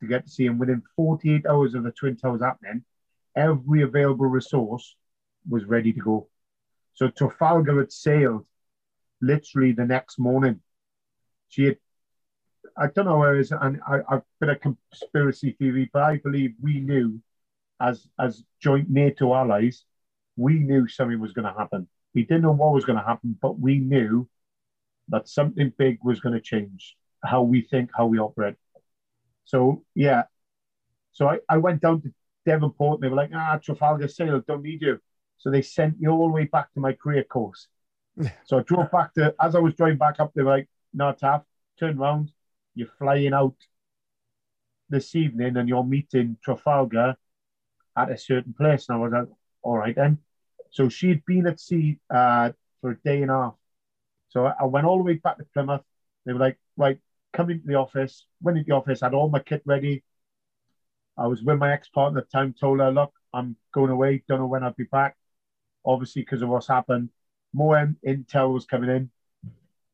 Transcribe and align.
to 0.00 0.06
get 0.06 0.24
to 0.24 0.30
see 0.30 0.46
him. 0.46 0.58
Within 0.58 0.82
48 0.96 1.46
hours 1.46 1.74
of 1.74 1.84
the 1.84 1.90
Twin 1.90 2.16
Towers 2.16 2.42
happening, 2.42 2.84
every 3.34 3.82
available 3.82 4.26
resource 4.26 4.96
was 5.48 5.64
ready 5.64 5.92
to 5.92 6.00
go. 6.00 6.28
So 6.94 7.08
Trafalgar 7.08 7.78
had 7.78 7.92
sailed 7.92 8.46
literally 9.20 9.72
the 9.72 9.84
next 9.84 10.18
morning. 10.18 10.60
She 11.48 11.64
had, 11.64 11.76
I 12.76 12.88
don't 12.88 13.06
know 13.06 13.18
where 13.18 13.36
it 13.36 13.40
is, 13.40 13.52
and 13.52 13.80
I, 13.86 14.00
I've 14.08 14.22
been 14.40 14.50
a 14.50 14.56
conspiracy 14.56 15.52
theory, 15.58 15.90
but 15.92 16.02
I 16.02 16.16
believe 16.18 16.54
we 16.60 16.80
knew 16.80 17.20
as 17.80 18.08
as 18.18 18.42
joint 18.60 18.88
NATO 18.90 19.34
allies, 19.34 19.84
we 20.36 20.54
knew 20.58 20.88
something 20.88 21.20
was 21.20 21.32
going 21.32 21.46
to 21.46 21.58
happen. 21.58 21.88
We 22.14 22.22
didn't 22.22 22.42
know 22.42 22.52
what 22.52 22.72
was 22.72 22.84
going 22.84 22.98
to 22.98 23.04
happen, 23.04 23.36
but 23.40 23.58
we 23.58 23.78
knew 23.78 24.28
that 25.08 25.28
something 25.28 25.72
big 25.78 25.98
was 26.02 26.20
going 26.20 26.34
to 26.34 26.40
change 26.40 26.96
how 27.22 27.42
we 27.42 27.62
think, 27.62 27.90
how 27.96 28.06
we 28.06 28.18
operate. 28.18 28.56
So 29.46 29.84
yeah, 29.94 30.24
so 31.12 31.28
I, 31.28 31.38
I 31.48 31.56
went 31.56 31.80
down 31.82 32.02
to 32.02 32.12
Devonport. 32.44 32.98
And 32.98 33.04
they 33.04 33.08
were 33.08 33.16
like, 33.16 33.30
ah, 33.34 33.58
Trafalgar 33.62 34.08
sailed, 34.08 34.46
don't 34.46 34.62
need 34.62 34.82
you. 34.82 35.00
So 35.38 35.50
they 35.50 35.62
sent 35.62 36.00
me 36.00 36.08
all 36.08 36.28
the 36.28 36.32
way 36.32 36.44
back 36.44 36.72
to 36.74 36.80
my 36.80 36.92
career 36.92 37.24
course. 37.24 37.68
so 38.44 38.58
I 38.58 38.62
drove 38.62 38.90
back 38.90 39.14
to, 39.14 39.34
as 39.40 39.54
I 39.54 39.58
was 39.58 39.74
driving 39.74 39.98
back 39.98 40.20
up, 40.20 40.32
they 40.34 40.42
were 40.42 40.50
like, 40.50 40.68
no, 40.94 41.12
Taff, 41.12 41.42
turn 41.78 41.98
around. 41.98 42.32
You're 42.74 42.88
flying 42.98 43.32
out 43.32 43.54
this 44.88 45.14
evening 45.14 45.56
and 45.56 45.68
you're 45.68 45.84
meeting 45.84 46.36
Trafalgar 46.44 47.16
at 47.96 48.10
a 48.10 48.18
certain 48.18 48.54
place. 48.54 48.86
And 48.88 48.98
I 48.98 49.00
was 49.00 49.12
like, 49.12 49.28
all 49.62 49.78
right 49.78 49.94
then. 49.94 50.18
So 50.70 50.88
she 50.88 51.08
had 51.08 51.24
been 51.26 51.46
at 51.46 51.60
sea 51.60 51.98
uh, 52.14 52.52
for 52.80 52.92
a 52.92 52.96
day 53.04 53.22
and 53.22 53.30
a 53.30 53.34
half. 53.34 53.54
So 54.28 54.46
I 54.46 54.64
went 54.64 54.86
all 54.86 54.98
the 54.98 55.04
way 55.04 55.14
back 55.14 55.38
to 55.38 55.44
Plymouth. 55.54 55.82
They 56.24 56.32
were 56.32 56.40
like, 56.40 56.58
right, 56.76 56.98
come 57.32 57.50
into 57.50 57.66
the 57.66 57.74
office. 57.74 58.26
Went 58.40 58.58
into 58.58 58.68
the 58.68 58.74
office, 58.74 59.00
had 59.00 59.14
all 59.14 59.28
my 59.28 59.40
kit 59.40 59.62
ready. 59.64 60.02
I 61.18 61.26
was 61.26 61.42
with 61.42 61.58
my 61.58 61.72
ex-partner 61.72 62.20
at 62.20 62.30
the 62.30 62.38
time, 62.38 62.54
told 62.58 62.80
her, 62.80 62.90
look, 62.90 63.12
I'm 63.32 63.56
going 63.72 63.90
away, 63.90 64.22
don't 64.28 64.40
know 64.40 64.46
when 64.46 64.62
I'll 64.62 64.72
be 64.72 64.84
back. 64.84 65.16
Obviously, 65.84 66.22
because 66.22 66.42
of 66.42 66.48
what's 66.48 66.68
happened. 66.68 67.10
More 67.52 67.76
intel 68.06 68.52
was 68.52 68.66
coming 68.66 68.90
in. 68.90 69.10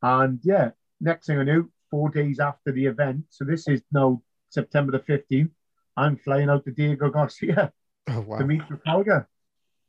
And 0.03 0.41
yeah, 0.43 0.71
next 1.01 1.27
thing 1.27 1.39
I 1.39 1.45
knew, 1.45 1.71
four 1.91 2.09
days 2.09 2.41
after 2.41 2.73
the 2.73 2.87
event, 2.87 3.25
so 3.29 3.45
this 3.45 3.69
is 3.69 3.83
now 3.93 4.21
September 4.49 4.93
the 4.93 4.99
15th, 4.99 5.51
I'm 5.97 6.17
flying 6.17 6.49
out 6.49 6.65
to 6.65 6.71
Diego 6.73 7.11
Garcia 7.11 7.73
oh, 8.09 8.21
wow. 8.21 8.39
to 8.39 8.45
meet 8.45 8.67
Trafalgar. 8.67 9.29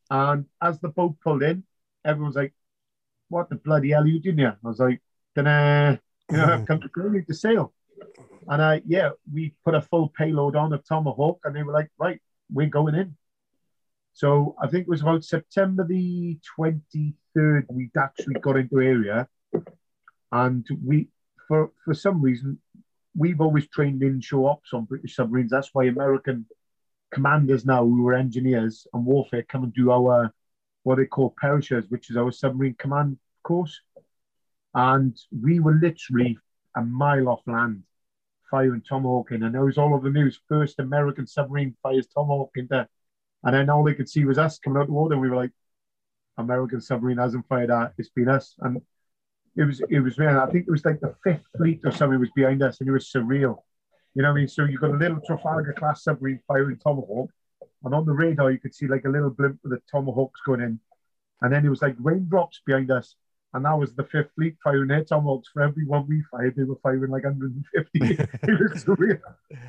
And 0.10 0.46
as 0.62 0.80
the 0.80 0.90
boat 0.90 1.16
pulled 1.24 1.44
in, 1.44 1.64
everyone's 2.06 2.36
like, 2.36 2.54
what 3.30 3.50
the 3.50 3.56
bloody 3.56 3.92
hell 3.92 4.04
are 4.04 4.08
you 4.08 4.20
doing 4.20 4.38
here? 4.38 4.58
I 4.64 4.68
was 4.68 4.80
like, 4.80 5.02
you 6.32 6.38
know, 6.38 6.46
mm. 6.46 6.50
I've 6.50 6.66
come 6.66 6.82
to 6.82 7.24
to 7.28 7.34
sail. 7.34 7.74
And 8.48 8.62
I, 8.62 8.82
yeah, 8.86 9.12
we 9.32 9.54
put 9.64 9.76
a 9.76 9.82
full 9.82 10.10
payload 10.10 10.56
on 10.56 10.74
of 10.74 10.86
Tomahawk, 10.86 11.40
and 11.44 11.56
they 11.56 11.64
were 11.64 11.74
like, 11.74 11.90
right, 11.98 12.22
we're 12.52 12.68
going 12.68 12.96
in. 12.96 13.16
So 14.14 14.56
I 14.62 14.68
think 14.68 14.84
it 14.84 14.90
was 14.90 15.02
about 15.02 15.24
September 15.24 15.86
the 15.86 16.38
23rd, 16.58 17.66
we'd 17.70 17.98
actually 17.98 18.36
got 18.36 18.58
into 18.58 18.80
area. 18.80 19.28
And 20.32 20.66
we, 20.86 21.10
for, 21.48 21.72
for 21.84 21.94
some 21.94 22.22
reason, 22.22 22.60
we've 23.16 23.42
always 23.42 23.68
trained 23.68 24.04
in 24.04 24.22
show 24.22 24.46
ops 24.46 24.74
on 24.74 24.86
British 24.86 25.16
submarines. 25.16 25.52
That's 25.52 25.70
why 25.74 25.86
American 25.86 26.46
commanders 27.12 27.66
now, 27.66 27.84
who 27.84 28.04
were 28.04 28.14
engineers 28.14 28.88
and 28.94 29.06
warfare, 29.06 29.44
come 29.44 29.64
and 29.64 29.74
do 29.74 29.92
our, 29.92 30.34
what 30.84 30.98
they 30.98 31.06
call 31.06 31.34
perishers, 31.40 31.86
which 31.90 32.10
is 32.10 32.18
our 32.18 32.32
submarine 32.32 32.76
command 32.78 33.18
course. 33.44 33.80
And 34.74 35.18
we 35.32 35.60
were 35.60 35.76
literally 35.76 36.38
a 36.76 36.82
mile 36.82 37.30
off 37.30 37.42
land 37.46 37.84
firing 38.50 38.82
Tomahawk 38.82 39.32
in. 39.32 39.44
And 39.44 39.56
it 39.56 39.62
was 39.62 39.78
all 39.78 39.94
over 39.94 40.10
the 40.10 40.20
news. 40.20 40.40
First 40.48 40.80
American 40.80 41.28
submarine 41.28 41.76
fires 41.84 42.08
Tomahawk 42.08 42.52
in 42.56 42.68
there, 42.70 42.88
And 43.44 43.56
then 43.56 43.70
all 43.70 43.84
they 43.84 43.94
could 43.94 44.10
see 44.10 44.26
was 44.26 44.38
us 44.38 44.60
coming 44.60 44.82
out 44.82 44.88
the 44.88 44.94
water. 44.94 45.14
And 45.14 45.22
we 45.22 45.30
were 45.30 45.36
like, 45.36 45.52
American 46.38 46.82
submarine 46.82 47.18
hasn't 47.18 47.48
fired 47.48 47.70
that. 47.70 47.94
It's 47.98 48.10
been 48.10 48.30
us. 48.30 48.56
And 48.60 48.82
it 49.56 49.64
was, 49.64 49.82
it 49.90 50.00
was, 50.00 50.18
man, 50.18 50.38
I 50.38 50.48
think 50.48 50.66
it 50.68 50.72
was 50.72 50.86
like 50.86 51.00
the 51.00 51.16
fifth 51.24 51.46
fleet 51.58 51.82
or 51.84 51.92
something 51.92 52.20
was 52.20 52.32
behind 52.36 52.64
us. 52.64 52.80
And 52.80 52.90
it 52.90 52.94
was 52.94 53.12
surreal. 53.12 53.58
You 54.16 54.22
know 54.22 54.30
what 54.30 54.38
I 54.38 54.40
mean? 54.42 54.48
So 54.48 54.66
you've 54.66 54.82
got 54.82 54.92
a 54.92 54.98
little 54.98 55.22
Trafalgar 55.26 55.74
class 55.74 56.04
submarine 56.04 56.40
firing 56.48 56.78
Tomahawk. 56.78 57.30
And 57.84 57.94
on 57.94 58.06
the 58.06 58.14
radar, 58.14 58.52
you 58.52 58.60
could 58.60 58.74
see 58.74 58.88
like 58.88 59.06
a 59.06 59.10
little 59.10 59.30
blimp 59.30 59.60
with 59.64 59.74
the 59.74 59.82
Tomahawks 59.92 60.42
going 60.46 60.62
in. 60.62 60.80
And 61.42 61.52
then 61.52 61.66
it 61.66 61.70
was 61.70 61.82
like 61.82 61.96
raindrops 62.00 62.62
behind 62.66 62.90
us 62.90 63.16
and 63.54 63.66
that 63.66 63.78
was 63.78 63.94
the 63.94 64.04
fifth 64.04 64.32
fleet 64.36 64.56
firing 64.64 64.88
their 64.88 65.04
tomahawks 65.04 65.50
for 65.54 65.62
every 65.62 65.86
one 65.86 66.08
we 66.08 66.24
fired. 66.32 66.56
They 66.56 66.64
were 66.64 66.80
firing 66.82 67.12
like 67.12 67.24
150. 67.24 68.00
it 68.14 68.30
was 68.72 68.84
surreal. 68.86 69.20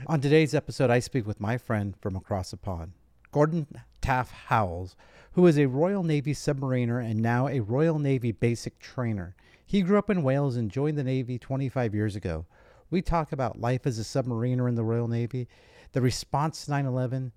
On 0.07 0.21
today's 0.21 0.55
episode, 0.55 0.91
I 0.91 1.01
speak 1.01 1.27
with 1.27 1.41
my 1.41 1.59
friend 1.59 1.95
from 2.01 2.17
across 2.17 2.51
the 2.51 2.57
pond, 2.57 2.93
Gordon 3.31 3.67
Taff 4.01 4.31
Howells, 4.31 4.97
who 5.33 5.47
is 5.47 5.59
a 5.59 5.67
Royal 5.67 6.03
Navy 6.03 6.33
submariner 6.33 7.05
and 7.05 7.21
now 7.21 7.49
a 7.49 7.61
Royal 7.61 7.99
Navy 7.99 8.33
basic 8.33 8.79
trainer. 8.79 9.35
He 9.67 9.83
grew 9.83 9.99
up 9.99 10.11
in 10.11 10.23
Wales 10.23 10.57
and 10.57 10.71
joined 10.71 10.97
the 10.97 11.05
Navy 11.05 11.39
25 11.39 11.95
years 11.95 12.17
ago. 12.17 12.47
We 12.91 13.03
talk 13.03 13.33
about 13.33 13.61
life 13.61 13.87
as 13.87 13.99
a 13.99 14.03
submariner 14.03 14.69
in 14.69 14.77
the 14.77 14.85
Royal 14.85 15.09
Navy, 15.09 15.49
the 15.93 16.01
response 16.01 16.65
to 16.65 16.71
9 16.71 16.87
11, 16.87 17.33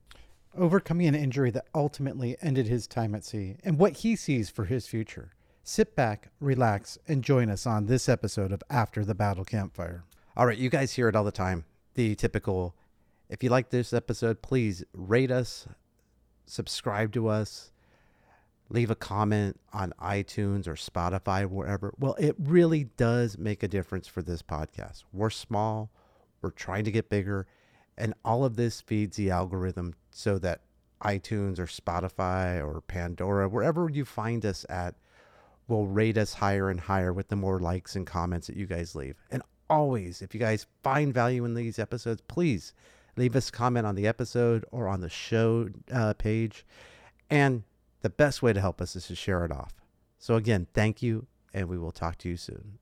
overcoming 0.55 1.07
an 1.07 1.15
injury 1.15 1.51
that 1.51 1.67
ultimately 1.75 2.37
ended 2.41 2.67
his 2.67 2.87
time 2.87 3.15
at 3.15 3.23
sea, 3.23 3.57
and 3.63 3.77
what 3.77 3.97
he 3.97 4.15
sees 4.15 4.49
for 4.49 4.65
his 4.65 4.87
future. 4.87 5.31
Sit 5.69 5.97
back, 5.97 6.29
relax, 6.39 6.97
and 7.09 7.21
join 7.21 7.49
us 7.49 7.67
on 7.67 7.87
this 7.87 8.07
episode 8.07 8.53
of 8.53 8.63
After 8.69 9.03
the 9.03 9.13
Battle 9.13 9.43
Campfire. 9.43 10.05
All 10.37 10.45
right, 10.45 10.57
you 10.57 10.69
guys 10.69 10.93
hear 10.93 11.09
it 11.09 11.15
all 11.15 11.25
the 11.25 11.29
time. 11.29 11.65
The 11.95 12.15
typical 12.15 12.73
if 13.27 13.43
you 13.43 13.49
like 13.49 13.69
this 13.69 13.91
episode, 13.91 14.41
please 14.41 14.85
rate 14.93 15.29
us, 15.29 15.67
subscribe 16.45 17.11
to 17.11 17.27
us, 17.27 17.73
leave 18.69 18.89
a 18.89 18.95
comment 18.95 19.59
on 19.73 19.93
iTunes 20.01 20.67
or 20.67 20.75
Spotify, 20.75 21.45
wherever. 21.45 21.93
Well, 21.99 22.15
it 22.17 22.37
really 22.39 22.85
does 22.85 23.37
make 23.37 23.61
a 23.61 23.67
difference 23.67 24.07
for 24.07 24.21
this 24.21 24.41
podcast. 24.41 25.03
We're 25.11 25.29
small, 25.29 25.91
we're 26.41 26.51
trying 26.51 26.85
to 26.85 26.91
get 26.91 27.09
bigger, 27.09 27.45
and 27.97 28.13
all 28.23 28.45
of 28.45 28.55
this 28.55 28.79
feeds 28.79 29.17
the 29.17 29.31
algorithm 29.31 29.95
so 30.11 30.39
that 30.39 30.61
iTunes 31.03 31.59
or 31.59 31.65
Spotify 31.65 32.65
or 32.65 32.79
Pandora, 32.79 33.49
wherever 33.49 33.89
you 33.89 34.05
find 34.05 34.45
us 34.45 34.65
at, 34.69 34.95
will 35.67 35.87
rate 35.87 36.17
us 36.17 36.33
higher 36.33 36.69
and 36.69 36.79
higher 36.79 37.13
with 37.13 37.27
the 37.27 37.35
more 37.35 37.59
likes 37.59 37.95
and 37.95 38.07
comments 38.07 38.47
that 38.47 38.55
you 38.55 38.65
guys 38.65 38.95
leave. 38.95 39.15
And 39.31 39.41
always, 39.69 40.21
if 40.21 40.33
you 40.33 40.39
guys 40.39 40.65
find 40.83 41.13
value 41.13 41.45
in 41.45 41.53
these 41.53 41.79
episodes, 41.79 42.21
please 42.27 42.73
leave 43.15 43.35
us 43.35 43.49
a 43.49 43.51
comment 43.51 43.85
on 43.85 43.95
the 43.95 44.07
episode 44.07 44.65
or 44.71 44.87
on 44.87 45.01
the 45.01 45.09
show 45.09 45.69
uh, 45.91 46.13
page. 46.13 46.65
And 47.29 47.63
the 48.01 48.09
best 48.09 48.41
way 48.41 48.53
to 48.53 48.61
help 48.61 48.81
us 48.81 48.95
is 48.95 49.07
to 49.07 49.15
share 49.15 49.43
it 49.43 49.51
off. 49.51 49.73
So, 50.19 50.35
again, 50.35 50.67
thank 50.73 51.01
you, 51.01 51.27
and 51.53 51.67
we 51.67 51.77
will 51.77 51.91
talk 51.91 52.17
to 52.19 52.29
you 52.29 52.37
soon. 52.37 52.79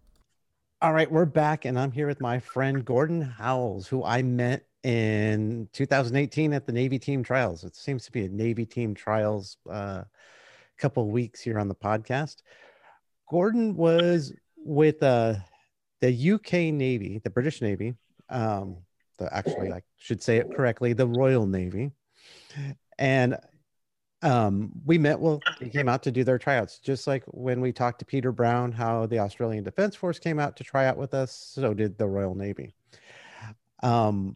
All 0.81 0.93
right, 0.93 1.11
we're 1.11 1.25
back, 1.25 1.65
and 1.65 1.79
I'm 1.79 1.91
here 1.91 2.07
with 2.07 2.21
my 2.21 2.39
friend 2.39 2.85
Gordon 2.85 3.21
Howells, 3.21 3.87
who 3.87 4.03
I 4.03 4.21
met 4.21 4.67
in 4.83 5.67
2018 5.73 6.53
at 6.53 6.65
the 6.65 6.71
Navy 6.71 6.99
Team 6.99 7.23
Trials. 7.23 7.63
It 7.63 7.75
seems 7.75 8.05
to 8.05 8.11
be 8.11 8.25
a 8.25 8.29
Navy 8.29 8.65
Team 8.65 8.93
Trials 8.93 9.57
uh, 9.69 10.03
couple 10.77 11.09
weeks 11.09 11.41
here 11.41 11.59
on 11.59 11.67
the 11.67 11.75
podcast. 11.75 12.37
Gordon 13.29 13.75
was 13.75 14.33
with 14.57 15.01
uh, 15.03 15.35
the 16.01 16.31
UK 16.31 16.73
Navy, 16.73 17.19
the 17.23 17.29
British 17.29 17.61
Navy. 17.61 17.95
Um, 18.29 18.77
the 19.17 19.33
actually, 19.33 19.71
I 19.71 19.81
should 19.97 20.21
say 20.21 20.37
it 20.37 20.53
correctly, 20.55 20.93
the 20.93 21.07
Royal 21.07 21.45
Navy, 21.45 21.91
and 22.97 23.37
um, 24.21 24.71
we 24.85 24.97
met. 24.97 25.19
Well, 25.19 25.39
he 25.59 25.69
came 25.69 25.87
out 25.87 26.03
to 26.03 26.11
do 26.11 26.23
their 26.23 26.37
tryouts, 26.37 26.79
just 26.79 27.07
like 27.07 27.23
when 27.27 27.61
we 27.61 27.71
talked 27.71 27.99
to 27.99 28.05
Peter 28.05 28.31
Brown, 28.31 28.71
how 28.71 29.05
the 29.05 29.19
Australian 29.19 29.63
Defence 29.63 29.95
Force 29.95 30.19
came 30.19 30.39
out 30.39 30.57
to 30.57 30.63
try 30.63 30.87
out 30.87 30.97
with 30.97 31.13
us. 31.13 31.31
So 31.31 31.73
did 31.73 31.97
the 31.97 32.07
Royal 32.07 32.35
Navy. 32.35 32.73
Um, 33.83 34.35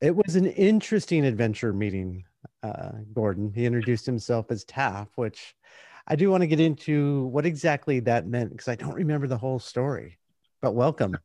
it 0.00 0.14
was 0.14 0.36
an 0.36 0.46
interesting 0.46 1.24
adventure 1.24 1.72
meeting 1.72 2.24
uh, 2.62 2.92
Gordon. 3.12 3.52
He 3.54 3.66
introduced 3.66 4.04
himself 4.04 4.50
as 4.50 4.64
Taff, 4.64 5.08
which 5.14 5.54
I 6.06 6.16
do 6.16 6.30
want 6.30 6.42
to 6.42 6.46
get 6.46 6.60
into 6.60 7.24
what 7.26 7.46
exactly 7.46 8.00
that 8.00 8.26
meant 8.26 8.50
because 8.50 8.68
I 8.68 8.74
don't 8.74 8.94
remember 8.94 9.26
the 9.26 9.38
whole 9.38 9.58
story. 9.58 10.18
But 10.60 10.74
welcome. 10.74 11.16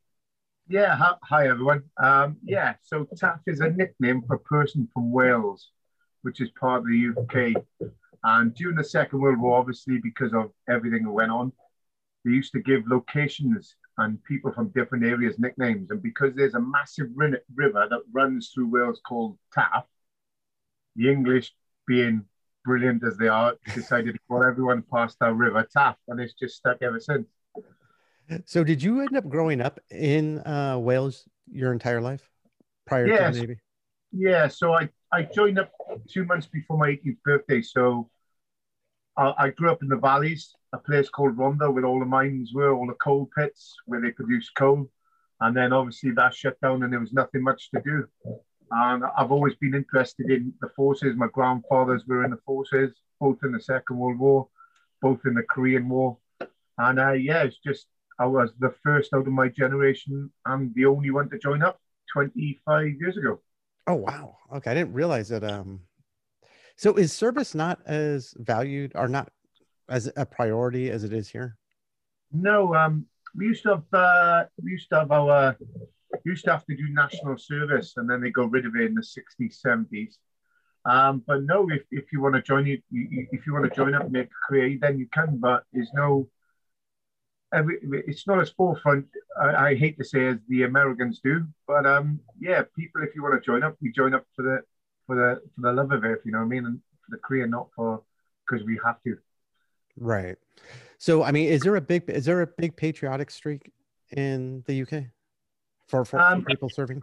Yeah, 0.68 0.96
hi, 1.22 1.48
everyone. 1.48 1.82
Um, 2.02 2.36
yeah, 2.44 2.74
so 2.82 3.06
Taff 3.16 3.40
is 3.46 3.60
a 3.60 3.70
nickname 3.70 4.22
for 4.26 4.36
a 4.36 4.38
person 4.38 4.88
from 4.94 5.10
Wales, 5.10 5.70
which 6.22 6.40
is 6.40 6.50
part 6.50 6.82
of 6.82 6.86
the 6.86 7.12
UK. 7.18 7.90
And 8.22 8.54
during 8.54 8.76
the 8.76 8.84
Second 8.84 9.20
World 9.20 9.40
War, 9.40 9.58
obviously, 9.58 9.98
because 9.98 10.32
of 10.32 10.52
everything 10.68 11.04
that 11.04 11.10
went 11.10 11.32
on, 11.32 11.52
they 12.24 12.30
used 12.30 12.52
to 12.52 12.60
give 12.60 12.86
locations 12.86 13.74
and 13.98 14.22
people 14.24 14.52
from 14.52 14.68
different 14.68 15.04
areas 15.04 15.38
nicknames. 15.38 15.90
And 15.90 16.02
because 16.02 16.34
there's 16.34 16.54
a 16.54 16.60
massive 16.60 17.08
river 17.16 17.86
that 17.90 18.00
runs 18.12 18.50
through 18.54 18.70
Wales 18.70 19.00
called 19.06 19.36
Taff, 19.52 19.84
the 20.96 21.10
English 21.10 21.52
being 21.86 22.24
brilliant 22.64 23.04
as 23.04 23.16
they 23.16 23.28
are, 23.28 23.54
decided 23.74 24.14
to 24.14 24.20
call 24.28 24.42
everyone 24.44 24.82
past 24.92 25.16
our 25.20 25.34
river 25.34 25.66
Taff, 25.72 25.96
and 26.08 26.20
it's 26.20 26.34
just 26.34 26.56
stuck 26.56 26.82
ever 26.82 27.00
since. 27.00 27.26
So, 28.44 28.62
did 28.62 28.82
you 28.82 29.00
end 29.00 29.16
up 29.16 29.28
growing 29.28 29.60
up 29.60 29.80
in 29.90 30.38
uh, 30.46 30.78
Wales 30.78 31.28
your 31.50 31.72
entire 31.72 32.00
life 32.00 32.30
prior 32.86 33.06
to 33.06 33.32
the 33.32 33.40
Navy? 33.40 33.60
yeah, 34.12 34.48
so 34.48 34.72
I, 34.74 34.88
I 35.12 35.22
joined 35.22 35.58
up 35.58 35.70
two 36.08 36.24
months 36.24 36.46
before 36.46 36.78
my 36.78 36.90
18th 36.90 37.22
birthday. 37.24 37.62
So 37.62 38.10
I, 39.16 39.34
I 39.38 39.50
grew 39.50 39.70
up 39.70 39.82
in 39.82 39.88
the 39.88 39.96
valleys, 39.96 40.54
a 40.72 40.78
place 40.78 41.08
called 41.08 41.36
Rhondda, 41.36 41.72
where 41.72 41.84
all 41.84 41.98
the 41.98 42.06
mines 42.06 42.52
were, 42.54 42.74
all 42.74 42.86
the 42.86 42.94
coal 42.94 43.28
pits 43.36 43.74
where 43.86 44.00
they 44.00 44.10
produced 44.10 44.54
coal. 44.56 44.88
And 45.40 45.56
then 45.56 45.72
obviously 45.72 46.10
that 46.12 46.34
shut 46.34 46.60
down 46.60 46.82
and 46.82 46.92
there 46.92 47.00
was 47.00 47.12
nothing 47.12 47.42
much 47.42 47.70
to 47.70 47.80
do. 47.82 48.06
And 48.70 49.04
I've 49.16 49.32
always 49.32 49.54
been 49.56 49.74
interested 49.74 50.30
in 50.30 50.52
the 50.60 50.68
forces. 50.68 51.16
My 51.16 51.26
grandfathers 51.32 52.04
were 52.06 52.24
in 52.24 52.30
the 52.30 52.38
forces, 52.46 52.92
both 53.18 53.38
in 53.42 53.52
the 53.52 53.60
Second 53.60 53.98
World 53.98 54.18
War, 54.18 54.48
both 55.02 55.20
in 55.26 55.34
the 55.34 55.42
Korean 55.42 55.88
War. 55.88 56.18
And 56.78 57.00
uh, 57.00 57.12
yeah, 57.12 57.42
it's 57.42 57.58
just, 57.58 57.86
I 58.18 58.26
was 58.26 58.50
the 58.58 58.74
first 58.84 59.12
out 59.12 59.26
of 59.26 59.32
my 59.32 59.48
generation 59.48 60.30
and 60.46 60.74
the 60.74 60.86
only 60.86 61.10
one 61.10 61.28
to 61.30 61.38
join 61.38 61.62
up 61.62 61.80
25 62.12 62.92
years 63.00 63.16
ago. 63.16 63.40
Oh, 63.86 63.94
wow. 63.94 64.36
Okay. 64.54 64.70
I 64.70 64.74
didn't 64.74 64.92
realize 64.92 65.28
that. 65.30 65.42
Um, 65.42 65.80
so 66.76 66.94
is 66.94 67.12
service 67.12 67.54
not 67.54 67.80
as 67.86 68.34
valued 68.38 68.92
or 68.94 69.08
not 69.08 69.30
as 69.88 70.10
a 70.16 70.24
priority 70.24 70.90
as 70.90 71.04
it 71.04 71.12
is 71.12 71.28
here? 71.28 71.56
No, 72.32 72.74
um, 72.74 73.06
we 73.34 73.46
used 73.46 73.64
to 73.64 73.70
have 73.70 73.84
uh, 73.92 74.44
we 74.62 74.70
used 74.72 74.88
to 74.90 75.00
have 75.00 75.10
our 75.10 75.56
used 76.24 76.44
to 76.44 76.52
have 76.52 76.64
to 76.66 76.76
do 76.76 76.88
national 76.90 77.38
service, 77.38 77.94
and 77.96 78.08
then 78.08 78.20
they 78.20 78.30
got 78.30 78.50
rid 78.50 78.66
of 78.66 78.76
it 78.76 78.82
in 78.82 78.94
the 78.94 79.02
sixties, 79.02 79.60
seventies. 79.60 80.18
Um, 80.84 81.22
but 81.26 81.42
no, 81.42 81.68
if, 81.70 81.82
if 81.90 82.12
you 82.12 82.22
want 82.22 82.36
to 82.36 82.42
join 82.42 82.66
it, 82.66 82.82
you, 82.90 83.26
if 83.32 83.46
you 83.46 83.52
want 83.52 83.66
to 83.66 83.76
join 83.76 83.94
up 83.94 84.10
make 84.10 84.28
a 84.28 84.48
career, 84.48 84.78
then 84.80 84.98
you 84.98 85.06
can. 85.12 85.36
But 85.38 85.64
there's 85.72 85.90
no, 85.92 86.28
every, 87.52 87.78
it's 87.82 88.26
not 88.26 88.40
as 88.40 88.50
forefront. 88.50 89.06
I, 89.40 89.68
I, 89.68 89.74
hate 89.74 89.98
to 89.98 90.04
say 90.04 90.28
as 90.28 90.38
the 90.48 90.62
Americans 90.62 91.20
do, 91.22 91.46
but 91.66 91.86
um, 91.86 92.20
yeah, 92.40 92.62
people, 92.76 93.02
if 93.02 93.14
you 93.14 93.22
want 93.22 93.34
to 93.34 93.44
join 93.44 93.62
up, 93.62 93.76
we 93.82 93.92
join 93.92 94.14
up 94.14 94.24
for 94.34 94.42
the 94.42 94.60
for 95.06 95.16
the 95.16 95.40
for 95.54 95.60
the 95.62 95.72
love 95.72 95.92
of 95.92 96.04
it, 96.04 96.12
if 96.12 96.24
you 96.24 96.32
know 96.32 96.38
what 96.38 96.44
I 96.44 96.48
mean, 96.48 96.64
and 96.64 96.80
for 97.04 97.16
the 97.16 97.18
career, 97.18 97.46
not 97.46 97.68
for 97.76 98.02
because 98.48 98.64
we 98.64 98.80
have 98.84 99.02
to. 99.02 99.18
Right. 99.98 100.36
So, 100.96 101.22
I 101.22 101.30
mean, 101.30 101.48
is 101.48 101.60
there 101.60 101.76
a 101.76 101.80
big 101.80 102.08
is 102.08 102.24
there 102.24 102.40
a 102.40 102.46
big 102.46 102.76
patriotic 102.76 103.30
streak 103.30 103.70
in 104.16 104.64
the 104.66 104.82
UK 104.82 105.04
for, 105.90 106.04
for, 106.04 106.20
um, 106.20 106.44
people 106.44 106.68
serving? 106.68 107.00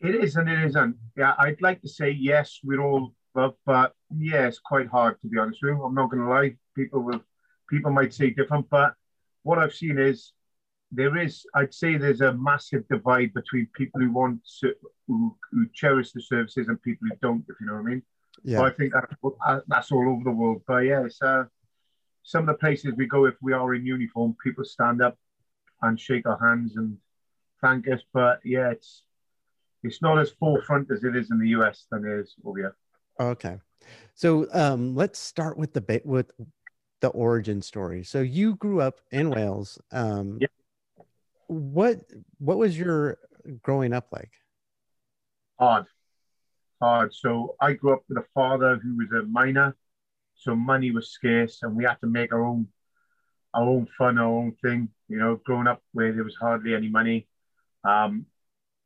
It 0.00 0.14
is 0.14 0.36
and 0.36 0.48
it 0.48 0.64
isn't. 0.64 0.96
Yeah, 1.16 1.34
I'd 1.38 1.60
like 1.60 1.80
to 1.82 1.88
say 1.88 2.10
yes, 2.10 2.60
we're 2.62 2.80
all, 2.80 3.14
but 3.34 3.56
but 3.66 3.94
yeah, 4.16 4.46
it's 4.46 4.60
quite 4.60 4.88
hard 4.88 5.20
to 5.20 5.28
be 5.28 5.38
honest 5.38 5.60
with 5.62 5.74
you. 5.74 5.82
I'm 5.82 5.94
not 5.94 6.10
going 6.10 6.22
to 6.22 6.28
lie. 6.28 6.56
People 6.76 7.00
will, 7.02 7.20
people 7.68 7.90
might 7.90 8.12
say 8.14 8.30
different, 8.30 8.68
but 8.70 8.94
what 9.42 9.58
I've 9.58 9.74
seen 9.74 9.98
is 9.98 10.32
there 10.92 11.16
is, 11.16 11.44
I'd 11.54 11.74
say, 11.74 11.96
there's 11.96 12.20
a 12.20 12.32
massive 12.32 12.86
divide 12.88 13.34
between 13.34 13.68
people 13.74 14.00
who 14.00 14.12
want 14.12 14.40
who, 15.06 15.36
who 15.50 15.66
cherish 15.74 16.12
the 16.12 16.22
services 16.22 16.68
and 16.68 16.80
people 16.82 17.08
who 17.08 17.16
don't. 17.20 17.44
If 17.48 17.56
you 17.60 17.66
know 17.66 17.74
what 17.74 17.80
I 17.80 17.82
mean. 17.82 18.02
Yeah. 18.42 18.58
So 18.58 18.64
I 18.64 18.70
think 18.70 18.92
that, 18.92 19.08
uh, 19.46 19.60
that's 19.68 19.90
all 19.90 20.08
over 20.08 20.24
the 20.24 20.30
world. 20.30 20.62
But 20.66 20.78
yeah, 20.78 21.04
it's 21.04 21.20
uh, 21.22 21.44
some 22.22 22.48
of 22.48 22.54
the 22.54 22.58
places 22.58 22.94
we 22.96 23.06
go, 23.06 23.26
if 23.26 23.34
we 23.40 23.52
are 23.52 23.74
in 23.74 23.86
uniform, 23.86 24.36
people 24.42 24.64
stand 24.64 25.02
up 25.02 25.16
and 25.82 25.98
shake 25.98 26.26
our 26.26 26.38
hands 26.38 26.76
and 26.76 26.96
thank 27.64 27.88
us. 27.88 28.00
But 28.12 28.40
yeah, 28.44 28.70
it's 28.70 29.02
it's 29.82 30.02
not 30.02 30.18
as 30.18 30.30
forefront 30.30 30.90
as 30.90 31.04
it 31.04 31.16
is 31.16 31.30
in 31.30 31.38
the 31.38 31.48
US 31.48 31.86
than 31.90 32.04
it 32.04 32.20
is 32.20 32.34
over 32.44 32.58
here. 32.58 32.76
Okay, 33.18 33.58
so 34.14 34.46
um, 34.52 34.94
let's 34.94 35.18
start 35.18 35.56
with 35.56 35.72
the 35.72 36.02
with 36.04 36.30
the 37.00 37.08
origin 37.08 37.62
story. 37.62 38.04
So 38.04 38.20
you 38.20 38.56
grew 38.56 38.80
up 38.80 39.00
in 39.10 39.30
Wales. 39.30 39.78
Um, 39.92 40.38
yeah. 40.40 40.48
What 41.46 42.00
what 42.38 42.58
was 42.58 42.78
your 42.78 43.18
growing 43.62 43.92
up 43.92 44.08
like? 44.10 44.32
Hard, 45.58 45.84
hard. 46.80 47.14
So 47.14 47.56
I 47.60 47.74
grew 47.74 47.94
up 47.94 48.02
with 48.08 48.18
a 48.18 48.24
father 48.34 48.80
who 48.82 48.96
was 48.96 49.08
a 49.12 49.26
miner 49.26 49.76
so 50.36 50.54
money 50.54 50.90
was 50.90 51.10
scarce, 51.10 51.60
and 51.62 51.74
we 51.74 51.84
had 51.84 52.00
to 52.00 52.06
make 52.06 52.32
our 52.32 52.44
own 52.44 52.68
our 53.54 53.62
own 53.62 53.86
fun, 53.96 54.18
our 54.18 54.26
own 54.26 54.56
thing. 54.62 54.88
You 55.08 55.18
know, 55.18 55.36
growing 55.36 55.66
up 55.66 55.82
where 55.92 56.12
there 56.12 56.24
was 56.24 56.36
hardly 56.36 56.74
any 56.74 56.88
money. 56.88 57.28
Um, 57.84 58.26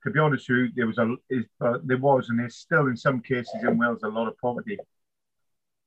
to 0.04 0.10
be 0.10 0.18
honest 0.20 0.48
with 0.48 0.58
you, 0.58 0.68
there 0.74 0.86
was 0.86 0.98
a 0.98 1.16
uh, 1.60 1.78
there 1.84 1.98
was 1.98 2.28
and 2.28 2.38
there's 2.38 2.56
still 2.56 2.86
in 2.86 2.96
some 2.96 3.20
cases 3.20 3.62
in 3.62 3.78
Wales 3.78 4.02
a 4.04 4.08
lot 4.08 4.28
of 4.28 4.38
poverty. 4.38 4.78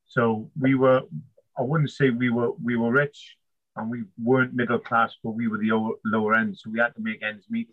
So 0.06 0.52
we 0.60 0.75
were, 0.75 1.02
I 1.58 1.62
wouldn't 1.62 1.92
say 1.92 2.10
we 2.10 2.30
were 2.30 2.52
we 2.62 2.75
were 2.75 2.92
rich, 2.92 3.38
and 3.75 3.90
we 3.90 4.04
weren't 4.22 4.54
middle 4.54 4.80
class, 4.80 5.16
but 5.24 5.31
we 5.31 5.48
were 5.48 5.58
the 5.58 5.72
lower, 5.72 5.94
lower 6.04 6.36
end. 6.36 6.58
So 6.58 6.69
we 6.69 6.80
had 6.80 6.94
to 6.96 7.02
make 7.02 7.24
ends 7.24 7.46
meet. 7.50 7.69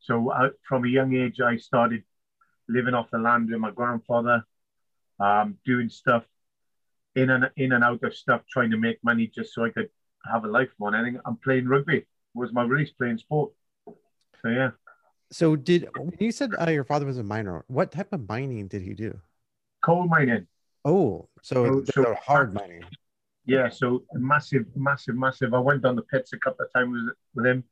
So 0.00 0.30
uh, 0.30 0.50
from 0.68 0.84
a 0.84 0.88
young 0.88 1.14
age, 1.14 1.40
I 1.40 1.56
started 1.56 2.02
living 2.68 2.94
off 2.94 3.10
the 3.10 3.18
land 3.18 3.48
with 3.50 3.58
my 3.58 3.70
grandfather, 3.70 4.44
um, 5.20 5.56
doing 5.64 5.88
stuff 5.88 6.24
in 7.14 7.30
and 7.30 7.50
in 7.56 7.72
and 7.72 7.84
out 7.84 8.02
of 8.02 8.14
stuff 8.14 8.42
trying 8.50 8.70
to 8.70 8.76
make 8.76 9.02
money 9.02 9.30
just 9.34 9.54
so 9.54 9.64
I 9.64 9.70
could 9.70 9.88
have 10.30 10.44
a 10.44 10.48
life 10.48 10.70
more 10.78 10.94
I 10.94 11.02
think 11.02 11.18
I'm 11.24 11.36
playing 11.36 11.68
rugby 11.68 12.06
was 12.34 12.52
my 12.52 12.64
release 12.64 12.90
playing 12.90 13.18
sport. 13.18 13.52
So 14.44 14.50
yeah. 14.50 14.70
So 15.32 15.56
did 15.56 15.88
you 16.20 16.30
said 16.30 16.50
uh, 16.60 16.70
your 16.70 16.84
father 16.84 17.06
was 17.06 17.18
a 17.18 17.22
miner? 17.22 17.64
What 17.68 17.90
type 17.90 18.12
of 18.12 18.28
mining 18.28 18.68
did 18.68 18.82
he 18.82 18.92
do? 18.92 19.18
Coal 19.82 20.06
mining. 20.06 20.46
Oh, 20.84 21.28
so, 21.42 21.82
so, 21.86 22.04
so 22.04 22.14
hard 22.22 22.52
mining. 22.52 22.84
Yeah, 23.46 23.70
so 23.70 24.04
massive, 24.12 24.66
massive, 24.76 25.16
massive. 25.16 25.54
I 25.54 25.58
went 25.58 25.82
down 25.82 25.96
the 25.96 26.02
pits 26.02 26.34
a 26.34 26.38
couple 26.38 26.66
of 26.66 26.72
times 26.74 26.92
with, 26.92 27.14
with 27.34 27.46
him, 27.46 27.64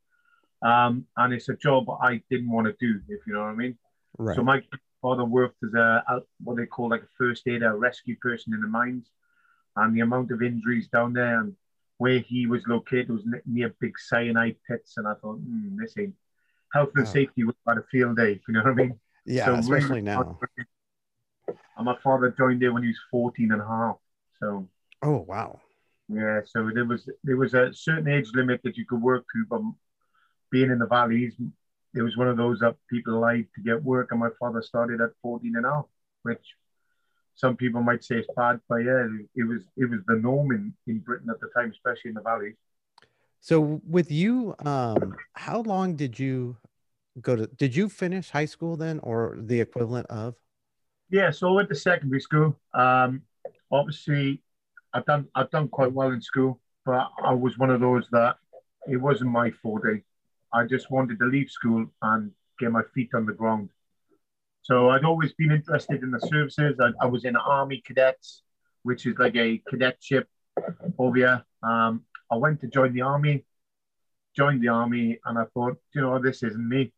um, 0.62 1.04
and 1.16 1.34
it's 1.34 1.50
a 1.50 1.56
job 1.56 1.90
I 2.02 2.22
didn't 2.30 2.50
want 2.50 2.66
to 2.66 2.74
do, 2.80 3.00
if 3.08 3.20
you 3.26 3.34
know 3.34 3.40
what 3.40 3.48
I 3.50 3.54
mean. 3.54 3.78
Right. 4.18 4.34
So 4.34 4.42
my 4.42 4.62
father 5.02 5.24
worked 5.24 5.62
as 5.62 5.74
a, 5.74 6.02
a 6.08 6.20
what 6.42 6.56
they 6.56 6.66
call 6.66 6.88
like 6.88 7.02
a 7.02 7.08
first 7.18 7.46
aider, 7.46 7.70
a 7.70 7.76
rescue 7.76 8.16
person 8.16 8.54
in 8.54 8.62
the 8.62 8.66
mines 8.66 9.10
and 9.76 9.94
the 9.94 10.00
amount 10.00 10.30
of 10.30 10.42
injuries 10.42 10.88
down 10.88 11.12
there 11.12 11.40
and 11.40 11.54
where 11.98 12.18
he 12.18 12.46
was 12.46 12.66
located 12.66 13.10
was 13.10 13.22
near 13.46 13.74
big 13.80 13.98
cyanide 13.98 14.56
pits. 14.68 14.94
And 14.96 15.06
I 15.06 15.14
thought, 15.14 15.36
hmm, 15.36 15.76
this 15.78 15.94
ain't 15.98 16.14
health 16.72 16.90
and 16.94 17.06
oh. 17.06 17.10
safety 17.10 17.44
was 17.44 17.54
about 17.66 17.78
a 17.78 17.84
field 17.90 18.16
day. 18.16 18.40
You 18.46 18.54
know 18.54 18.62
what 18.62 18.72
I 18.72 18.74
mean? 18.74 19.00
Yeah, 19.24 19.46
so 19.46 19.54
especially 19.54 19.88
really, 19.88 20.02
now. 20.02 20.38
And 21.76 21.86
my 21.86 21.96
father 22.02 22.34
joined 22.36 22.60
there 22.60 22.72
when 22.72 22.82
he 22.82 22.88
was 22.88 23.00
14 23.10 23.52
and 23.52 23.62
a 23.62 23.66
half. 23.66 23.96
So. 24.40 24.68
Oh, 25.02 25.18
wow. 25.18 25.60
Yeah, 26.08 26.40
so 26.44 26.70
there 26.74 26.84
was 26.84 27.08
there 27.24 27.36
was 27.36 27.54
a 27.54 27.72
certain 27.72 28.08
age 28.08 28.30
limit 28.34 28.60
that 28.64 28.76
you 28.76 28.84
could 28.84 29.00
work 29.00 29.24
to, 29.32 29.44
but 29.48 29.60
being 30.50 30.70
in 30.70 30.78
the 30.78 30.86
valleys, 30.86 31.34
it 31.94 32.02
was 32.02 32.16
one 32.16 32.28
of 32.28 32.36
those 32.36 32.58
that 32.58 32.76
people 32.90 33.18
like 33.18 33.48
to 33.54 33.62
get 33.62 33.82
work, 33.82 34.08
and 34.10 34.20
my 34.20 34.28
father 34.38 34.60
started 34.62 35.00
at 35.00 35.10
14 35.22 35.56
and 35.56 35.64
a 35.64 35.70
half, 35.70 35.84
which 36.22 36.44
some 37.34 37.56
people 37.56 37.82
might 37.82 38.04
say 38.04 38.16
it's 38.16 38.28
bad, 38.36 38.60
but 38.68 38.76
yeah, 38.76 39.06
it 39.34 39.44
was 39.44 39.62
it 39.76 39.88
was 39.88 40.00
the 40.06 40.16
norm 40.16 40.52
in, 40.52 40.74
in 40.86 40.98
Britain 40.98 41.30
at 41.30 41.40
the 41.40 41.48
time, 41.56 41.70
especially 41.70 42.10
in 42.10 42.14
the 42.14 42.20
valleys. 42.20 42.56
So 43.42 43.82
with 43.84 44.12
you, 44.12 44.54
um, 44.64 45.16
how 45.34 45.62
long 45.62 45.96
did 45.96 46.16
you 46.16 46.56
go 47.20 47.34
to? 47.34 47.48
Did 47.48 47.74
you 47.74 47.88
finish 47.88 48.30
high 48.30 48.44
school 48.44 48.76
then, 48.76 49.00
or 49.00 49.36
the 49.36 49.60
equivalent 49.60 50.06
of? 50.06 50.36
Yeah, 51.10 51.32
so 51.32 51.48
I 51.48 51.52
went 51.52 51.68
to 51.70 51.74
secondary 51.74 52.20
school. 52.20 52.56
Um, 52.72 53.22
obviously, 53.72 54.42
I've 54.94 55.04
done 55.06 55.26
I've 55.34 55.50
done 55.50 55.66
quite 55.66 55.92
well 55.92 56.12
in 56.12 56.22
school, 56.22 56.60
but 56.86 57.10
I 57.20 57.34
was 57.34 57.58
one 57.58 57.70
of 57.70 57.80
those 57.80 58.06
that 58.12 58.36
it 58.88 58.96
wasn't 58.96 59.32
my 59.32 59.50
forte. 59.50 60.02
I 60.54 60.64
just 60.64 60.92
wanted 60.92 61.18
to 61.18 61.26
leave 61.26 61.50
school 61.50 61.86
and 62.00 62.30
get 62.60 62.70
my 62.70 62.82
feet 62.94 63.10
on 63.12 63.26
the 63.26 63.32
ground. 63.32 63.70
So 64.62 64.90
I'd 64.90 65.04
always 65.04 65.32
been 65.32 65.50
interested 65.50 66.04
in 66.04 66.12
the 66.12 66.20
services. 66.20 66.78
I, 66.80 66.90
I 67.02 67.06
was 67.06 67.24
in 67.24 67.34
Army 67.34 67.82
Cadets, 67.84 68.42
which 68.84 69.04
is 69.04 69.18
like 69.18 69.34
a 69.34 69.60
cadetship 69.68 70.28
over 70.96 71.16
here. 71.16 71.44
Um, 71.64 72.04
I 72.32 72.36
went 72.36 72.62
to 72.62 72.66
join 72.66 72.94
the 72.94 73.02
army, 73.02 73.44
joined 74.34 74.62
the 74.62 74.68
army, 74.68 75.18
and 75.26 75.38
I 75.38 75.44
thought, 75.52 75.76
you 75.94 76.00
know, 76.00 76.18
this 76.18 76.42
isn't 76.42 76.66
me. 76.66 76.90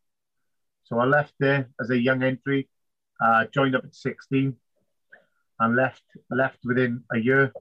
So 0.85 0.97
I 0.97 1.05
left 1.05 1.33
there 1.41 1.67
as 1.81 1.89
a 1.89 1.99
young 1.99 2.23
entry, 2.23 2.69
uh, 3.21 3.43
joined 3.53 3.75
up 3.75 3.83
at 3.83 3.93
16, 3.93 4.55
and 5.59 5.75
left 5.75 6.03
left 6.31 6.59
within 6.63 7.03
a 7.11 7.17
year, 7.17 7.51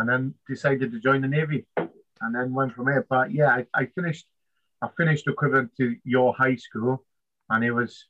and 0.00 0.08
then 0.08 0.34
decided 0.48 0.90
to 0.90 0.98
join 0.98 1.20
the 1.20 1.28
navy, 1.28 1.64
and 1.76 2.34
then 2.34 2.52
went 2.52 2.74
from 2.74 2.86
there. 2.86 3.06
But 3.08 3.30
yeah, 3.30 3.50
I, 3.50 3.66
I 3.72 3.86
finished 3.86 4.26
I 4.82 4.88
finished 4.96 5.28
equivalent 5.28 5.70
to 5.76 5.94
your 6.04 6.34
high 6.34 6.56
school, 6.56 7.04
and 7.50 7.62
it 7.62 7.70
was 7.70 8.04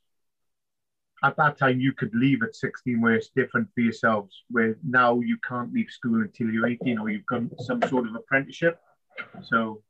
at 1.23 1.37
that 1.37 1.59
time 1.59 1.81
you 1.81 1.93
could 1.93 2.15
leave 2.15 2.43
at 2.43 2.57
16 2.57 2.99
where 2.99 3.15
it's 3.15 3.29
different 3.37 3.69
for 3.75 3.83
yourselves 3.83 4.43
where 4.51 4.77
now 4.83 5.21
you 5.21 5.37
can't 5.47 5.73
leave 5.73 5.91
school 5.91 6.23
until 6.23 6.49
you're 6.49 6.67
18 6.67 6.99
or 6.99 7.11
you've 7.11 7.27
got 7.27 7.43
some 7.61 7.81
sort 7.83 8.09
of 8.09 8.15
apprenticeship 8.17 8.81
so 9.43 9.83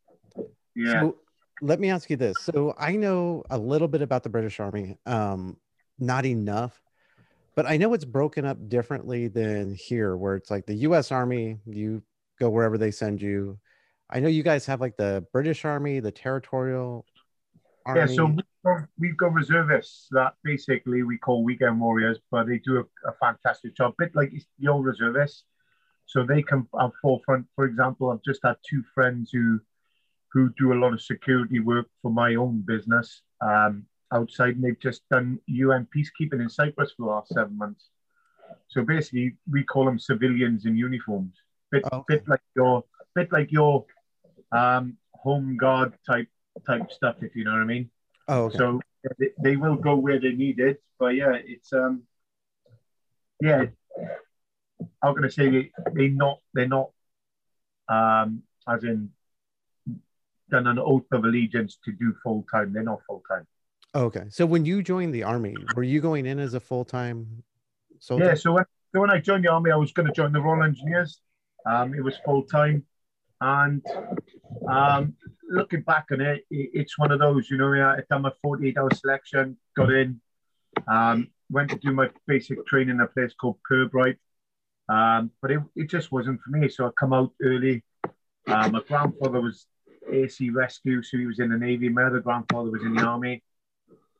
yeah 0.74 1.00
so 1.00 1.16
let 1.60 1.80
me 1.80 1.90
ask 1.90 2.10
you 2.10 2.16
this 2.16 2.36
so 2.40 2.74
i 2.78 2.96
know 2.96 3.42
a 3.50 3.58
little 3.58 3.88
bit 3.88 4.02
about 4.02 4.22
the 4.22 4.28
british 4.28 4.60
army 4.60 4.96
um 5.06 5.56
not 5.98 6.24
enough 6.24 6.80
but 7.54 7.66
i 7.66 7.76
know 7.76 7.92
it's 7.94 8.04
broken 8.04 8.44
up 8.44 8.68
differently 8.68 9.28
than 9.28 9.74
here 9.74 10.16
where 10.16 10.34
it's 10.34 10.50
like 10.50 10.66
the 10.66 10.74
us 10.74 11.12
army 11.12 11.58
you 11.66 12.02
go 12.38 12.48
wherever 12.50 12.78
they 12.78 12.90
send 12.90 13.20
you 13.20 13.58
i 14.10 14.18
know 14.18 14.28
you 14.28 14.42
guys 14.42 14.66
have 14.66 14.80
like 14.80 14.96
the 14.96 15.24
british 15.32 15.64
army 15.64 16.00
the 16.00 16.10
territorial 16.10 17.04
army? 17.86 18.00
Yeah, 18.00 18.06
so 18.16 18.24
we've 18.26 18.44
got, 18.64 18.88
we've 18.98 19.16
got 19.16 19.32
reservists 19.32 20.08
that 20.10 20.34
basically 20.42 21.02
we 21.02 21.18
call 21.18 21.44
weekend 21.44 21.80
warriors, 21.80 22.18
but 22.30 22.46
they 22.46 22.58
do 22.58 22.78
a, 22.78 23.08
a 23.08 23.12
fantastic 23.20 23.76
job, 23.76 23.94
bit 23.98 24.14
like 24.14 24.32
your 24.58 24.82
reservists. 24.82 25.44
So 26.12 26.22
they 26.22 26.42
come 26.42 26.68
up 26.78 26.92
forefront. 27.00 27.46
For 27.56 27.64
example, 27.64 28.10
I've 28.10 28.22
just 28.22 28.40
had 28.44 28.56
two 28.68 28.82
friends 28.94 29.30
who 29.32 29.60
who 30.30 30.50
do 30.58 30.74
a 30.74 30.80
lot 30.82 30.92
of 30.92 31.00
security 31.00 31.58
work 31.58 31.86
for 32.02 32.10
my 32.10 32.34
own 32.34 32.62
business 32.66 33.22
um, 33.40 33.86
outside, 34.12 34.56
and 34.56 34.64
they've 34.64 34.78
just 34.78 35.08
done 35.10 35.38
UN 35.46 35.86
peacekeeping 35.94 36.42
in 36.42 36.50
Cyprus 36.50 36.92
for 36.94 37.06
the 37.06 37.10
last 37.10 37.32
seven 37.32 37.56
months. 37.56 37.88
So 38.68 38.82
basically, 38.84 39.36
we 39.50 39.64
call 39.64 39.86
them 39.86 39.98
civilians 39.98 40.66
in 40.66 40.76
uniforms, 40.76 41.34
bit 41.70 41.82
okay. 41.90 42.02
bit 42.08 42.28
like 42.28 42.44
your 42.54 42.84
bit 43.14 43.32
like 43.32 43.50
your 43.50 43.86
um, 44.54 44.98
home 45.14 45.56
guard 45.56 45.94
type 46.06 46.28
type 46.66 46.92
stuff, 46.92 47.16
if 47.22 47.34
you 47.34 47.44
know 47.44 47.52
what 47.52 47.62
I 47.62 47.64
mean. 47.64 47.90
Oh, 48.28 48.44
okay. 48.44 48.58
So 48.58 48.80
they, 49.18 49.30
they 49.42 49.56
will 49.56 49.76
go 49.76 49.96
where 49.96 50.20
they 50.20 50.32
need 50.32 50.60
it, 50.60 50.82
but 50.98 51.14
yeah, 51.14 51.38
it's 51.42 51.72
um, 51.72 52.02
yeah. 53.40 53.64
How 55.02 55.12
can 55.14 55.24
I 55.24 55.28
say 55.28 55.50
they 55.50 55.70
they 55.92 56.08
not 56.08 56.38
they're 56.54 56.68
not 56.68 56.90
um 57.88 58.42
as 58.68 58.84
in 58.84 59.10
done 60.50 60.66
an 60.66 60.78
oath 60.78 61.06
of 61.12 61.24
allegiance 61.24 61.78
to 61.84 61.92
do 61.92 62.14
full 62.22 62.44
time. 62.52 62.72
They're 62.72 62.82
not 62.82 63.00
full 63.06 63.22
time. 63.28 63.46
okay. 63.94 64.26
So 64.28 64.46
when 64.46 64.64
you 64.64 64.82
joined 64.82 65.14
the 65.14 65.24
army, 65.24 65.56
were 65.74 65.82
you 65.82 66.00
going 66.00 66.26
in 66.26 66.38
as 66.38 66.54
a 66.54 66.60
full 66.60 66.84
time 66.84 67.42
soldier? 67.98 68.26
Yeah. 68.26 68.34
So 68.34 68.52
when 68.52 68.64
so 68.94 69.00
when 69.00 69.10
I 69.10 69.18
joined 69.18 69.44
the 69.44 69.50
army, 69.50 69.70
I 69.70 69.76
was 69.76 69.92
going 69.92 70.06
to 70.06 70.12
join 70.12 70.32
the 70.32 70.40
Royal 70.40 70.62
Engineers. 70.62 71.20
Um, 71.64 71.94
it 71.94 72.02
was 72.04 72.16
full 72.24 72.42
time, 72.42 72.84
and 73.40 73.84
um, 74.68 75.14
looking 75.48 75.80
back 75.82 76.06
on 76.12 76.20
it, 76.20 76.44
it, 76.50 76.70
it's 76.74 76.98
one 76.98 77.10
of 77.10 77.18
those. 77.18 77.50
You 77.50 77.56
know, 77.56 77.72
I 77.72 78.00
done 78.10 78.22
my 78.22 78.32
forty-eight 78.42 78.76
hour 78.76 78.90
selection, 78.94 79.56
got 79.76 79.90
in, 79.90 80.20
um, 80.86 81.28
went 81.50 81.70
to 81.70 81.76
do 81.76 81.92
my 81.92 82.10
basic 82.26 82.66
training 82.66 82.96
in 82.96 83.00
a 83.00 83.06
place 83.06 83.32
called 83.40 83.58
Pirbright, 83.70 84.16
um, 84.88 85.30
but 85.40 85.50
it, 85.50 85.60
it 85.76 85.88
just 85.88 86.12
wasn't 86.12 86.40
for 86.40 86.50
me. 86.50 86.68
So 86.68 86.86
I 86.86 86.90
come 86.98 87.12
out 87.12 87.32
early. 87.42 87.84
Uh, 88.46 88.68
my 88.68 88.80
grandfather 88.86 89.40
was 89.40 89.66
Air 90.10 90.28
Sea 90.28 90.50
Rescue, 90.50 91.02
so 91.02 91.16
he 91.16 91.26
was 91.26 91.38
in 91.38 91.50
the 91.50 91.58
Navy. 91.58 91.88
My 91.88 92.04
other 92.04 92.20
grandfather 92.20 92.70
was 92.70 92.82
in 92.82 92.94
the 92.94 93.02
Army, 93.02 93.42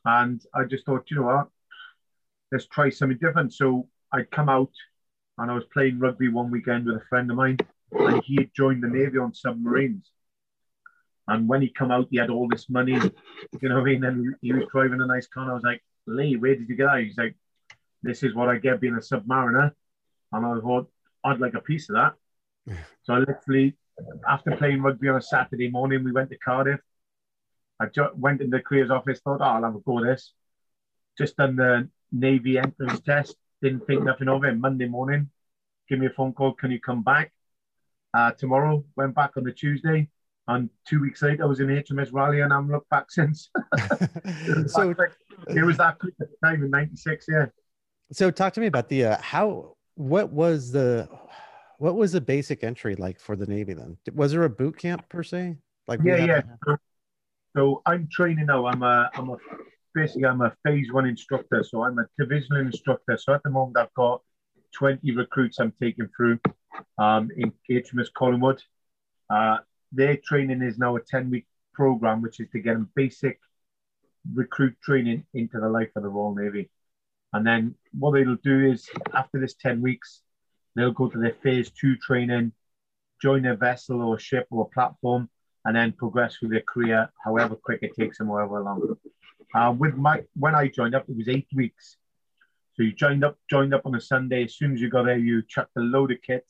and 0.05 0.41
I 0.55 0.65
just 0.65 0.87
thought, 0.87 1.11
you 1.11 1.17
know 1.17 1.25
what, 1.25 1.49
let's 2.51 2.67
try 2.67 2.91
something 2.91 3.19
different. 3.19 3.53
So 3.53 3.89
I'd 4.13 4.31
come 4.31 4.49
out 4.49 4.71
and 5.39 5.51
I 5.51 5.55
was 5.55 5.65
playing 5.73 5.99
rugby 5.99 6.29
one 6.29 6.51
weekend 6.51 6.87
with 6.87 6.97
a 6.97 7.05
friend 7.09 7.31
of 7.31 7.37
mine, 7.37 7.59
and 7.93 8.23
he 8.25 8.37
had 8.37 8.51
joined 8.55 8.83
the 8.83 8.89
Navy 8.89 9.19
on 9.19 9.35
submarines. 9.35 10.11
And 11.29 11.49
when 11.49 11.63
he 11.63 11.69
come 11.69 11.91
out, 11.91 12.09
he 12.11 12.19
had 12.19 12.31
all 12.31 12.49
this 12.49 12.69
money, 12.69 12.93
you 12.93 13.69
know 13.69 13.77
what 13.77 13.83
I 13.83 13.85
mean? 13.85 14.05
And 14.05 14.35
he, 14.41 14.53
was 14.53 14.65
driving 14.73 15.01
a 15.01 15.07
nice 15.07 15.27
car. 15.27 15.51
I 15.51 15.55
was 15.55 15.63
like, 15.63 15.83
Lee, 16.07 16.37
where 16.37 16.55
did 16.55 16.69
you 16.69 16.77
get 16.77 16.87
that? 16.87 17.03
He's 17.03 17.17
like, 17.17 17.37
this 18.03 18.23
is 18.23 18.35
what 18.35 18.49
I 18.49 18.59
get 18.59 18.81
being 18.81 18.95
a 18.95 18.99
submariner. 18.99 19.73
And 20.33 20.47
I 20.47 20.59
thought, 20.61 20.91
I'd 21.25 21.41
like 21.41 21.55
a 21.55 21.61
piece 21.61 21.89
of 21.89 21.97
that. 21.97 22.15
so 23.03 23.15
I 23.15 23.19
literally, 23.19 23.77
after 24.29 24.57
playing 24.57 24.83
rugby 24.83 25.09
on 25.09 25.17
a 25.17 25.23
Saturday 25.23 25.69
morning, 25.69 26.05
we 26.05 26.13
went 26.13 26.31
to 26.31 26.39
Cardiff. 26.39 26.81
I 27.81 27.87
went 28.15 28.41
in 28.41 28.51
the 28.51 28.61
careers 28.61 28.91
office, 28.91 29.21
thought, 29.21 29.41
oh, 29.41 29.45
I'll 29.45 29.65
have 29.65 29.75
a 29.75 29.81
go 29.81 29.99
at 29.99 30.05
this. 30.05 30.33
Just 31.19 31.37
done 31.37 31.57
the 31.57 31.89
Navy 32.13 32.59
entrance 32.59 33.01
test, 33.01 33.37
didn't 33.61 33.87
think 33.87 34.05
nothing 34.05 34.29
of 34.29 34.45
it. 34.45 34.57
Monday 34.57 34.87
morning, 34.87 35.31
give 35.89 35.99
me 35.99 36.07
a 36.07 36.11
phone 36.11 36.33
call, 36.33 36.53
can 36.53 36.71
you 36.71 36.81
come 36.81 37.03
back? 37.03 37.33
Uh, 38.15 38.31
tomorrow, 38.33 38.85
went 38.97 39.15
back 39.15 39.33
on 39.37 39.45
the 39.45 39.53
Tuesday, 39.53 40.09
and 40.47 40.69
two 40.87 41.01
weeks 41.01 41.23
later, 41.23 41.45
I 41.45 41.47
was 41.47 41.61
in 41.61 41.69
HMS 41.69 42.13
Raleigh, 42.13 42.41
and 42.41 42.53
I'm 42.53 42.71
looked 42.71 42.91
back 42.91 43.11
since. 43.11 43.51
so 44.67 44.95
it 45.49 45.65
was 45.65 45.79
that 45.79 45.99
quick 45.99 46.15
at 46.21 46.29
the 46.29 46.47
time 46.47 46.63
in 46.63 46.71
'96. 46.71 47.27
Yeah, 47.29 47.47
so 48.13 48.31
talk 48.31 48.53
to 48.55 48.61
me 48.61 48.67
about 48.67 48.89
the 48.89 49.07
uh, 49.07 49.19
how 49.21 49.77
what 49.95 50.33
was 50.33 50.73
the 50.73 51.09
what 51.79 51.97
was 51.97 52.13
the 52.13 52.21
basic 52.21 52.63
entry 52.63 52.95
like 52.95 53.19
for 53.19 53.37
the 53.37 53.47
Navy 53.47 53.75
then? 53.75 53.97
Was 54.15 54.33
there 54.33 54.45
a 54.45 54.51
boot 54.51 54.79
camp 54.79 55.09
per 55.09 55.23
se? 55.23 55.57
Like 55.89 56.01
yeah, 56.05 56.25
yeah. 56.25 56.43
So, 56.65 56.77
so 57.57 57.83
I'm 57.87 58.09
training 58.11 58.47
now. 58.47 58.67
I'm 58.67 58.83
a, 58.83 59.11
I'm 59.15 59.31
a, 59.31 59.37
basically 59.95 60.27
I'm 60.27 60.41
a 60.43 60.55
phase 60.65 60.93
one 60.93 61.07
instructor. 61.07 61.65
So 61.65 61.83
I'm 61.83 61.99
a 61.99 62.07
divisional 62.19 62.61
instructor. 62.61 63.17
So 63.17 63.35
at 63.35 63.43
the 63.43 63.51
moment 63.51 63.79
I've 63.79 63.93
got 63.95 64.23
20 64.75 65.11
recruits 65.13 65.59
I'm 65.59 65.73
taking 65.83 66.09
through 66.17 66.39
um, 66.99 67.31
in 67.37 67.53
HMS 67.71 68.13
Collingwood. 68.15 68.63
Uh, 69.29 69.59
their 69.91 70.17
training 70.17 70.63
is 70.63 70.79
now 70.79 70.97
a 70.97 71.01
10 71.01 71.31
week 71.31 71.47
program, 71.75 72.23
which 72.23 72.41
is 72.41 72.49
to 72.53 72.61
get 72.61 72.75
them 72.75 72.89
basic 72.95 73.39
recruit 74.33 74.77
training 74.83 75.25
into 75.35 75.59
the 75.59 75.69
life 75.69 75.91
of 75.97 76.03
the 76.03 76.09
Royal 76.09 76.35
Navy. 76.35 76.71
And 77.33 77.47
then 77.47 77.75
what 77.99 78.13
they'll 78.13 78.37
do 78.37 78.71
is 78.73 78.89
after 79.15 79.41
this 79.41 79.55
10 79.55 79.81
weeks, 79.81 80.23
they'll 80.77 80.93
go 80.93 81.09
to 81.09 81.19
their 81.19 81.37
phase 81.43 81.71
two 81.71 81.97
training, 81.97 82.53
join 83.21 83.47
a 83.47 83.57
vessel 83.57 84.03
or 84.03 84.17
a 84.17 84.21
ship 84.21 84.47
or 84.51 84.65
a 84.65 84.75
platform, 84.75 85.29
and 85.65 85.77
then 85.77 85.93
progress 85.93 86.37
through 86.37 86.51
their 86.51 86.63
career, 86.63 87.11
however 87.25 87.55
quick 87.55 87.81
it 87.83 87.95
takes 87.95 88.19
them, 88.19 88.29
however 88.29 88.61
long. 88.61 88.97
Uh, 89.55 89.75
with 89.79 89.95
my 89.95 90.23
when 90.35 90.55
I 90.55 90.69
joined 90.69 90.95
up, 90.95 91.09
it 91.09 91.17
was 91.17 91.29
eight 91.29 91.47
weeks. 91.55 91.97
So 92.75 92.83
you 92.83 92.93
joined 92.93 93.23
up, 93.23 93.39
joined 93.51 93.75
up 93.75 93.83
on 93.85 93.95
a 93.95 94.01
Sunday. 94.01 94.45
As 94.45 94.57
soon 94.57 94.73
as 94.73 94.81
you 94.81 94.89
got 94.89 95.05
there, 95.05 95.19
you 95.19 95.43
chucked 95.47 95.77
a 95.77 95.81
load 95.81 96.11
of 96.11 96.19
kit, 96.23 96.45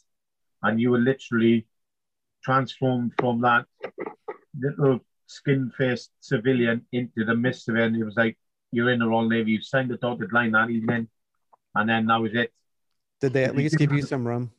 and 0.62 0.80
you 0.80 0.90
were 0.90 0.98
literally 0.98 1.66
transformed 2.44 3.12
from 3.18 3.40
that 3.42 3.66
little 4.58 5.00
skin-faced 5.26 6.10
civilian 6.20 6.86
into 6.92 7.24
the 7.24 7.34
mist 7.34 7.64
civilian. 7.64 7.96
It 7.96 8.04
was 8.04 8.16
like 8.16 8.36
you're 8.72 8.90
in 8.90 8.98
the 8.98 9.06
Royal 9.06 9.28
Navy. 9.28 9.52
You 9.52 9.62
signed 9.62 9.90
the 9.90 9.98
dotted 9.98 10.32
line 10.32 10.52
that 10.52 10.70
evening, 10.70 11.08
and 11.74 11.88
then 11.88 12.06
that 12.06 12.20
was 12.20 12.32
it. 12.34 12.52
Did 13.20 13.34
they 13.34 13.44
at 13.44 13.54
least 13.54 13.78
give 13.78 13.92
you 13.92 14.02
some 14.12 14.26
rum? 14.26 14.50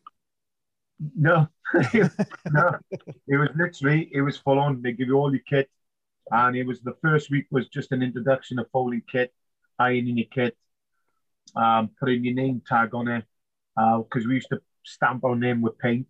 No, 1.17 1.50
no. 1.93 2.77
It 3.27 3.38
was 3.38 3.50
literally, 3.58 4.10
it 4.13 4.22
was 4.22 4.38
full 4.38 4.60
on. 4.60 4.82
They 4.82 4.93
give 4.93 5.08
you 5.08 5.15
all 5.15 5.34
your 5.34 5.43
kit. 5.50 5.70
And 6.32 6.55
it 6.55 6.65
was 6.65 6.79
the 6.79 6.96
first 7.01 7.29
week 7.29 7.48
was 7.51 7.67
just 7.67 7.91
an 7.91 8.01
introduction 8.01 8.58
of 8.60 8.67
folding 8.72 9.01
kit, 9.12 9.34
ironing 9.77 10.17
your 10.17 10.27
kit, 10.32 10.55
um, 11.55 11.89
putting 12.00 12.24
your 12.24 12.36
name 12.36 12.62
tag 12.65 12.93
on 12.93 13.10
it. 13.10 13.25
Because 13.75 14.25
we 14.25 14.36
used 14.36 14.48
to 14.50 14.62
stamp 14.86 15.25
our 15.25 15.36
name 15.36 15.62
with 15.62 15.77
paint. 15.79 16.08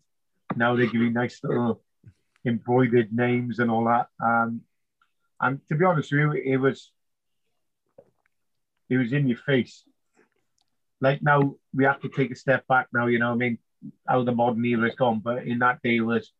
Now 0.55 0.75
they 0.75 0.85
give 0.85 1.01
you 1.01 1.09
nice 1.09 1.39
little 1.43 1.81
embroidered 2.45 3.11
names 3.11 3.57
and 3.59 3.71
all 3.71 3.85
that. 3.85 4.07
Um, 4.23 4.61
and 5.41 5.59
to 5.69 5.75
be 5.75 5.85
honest 5.85 6.11
with 6.11 6.19
you, 6.19 6.31
it 6.33 6.57
was 6.57 6.91
it 8.89 8.97
was 8.97 9.13
in 9.13 9.27
your 9.27 9.37
face. 9.37 9.83
Like 11.01 11.21
now 11.21 11.55
we 11.73 11.83
have 11.85 12.01
to 12.01 12.09
take 12.09 12.31
a 12.31 12.35
step 12.35 12.65
back 12.67 12.87
now, 12.93 13.07
you 13.07 13.19
know 13.19 13.31
I 13.31 13.35
mean? 13.35 13.57
How 14.07 14.23
the 14.23 14.31
modern 14.31 14.63
era 14.63 14.87
has 14.87 14.95
gone. 14.95 15.19
But 15.19 15.45
in 15.45 15.59
that 15.59 15.81
day 15.83 15.97
it 15.97 16.01
was 16.01 16.31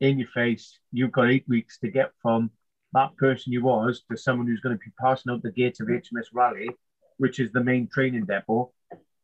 in 0.00 0.18
your 0.18 0.28
face. 0.28 0.78
You've 0.92 1.12
got 1.12 1.30
eight 1.30 1.44
weeks 1.48 1.78
to 1.80 1.90
get 1.90 2.12
from 2.20 2.50
that 2.92 3.16
person 3.16 3.52
you 3.52 3.62
was 3.62 4.02
to 4.10 4.16
someone 4.16 4.46
who's 4.46 4.60
going 4.60 4.76
to 4.76 4.84
be 4.84 4.92
passing 5.00 5.32
out 5.32 5.42
the 5.42 5.50
gates 5.50 5.80
of 5.80 5.88
HMS 5.88 6.26
Raleigh, 6.32 6.68
which 7.16 7.40
is 7.40 7.50
the 7.52 7.62
main 7.62 7.88
training 7.88 8.26
depot. 8.26 8.70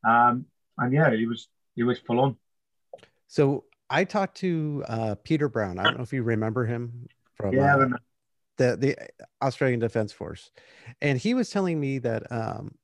Um, 0.08 0.47
and 0.78 0.92
yeah, 0.92 1.11
it 1.11 1.28
was 1.28 1.49
it 1.76 1.85
was 1.85 1.99
full 1.99 2.20
on. 2.20 2.37
So 3.26 3.64
I 3.90 4.04
talked 4.04 4.37
to 4.38 4.85
uh, 4.88 5.14
Peter 5.23 5.49
Brown. 5.49 5.78
I 5.78 5.85
don't 5.85 5.99
know 5.99 6.02
if 6.02 6.12
you 6.12 6.23
remember 6.23 6.64
him 6.64 7.08
from 7.35 7.54
Yeah, 7.54 7.66
I 7.66 7.73
uh, 7.73 7.78
remember. 7.78 8.00
The 8.58 8.76
the 8.76 8.96
Australian 9.42 9.80
Defense 9.80 10.12
Force, 10.12 10.50
and 11.00 11.18
he 11.18 11.32
was 11.34 11.48
telling 11.50 11.80
me 11.80 11.98
that 12.00 12.30
um, 12.30 12.74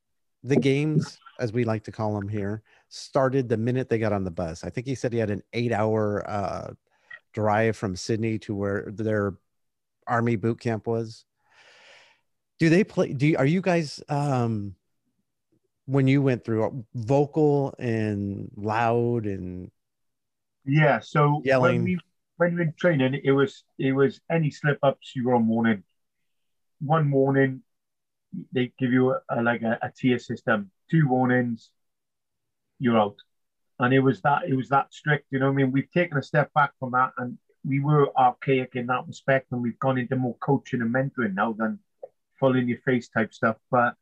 the 0.42 0.56
games, 0.56 1.18
as 1.38 1.52
we 1.52 1.64
like 1.64 1.84
to 1.84 1.92
call 1.92 2.14
them 2.14 2.28
here, 2.28 2.62
started 2.88 3.48
the 3.48 3.56
minute 3.56 3.88
they 3.88 3.98
got 3.98 4.12
on 4.12 4.24
the 4.24 4.30
bus. 4.30 4.64
I 4.64 4.70
think 4.70 4.86
he 4.86 4.94
said 4.94 5.12
he 5.12 5.18
had 5.18 5.30
an 5.30 5.42
eight-hour 5.52 6.28
uh, 6.28 6.72
drive 7.32 7.76
from 7.76 7.96
Sydney 7.96 8.38
to 8.40 8.54
where 8.54 8.86
their 8.88 9.34
army 10.06 10.36
boot 10.36 10.60
camp 10.60 10.86
was. 10.86 11.24
Do 12.58 12.68
they 12.68 12.84
play? 12.84 13.12
Do 13.12 13.34
are 13.36 13.46
you 13.46 13.60
guys 13.60 14.02
um, 14.08 14.76
when 15.86 16.06
you 16.06 16.22
went 16.22 16.44
through 16.44 16.64
uh, 16.64 16.70
vocal 16.94 17.74
and 17.78 18.50
loud 18.56 19.26
and 19.26 19.70
Yeah, 20.64 21.00
so 21.00 21.42
Yelling. 21.44 21.98
When 22.36 22.52
you're 22.52 22.62
in 22.62 22.74
training, 22.78 23.20
it 23.24 23.32
was 23.32 23.64
it 23.78 23.92
was 23.92 24.20
any 24.30 24.50
slip 24.50 24.78
ups 24.82 25.14
you 25.14 25.26
were 25.26 25.34
on 25.34 25.46
warning. 25.46 25.84
One 26.80 27.10
warning, 27.10 27.62
they 28.52 28.72
give 28.78 28.92
you 28.92 29.12
a, 29.12 29.20
a- 29.30 29.42
like 29.42 29.62
a, 29.62 29.78
a 29.82 29.92
tier 29.96 30.18
system. 30.18 30.70
Two 30.90 31.08
warnings, 31.08 31.70
you're 32.78 32.98
out. 32.98 33.16
And 33.78 33.92
it 33.94 34.00
was 34.00 34.20
that 34.22 34.44
it 34.48 34.54
was 34.54 34.68
that 34.70 34.92
strict. 34.94 35.26
You 35.30 35.40
know, 35.40 35.48
I 35.48 35.52
mean, 35.52 35.72
we've 35.72 35.90
taken 35.90 36.18
a 36.18 36.22
step 36.22 36.52
back 36.54 36.72
from 36.78 36.92
that, 36.92 37.12
and 37.18 37.38
we 37.64 37.80
were 37.80 38.16
archaic 38.18 38.76
in 38.76 38.86
that 38.86 39.06
respect, 39.06 39.52
and 39.52 39.62
we've 39.62 39.78
gone 39.78 39.98
into 39.98 40.16
more 40.16 40.36
coaching 40.38 40.82
and 40.82 40.94
mentoring 40.94 41.34
now 41.34 41.52
than 41.52 41.78
full 42.38 42.56
in 42.56 42.68
your 42.68 42.78
face 42.80 43.08
type 43.08 43.34
stuff. 43.34 43.56
But 43.70 43.96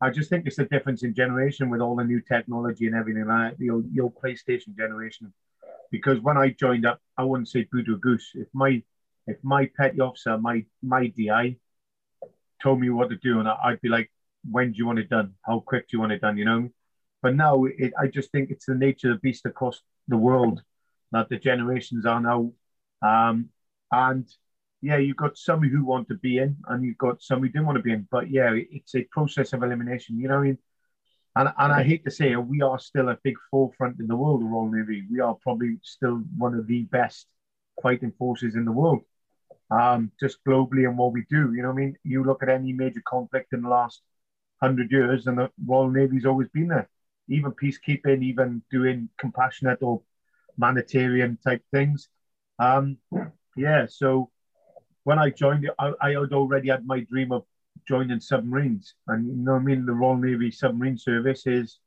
I 0.00 0.10
just 0.10 0.30
think 0.30 0.46
it's 0.46 0.58
a 0.58 0.66
difference 0.66 1.04
in 1.04 1.14
generation 1.14 1.70
with 1.70 1.80
all 1.80 1.96
the 1.96 2.04
new 2.04 2.20
technology 2.20 2.86
and 2.86 2.96
everything 2.96 3.26
like. 3.26 3.58
The 3.58 3.70
old, 3.70 3.94
the 3.94 4.00
old 4.02 4.14
PlayStation 4.16 4.76
generation 4.76 5.32
because 5.92 6.18
when 6.20 6.38
I 6.38 6.48
joined 6.50 6.86
up, 6.86 7.00
I 7.16 7.22
wouldn't 7.22 7.50
say 7.50 7.68
boot 7.70 7.88
or 7.88 7.96
goose. 7.96 8.32
If 8.34 8.48
my 8.52 8.82
if 9.28 9.36
my 9.44 9.70
petty 9.76 10.00
officer, 10.00 10.36
my 10.38 10.64
my 10.82 11.06
DI, 11.08 11.58
told 12.60 12.80
me 12.80 12.90
what 12.90 13.10
to 13.10 13.16
do, 13.16 13.38
and 13.38 13.48
I'd 13.48 13.80
be 13.82 13.88
like, 13.88 14.10
"When 14.50 14.72
do 14.72 14.78
you 14.78 14.86
want 14.86 14.98
it 14.98 15.10
done? 15.10 15.34
How 15.46 15.60
quick 15.60 15.88
do 15.88 15.96
you 15.96 16.00
want 16.00 16.12
it 16.12 16.22
done?" 16.22 16.36
You 16.38 16.46
know. 16.46 16.70
But 17.22 17.36
now, 17.36 17.66
it, 17.66 17.92
I 18.00 18.08
just 18.08 18.32
think 18.32 18.50
it's 18.50 18.66
the 18.66 18.74
nature 18.74 19.12
of 19.12 19.18
the 19.18 19.20
beast 19.20 19.46
across 19.46 19.80
the 20.08 20.16
world 20.16 20.62
that 21.12 21.28
the 21.28 21.36
generations 21.38 22.06
are 22.06 22.20
now, 22.20 22.52
um, 23.02 23.50
and 23.92 24.26
yeah, 24.80 24.96
you've 24.96 25.16
got 25.16 25.38
some 25.38 25.62
who 25.62 25.84
want 25.84 26.08
to 26.08 26.14
be 26.16 26.38
in, 26.38 26.56
and 26.68 26.84
you've 26.84 26.98
got 26.98 27.22
some 27.22 27.40
who 27.40 27.48
do 27.48 27.60
not 27.60 27.66
want 27.66 27.76
to 27.76 27.82
be 27.82 27.92
in. 27.92 28.08
But 28.10 28.30
yeah, 28.30 28.50
it's 28.54 28.94
a 28.96 29.04
process 29.04 29.52
of 29.52 29.62
elimination. 29.62 30.18
You 30.18 30.28
know 30.28 30.36
what 30.36 30.40
I 30.40 30.46
mean? 30.46 30.58
And, 31.34 31.48
and 31.58 31.72
I 31.72 31.82
hate 31.82 32.04
to 32.04 32.10
say 32.10 32.32
it, 32.32 32.36
we 32.36 32.60
are 32.60 32.78
still 32.78 33.08
a 33.08 33.18
big 33.22 33.36
forefront 33.50 34.00
in 34.00 34.06
the 34.06 34.16
world 34.16 34.42
of 34.42 34.48
Royal 34.48 34.70
Navy. 34.70 35.04
We 35.10 35.20
are 35.20 35.34
probably 35.42 35.78
still 35.82 36.22
one 36.36 36.54
of 36.54 36.66
the 36.66 36.82
best 36.82 37.26
fighting 37.82 38.12
forces 38.18 38.54
in 38.54 38.66
the 38.66 38.72
world, 38.72 39.00
um, 39.70 40.12
just 40.20 40.44
globally 40.46 40.86
and 40.86 40.98
what 40.98 41.12
we 41.12 41.24
do. 41.30 41.54
You 41.54 41.62
know 41.62 41.68
what 41.68 41.80
I 41.80 41.84
mean? 41.84 41.96
You 42.04 42.22
look 42.22 42.42
at 42.42 42.50
any 42.50 42.74
major 42.74 43.02
conflict 43.06 43.54
in 43.54 43.62
the 43.62 43.68
last 43.68 44.02
hundred 44.62 44.92
years, 44.92 45.26
and 45.26 45.38
the 45.38 45.50
Royal 45.66 45.90
Navy's 45.90 46.26
always 46.26 46.48
been 46.48 46.68
there. 46.68 46.88
Even 47.28 47.52
peacekeeping, 47.52 48.22
even 48.22 48.62
doing 48.70 49.08
compassionate 49.18 49.82
or 49.82 50.02
humanitarian 50.56 51.38
type 51.42 51.62
things. 51.72 52.08
Um, 52.58 52.98
yeah, 53.56 53.86
so 53.88 54.30
when 55.04 55.18
I 55.18 55.30
joined, 55.30 55.70
I, 55.78 55.92
I 56.00 56.10
had 56.10 56.32
already 56.32 56.68
had 56.68 56.86
my 56.86 57.00
dream 57.00 57.32
of 57.32 57.44
joining 57.86 58.20
submarines. 58.20 58.94
And 59.08 59.26
you 59.26 59.34
know 59.34 59.56
I 59.56 59.58
mean? 59.58 59.86
The 59.86 59.92
Royal 59.92 60.16
Navy 60.16 60.50
Submarine 60.50 60.98
Service 60.98 61.46
is 61.46 61.78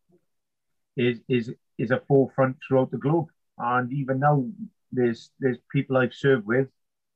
is 0.97 1.19
is 1.27 1.53
is 1.77 1.91
a 1.91 2.01
forefront 2.07 2.57
throughout 2.67 2.91
the 2.91 2.97
globe. 2.97 3.27
And 3.57 3.91
even 3.93 4.19
now 4.19 4.45
there's 4.91 5.31
there's 5.39 5.57
people 5.71 5.97
I've 5.97 6.13
served 6.13 6.45
with 6.45 6.67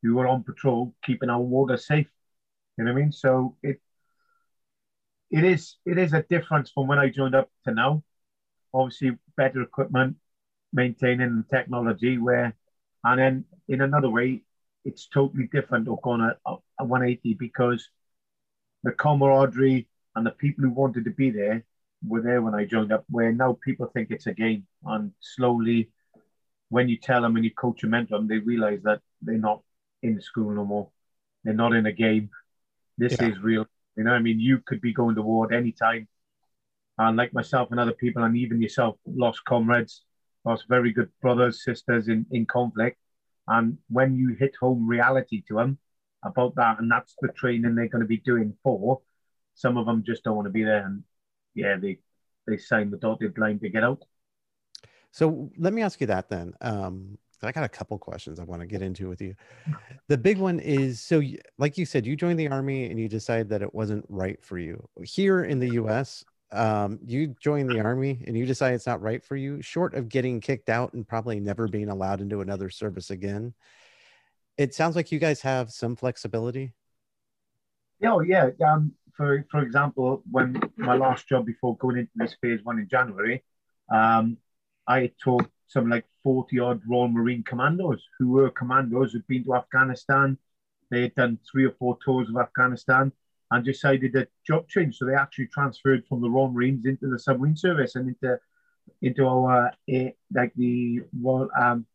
who 0.02 0.20
are 0.20 0.28
on 0.28 0.44
patrol 0.44 0.96
keeping 1.06 1.30
our 1.30 1.42
water 1.42 1.78
safe. 1.78 2.08
You 2.78 2.86
know 2.86 2.94
what 2.94 3.00
I 3.00 3.02
mean? 3.02 3.12
So 3.12 3.56
it 3.64 3.80
it 5.32 5.44
is 5.44 5.76
it 5.86 5.98
is 5.98 6.14
a 6.14 6.24
difference 6.24 6.72
from 6.72 6.88
when 6.88 7.00
I 7.00 7.10
joined 7.10 7.36
up 7.36 7.50
to 7.66 7.74
now. 7.74 8.04
Obviously 8.74 9.18
better 9.36 9.62
equipment, 9.62 10.18
maintaining 10.74 11.44
technology 11.50 12.18
where 12.18 12.56
and 13.04 13.20
then 13.20 13.46
in 13.68 13.82
another 13.82 14.10
way 14.10 14.44
it's 14.86 15.08
totally 15.08 15.48
different 15.52 15.88
or 15.88 16.00
gone 16.02 16.22
a, 16.22 16.36
a 16.80 16.86
180 16.86 17.34
because 17.36 17.90
the 18.84 18.92
camaraderie 18.92 19.88
and 20.16 20.26
the 20.26 20.32
people 20.32 20.64
who 20.64 20.72
wanted 20.72 21.06
to 21.06 21.12
be 21.12 21.30
there 21.30 21.64
were 22.06 22.22
there 22.22 22.42
when 22.42 22.56
I 22.56 22.66
joined 22.66 22.92
up. 22.92 23.06
Where 23.10 23.32
now 23.32 23.58
people 23.64 23.88
think 23.88 24.12
it's 24.12 24.28
a 24.28 24.34
game, 24.34 24.66
and 24.86 25.12
slowly, 25.20 25.90
when 26.70 26.90
you 26.90 26.98
tell 26.98 27.22
them 27.22 27.36
and 27.36 27.46
you 27.46 27.52
coach 27.52 27.84
and 27.84 27.92
mentor 27.92 28.18
them, 28.18 28.28
they 28.28 28.38
realize 28.38 28.82
that 28.84 29.02
they're 29.22 29.38
not 29.38 29.62
in 30.02 30.22
school 30.22 30.52
no 30.52 30.66
more. 30.66 30.90
They're 31.44 31.54
not 31.54 31.74
in 31.74 31.86
a 31.86 31.92
game. 31.92 32.30
This 32.98 33.18
yeah. 33.20 33.30
is 33.30 33.40
real. 33.40 33.66
You 33.96 34.04
know, 34.04 34.12
I 34.14 34.20
mean, 34.20 34.40
you 34.40 34.60
could 34.66 34.82
be 34.82 34.94
going 34.94 35.16
to 35.16 35.22
war 35.22 35.46
at 35.46 35.58
any 35.58 35.72
time, 35.72 36.08
and 36.98 37.18
like 37.18 37.34
myself 37.34 37.72
and 37.72 37.80
other 37.80 37.94
people, 37.94 38.24
and 38.24 38.38
even 38.38 38.62
yourself, 38.62 38.96
lost 39.06 39.44
comrades, 39.46 40.04
lost 40.46 40.66
very 40.70 40.92
good 40.92 41.10
brothers, 41.22 41.64
sisters 41.64 42.08
in 42.08 42.26
in 42.32 42.46
conflict. 42.46 42.98
And 43.48 43.80
when 43.90 44.16
you 44.16 44.36
hit 44.36 44.56
home 44.60 44.88
reality 44.88 45.44
to 45.48 45.56
them, 45.56 45.80
about 46.24 46.56
that, 46.56 46.80
and 46.80 46.92
that's 46.92 47.16
the 47.22 47.30
training 47.30 47.76
they're 47.76 47.88
going 47.88 48.02
to 48.02 48.08
be 48.08 48.18
doing 48.18 48.54
for. 48.64 49.02
Some 49.56 49.78
of 49.78 49.86
them 49.86 50.04
just 50.06 50.24
don't 50.24 50.36
want 50.36 50.48
to 50.48 50.52
be 50.52 50.64
there, 50.64 50.86
and 50.86 51.04
yeah, 51.54 51.78
they 51.78 52.00
they 52.48 52.58
sign 52.58 52.92
the 52.92 52.98
dotted 52.98 53.38
line 53.38 53.60
to 53.60 53.70
get 53.70 53.84
out. 53.84 54.04
So 55.12 55.52
let 55.58 55.74
me 55.74 55.82
ask 55.82 56.00
you 56.02 56.08
that 56.08 56.30
then. 56.30 56.54
Um, 56.62 57.18
I 57.42 57.52
got 57.52 57.64
a 57.64 57.70
couple 57.70 57.98
questions 57.98 58.40
I 58.40 58.44
want 58.44 58.62
to 58.62 58.68
get 58.68 58.82
into 58.82 59.08
with 59.08 59.22
you. 59.22 59.36
The 60.08 60.18
big 60.18 60.38
one 60.38 60.60
is 60.60 61.00
so, 61.00 61.22
like 61.58 61.78
you 61.78 61.86
said, 61.86 62.06
you 62.06 62.16
joined 62.16 62.40
the 62.40 62.50
army 62.50 62.90
and 62.90 63.00
you 63.00 63.08
decided 63.08 63.50
that 63.50 63.62
it 63.62 63.74
wasn't 63.74 64.06
right 64.10 64.44
for 64.44 64.58
you. 64.58 64.88
Here 65.04 65.44
in 65.44 65.60
the 65.60 65.70
U.S., 65.76 66.26
um, 66.52 67.00
you 67.06 67.36
join 67.40 67.68
the 67.68 67.80
army 67.80 68.24
and 68.28 68.38
you 68.38 68.46
decide 68.46 68.74
it's 68.74 68.88
not 68.88 69.02
right 69.02 69.24
for 69.24 69.36
you. 69.36 69.62
Short 69.62 69.94
of 69.94 70.10
getting 70.10 70.42
kicked 70.42 70.70
out 70.70 70.94
and 70.94 71.08
probably 71.08 71.40
never 71.40 71.68
being 71.68 71.90
allowed 71.90 72.22
into 72.22 72.42
another 72.42 72.70
service 72.70 73.10
again, 73.12 73.54
it 74.60 74.76
sounds 74.76 74.98
like 74.98 75.10
you 75.10 75.20
guys 75.20 75.42
have 75.42 75.72
some 75.72 75.96
flexibility. 75.96 76.74
Oh 78.04 78.20
yeah. 78.20 78.50
Um, 78.66 78.92
for 79.16 79.46
for 79.50 79.62
example, 79.62 80.22
when 80.30 80.62
my 80.76 80.96
last 80.96 81.30
job 81.30 81.46
before 81.46 81.78
going 81.78 81.98
into 81.98 82.12
this 82.16 82.36
phase 82.42 82.60
one 82.64 82.78
in 82.78 82.88
January, 82.90 83.44
um, 83.90 84.38
I 84.86 85.12
taught 85.24 85.48
some 85.68 85.90
like 85.90 86.06
40 86.24 86.60
odd 86.60 86.82
Royal 86.86 87.08
Marine 87.08 87.44
commandos 87.44 88.04
who 88.18 88.32
were 88.32 88.50
commandos 88.50 89.14
who'd 89.14 89.28
been 89.28 89.46
to 89.46 89.56
Afghanistan. 89.56 90.38
They 90.92 91.04
had 91.04 91.16
done 91.16 91.40
three 91.50 91.66
or 91.66 91.72
four 91.80 91.98
tours 92.04 92.28
of 92.28 92.36
Afghanistan 92.36 93.14
and 93.52 93.64
decided 93.64 94.12
that 94.14 94.28
job 94.46 94.68
change. 94.68 94.98
So 94.98 95.06
they 95.06 95.16
actually 95.16 95.48
transferred 95.48 96.06
from 96.08 96.22
the 96.22 96.30
Royal 96.30 96.52
Marines 96.52 96.86
into 96.86 97.08
the 97.10 97.20
submarine 97.20 97.56
service 97.56 97.96
and 97.96 98.10
into 98.10 98.38
into 99.02 99.26
our 99.26 99.68
uh, 99.68 100.10
like 100.34 100.54
the 100.56 101.02
Royal 101.22 101.50
um, 101.58 101.86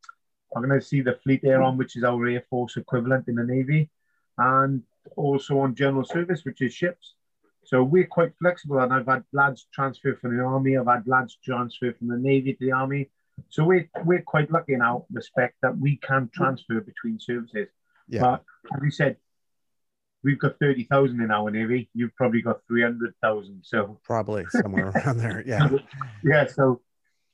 I'm 0.55 0.67
going 0.67 0.79
to 0.79 0.87
see 0.87 1.01
the 1.01 1.19
Fleet 1.23 1.45
Air 1.45 1.63
Arm, 1.63 1.77
which 1.77 1.97
is 1.97 2.05
our 2.05 2.27
Air 2.27 2.45
Force 2.49 2.77
equivalent 2.77 3.29
in 3.29 3.35
the 3.35 3.45
Navy, 3.45 3.91
and 4.39 4.83
also 5.17 5.59
on 5.61 5.75
general 5.75 6.05
service, 6.05 6.45
which 6.45 6.63
is 6.63 6.73
ships. 6.73 7.15
So 7.65 7.83
we're 7.83 8.07
quite 8.07 8.33
flexible, 8.39 8.79
and 8.81 8.93
I've 8.93 9.07
had 9.07 9.25
lads 9.33 9.67
transfer 9.73 10.17
from 10.17 10.37
the 10.37 10.43
Army, 10.43 10.77
I've 10.77 10.87
had 10.87 11.07
lads 11.07 11.39
transfer 11.45 11.93
from 11.95 12.09
the 12.09 12.17
Navy 12.17 12.53
to 12.53 12.65
the 12.65 12.73
Army. 12.73 13.11
So 13.49 13.65
we're, 13.65 13.89
we're 14.05 14.23
quite 14.23 14.51
lucky 14.51 14.75
in 14.75 14.83
our 14.83 15.05
respect 15.11 15.57
that 15.63 15.77
we 15.77 15.97
can 15.97 16.31
transfer 16.33 16.81
between 16.81 17.19
services. 17.19 17.69
Yeah. 18.09 18.21
But 18.21 18.45
as 18.77 18.81
you 18.83 18.91
said, 18.91 19.17
we've 20.23 20.39
got 20.39 20.59
30,000 20.61 21.21
in 21.21 21.31
our 21.31 21.51
Navy. 21.51 21.91
You've 21.95 22.15
probably 22.15 22.43
got 22.43 22.61
300,000. 22.69 23.63
So 23.65 23.99
probably 24.05 24.45
somewhere 24.51 24.91
around 24.91 25.19
there. 25.19 25.43
Yeah. 25.45 25.69
yeah. 26.25 26.47
So 26.47 26.81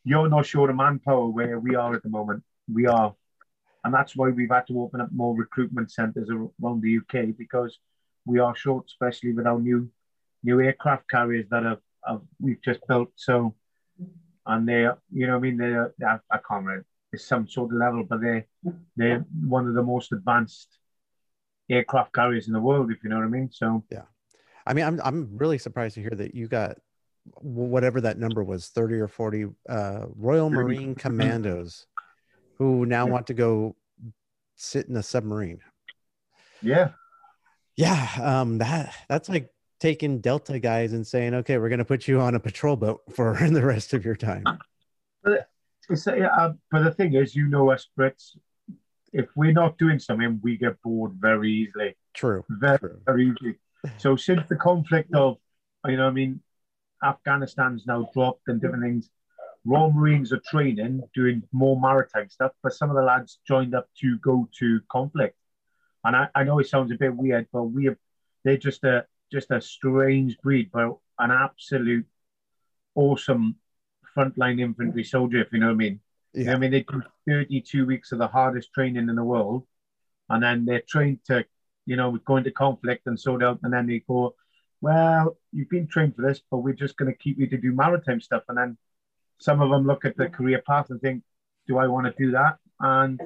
you're 0.04 0.28
not 0.28 0.46
short 0.46 0.70
of 0.70 0.76
manpower 0.76 1.28
where 1.28 1.59
we 1.59 1.74
are 1.74 1.94
at 1.94 2.02
the 2.02 2.09
moment 2.09 2.42
we 2.72 2.87
are. 2.87 3.14
And 3.85 3.94
that's 3.94 4.14
why 4.14 4.28
we've 4.28 4.50
had 4.50 4.66
to 4.66 4.80
open 4.83 5.00
up 5.00 5.11
more 5.12 5.35
recruitment 5.35 5.90
centres 5.90 6.28
around 6.30 6.83
the 6.83 6.98
UK 6.98 7.37
because 7.37 7.78
we 8.26 8.38
are 8.38 8.54
short, 8.54 8.87
especially 8.87 9.33
with 9.33 9.46
our 9.46 9.59
new 9.59 9.90
new 10.42 10.61
aircraft 10.61 11.09
carriers 11.11 11.46
that 11.50 11.64
have, 11.64 11.80
have 12.06 12.20
we've 12.38 12.62
just 12.62 12.80
built. 12.88 13.11
So, 13.16 13.54
and 14.46 14.68
they're, 14.68 14.96
you 15.12 15.26
know, 15.26 15.35
what 15.35 15.38
I 15.38 15.42
mean, 15.42 15.56
they're, 15.59 15.94
they're 15.98 16.22
I 16.30 16.37
can't 16.37 16.64
remember, 16.64 16.87
it's 17.12 17.26
some 17.26 17.46
sort 17.46 17.72
of 17.72 17.78
level, 17.78 18.04
but 18.04 18.20
they're, 18.20 18.46
they're 18.96 19.24
one 19.46 19.68
of 19.68 19.74
the 19.74 19.83
most 19.83 20.12
advanced 20.12 20.78
aircraft 21.70 22.14
carriers 22.14 22.46
in 22.46 22.54
the 22.54 22.61
world, 22.61 22.90
if 22.90 23.02
you 23.04 23.11
know 23.11 23.16
what 23.16 23.24
I 23.24 23.28
mean. 23.28 23.50
So, 23.52 23.85
yeah. 23.90 24.02
I 24.66 24.72
mean, 24.72 24.85
I'm, 24.85 25.00
I'm 25.04 25.37
really 25.37 25.59
surprised 25.59 25.94
to 25.96 26.00
hear 26.00 26.11
that 26.11 26.35
you 26.35 26.48
got 26.48 26.78
whatever 27.37 28.00
that 28.00 28.18
number 28.18 28.42
was 28.42 28.68
30 28.68 28.94
or 28.96 29.09
40 29.09 29.46
uh, 29.68 30.06
Royal 30.16 30.50
Marine 30.50 30.94
Commandos 30.94 31.87
who 32.61 32.85
now 32.85 33.07
want 33.07 33.27
to 33.27 33.33
go 33.33 33.75
sit 34.55 34.87
in 34.87 34.94
a 34.96 35.03
submarine. 35.03 35.61
Yeah. 36.61 36.90
Yeah. 37.75 38.07
Um, 38.23 38.59
that 38.59 38.94
that's 39.09 39.31
like 39.31 39.51
taking 39.81 40.20
Delta 40.20 40.59
guys 40.59 40.92
and 40.92 41.07
saying, 41.07 41.33
okay, 41.37 41.57
we're 41.57 41.70
going 41.70 41.79
to 41.79 41.87
put 41.87 42.07
you 42.07 42.20
on 42.20 42.35
a 42.35 42.38
patrol 42.38 42.77
boat 42.77 43.01
for 43.14 43.35
the 43.51 43.64
rest 43.64 43.94
of 43.94 44.05
your 44.05 44.14
time. 44.14 44.44
But, 45.25 45.49
uh, 45.88 46.53
but 46.70 46.85
the 46.85 46.92
thing 46.94 47.14
is, 47.14 47.35
you 47.35 47.46
know 47.46 47.70
us 47.70 47.88
Brits, 47.99 48.37
if 49.14 49.27
we're 49.35 49.53
not 49.53 49.79
doing 49.79 49.99
something, 49.99 50.38
we 50.42 50.59
get 50.59 50.81
bored 50.83 51.12
very 51.14 51.51
easily. 51.51 51.96
True. 52.12 52.44
Very, 52.51 52.79
True. 52.79 53.01
very 53.07 53.31
easily. 53.31 53.55
So 53.96 54.16
since 54.16 54.46
the 54.51 54.57
conflict 54.57 55.14
of, 55.14 55.38
you 55.87 55.96
know, 55.96 56.09
I 56.09 56.11
mean, 56.11 56.42
Afghanistan's 57.03 57.87
now 57.87 58.11
dropped 58.12 58.49
and 58.49 58.61
different 58.61 58.83
things, 58.83 59.09
Royal 59.64 59.92
Marines 59.92 60.33
are 60.33 60.40
training, 60.46 61.03
doing 61.14 61.42
more 61.53 61.79
maritime 61.79 62.29
stuff, 62.31 62.53
but 62.62 62.73
some 62.73 62.90
of 62.90 62.96
the 62.96 63.03
lads 63.03 63.38
joined 63.46 63.75
up 63.75 63.88
to 64.01 64.18
go 64.18 64.49
to 64.59 64.81
conflict. 64.90 65.37
And 66.05 66.16
I, 66.16 66.29
I 66.35 66.44
know 66.44 66.59
it 66.59 66.68
sounds 66.68 66.90
a 66.92 66.96
bit 66.96 67.14
weird, 67.14 67.46
but 67.53 67.64
we 67.64 67.85
have 67.87 67.96
they're 68.44 68.57
just 68.57 68.85
a 68.85 69.05
just 69.31 69.51
a 69.51 69.61
strange 69.61 70.38
breed, 70.38 70.70
but 70.73 70.96
an 71.18 71.31
absolute 71.31 72.07
awesome 72.94 73.57
frontline 74.16 74.61
infantry 74.61 75.05
soldier, 75.05 75.40
if 75.40 75.53
you 75.53 75.61
know 75.61 75.66
what 75.66 75.73
I 75.73 75.77
mean. 75.77 76.01
Yeah. 76.33 76.40
You 76.40 76.46
know 76.46 76.53
I 76.53 76.59
mean, 76.59 76.70
they 76.70 76.83
do 76.83 77.03
32 77.29 77.87
weeks 77.87 78.12
of 78.12 78.18
the 78.18 78.29
hardest 78.29 78.73
training 78.73 79.09
in 79.09 79.14
the 79.14 79.25
world, 79.25 79.66
and 80.29 80.42
then 80.42 80.64
they're 80.64 80.83
trained 80.88 81.20
to, 81.27 81.44
you 81.87 81.96
know, 81.96 82.16
go 82.25 82.37
into 82.37 82.51
conflict 82.51 83.07
and 83.07 83.20
sort 83.20 83.42
out, 83.42 83.61
and 83.62 83.73
then 83.73 83.87
they 83.87 84.03
go, 84.07 84.35
well, 84.81 85.37
you've 85.53 85.68
been 85.68 85.87
trained 85.87 86.16
for 86.16 86.23
this, 86.23 86.40
but 86.51 86.59
we're 86.59 86.73
just 86.73 86.96
going 86.96 87.12
to 87.12 87.18
keep 87.18 87.38
you 87.38 87.46
to 87.49 87.59
do 87.59 87.73
maritime 87.73 88.20
stuff, 88.20 88.42
and 88.49 88.57
then 88.57 88.79
some 89.40 89.61
of 89.61 89.70
them 89.70 89.87
look 89.87 90.05
at 90.05 90.16
the 90.16 90.29
career 90.29 90.62
path 90.66 90.90
and 90.90 91.00
think, 91.00 91.22
do 91.66 91.79
I 91.79 91.87
want 91.88 92.07
to 92.07 92.14
do 92.22 92.31
that? 92.33 92.59
And 92.79 93.20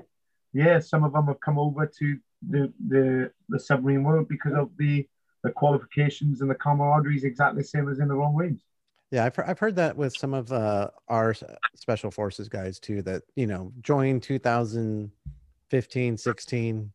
yeah, 0.53 0.79
some 0.79 1.05
of 1.05 1.13
them 1.13 1.27
have 1.27 1.41
come 1.41 1.59
over 1.59 1.87
to 1.87 2.19
the 2.49 2.73
the, 2.89 3.31
the 3.49 3.59
submarine 3.59 4.05
world 4.05 4.29
because 4.29 4.55
of 4.55 4.71
the 4.79 5.07
the 5.43 5.51
qualifications 5.51 6.41
and 6.41 6.51
the 6.51 6.55
camaraderie 6.55 7.17
is 7.17 7.25
exactly 7.25 7.63
the 7.63 7.69
same 7.69 7.89
as 7.89 7.99
in 7.99 8.09
the 8.09 8.15
Royal 8.15 8.33
Marines. 8.33 8.65
Yeah, 9.11 9.27
I've, 9.27 9.39
I've 9.47 9.59
heard 9.59 9.77
that 9.77 9.97
with 9.97 10.17
some 10.17 10.33
of 10.35 10.51
uh, 10.51 10.89
our 11.09 11.35
special 11.77 12.11
forces 12.11 12.49
guys 12.49 12.81
too, 12.81 13.03
that, 13.03 13.23
you 13.37 13.47
know, 13.47 13.71
joined 13.83 14.23
2015, 14.23 16.17
16, 16.17 16.93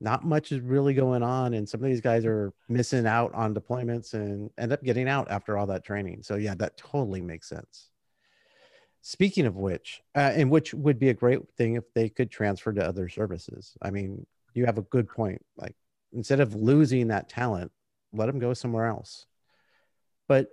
not 0.00 0.24
much 0.24 0.52
is 0.52 0.60
really 0.60 0.92
going 0.92 1.22
on 1.22 1.54
and 1.54 1.68
some 1.68 1.82
of 1.82 1.88
these 1.88 2.00
guys 2.00 2.26
are 2.26 2.52
missing 2.68 3.06
out 3.06 3.32
on 3.34 3.54
deployments 3.54 4.12
and 4.14 4.50
end 4.58 4.72
up 4.72 4.82
getting 4.82 5.08
out 5.08 5.30
after 5.30 5.56
all 5.56 5.66
that 5.66 5.84
training 5.84 6.22
so 6.22 6.34
yeah 6.34 6.54
that 6.54 6.76
totally 6.76 7.22
makes 7.22 7.48
sense 7.48 7.90
speaking 9.04 9.46
of 9.46 9.56
which 9.56 10.02
uh, 10.16 10.32
and 10.34 10.50
which 10.50 10.72
would 10.72 10.98
be 10.98 11.10
a 11.10 11.14
great 11.14 11.40
thing 11.56 11.74
if 11.74 11.84
they 11.94 12.08
could 12.08 12.30
transfer 12.30 12.72
to 12.72 12.86
other 12.86 13.08
services 13.08 13.76
i 13.82 13.90
mean 13.90 14.26
you 14.54 14.64
have 14.64 14.78
a 14.78 14.82
good 14.82 15.08
point 15.08 15.40
like 15.56 15.76
instead 16.12 16.40
of 16.40 16.54
losing 16.54 17.08
that 17.08 17.28
talent 17.28 17.70
let 18.12 18.26
them 18.26 18.38
go 18.38 18.54
somewhere 18.54 18.86
else 18.86 19.26
but 20.26 20.48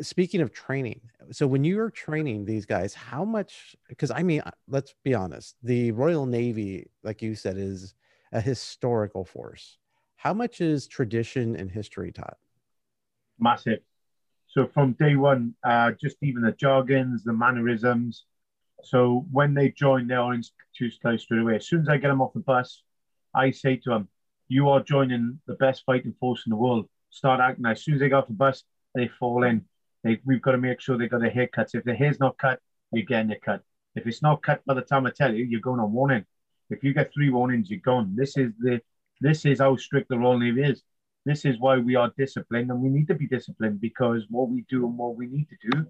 speaking 0.00 0.40
of 0.40 0.52
training 0.52 1.00
so 1.30 1.46
when 1.46 1.64
you're 1.64 1.90
training 1.90 2.44
these 2.44 2.66
guys 2.66 2.92
how 2.92 3.24
much 3.24 3.74
because 3.88 4.10
i 4.10 4.22
mean 4.22 4.42
let's 4.68 4.94
be 5.04 5.14
honest 5.14 5.56
the 5.62 5.90
royal 5.92 6.26
navy 6.26 6.86
like 7.02 7.22
you 7.22 7.34
said 7.34 7.56
is 7.56 7.94
a 8.32 8.40
historical 8.40 9.24
force. 9.24 9.78
How 10.16 10.34
much 10.34 10.60
is 10.60 10.86
tradition 10.86 11.56
and 11.56 11.70
history 11.70 12.12
taught? 12.12 12.36
Massive. 13.38 13.78
So 14.56 14.66
from 14.66 14.92
day 14.94 15.16
one, 15.16 15.54
uh, 15.62 15.92
just 16.00 16.16
even 16.22 16.40
the 16.40 16.52
jargons, 16.52 17.24
the 17.24 17.32
mannerisms. 17.34 18.24
So 18.82 19.26
when 19.30 19.52
they 19.52 19.70
join, 19.70 20.06
they're 20.06 20.32
introduced 20.32 21.00
straight 21.00 21.40
away. 21.42 21.56
As 21.56 21.68
soon 21.68 21.82
as 21.82 21.90
I 21.90 21.98
get 21.98 22.08
them 22.08 22.22
off 22.22 22.32
the 22.32 22.40
bus, 22.40 22.82
I 23.34 23.50
say 23.50 23.76
to 23.76 23.90
them, 23.90 24.08
"You 24.48 24.70
are 24.70 24.82
joining 24.82 25.40
the 25.46 25.56
best 25.56 25.84
fighting 25.84 26.14
force 26.18 26.46
in 26.46 26.50
the 26.50 26.56
world. 26.56 26.88
Start 27.10 27.38
acting." 27.38 27.66
As 27.66 27.84
soon 27.84 27.96
as 27.96 28.00
they 28.00 28.08
get 28.08 28.14
off 28.14 28.28
the 28.28 28.32
bus, 28.32 28.64
they 28.94 29.08
fall 29.08 29.44
in. 29.44 29.62
They, 30.02 30.20
we've 30.24 30.40
got 30.40 30.52
to 30.52 30.58
make 30.58 30.80
sure 30.80 30.96
they 30.96 31.08
got 31.08 31.20
their 31.20 31.30
haircuts. 31.30 31.74
If 31.74 31.84
their 31.84 31.94
hair's 31.94 32.18
not 32.18 32.38
cut, 32.38 32.58
you're 32.92 33.04
getting 33.04 33.32
it 33.32 33.42
cut. 33.42 33.62
If 33.94 34.06
it's 34.06 34.22
not 34.22 34.42
cut 34.42 34.64
by 34.64 34.72
the 34.72 34.80
time 34.80 35.04
I 35.04 35.10
tell 35.10 35.34
you, 35.34 35.44
you're 35.44 35.60
going 35.60 35.80
on 35.80 35.92
warning. 35.92 36.24
If 36.70 36.82
you 36.82 36.94
get 36.94 37.12
three 37.12 37.28
warnings, 37.28 37.70
you're 37.70 37.80
gone. 37.80 38.16
This 38.16 38.38
is 38.38 38.52
the 38.58 38.80
this 39.20 39.44
is 39.44 39.58
how 39.60 39.76
strict 39.76 40.08
the 40.08 40.18
Royal 40.18 40.38
Navy 40.38 40.62
is. 40.62 40.82
This 41.26 41.44
is 41.44 41.58
why 41.58 41.78
we 41.78 41.96
are 41.96 42.12
disciplined, 42.16 42.70
and 42.70 42.80
we 42.80 42.88
need 42.88 43.08
to 43.08 43.14
be 43.14 43.26
disciplined 43.26 43.80
because 43.80 44.22
what 44.30 44.48
we 44.48 44.64
do 44.70 44.86
and 44.86 44.96
what 44.96 45.16
we 45.16 45.26
need 45.26 45.48
to 45.48 45.70
do 45.72 45.86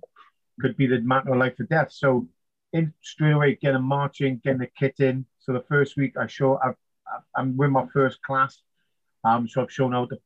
could 0.59 0.79
be 0.79 0.87
the 0.87 1.01
matter 1.03 1.31
of 1.33 1.39
life 1.39 1.61
or 1.61 1.65
death. 1.65 1.93
So, 1.93 2.27
in 2.73 2.95
straight 3.03 3.33
away, 3.33 3.59
getting 3.61 3.77
a 3.77 3.81
marching, 3.81 4.41
getting 4.43 4.61
the 4.61 4.71
kit 4.79 4.95
in. 4.99 5.27
So 5.39 5.53
the 5.53 5.65
first 5.69 5.99
week, 5.99 6.15
I 6.19 6.27
show 6.27 6.59
I've, 6.65 6.75
I'm 7.37 7.55
with 7.55 7.71
my 7.71 7.85
first 7.93 8.23
class. 8.23 8.63
Um, 9.25 9.47
so 9.47 9.63
I've 9.63 9.71
shown 9.71 9.93
how 9.93 10.07
to 10.07 10.19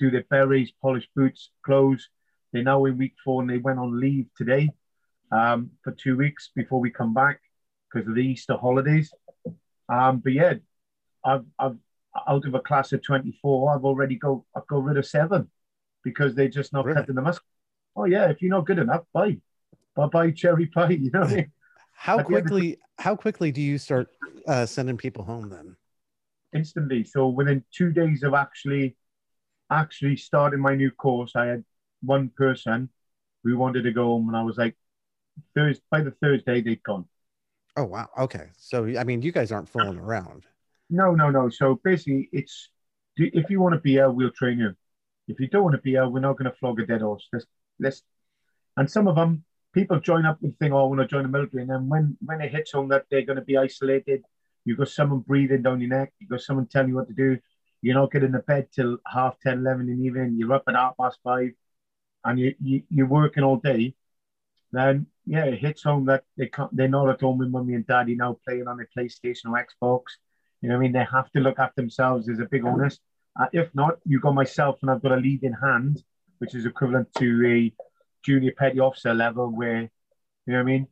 do 0.00 0.10
their 0.10 0.24
berries, 0.28 0.72
polish 0.82 1.08
boots, 1.14 1.50
clothes. 1.64 2.08
They're 2.52 2.64
now 2.64 2.84
in 2.86 2.98
week 2.98 3.14
four, 3.24 3.42
and 3.42 3.48
they 3.48 3.58
went 3.58 3.78
on 3.78 4.00
leave 4.00 4.26
today 4.36 4.68
um, 5.30 5.70
for 5.84 5.92
two 5.92 6.16
weeks 6.16 6.50
before 6.56 6.80
we 6.80 6.90
come 6.90 7.14
back 7.14 7.40
because 7.88 8.08
of 8.08 8.16
the 8.16 8.22
Easter 8.22 8.56
holidays. 8.56 9.12
Um, 9.88 10.18
but 10.18 10.32
yeah, 10.32 10.54
I've, 11.24 11.44
I've 11.56 11.76
out 12.28 12.44
of 12.44 12.54
a 12.54 12.60
class 12.60 12.92
of 12.92 13.02
24, 13.02 13.74
I've 13.74 13.84
already 13.84 14.16
go 14.16 14.44
I've 14.54 14.66
got 14.66 14.84
rid 14.84 14.96
of 14.96 15.06
seven 15.06 15.50
because 16.02 16.34
they're 16.34 16.48
just 16.48 16.72
not 16.72 16.84
really? 16.84 17.00
cutting 17.00 17.14
the 17.14 17.22
muscle. 17.22 17.42
Oh 17.96 18.04
yeah, 18.04 18.28
if 18.30 18.42
you're 18.42 18.50
not 18.50 18.66
good 18.66 18.78
enough, 18.78 19.02
bye. 19.12 19.38
Bye 19.94 20.06
bye 20.06 20.30
cherry 20.30 20.66
pie. 20.66 20.90
You 21.00 21.10
know 21.10 21.20
what 21.20 21.30
I 21.30 21.36
mean? 21.36 21.52
How 21.92 22.22
quickly 22.22 22.78
how 22.98 23.16
quickly 23.16 23.50
do 23.52 23.60
you 23.60 23.78
start 23.78 24.08
uh, 24.46 24.66
sending 24.66 24.96
people 24.96 25.24
home 25.24 25.48
then? 25.48 25.76
Instantly. 26.54 27.04
So 27.04 27.28
within 27.28 27.64
two 27.72 27.90
days 27.92 28.22
of 28.22 28.34
actually 28.34 28.96
actually 29.70 30.16
starting 30.16 30.60
my 30.60 30.74
new 30.74 30.90
course, 30.90 31.32
I 31.34 31.46
had 31.46 31.64
one 32.02 32.28
person 32.30 32.88
who 33.42 33.56
wanted 33.58 33.82
to 33.82 33.92
go 33.92 34.04
home 34.04 34.28
and 34.28 34.36
I 34.36 34.42
was 34.42 34.56
like 34.56 34.76
Thursday 35.54 35.82
by 35.90 36.02
the 36.02 36.12
Thursday 36.22 36.60
they'd 36.60 36.82
gone. 36.82 37.06
Oh 37.76 37.84
wow. 37.84 38.08
Okay. 38.18 38.48
So 38.56 38.86
I 38.98 39.04
mean, 39.04 39.22
you 39.22 39.32
guys 39.32 39.52
aren't 39.52 39.68
fooling 39.68 39.98
around. 39.98 40.46
No, 40.90 41.12
no, 41.14 41.30
no. 41.30 41.48
So 41.48 41.80
basically, 41.82 42.28
it's 42.32 42.70
if 43.16 43.50
you 43.50 43.60
want 43.60 43.74
to 43.74 43.80
be 43.80 43.92
here, 43.92 44.10
we'll 44.10 44.30
train 44.30 44.58
you. 44.58 44.74
If 45.28 45.40
you 45.40 45.48
don't 45.48 45.64
want 45.64 45.74
to 45.74 45.82
be 45.82 45.92
here, 45.92 46.08
we're 46.08 46.20
not 46.20 46.36
going 46.38 46.50
to 46.50 46.56
flog 46.56 46.80
a 46.80 46.86
dead 46.86 47.00
horse. 47.00 47.28
Let's, 47.32 47.46
let's. 47.80 48.02
And 48.76 48.90
some 48.90 49.08
of 49.08 49.16
them, 49.16 49.44
people 49.72 49.98
join 50.00 50.24
up 50.26 50.38
and 50.42 50.56
think, 50.58 50.72
"Oh, 50.72 50.84
I 50.84 50.86
want 50.86 51.00
to 51.00 51.06
join 51.06 51.24
the 51.24 51.28
military," 51.28 51.62
and 51.62 51.70
then 51.70 51.88
when 51.88 52.16
when 52.24 52.40
it 52.40 52.52
hits 52.52 52.72
home 52.72 52.88
that 52.88 53.06
they're 53.10 53.22
going 53.24 53.38
to 53.38 53.44
be 53.44 53.56
isolated, 53.56 54.22
you've 54.64 54.78
got 54.78 54.88
someone 54.88 55.20
breathing 55.20 55.62
down 55.62 55.80
your 55.80 55.90
neck. 55.90 56.12
You've 56.20 56.30
got 56.30 56.42
someone 56.42 56.66
telling 56.66 56.90
you 56.90 56.96
what 56.96 57.08
to 57.08 57.14
do. 57.14 57.38
You're 57.82 57.94
not 57.94 58.12
getting 58.12 58.32
to 58.32 58.40
bed 58.40 58.68
till 58.72 58.98
half 59.06 59.38
10, 59.40 59.58
11 59.58 59.88
in 59.88 59.98
the 59.98 60.04
evening. 60.06 60.36
You're 60.38 60.52
up 60.54 60.64
at 60.68 60.74
half 60.74 60.96
past 60.96 61.18
five, 61.24 61.50
and 62.24 62.38
you, 62.38 62.54
you 62.62 62.82
you're 62.90 63.06
working 63.06 63.42
all 63.42 63.56
day. 63.56 63.94
Then 64.72 65.06
yeah, 65.26 65.44
it 65.46 65.58
hits 65.58 65.82
home 65.82 66.06
that 66.06 66.24
they 66.36 66.46
can't, 66.46 66.74
they're 66.76 66.88
not 66.88 67.08
at 67.08 67.20
home 67.20 67.38
with 67.38 67.48
mummy 67.48 67.74
and 67.74 67.86
daddy 67.86 68.14
now 68.14 68.38
playing 68.44 68.68
on 68.68 68.76
their 68.76 68.88
PlayStation 68.96 69.46
or 69.46 69.66
Xbox. 69.66 70.02
You 70.60 70.68
know 70.68 70.76
what 70.76 70.80
I 70.80 70.82
mean? 70.82 70.92
They 70.92 71.06
have 71.10 71.30
to 71.32 71.40
look 71.40 71.58
after 71.58 71.80
themselves. 71.80 72.26
There's 72.26 72.40
a 72.40 72.46
big 72.46 72.64
onus. 72.64 72.98
Uh, 73.38 73.46
if 73.52 73.74
not, 73.74 73.98
you've 74.04 74.22
got 74.22 74.34
myself 74.34 74.78
and 74.82 74.90
I've 74.90 75.02
got 75.02 75.12
a 75.12 75.16
leading 75.16 75.52
hand, 75.52 76.02
which 76.38 76.54
is 76.54 76.66
equivalent 76.66 77.08
to 77.18 77.46
a 77.46 77.72
junior 78.24 78.52
petty 78.56 78.80
officer 78.80 79.14
level 79.14 79.48
where, 79.48 79.82
you 79.82 79.88
know 80.46 80.54
what 80.54 80.60
I 80.60 80.64
mean? 80.64 80.88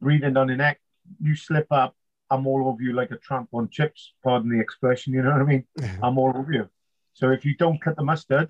Breathing 0.00 0.34
down 0.34 0.48
the 0.48 0.56
neck, 0.56 0.80
you 1.22 1.36
slip 1.36 1.66
up, 1.70 1.94
I'm 2.30 2.46
all 2.46 2.68
over 2.68 2.82
you 2.82 2.92
like 2.92 3.12
a 3.12 3.16
tramp 3.16 3.48
on 3.52 3.68
chips, 3.70 4.12
pardon 4.24 4.50
the 4.50 4.60
expression, 4.60 5.12
you 5.12 5.22
know 5.22 5.30
what 5.30 5.42
I 5.42 5.44
mean? 5.44 5.64
I'm 6.02 6.18
all 6.18 6.32
over 6.36 6.52
you. 6.52 6.68
So 7.14 7.30
if 7.30 7.44
you 7.44 7.56
don't 7.56 7.80
cut 7.80 7.96
the 7.96 8.04
mustard, 8.04 8.48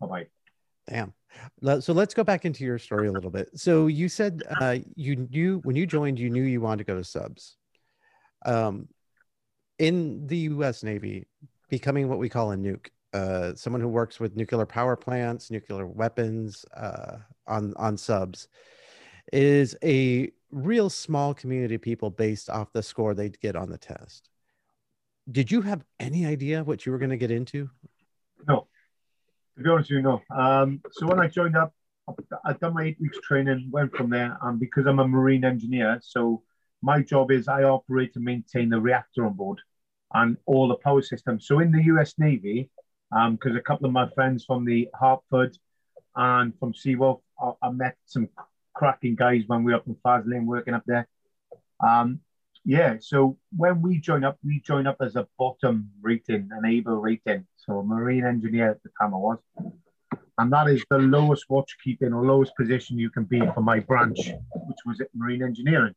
bye 0.00 0.06
bye. 0.06 0.26
Damn. 0.86 1.14
So 1.80 1.92
let's 1.92 2.14
go 2.14 2.22
back 2.22 2.44
into 2.44 2.64
your 2.64 2.78
story 2.78 3.08
a 3.08 3.12
little 3.12 3.30
bit. 3.30 3.48
So 3.56 3.86
you 3.86 4.08
said 4.08 4.42
uh, 4.60 4.76
you 4.94 5.16
knew 5.16 5.60
when 5.64 5.74
you 5.74 5.86
joined, 5.86 6.18
you 6.18 6.30
knew 6.30 6.42
you 6.42 6.60
wanted 6.60 6.78
to 6.78 6.84
go 6.84 6.96
to 6.96 7.02
subs. 7.02 7.56
Um, 8.44 8.88
in 9.78 10.26
the 10.26 10.36
U.S. 10.38 10.82
Navy, 10.82 11.26
becoming 11.68 12.08
what 12.08 12.18
we 12.18 12.28
call 12.28 12.52
a 12.52 12.56
nuke, 12.56 12.88
uh, 13.12 13.54
someone 13.54 13.80
who 13.80 13.88
works 13.88 14.20
with 14.20 14.36
nuclear 14.36 14.66
power 14.66 14.96
plants, 14.96 15.50
nuclear 15.50 15.86
weapons 15.86 16.64
uh, 16.76 17.18
on 17.46 17.74
on 17.76 17.96
subs, 17.96 18.48
is 19.32 19.76
a 19.82 20.30
real 20.50 20.88
small 20.88 21.34
community 21.34 21.74
of 21.74 21.82
people 21.82 22.10
based 22.10 22.48
off 22.48 22.72
the 22.72 22.82
score 22.82 23.14
they'd 23.14 23.40
get 23.40 23.56
on 23.56 23.70
the 23.70 23.78
test. 23.78 24.28
Did 25.30 25.50
you 25.50 25.62
have 25.62 25.84
any 25.98 26.26
idea 26.26 26.62
what 26.62 26.84
you 26.84 26.92
were 26.92 26.98
going 26.98 27.10
to 27.10 27.16
get 27.16 27.30
into? 27.30 27.70
No, 28.46 28.66
to 29.56 29.62
be 29.62 29.70
honest 29.70 29.90
with 29.90 29.96
you, 29.96 30.02
no. 30.02 30.22
Um, 30.30 30.82
so 30.92 31.06
when 31.06 31.18
I 31.18 31.28
joined 31.28 31.56
up, 31.56 31.72
I'd 32.44 32.60
done 32.60 32.74
my 32.74 32.84
eight 32.84 33.00
weeks 33.00 33.18
training, 33.22 33.68
went 33.70 33.96
from 33.96 34.10
there, 34.10 34.36
and 34.42 34.60
because 34.60 34.86
I'm 34.86 34.98
a 34.98 35.08
marine 35.08 35.44
engineer, 35.44 35.98
so 36.02 36.42
my 36.84 37.00
job 37.00 37.30
is 37.30 37.48
I 37.48 37.62
operate 37.62 38.12
and 38.14 38.24
maintain 38.24 38.68
the 38.68 38.78
reactor 38.78 39.24
on 39.24 39.32
board 39.32 39.58
and 40.12 40.36
all 40.44 40.68
the 40.68 40.76
power 40.76 41.00
systems. 41.00 41.46
So 41.46 41.60
in 41.60 41.72
the 41.72 41.82
U.S. 41.84 42.14
Navy, 42.18 42.68
because 43.10 43.52
um, 43.52 43.56
a 43.56 43.62
couple 43.62 43.86
of 43.86 43.92
my 43.92 44.08
friends 44.10 44.44
from 44.44 44.66
the 44.66 44.88
Hartford 44.94 45.56
and 46.14 46.52
from 46.58 46.74
Seawolf, 46.74 47.20
I, 47.40 47.52
I 47.62 47.70
met 47.70 47.96
some 48.04 48.28
cracking 48.74 49.14
guys 49.14 49.44
when 49.46 49.64
we 49.64 49.72
were 49.72 49.78
up 49.78 49.86
in 49.86 49.96
Faslane 50.04 50.44
working 50.44 50.74
up 50.74 50.82
there. 50.86 51.08
Um, 51.84 52.20
yeah, 52.66 52.96
so 53.00 53.38
when 53.56 53.80
we 53.80 53.98
join 53.98 54.22
up, 54.22 54.38
we 54.44 54.60
join 54.60 54.86
up 54.86 54.96
as 55.00 55.16
a 55.16 55.26
bottom 55.38 55.90
rating, 56.02 56.50
an 56.52 56.66
able 56.66 56.96
rating. 56.96 57.46
So 57.56 57.82
marine 57.82 58.26
engineer 58.26 58.72
at 58.72 58.82
the 58.82 58.90
time 59.00 59.14
I 59.14 59.18
was. 59.18 59.38
And 60.36 60.52
that 60.52 60.68
is 60.68 60.84
the 60.90 60.98
lowest 60.98 61.44
watch 61.48 61.76
keeping 61.82 62.12
or 62.12 62.26
lowest 62.26 62.52
position 62.56 62.98
you 62.98 63.08
can 63.08 63.24
be 63.24 63.40
for 63.54 63.62
my 63.62 63.80
branch, 63.80 64.18
which 64.66 64.78
was 64.84 65.00
marine 65.14 65.42
engineering. 65.42 65.94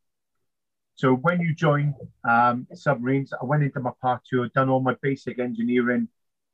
So 0.97 1.13
when 1.13 1.39
you 1.41 1.53
join 1.53 1.93
um, 2.27 2.65
submarines, 2.73 3.31
I 3.31 3.45
went 3.45 3.61
into 3.61 3.79
my 3.79 3.91
part 4.01 4.23
two, 4.27 4.43
I'd 4.43 4.53
done 4.53 4.67
all 4.67 4.79
my 4.79 4.95
basic 4.99 5.37
engineering 5.37 6.07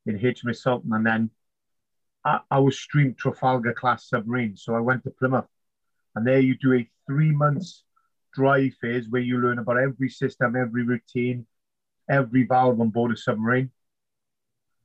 in 0.06 0.20
HMS 0.20 0.58
Sultan, 0.58 0.92
and 0.92 1.06
then 1.06 1.30
I, 2.26 2.42
I 2.52 2.60
was 2.60 2.78
streamed 2.78 3.18
Trafalgar 3.18 3.74
class 3.74 4.10
submarine. 4.10 4.58
So 4.58 4.76
I 4.76 4.82
went 4.82 5.06
to 5.06 5.12
Plymouth, 5.12 5.48
and 6.14 6.28
there 6.28 6.42
you 6.42 6.58
do 6.58 6.74
a 6.74 6.90
three 7.08 7.32
months 7.32 7.86
dry 8.34 8.70
phase 8.82 9.08
where 9.10 9.22
you 9.22 9.40
learn 9.40 9.60
about 9.60 9.78
every 9.80 10.10
system, 10.10 10.58
every 10.58 10.84
routine, 10.84 11.46
every 12.10 12.46
valve 12.46 12.82
on 12.82 12.90
board 12.90 13.14
a 13.14 13.18
submarine. 13.18 13.72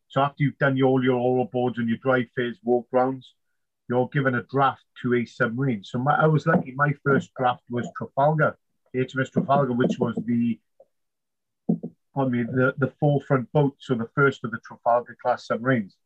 So 0.06 0.20
after 0.20 0.44
you've 0.44 0.58
done 0.58 0.76
your, 0.76 0.88
all 0.88 1.02
your 1.02 1.18
oral 1.18 1.46
boards 1.52 1.78
and 1.78 1.88
your 1.88 1.98
dry 1.98 2.28
phase 2.36 2.58
walk 2.62 2.86
rounds, 2.92 3.34
you're 3.88 4.08
given 4.12 4.36
a 4.36 4.42
draft 4.44 4.84
to 5.02 5.14
a 5.14 5.24
submarine. 5.24 5.82
So 5.82 5.98
my, 5.98 6.14
I 6.14 6.26
was 6.26 6.46
lucky. 6.46 6.74
My 6.76 6.92
first 7.04 7.32
draft 7.36 7.62
was 7.68 7.88
Trafalgar, 7.96 8.56
HMS 8.94 9.30
Trafalgar, 9.30 9.72
which 9.72 9.98
was 9.98 10.14
the 10.26 10.58
on 12.14 12.32
me 12.32 12.42
the, 12.42 12.74
the 12.78 12.92
forefront 12.98 13.50
boat, 13.52 13.76
so 13.78 13.94
the 13.94 14.08
first 14.14 14.44
of 14.44 14.50
the 14.50 14.58
Trafalgar 14.58 15.16
class 15.22 15.46
submarines. 15.46 15.96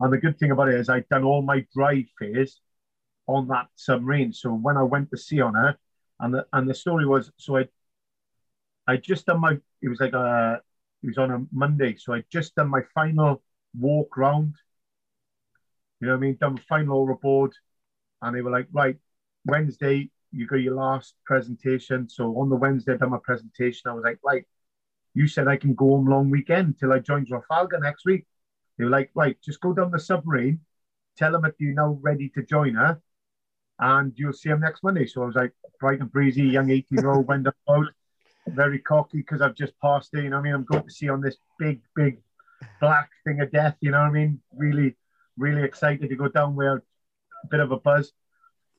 And 0.00 0.12
the 0.12 0.18
good 0.18 0.38
thing 0.38 0.50
about 0.50 0.68
it 0.68 0.80
is 0.80 0.88
I'd 0.88 1.08
done 1.08 1.24
all 1.24 1.42
my 1.42 1.66
dry 1.74 2.04
phase 2.18 2.60
on 3.26 3.48
that 3.48 3.68
submarine. 3.76 4.32
So 4.32 4.50
when 4.50 4.76
I 4.76 4.82
went 4.82 5.10
to 5.10 5.16
sea 5.16 5.40
on 5.40 5.54
her, 5.54 5.76
and 6.20 6.32
the 6.34 6.46
and 6.52 6.68
the 6.68 6.74
story 6.74 7.06
was 7.06 7.30
so 7.38 7.56
I 7.56 7.68
I 8.86 8.96
just 8.96 9.26
done 9.26 9.40
my 9.40 9.58
it 9.82 9.88
was 9.88 10.00
like 10.00 10.12
a 10.12 10.60
it 11.02 11.06
was 11.06 11.18
on 11.18 11.30
a 11.30 11.46
Monday, 11.52 11.96
so 11.96 12.14
I 12.14 12.24
just 12.30 12.54
done 12.54 12.68
my 12.68 12.82
final 12.94 13.42
walk 13.78 14.16
round. 14.16 14.54
You 16.00 16.08
know 16.08 16.14
what 16.14 16.18
I 16.18 16.20
mean? 16.20 16.38
Done 16.40 16.58
final 16.68 17.06
report, 17.06 17.54
and 18.22 18.36
they 18.36 18.42
were 18.42 18.50
like, 18.50 18.68
right, 18.72 18.96
Wednesday 19.44 20.10
you 20.34 20.46
got 20.46 20.56
your 20.56 20.74
last 20.74 21.14
presentation. 21.24 22.08
So 22.08 22.36
on 22.38 22.48
the 22.48 22.56
Wednesday, 22.56 22.94
I 22.94 22.96
done 22.96 23.10
my 23.10 23.18
presentation. 23.22 23.90
I 23.90 23.94
was 23.94 24.04
like, 24.04 24.18
right, 24.24 24.44
You 25.14 25.28
said 25.28 25.46
I 25.46 25.56
can 25.56 25.74
go 25.74 25.90
home 25.90 26.06
long 26.06 26.30
weekend 26.30 26.78
till 26.78 26.92
I 26.92 26.98
join 26.98 27.24
Trafalgar 27.24 27.78
next 27.78 28.04
week. 28.04 28.26
They 28.76 28.84
were 28.84 28.90
like, 28.90 29.10
right, 29.14 29.36
just 29.44 29.60
go 29.60 29.72
down 29.72 29.92
the 29.92 30.00
submarine, 30.00 30.60
tell 31.16 31.32
them 31.32 31.42
that 31.42 31.54
you're 31.58 31.74
now 31.74 31.98
ready 32.02 32.28
to 32.30 32.42
join 32.42 32.74
her, 32.74 33.00
and 33.78 34.12
you'll 34.16 34.32
see 34.32 34.48
them 34.48 34.60
next 34.60 34.82
Monday. 34.82 35.06
So 35.06 35.22
I 35.22 35.26
was 35.26 35.36
like, 35.36 35.52
bright 35.78 36.00
and 36.00 36.10
breezy, 36.10 36.42
young 36.42 36.70
18 36.70 36.98
year 36.98 37.10
old, 37.10 37.28
went 37.28 37.46
out, 37.46 37.86
very 38.48 38.80
cocky 38.80 39.18
because 39.18 39.40
I've 39.40 39.54
just 39.54 39.78
passed 39.80 40.10
it. 40.14 40.24
You 40.24 40.30
know 40.30 40.38
I 40.38 40.42
mean? 40.42 40.54
I'm 40.54 40.64
going 40.64 40.82
to 40.82 40.90
see 40.90 41.08
on 41.08 41.20
this 41.20 41.36
big, 41.58 41.80
big 41.94 42.18
black 42.80 43.10
thing 43.24 43.40
of 43.40 43.52
death. 43.52 43.76
You 43.80 43.92
know 43.92 44.00
what 44.00 44.08
I 44.08 44.12
mean? 44.12 44.40
Really, 44.56 44.96
really 45.38 45.62
excited 45.62 46.08
to 46.08 46.16
go 46.16 46.28
down 46.28 46.56
with 46.56 46.66
a 46.66 47.46
bit 47.50 47.60
of 47.60 47.70
a 47.70 47.78
buzz. 47.78 48.12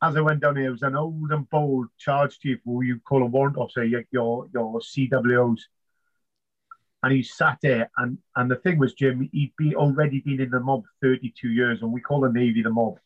As 0.01 0.15
I 0.15 0.21
went 0.21 0.41
down 0.41 0.57
here, 0.57 0.67
it 0.67 0.71
was 0.71 0.83
an 0.83 0.95
old 0.95 1.31
and 1.31 1.49
bold 1.49 1.87
charge 1.97 2.39
chief 2.39 2.59
who 2.65 2.83
you 2.83 2.99
call 2.99 3.23
a 3.23 3.25
warrant 3.25 3.57
officer, 3.57 3.83
your 3.83 4.03
your, 4.11 4.47
CWOs. 4.53 5.61
And 7.03 7.13
he 7.13 7.21
sat 7.21 7.59
there, 7.61 7.89
and, 7.97 8.17
and 8.35 8.49
the 8.49 8.55
thing 8.55 8.79
was, 8.79 8.93
Jim, 8.93 9.29
he'd 9.31 9.53
be 9.57 9.75
already 9.75 10.21
been 10.21 10.41
in 10.41 10.49
the 10.49 10.59
mob 10.59 10.83
32 11.03 11.49
years, 11.49 11.81
and 11.81 11.93
we 11.93 12.01
call 12.01 12.21
the 12.21 12.31
Navy 12.31 12.63
the 12.63 12.71
mob. 12.71 12.97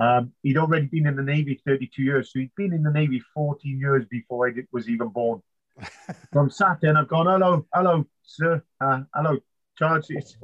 Um, 0.00 0.32
he'd 0.42 0.58
already 0.58 0.86
been 0.86 1.06
in 1.06 1.16
the 1.16 1.22
Navy 1.22 1.60
32 1.66 2.02
years, 2.02 2.32
so 2.32 2.40
he'd 2.40 2.54
been 2.56 2.72
in 2.72 2.82
the 2.82 2.90
Navy 2.90 3.22
14 3.34 3.78
years 3.78 4.04
before 4.10 4.48
I 4.48 4.52
was 4.70 4.88
even 4.88 5.08
born. 5.08 5.42
so 5.80 6.40
I'm 6.40 6.50
sat 6.50 6.80
there 6.80 6.90
and 6.90 6.98
I've 6.98 7.08
gone, 7.08 7.26
hello, 7.26 7.66
hello, 7.74 8.06
sir, 8.22 8.62
uh, 8.80 9.00
hello, 9.14 9.38
Charge. 9.78 10.06
It's, 10.10 10.36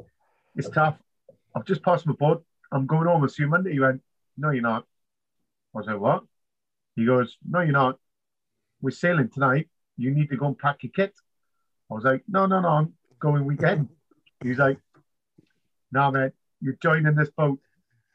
it's 0.57 0.71
tough. 0.71 0.97
I've 1.55 1.65
just 1.65 1.83
passed 1.83 2.07
my 2.07 2.15
board. 2.15 2.39
I'm 2.73 2.87
going 2.87 3.07
home 3.07 3.23
and 3.23 3.31
see 3.31 3.43
you 3.43 3.49
Monday. 3.49 3.73
He 3.73 3.81
went, 3.81 4.01
no, 4.37 4.51
you're 4.51 4.63
not. 4.63 4.85
I 5.79 5.81
was 5.81 5.87
like, 5.87 6.01
what? 6.01 6.25
He 6.97 7.07
goes, 7.07 7.37
no, 7.49 7.61
you're 7.61 7.71
not. 7.71 8.01
We're 8.81 8.91
sailing 8.91 9.29
tonight. 9.29 9.69
You 9.97 10.11
need 10.11 10.29
to 10.31 10.37
go 10.37 10.47
and 10.47 10.59
pack 10.59 10.83
your 10.83 10.91
kit. 10.91 11.15
I 11.89 11.95
was 11.95 12.03
like, 12.03 12.25
no, 12.27 12.47
no, 12.47 12.61
no, 12.61 12.69
I'm 12.69 12.95
going 13.21 13.45
weekend. 13.45 13.89
He's 14.43 14.59
like, 14.59 14.79
no, 15.93 16.11
man, 16.11 16.33
you're 16.61 16.77
joining 16.83 17.15
this 17.15 17.31
boat. 17.31 17.61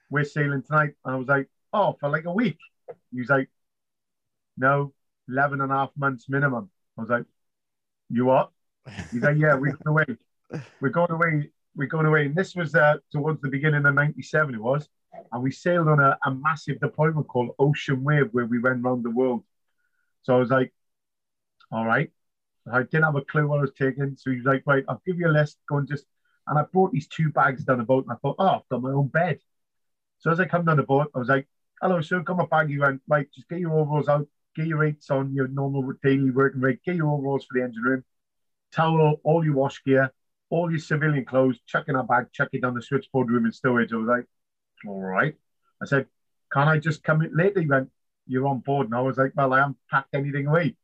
We're 0.10 0.26
sailing 0.26 0.64
tonight. 0.64 0.96
And 1.06 1.16
I 1.16 1.18
was 1.18 1.30
like, 1.30 1.48
oh, 1.72 1.96
for 2.02 2.10
like 2.10 2.26
a 2.26 2.34
week. 2.34 2.58
He 3.14 3.20
was 3.20 3.30
like, 3.30 3.50
no, 4.58 4.92
11 5.30 5.62
and 5.62 5.72
a 5.72 5.76
half 5.76 5.92
months 5.96 6.26
minimum. 6.28 6.70
I 6.98 7.02
was 7.02 7.10
like, 7.10 7.24
you 8.10 8.26
what? 8.26 8.52
He's 9.10 9.22
like, 9.22 9.38
yeah, 9.38 9.56
we're 9.56 9.78
going 9.78 9.88
away. 9.88 10.62
We're 10.82 10.90
going 10.90 11.12
away. 11.12 11.50
We're 11.78 11.88
going 11.88 12.08
away. 12.08 12.26
And 12.26 12.36
this 12.36 12.56
was 12.56 12.76
uh, 12.76 12.98
towards 13.10 13.40
the 13.40 13.48
beginning 13.48 13.86
of 13.86 13.94
97, 13.96 14.54
it 14.54 14.62
was. 14.62 14.90
And 15.32 15.44
we 15.44 15.52
sailed 15.52 15.88
on 15.88 16.00
a, 16.00 16.18
a 16.26 16.34
massive 16.34 16.80
deployment 16.80 17.28
called 17.28 17.52
Ocean 17.60 18.04
Wave, 18.04 18.30
where 18.32 18.46
we 18.46 18.60
went 18.60 18.84
around 18.84 19.04
the 19.04 19.12
world. 19.12 19.44
So 20.24 20.36
I 20.36 20.40
was 20.40 20.50
like, 20.50 20.74
all 21.72 21.86
right. 21.86 22.12
I 22.72 22.84
didn't 22.84 23.04
have 23.04 23.16
a 23.16 23.22
clue 23.22 23.48
what 23.48 23.60
I 23.60 23.62
was 23.62 23.74
taking. 23.78 24.16
So 24.18 24.32
he's 24.32 24.46
like, 24.46 24.64
right, 24.66 24.86
I'll 24.88 25.02
give 25.06 25.18
you 25.18 25.28
a 25.28 25.32
list. 25.32 25.58
Go 25.68 25.78
and 25.78 25.88
just. 25.88 26.06
And 26.48 26.60
I 26.60 26.64
brought 26.64 26.92
these 26.92 27.08
two 27.08 27.30
bags 27.30 27.64
down 27.64 27.78
the 27.78 27.84
boat. 27.84 28.06
And 28.06 28.14
I 28.14 28.18
thought, 28.22 28.36
oh, 28.40 28.48
I've 28.48 28.70
got 28.70 28.82
my 28.82 28.92
own 28.92 29.08
bed. 29.08 29.40
So 30.20 30.32
as 30.32 30.40
I 30.40 30.46
come 30.46 30.66
down 30.66 30.78
the 30.78 30.84
boat, 30.84 31.12
I 31.16 31.20
was 31.20 31.28
like, 31.28 31.48
hello, 31.82 32.00
sir, 32.02 32.22
got 32.22 32.38
my 32.38 32.46
bag. 32.46 32.70
He 32.70 32.80
went, 32.80 33.02
right, 33.08 33.28
just 33.34 33.50
get 33.50 33.60
your 33.60 33.74
overalls 33.74 34.08
out, 34.08 34.28
get 34.56 34.68
your 34.68 34.78
rates 34.78 35.10
on 35.10 35.34
your 35.34 35.48
normal 35.50 35.92
daily 36.02 36.32
working 36.32 36.62
rate, 36.62 36.80
get 36.86 36.96
your 36.96 37.12
overalls 37.12 37.46
for 37.46 37.60
the 37.60 37.66
engine 37.66 37.84
room, 37.84 38.04
towel, 38.72 39.20
all 39.24 39.44
your 39.44 39.56
wash 39.56 39.84
gear, 39.84 40.14
all 40.50 40.70
your 40.70 40.80
civilian 40.80 41.26
clothes, 41.26 41.60
chuck 41.66 41.86
in 41.90 41.96
a 41.96 42.04
bag, 42.04 42.28
chuck 42.32 42.50
it 42.54 42.62
down 42.62 42.74
the 42.74 42.82
switchboard 42.82 43.30
room 43.30 43.46
in 43.46 43.52
storage. 43.52 43.92
I 43.92 43.98
was 43.98 44.08
like, 44.08 44.26
all 44.88 45.02
right. 45.02 45.36
I 45.82 45.86
said, 45.86 46.08
can 46.52 46.68
I 46.68 46.78
just 46.80 47.04
come 47.04 47.22
in 47.22 47.36
later? 47.36 47.62
He 47.62 47.68
went, 47.68 47.90
you're 48.28 48.48
on 48.48 48.60
board. 48.60 48.88
And 48.88 48.96
I 48.96 49.02
was 49.02 49.18
like, 49.18 49.34
well, 49.36 49.54
I 49.54 49.60
haven't 49.60 49.78
packed 49.90 50.14
anything 50.14 50.48
away. 50.48 50.76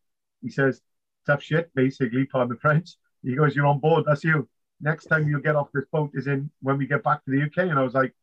He 0.41 0.49
says, 0.49 0.81
tough 1.25 1.43
shit, 1.43 1.73
basically, 1.75 2.25
pardon 2.25 2.49
the 2.49 2.59
French. 2.59 2.91
He 3.23 3.35
goes, 3.35 3.55
you're 3.55 3.67
on 3.67 3.79
board. 3.79 4.05
That's 4.07 4.23
you. 4.23 4.47
Next 4.81 5.05
time 5.05 5.27
you 5.27 5.41
get 5.41 5.55
off 5.55 5.69
this 5.73 5.85
boat 5.91 6.11
is 6.13 6.27
in 6.27 6.49
when 6.61 6.77
we 6.77 6.87
get 6.87 7.03
back 7.03 7.23
to 7.25 7.31
the 7.31 7.43
UK. 7.43 7.69
And 7.69 7.79
I 7.79 7.83
was 7.83 7.93
like, 7.93 8.13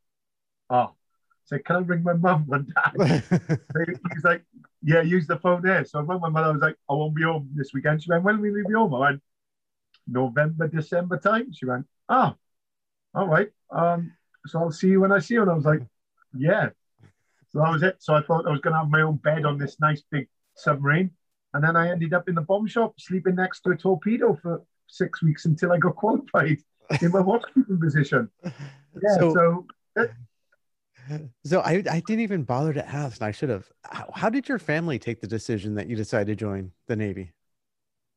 oh. 0.70 0.76
I 0.76 1.48
said, 1.48 1.64
can 1.64 1.76
I 1.76 1.78
ring 1.80 2.02
my 2.02 2.14
mum 2.14 2.48
and 2.50 2.72
dad? 2.74 3.22
He's 4.14 4.24
like, 4.24 4.42
yeah, 4.82 5.02
use 5.02 5.26
the 5.28 5.36
phone 5.36 5.62
there. 5.62 5.84
So 5.84 6.00
I 6.00 6.02
rang 6.02 6.20
my 6.20 6.28
mother. 6.28 6.48
I 6.48 6.52
was 6.52 6.62
like, 6.62 6.76
I 6.90 6.94
won't 6.94 7.14
be 7.14 7.22
home 7.22 7.50
this 7.54 7.72
weekend. 7.72 8.02
She 8.02 8.10
went, 8.10 8.24
when 8.24 8.40
will 8.40 8.52
we 8.52 8.64
be 8.66 8.74
home? 8.74 8.94
I 8.94 8.98
went, 8.98 9.22
November, 10.08 10.66
December 10.66 11.18
time. 11.18 11.52
She 11.52 11.66
went, 11.66 11.86
ah, 12.08 12.34
all 13.14 13.28
right. 13.28 13.48
Um, 13.70 14.12
so 14.46 14.60
I'll 14.60 14.72
see 14.72 14.88
you 14.88 15.00
when 15.00 15.12
I 15.12 15.18
see 15.18 15.34
you. 15.34 15.42
And 15.42 15.50
I 15.50 15.54
was 15.54 15.64
like, 15.64 15.80
yeah. 16.36 16.70
So 17.50 17.60
that 17.60 17.70
was 17.70 17.82
it. 17.82 17.96
So 18.00 18.14
I 18.14 18.22
thought 18.22 18.46
I 18.46 18.50
was 18.50 18.60
going 18.60 18.72
to 18.72 18.80
have 18.80 18.90
my 18.90 19.02
own 19.02 19.16
bed 19.16 19.44
on 19.44 19.58
this 19.58 19.78
nice 19.80 20.02
big 20.10 20.28
submarine. 20.54 21.10
And 21.54 21.64
then 21.64 21.76
I 21.76 21.90
ended 21.90 22.12
up 22.12 22.28
in 22.28 22.34
the 22.34 22.42
bomb 22.42 22.66
shop 22.66 22.94
sleeping 22.98 23.36
next 23.36 23.60
to 23.62 23.70
a 23.70 23.76
torpedo 23.76 24.38
for 24.42 24.62
six 24.88 25.22
weeks 25.22 25.46
until 25.46 25.72
I 25.72 25.78
got 25.78 25.96
qualified 25.96 26.58
in 27.00 27.10
my 27.12 27.20
watchkeeping 27.20 27.80
position. 27.80 28.28
Yeah. 28.44 28.50
So, 29.18 29.66
so, 29.96 30.08
so 31.44 31.60
I, 31.60 31.82
I 31.90 32.00
didn't 32.06 32.20
even 32.20 32.42
bother 32.42 32.72
to 32.72 32.86
ask, 32.86 33.20
and 33.20 33.28
I 33.28 33.30
should 33.30 33.48
have. 33.48 33.68
How, 33.84 34.10
how 34.14 34.28
did 34.28 34.48
your 34.48 34.58
family 34.58 34.98
take 34.98 35.20
the 35.20 35.26
decision 35.26 35.74
that 35.76 35.88
you 35.88 35.96
decided 35.96 36.26
to 36.26 36.36
join 36.36 36.72
the 36.88 36.96
Navy? 36.96 37.32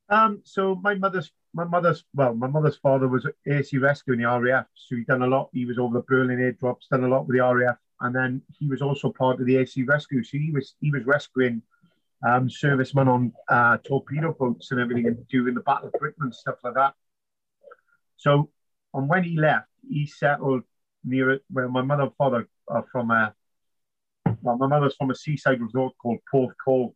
Um, 0.09 0.41
so 0.43 0.75
my 0.75 0.95
mother's 0.95 1.31
my 1.53 1.65
mother's 1.65 2.03
well, 2.13 2.33
my 2.33 2.47
mother's 2.47 2.77
father 2.77 3.07
was 3.07 3.27
Air 3.47 3.63
Sea 3.63 3.77
Rescue 3.77 4.13
in 4.13 4.21
the 4.21 4.39
RAF, 4.39 4.65
so 4.73 4.95
he 4.95 5.03
done 5.03 5.21
a 5.21 5.27
lot. 5.27 5.49
He 5.53 5.65
was 5.65 5.77
over 5.77 5.93
the 5.93 6.03
Berlin 6.07 6.39
airdrops, 6.39 6.87
done 6.89 7.03
a 7.03 7.07
lot 7.07 7.27
with 7.27 7.37
the 7.37 7.43
RAF, 7.43 7.77
and 8.01 8.15
then 8.15 8.41
he 8.57 8.67
was 8.67 8.81
also 8.81 9.11
part 9.11 9.39
of 9.39 9.45
the 9.45 9.57
Air 9.57 9.65
Sea 9.65 9.83
Rescue. 9.83 10.23
So 10.23 10.37
he 10.37 10.51
was 10.51 10.75
he 10.81 10.91
was 10.91 11.05
rescuing 11.05 11.61
um, 12.27 12.49
servicemen 12.49 13.07
on 13.07 13.33
uh, 13.47 13.77
torpedo 13.77 14.33
boats 14.33 14.71
and 14.71 14.79
everything 14.79 15.25
during 15.29 15.55
the 15.55 15.61
Battle 15.61 15.87
of 15.87 15.99
Britain 15.99 16.23
and 16.23 16.35
stuff 16.35 16.55
like 16.63 16.73
that. 16.73 16.93
So, 18.17 18.49
and 18.93 19.07
when 19.07 19.23
he 19.23 19.37
left, 19.37 19.67
he 19.87 20.05
settled 20.05 20.63
near 21.03 21.39
where 21.49 21.69
my 21.69 21.81
mother 21.81 22.03
and 22.03 22.15
father 22.15 22.47
are 22.67 22.85
from 22.91 23.11
a 23.11 23.33
well, 24.41 24.57
my 24.57 24.67
mother's 24.67 24.95
from 24.95 25.11
a 25.11 25.15
seaside 25.15 25.61
resort 25.61 25.93
called 26.01 26.19
Porthcawl 26.33 26.93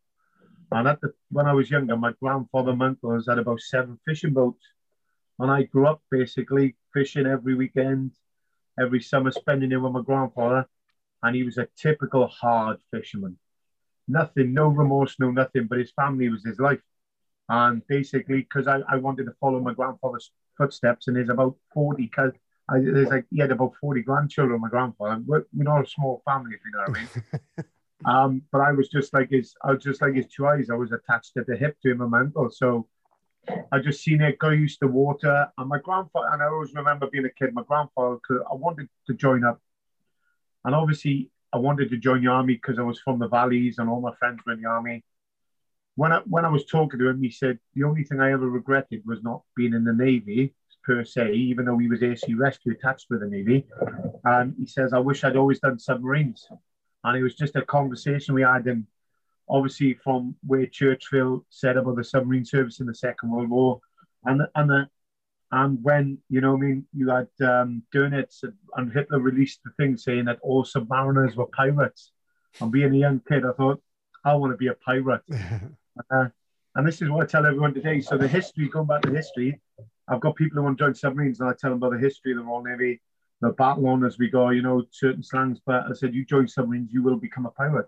and 0.73 0.87
at 0.87 1.01
the, 1.01 1.13
when 1.29 1.45
I 1.45 1.53
was 1.53 1.69
younger, 1.69 1.95
my 1.95 2.13
grandfather 2.21 2.71
and 2.71 2.81
uncles 2.81 3.27
had 3.27 3.37
about 3.37 3.61
seven 3.61 3.99
fishing 4.05 4.33
boats. 4.33 4.65
And 5.39 5.51
I 5.51 5.63
grew 5.63 5.87
up 5.87 6.01
basically 6.09 6.75
fishing 6.93 7.25
every 7.25 7.55
weekend, 7.55 8.11
every 8.79 9.01
summer, 9.01 9.31
spending 9.31 9.71
it 9.71 9.77
with 9.77 9.91
my 9.91 10.01
grandfather. 10.01 10.65
And 11.21 11.35
he 11.35 11.43
was 11.43 11.57
a 11.57 11.67
typical 11.77 12.27
hard 12.27 12.77
fisherman. 12.91 13.37
Nothing, 14.07 14.53
no 14.53 14.67
remorse, 14.67 15.15
no 15.19 15.31
nothing, 15.31 15.67
but 15.67 15.79
his 15.79 15.91
family 15.91 16.29
was 16.29 16.43
his 16.43 16.59
life. 16.59 16.81
And 17.49 17.85
basically, 17.87 18.41
because 18.41 18.67
I, 18.67 18.81
I 18.89 18.97
wanted 18.97 19.25
to 19.25 19.33
follow 19.39 19.59
my 19.59 19.73
grandfather's 19.73 20.31
footsteps, 20.57 21.07
and 21.07 21.15
there's 21.15 21.29
about 21.29 21.55
40, 21.73 22.03
because 22.03 22.31
there's 22.69 23.09
like, 23.09 23.25
he 23.29 23.39
had 23.39 23.51
about 23.51 23.73
40 23.79 24.01
grandchildren, 24.01 24.59
my 24.61 24.69
grandfather. 24.69 25.21
We're, 25.25 25.45
we're 25.53 25.63
not 25.63 25.85
a 25.85 25.89
small 25.89 26.21
family, 26.25 26.55
if 26.55 26.61
you 26.65 26.71
know 26.71 26.79
what 26.87 26.97
I 26.97 27.01
mean. 27.01 27.65
Um, 28.05 28.41
but 28.51 28.61
I 28.61 28.71
was 28.71 28.89
just 28.89 29.13
like 29.13 29.29
his, 29.29 29.55
I 29.63 29.71
was 29.71 29.83
just 29.83 30.01
like 30.01 30.15
his 30.15 30.27
two 30.27 30.47
eyes. 30.47 30.69
I 30.69 30.75
was 30.75 30.91
attached 30.91 31.37
at 31.37 31.47
the 31.47 31.55
hip 31.55 31.77
to 31.81 31.91
him 31.91 32.01
a 32.01 32.09
mental. 32.09 32.49
So 32.49 32.87
I 33.71 33.79
just 33.79 34.03
seen 34.03 34.21
it 34.21 34.39
go 34.39 34.49
used 34.49 34.79
to 34.81 34.87
water. 34.87 35.47
And 35.57 35.69
my 35.69 35.79
grandfather, 35.79 36.27
and 36.31 36.41
I 36.41 36.47
always 36.47 36.73
remember 36.73 37.07
being 37.07 37.25
a 37.25 37.29
kid, 37.29 37.53
my 37.53 37.63
grandfather, 37.63 38.19
I 38.29 38.55
wanted 38.55 38.89
to 39.07 39.13
join 39.13 39.43
up. 39.43 39.61
And 40.65 40.73
obviously, 40.75 41.29
I 41.51 41.57
wanted 41.57 41.89
to 41.89 41.97
join 41.97 42.23
the 42.23 42.31
army 42.31 42.53
because 42.53 42.79
I 42.79 42.83
was 42.83 42.99
from 42.99 43.19
the 43.19 43.27
valleys 43.27 43.77
and 43.77 43.89
all 43.89 44.01
my 44.01 44.13
friends 44.15 44.39
were 44.45 44.53
in 44.53 44.61
the 44.61 44.69
army. 44.69 45.03
When 45.95 46.11
I, 46.11 46.21
when 46.25 46.45
I 46.45 46.49
was 46.49 46.65
talking 46.65 46.99
to 46.99 47.07
him, 47.09 47.21
he 47.21 47.29
said, 47.29 47.59
the 47.75 47.83
only 47.83 48.03
thing 48.03 48.19
I 48.19 48.31
ever 48.31 48.49
regretted 48.49 49.03
was 49.05 49.21
not 49.21 49.43
being 49.55 49.73
in 49.73 49.83
the 49.83 49.93
Navy 49.93 50.55
per 50.83 51.05
se, 51.05 51.33
even 51.33 51.65
though 51.65 51.77
he 51.77 51.87
was 51.87 52.01
Air 52.01 52.15
Sea 52.15 52.33
Rescue 52.33 52.73
attached 52.73 53.07
with 53.09 53.19
the 53.19 53.27
Navy. 53.27 53.67
And 54.23 54.55
he 54.57 54.65
says, 54.65 54.93
I 54.93 54.99
wish 54.99 55.23
I'd 55.23 55.35
always 55.35 55.59
done 55.59 55.77
submarines 55.77 56.47
and 57.03 57.17
it 57.17 57.23
was 57.23 57.35
just 57.35 57.55
a 57.55 57.65
conversation 57.65 58.33
we 58.33 58.41
had. 58.41 58.65
And 58.67 58.85
obviously, 59.49 59.93
from 59.93 60.35
where 60.45 60.65
Churchill 60.65 61.45
said 61.49 61.77
about 61.77 61.95
the 61.95 62.03
submarine 62.03 62.45
service 62.45 62.79
in 62.79 62.87
the 62.87 62.95
Second 62.95 63.31
World 63.31 63.49
War, 63.49 63.81
and 64.25 64.41
and 64.55 64.69
the 64.69 64.89
and 65.51 65.83
when 65.83 66.17
you 66.29 66.41
know, 66.41 66.55
I 66.55 66.59
mean, 66.59 66.85
you 66.93 67.09
had 67.09 67.27
um, 67.41 67.83
Dönitz 67.93 68.43
and 68.75 68.91
Hitler 68.91 69.19
released 69.19 69.59
the 69.63 69.71
thing 69.77 69.97
saying 69.97 70.25
that 70.25 70.39
all 70.41 70.63
submariners 70.63 71.35
were 71.35 71.45
pirates. 71.47 72.11
And 72.59 72.71
being 72.71 72.93
a 72.93 72.97
young 72.97 73.21
kid, 73.27 73.45
I 73.45 73.51
thought, 73.51 73.81
I 74.25 74.33
want 74.35 74.53
to 74.53 74.57
be 74.57 74.67
a 74.67 74.73
pirate. 74.73 75.21
uh, 76.11 76.27
and 76.75 76.87
this 76.87 77.01
is 77.01 77.09
what 77.09 77.23
I 77.23 77.25
tell 77.27 77.45
everyone 77.45 77.73
today. 77.73 78.01
So 78.01 78.17
the 78.17 78.27
history, 78.27 78.67
going 78.67 78.87
back 78.87 79.03
to 79.03 79.11
history, 79.11 79.59
I've 80.07 80.21
got 80.21 80.35
people 80.35 80.57
who 80.57 80.63
want 80.63 80.77
to 80.79 80.85
join 80.85 80.95
submarines, 80.95 81.39
and 81.39 81.49
I 81.49 81.53
tell 81.53 81.69
them 81.69 81.77
about 81.77 81.91
the 81.91 81.99
history 81.99 82.31
of 82.31 82.39
the 82.39 82.43
Royal 82.43 82.63
Navy, 82.63 82.99
the 83.43 83.51
battle 83.51 83.87
on 83.87 84.05
as 84.05 84.17
we 84.17 84.29
go, 84.29 84.49
you 84.49 84.61
know, 84.61 84.83
certain 84.91 85.23
slangs. 85.23 85.59
But 85.65 85.83
I 85.89 85.93
said, 85.93 86.13
you 86.13 86.25
join 86.25 86.47
submarines, 86.47 86.91
you 86.91 87.03
will 87.03 87.17
become 87.17 87.45
a 87.45 87.51
pirate. 87.51 87.87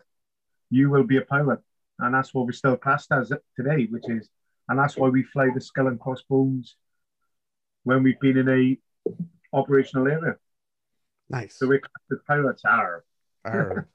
You 0.69 0.89
will 0.89 1.03
be 1.03 1.17
a 1.17 1.21
pirate. 1.21 1.59
And 1.99 2.13
that's 2.13 2.33
what 2.33 2.45
we're 2.45 2.51
still 2.51 2.77
classed 2.77 3.11
as 3.11 3.31
today, 3.55 3.87
which 3.89 4.09
is, 4.09 4.29
and 4.67 4.77
that's 4.77 4.97
why 4.97 5.09
we 5.09 5.23
fly 5.23 5.49
the 5.53 5.61
skull 5.61 5.87
and 5.87 5.99
crossbones 5.99 6.75
when 7.83 8.03
we've 8.03 8.19
been 8.19 8.37
in 8.37 8.49
a 8.49 8.77
operational 9.55 10.07
area. 10.07 10.35
Nice. 11.29 11.57
So 11.57 11.67
we're 11.67 11.79
classed 11.79 12.11
as 12.11 12.19
pirates. 12.27 12.63
Are. 12.65 13.03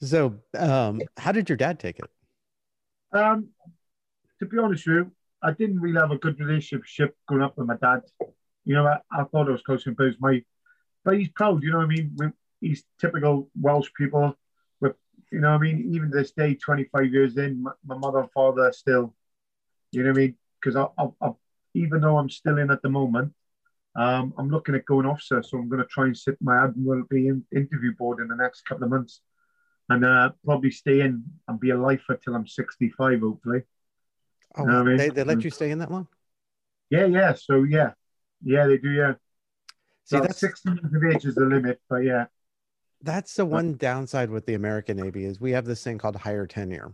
so, 0.00 0.40
um, 0.56 1.00
how 1.16 1.32
did 1.32 1.48
your 1.48 1.56
dad 1.56 1.78
take 1.78 1.98
it? 1.98 2.10
Um, 3.12 3.48
to 4.38 4.46
be 4.46 4.58
honest 4.58 4.86
with 4.86 4.96
you, 4.96 5.12
I 5.42 5.52
didn't 5.52 5.80
really 5.80 6.00
have 6.00 6.10
a 6.10 6.18
good 6.18 6.38
relationship 6.40 7.16
growing 7.26 7.44
up 7.44 7.56
with 7.56 7.66
my 7.66 7.76
dad. 7.76 8.02
You 8.64 8.74
know, 8.74 8.86
I, 8.86 8.98
I 9.10 9.24
thought 9.24 9.48
I 9.48 9.52
was 9.52 9.62
close 9.62 9.84
to 9.84 9.90
him, 9.90 9.96
but 9.96 10.06
he's 10.06 10.20
my, 10.20 10.42
but 11.04 11.18
he's 11.18 11.28
proud. 11.28 11.62
You 11.62 11.72
know 11.72 11.78
what 11.78 11.84
I 11.84 11.88
mean? 11.88 12.32
He's 12.60 12.84
typical 13.00 13.50
Welsh 13.60 13.88
people. 13.96 14.34
With 14.80 14.96
you 15.32 15.40
know 15.40 15.52
what 15.52 15.60
I 15.60 15.62
mean? 15.62 15.92
Even 15.94 16.10
to 16.10 16.18
this 16.18 16.32
day, 16.32 16.54
25 16.54 17.12
years 17.12 17.36
in, 17.36 17.62
my, 17.62 17.72
my 17.86 17.96
mother 17.96 18.20
and 18.20 18.30
father 18.32 18.72
still. 18.72 19.14
You 19.92 20.02
know 20.02 20.10
what 20.10 20.18
I 20.18 20.20
mean? 20.20 20.36
Because 20.60 20.76
I, 20.76 20.86
I, 21.02 21.08
I, 21.22 21.30
even 21.74 22.00
though 22.00 22.18
I'm 22.18 22.30
still 22.30 22.58
in 22.58 22.70
at 22.70 22.82
the 22.82 22.90
moment, 22.90 23.32
um, 23.96 24.32
I'm 24.38 24.50
looking 24.50 24.74
at 24.74 24.84
going 24.84 25.06
officer, 25.06 25.42
so 25.42 25.58
I'm 25.58 25.68
going 25.68 25.82
to 25.82 25.88
try 25.88 26.04
and 26.04 26.16
sit 26.16 26.36
my 26.40 26.64
admiralty 26.64 27.28
in, 27.28 27.44
interview 27.54 27.92
board 27.96 28.20
in 28.20 28.28
the 28.28 28.36
next 28.36 28.62
couple 28.62 28.84
of 28.84 28.90
months, 28.90 29.20
and 29.88 30.04
uh, 30.04 30.30
probably 30.44 30.70
stay 30.70 31.00
in 31.00 31.24
and 31.48 31.58
be 31.58 31.70
a 31.70 31.78
lifer 31.78 32.16
till 32.22 32.36
I'm 32.36 32.46
65, 32.46 33.20
hopefully. 33.20 33.62
Oh, 34.56 34.62
you 34.62 34.66
know 34.68 34.84
they, 34.84 34.90
I 34.90 34.96
mean? 34.96 35.14
they 35.14 35.24
let 35.24 35.44
you 35.44 35.50
stay 35.50 35.70
in 35.70 35.78
that 35.78 35.90
long? 35.90 36.06
Yeah, 36.88 37.06
yeah. 37.06 37.34
So 37.34 37.64
yeah, 37.64 37.92
yeah, 38.42 38.66
they 38.66 38.78
do. 38.78 38.90
Yeah. 38.90 39.14
See, 40.04 40.16
well, 40.16 40.22
that's 40.22 40.38
16 40.38 40.78
years 40.82 40.94
of 40.94 41.14
age 41.14 41.24
is 41.24 41.34
the 41.34 41.44
limit, 41.44 41.80
but 41.88 41.98
yeah. 41.98 42.26
That's 43.02 43.34
the 43.34 43.46
one 43.46 43.74
downside 43.74 44.30
with 44.30 44.44
the 44.44 44.54
American 44.54 44.96
Navy 44.96 45.24
is 45.24 45.40
we 45.40 45.52
have 45.52 45.64
this 45.64 45.82
thing 45.82 45.98
called 45.98 46.16
high 46.16 46.32
year 46.32 46.46
tenure. 46.46 46.92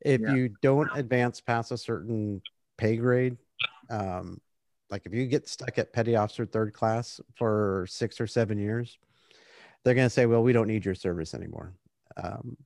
If 0.00 0.20
yeah. 0.20 0.34
you 0.34 0.54
don't 0.60 0.90
advance 0.94 1.40
past 1.40 1.72
a 1.72 1.78
certain 1.78 2.42
pay 2.76 2.96
grade, 2.96 3.36
um, 3.90 4.40
like 4.90 5.06
if 5.06 5.14
you 5.14 5.26
get 5.26 5.48
stuck 5.48 5.78
at 5.78 5.92
petty 5.92 6.16
officer 6.16 6.46
third 6.46 6.72
class 6.72 7.20
for 7.36 7.86
six 7.88 8.20
or 8.20 8.26
seven 8.26 8.58
years, 8.58 8.98
they're 9.84 9.94
going 9.94 10.06
to 10.06 10.10
say, 10.10 10.26
well, 10.26 10.42
we 10.42 10.52
don't 10.52 10.68
need 10.68 10.84
your 10.84 10.94
service 10.94 11.34
anymore. 11.34 11.74
Um, 12.16 12.56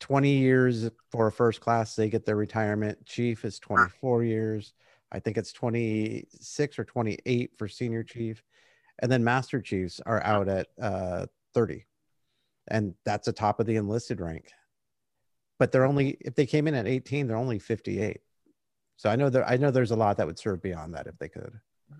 20 0.00 0.30
years 0.30 0.90
for 1.10 1.28
a 1.28 1.32
first 1.32 1.60
class, 1.60 1.96
they 1.96 2.08
get 2.08 2.26
their 2.26 2.36
retirement. 2.36 3.04
Chief 3.06 3.44
is 3.44 3.58
24 3.58 4.24
years. 4.24 4.74
I 5.16 5.18
think 5.18 5.38
it's 5.38 5.52
26 5.52 6.78
or 6.78 6.84
28 6.84 7.52
for 7.56 7.68
senior 7.68 8.02
chief. 8.02 8.42
And 8.98 9.10
then 9.10 9.24
master 9.24 9.62
chiefs 9.62 9.98
are 10.04 10.22
out 10.22 10.46
at 10.48 10.66
uh, 10.80 11.26
30. 11.54 11.86
And 12.68 12.94
that's 13.06 13.24
the 13.24 13.32
top 13.32 13.58
of 13.58 13.66
the 13.66 13.76
enlisted 13.76 14.20
rank. 14.20 14.50
But 15.58 15.72
they're 15.72 15.86
only, 15.86 16.18
if 16.20 16.34
they 16.34 16.44
came 16.44 16.68
in 16.68 16.74
at 16.74 16.86
18, 16.86 17.26
they're 17.26 17.36
only 17.36 17.58
58. 17.58 18.20
So 18.98 19.08
I 19.08 19.16
know 19.16 19.30
there, 19.30 19.48
I 19.48 19.56
know 19.56 19.70
there's 19.70 19.90
a 19.90 19.96
lot 19.96 20.18
that 20.18 20.26
would 20.26 20.38
serve 20.38 20.60
beyond 20.60 20.94
that 20.94 21.06
if 21.06 21.16
they 21.18 21.28
could. 21.30 21.52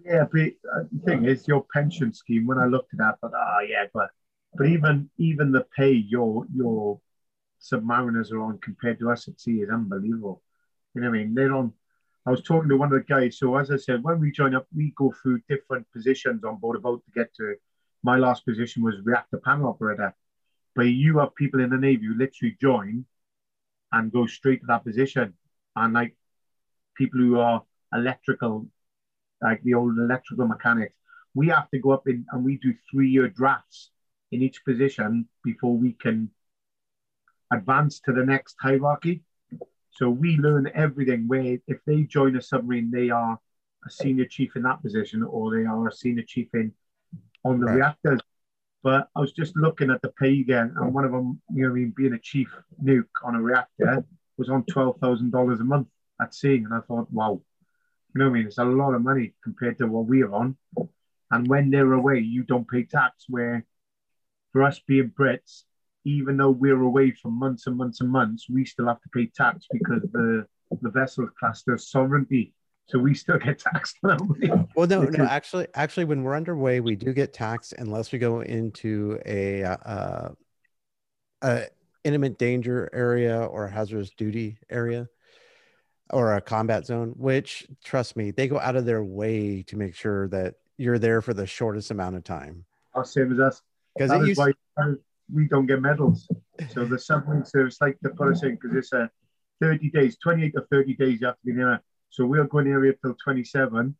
Yeah, 0.04 0.24
but 0.30 0.40
uh, 0.40 0.84
the 0.92 1.02
thing 1.06 1.24
is, 1.24 1.48
your 1.48 1.64
pension 1.72 2.12
scheme. 2.12 2.46
When 2.46 2.58
I 2.58 2.66
looked 2.66 2.92
at 2.92 2.98
that, 2.98 3.20
thought, 3.20 3.32
ah, 3.34 3.56
oh, 3.58 3.66
yeah, 3.66 3.84
but 3.94 4.10
but 4.54 4.66
even 4.66 5.08
even 5.16 5.52
the 5.52 5.64
pay 5.76 5.92
your 5.92 6.44
your 6.52 7.00
submariners 7.62 8.32
are 8.32 8.42
on 8.42 8.58
compared 8.58 8.98
to 8.98 9.10
us 9.10 9.28
at 9.28 9.40
sea 9.40 9.60
is 9.60 9.70
unbelievable. 9.70 10.42
You 10.94 11.02
know 11.02 11.10
what 11.10 11.16
I 11.16 11.22
mean? 11.22 11.34
They're 11.34 11.54
on. 11.54 11.72
I 12.26 12.30
was 12.30 12.42
talking 12.42 12.68
to 12.68 12.76
one 12.76 12.92
of 12.92 12.98
the 12.98 13.04
guys. 13.04 13.38
So 13.38 13.56
as 13.56 13.70
I 13.70 13.76
said, 13.76 14.02
when 14.02 14.18
we 14.18 14.32
join 14.32 14.54
up, 14.54 14.66
we 14.74 14.92
go 14.96 15.14
through 15.22 15.42
different 15.48 15.86
positions 15.92 16.42
on 16.42 16.56
board 16.56 16.76
a 16.76 16.80
boat 16.80 17.02
to 17.04 17.10
get 17.12 17.32
to. 17.36 17.54
My 18.02 18.16
last 18.16 18.44
position 18.44 18.82
was 18.82 18.96
reactor 19.04 19.40
panel 19.44 19.68
operator, 19.68 20.14
but 20.74 20.86
you 20.86 21.18
have 21.18 21.34
people 21.36 21.60
in 21.60 21.70
the 21.70 21.76
navy 21.76 22.06
who 22.06 22.14
literally 22.14 22.56
join 22.60 23.04
and 23.92 24.12
go 24.12 24.26
straight 24.26 24.60
to 24.60 24.66
that 24.66 24.84
position, 24.84 25.34
and 25.76 25.94
like 25.94 26.16
people 26.96 27.20
who 27.20 27.38
are 27.38 27.62
electrical, 27.94 28.66
like 29.40 29.62
the 29.62 29.74
old 29.74 29.96
electrical 29.96 30.48
mechanics, 30.48 30.96
we 31.34 31.48
have 31.48 31.70
to 31.70 31.78
go 31.78 31.90
up 31.90 32.08
in 32.08 32.24
and 32.32 32.44
we 32.44 32.58
do 32.58 32.74
three 32.90 33.08
year 33.08 33.28
drafts 33.28 33.90
in 34.32 34.42
each 34.42 34.64
position 34.64 35.28
before 35.44 35.76
we 35.76 35.92
can 35.92 36.30
advance 37.52 38.00
to 38.00 38.12
the 38.12 38.24
next 38.24 38.56
hierarchy. 38.60 39.22
So 39.96 40.10
we 40.10 40.36
learn 40.36 40.70
everything 40.74 41.26
where 41.26 41.58
if 41.66 41.78
they 41.86 42.02
join 42.02 42.36
a 42.36 42.42
submarine, 42.42 42.90
they 42.90 43.08
are 43.08 43.38
a 43.86 43.90
senior 43.90 44.26
chief 44.26 44.54
in 44.54 44.62
that 44.62 44.82
position 44.82 45.22
or 45.22 45.56
they 45.56 45.64
are 45.64 45.88
a 45.88 45.92
senior 45.92 46.22
chief 46.22 46.48
in 46.52 46.72
on 47.44 47.60
the 47.60 47.66
right. 47.66 47.76
reactors. 47.76 48.20
But 48.82 49.08
I 49.16 49.20
was 49.20 49.32
just 49.32 49.56
looking 49.56 49.90
at 49.90 50.02
the 50.02 50.10
pay 50.10 50.38
again, 50.40 50.74
and 50.76 50.94
one 50.94 51.04
of 51.04 51.12
them, 51.12 51.40
you 51.52 51.62
know, 51.62 51.70
I 51.70 51.72
mean, 51.72 51.94
being 51.96 52.12
a 52.12 52.18
chief 52.18 52.54
nuke 52.82 53.08
on 53.24 53.34
a 53.34 53.40
reactor 53.40 54.04
was 54.36 54.50
on 54.50 54.64
twelve 54.64 54.98
thousand 54.98 55.32
dollars 55.32 55.60
a 55.60 55.64
month 55.64 55.88
at 56.20 56.34
sea. 56.34 56.56
And 56.56 56.72
I 56.72 56.80
thought, 56.80 57.10
wow, 57.10 57.40
you 58.14 58.18
know 58.18 58.26
what 58.26 58.32
I 58.32 58.34
mean? 58.34 58.46
It's 58.46 58.58
a 58.58 58.64
lot 58.64 58.94
of 58.94 59.02
money 59.02 59.32
compared 59.42 59.78
to 59.78 59.86
what 59.86 60.06
we're 60.06 60.32
on. 60.32 60.56
And 61.30 61.48
when 61.48 61.70
they're 61.70 61.94
away, 61.94 62.20
you 62.20 62.44
don't 62.44 62.68
pay 62.68 62.84
tax. 62.84 63.24
Where 63.28 63.64
for 64.52 64.62
us 64.62 64.78
being 64.86 65.10
Brits, 65.18 65.64
even 66.06 66.36
though 66.36 66.50
we're 66.50 66.80
away 66.80 67.10
for 67.10 67.30
months 67.30 67.66
and 67.66 67.76
months 67.76 68.00
and 68.00 68.08
months, 68.08 68.46
we 68.48 68.64
still 68.64 68.86
have 68.86 69.02
to 69.02 69.08
pay 69.08 69.26
tax 69.26 69.66
because 69.70 70.02
the 70.12 70.46
the 70.80 70.88
vessel 70.90 71.28
classed 71.38 71.68
as 71.68 71.88
sovereignty. 71.88 72.54
So 72.86 73.00
we 73.00 73.14
still 73.14 73.38
get 73.38 73.58
taxed. 73.58 73.96
well, 74.02 74.86
no, 74.86 75.02
no, 75.02 75.24
actually, 75.24 75.66
actually, 75.74 76.04
when 76.04 76.22
we're 76.22 76.36
underway, 76.36 76.78
we 76.78 76.94
do 76.94 77.12
get 77.12 77.32
taxed 77.34 77.74
unless 77.78 78.12
we 78.12 78.20
go 78.20 78.42
into 78.42 79.18
a, 79.26 79.64
uh, 79.64 80.28
a 81.42 81.64
intimate 82.04 82.38
danger 82.38 82.88
area 82.92 83.40
or 83.40 83.66
a 83.66 83.70
hazardous 83.70 84.10
duty 84.10 84.58
area 84.70 85.08
or 86.10 86.36
a 86.36 86.40
combat 86.40 86.86
zone, 86.86 87.14
which 87.16 87.66
trust 87.82 88.16
me, 88.16 88.30
they 88.30 88.46
go 88.46 88.60
out 88.60 88.76
of 88.76 88.84
their 88.84 89.02
way 89.02 89.62
to 89.64 89.76
make 89.76 89.96
sure 89.96 90.28
that 90.28 90.54
you're 90.76 91.00
there 91.00 91.20
for 91.20 91.34
the 91.34 91.46
shortest 91.46 91.90
amount 91.90 92.14
of 92.14 92.22
time. 92.22 92.64
Oh, 92.94 93.02
same 93.02 93.32
as 93.32 93.40
us. 93.40 93.62
Because 93.96 94.10
that 94.10 94.24
used... 94.24 94.38
why 94.38 94.52
we 95.32 95.48
don't 95.48 95.66
get 95.66 95.80
medals. 95.80 96.28
So 96.70 96.84
the 96.84 96.98
submarine 96.98 97.44
service 97.44 97.78
like 97.80 97.98
to 98.00 98.10
put 98.10 98.28
us 98.28 98.42
in 98.42 98.52
because 98.56 98.76
it's 98.76 98.92
a 98.92 99.10
30 99.60 99.90
days, 99.90 100.16
28 100.22 100.52
to 100.54 100.62
30 100.70 100.94
days 100.94 101.20
you 101.20 101.26
have 101.26 101.36
to 101.36 101.44
be 101.44 101.52
there. 101.52 101.82
So 102.10 102.24
we'll 102.24 102.44
go 102.44 102.58
in 102.58 102.68
area 102.68 102.94
till 103.02 103.14
27, 103.22 103.96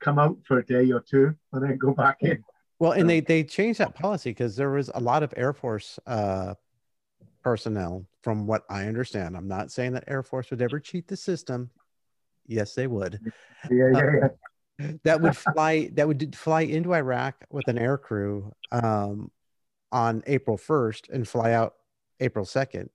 come 0.00 0.18
out 0.18 0.36
for 0.46 0.58
a 0.58 0.64
day 0.64 0.90
or 0.92 1.00
two, 1.00 1.34
and 1.52 1.62
then 1.62 1.76
go 1.76 1.92
back 1.92 2.18
in. 2.20 2.42
Well, 2.78 2.92
and 2.92 3.10
they 3.10 3.20
they 3.20 3.42
changed 3.42 3.80
that 3.80 3.94
policy 3.96 4.30
because 4.30 4.54
there 4.54 4.70
was 4.70 4.88
a 4.94 5.00
lot 5.00 5.24
of 5.24 5.34
Air 5.36 5.52
Force 5.52 5.98
uh, 6.06 6.54
personnel, 7.42 8.06
from 8.22 8.46
what 8.46 8.62
I 8.70 8.84
understand. 8.84 9.36
I'm 9.36 9.48
not 9.48 9.72
saying 9.72 9.94
that 9.94 10.04
Air 10.06 10.22
Force 10.22 10.50
would 10.50 10.62
ever 10.62 10.78
cheat 10.78 11.08
the 11.08 11.16
system. 11.16 11.70
Yes, 12.46 12.74
they 12.74 12.86
would. 12.86 13.18
Yeah, 13.68 13.90
yeah, 13.92 14.02
yeah. 14.20 14.28
Uh, 14.80 14.92
that 15.02 15.20
would 15.20 15.36
fly 15.36 15.90
that 15.94 16.06
would 16.06 16.36
fly 16.36 16.60
into 16.60 16.94
Iraq 16.94 17.44
with 17.50 17.66
an 17.66 17.78
air 17.78 17.98
crew 17.98 18.52
um, 18.70 19.30
on 19.92 20.22
April 20.26 20.56
1st 20.56 21.10
and 21.10 21.26
fly 21.26 21.52
out 21.52 21.74
April 22.20 22.44
2nd 22.44 22.88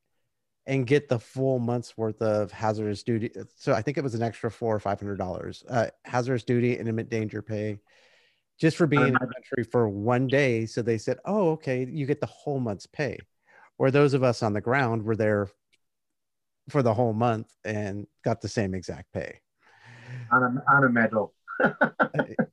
and 0.66 0.88
get 0.88 1.10
the 1.10 1.20
full 1.20 1.60
month's 1.60 1.98
worth 1.98 2.22
of 2.22 2.52
hazardous 2.52 3.04
duty. 3.04 3.32
So 3.56 3.74
I 3.74 3.82
think 3.82 3.98
it 3.98 4.04
was 4.04 4.16
an 4.16 4.22
extra 4.22 4.50
four 4.50 4.76
or 4.76 4.80
five 4.80 5.00
hundred 5.00 5.18
dollars. 5.18 5.64
Uh, 5.70 5.88
hazardous 6.06 6.44
duty, 6.44 6.74
intimate 6.74 7.10
danger 7.10 7.42
pay, 7.42 7.80
just 8.60 8.78
for 8.78 8.88
being 8.88 9.08
in 9.08 9.14
the 9.14 9.20
country 9.20 9.64
for 9.70 9.90
one 9.90 10.28
day. 10.28 10.66
So 10.66 10.82
they 10.82 10.98
said, 10.98 11.18
"Oh, 11.26 11.52
okay, 11.52 11.86
you 11.86 12.06
get 12.06 12.22
the 12.22 12.28
whole 12.28 12.60
month's 12.60 12.88
pay." 12.88 13.20
Or 13.78 13.92
those 13.92 14.14
of 14.14 14.24
us 14.24 14.44
on 14.44 14.54
the 14.54 14.62
ground 14.62 15.04
were 15.04 15.16
there 15.16 15.50
for 16.70 16.82
the 16.82 16.94
whole 16.94 17.14
month 17.14 17.52
and 17.66 18.08
got 18.24 18.42
the 18.42 18.48
same 18.48 18.74
exact 18.74 19.12
pay. 19.12 19.40
On 20.32 20.44
a, 20.44 20.74
on 20.74 20.84
a 20.86 20.90
medal. 20.90 21.34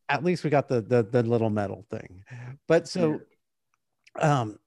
At 0.08 0.24
least 0.24 0.42
we 0.42 0.50
got 0.50 0.68
the, 0.68 0.80
the, 0.80 1.02
the 1.02 1.22
little 1.22 1.50
medal 1.50 1.86
thing. 1.90 2.24
But 2.66 2.88
so, 2.88 3.20
um, 4.18 4.58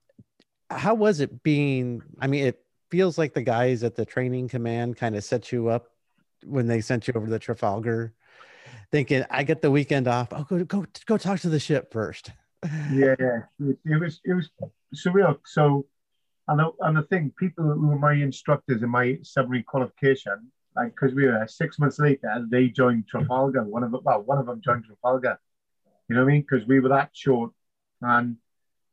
how 0.70 0.94
was 0.94 1.20
it 1.20 1.42
being? 1.42 2.02
I 2.20 2.26
mean, 2.26 2.46
it 2.46 2.64
feels 2.90 3.18
like 3.18 3.34
the 3.34 3.42
guys 3.42 3.82
at 3.82 3.94
the 3.94 4.04
training 4.04 4.48
command 4.48 4.96
kind 4.96 5.16
of 5.16 5.24
set 5.24 5.52
you 5.52 5.68
up 5.68 5.88
when 6.44 6.66
they 6.66 6.80
sent 6.80 7.08
you 7.08 7.14
over 7.14 7.26
to 7.26 7.38
Trafalgar, 7.38 8.14
thinking, 8.90 9.24
"I 9.30 9.42
get 9.42 9.62
the 9.62 9.70
weekend 9.70 10.08
off. 10.08 10.28
Oh, 10.32 10.44
go 10.44 10.64
go 10.64 10.86
go 11.06 11.16
talk 11.16 11.40
to 11.40 11.48
the 11.48 11.60
ship 11.60 11.92
first. 11.92 12.30
Yeah, 12.92 13.14
yeah. 13.18 13.40
It, 13.84 14.00
was 14.00 14.20
it 14.24 14.32
was 14.32 14.50
surreal. 14.94 15.38
So 15.44 15.86
and 16.48 16.58
the, 16.58 16.70
and 16.80 16.96
the 16.96 17.02
thing, 17.02 17.32
people 17.38 17.64
who 17.64 17.88
were 17.88 17.98
my 17.98 18.14
instructors 18.14 18.82
in 18.82 18.90
my 18.90 19.18
submarine 19.22 19.64
qualification, 19.64 20.50
like 20.76 20.94
because 20.94 21.14
we 21.14 21.26
were 21.26 21.46
six 21.48 21.78
months 21.78 21.98
later, 21.98 22.46
they 22.50 22.68
joined 22.68 23.08
Trafalgar. 23.08 23.64
One 23.64 23.82
of 23.82 23.92
them, 23.92 24.00
well, 24.04 24.22
one 24.22 24.38
of 24.38 24.46
them 24.46 24.60
joined 24.62 24.84
Trafalgar. 24.84 25.38
You 26.08 26.16
know 26.16 26.24
what 26.24 26.30
I 26.30 26.32
mean? 26.32 26.42
Because 26.42 26.66
we 26.66 26.80
were 26.80 26.90
that 26.90 27.10
short, 27.12 27.52
and 28.02 28.36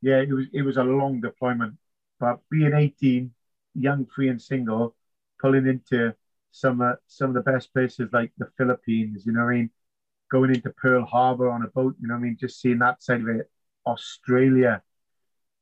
yeah, 0.02 0.18
it 0.18 0.32
was 0.32 0.48
it 0.54 0.62
was 0.64 0.78
a 0.78 0.84
long 0.84 1.22
deployment. 1.22 1.76
But 2.20 2.40
being 2.50 2.74
18, 2.74 3.32
young, 3.76 4.06
free 4.06 4.30
and 4.30 4.42
single, 4.42 4.96
pulling 5.40 5.68
into 5.68 6.14
some 6.52 6.82
uh, 6.82 6.94
some 7.08 7.30
of 7.30 7.34
the 7.36 7.52
best 7.52 7.74
places 7.74 8.10
like 8.14 8.32
the 8.38 8.50
Philippines. 8.58 9.24
You 9.26 9.34
know 9.34 9.46
what 9.46 9.52
I 9.52 9.56
mean? 9.56 9.70
Going 10.32 10.56
into 10.56 10.70
Pearl 10.72 11.06
Harbor 11.06 11.50
on 11.50 11.64
a 11.64 11.68
boat. 11.68 11.96
You 12.00 12.08
know 12.08 12.16
what 12.16 12.20
I 12.20 12.24
mean? 12.24 12.38
Just 12.40 12.62
seeing 12.62 12.80
that 12.80 13.04
side 13.04 13.22
of 13.22 13.28
it. 13.28 13.50
Australia 13.86 14.84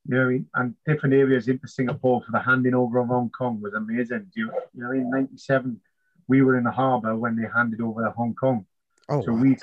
you 0.09 0.15
know, 0.15 0.21
what 0.21 0.27
I 0.27 0.33
mean? 0.33 0.45
and 0.55 0.75
different 0.87 1.13
areas 1.13 1.47
into 1.47 1.67
Singapore 1.67 2.21
for 2.23 2.31
the 2.31 2.39
handing 2.39 2.73
over 2.73 2.99
of 2.99 3.07
Hong 3.07 3.29
Kong 3.29 3.61
was 3.61 3.73
amazing. 3.73 4.27
You, 4.35 4.51
you 4.73 4.83
know, 4.83 4.91
in 4.91 5.09
'97, 5.09 5.79
we 6.27 6.41
were 6.41 6.57
in 6.57 6.63
the 6.63 6.71
harbour 6.71 7.15
when 7.15 7.35
they 7.35 7.47
handed 7.53 7.81
over 7.81 8.09
Hong 8.09 8.33
Kong. 8.33 8.65
Oh, 9.07 9.21
so 9.23 9.33
wow. 9.33 9.41
we, 9.41 9.57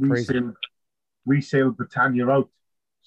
we 0.00 0.22
sailed, 0.22 0.56
we 1.24 1.40
sailed 1.40 1.76
Britannia 1.76 2.28
out. 2.28 2.50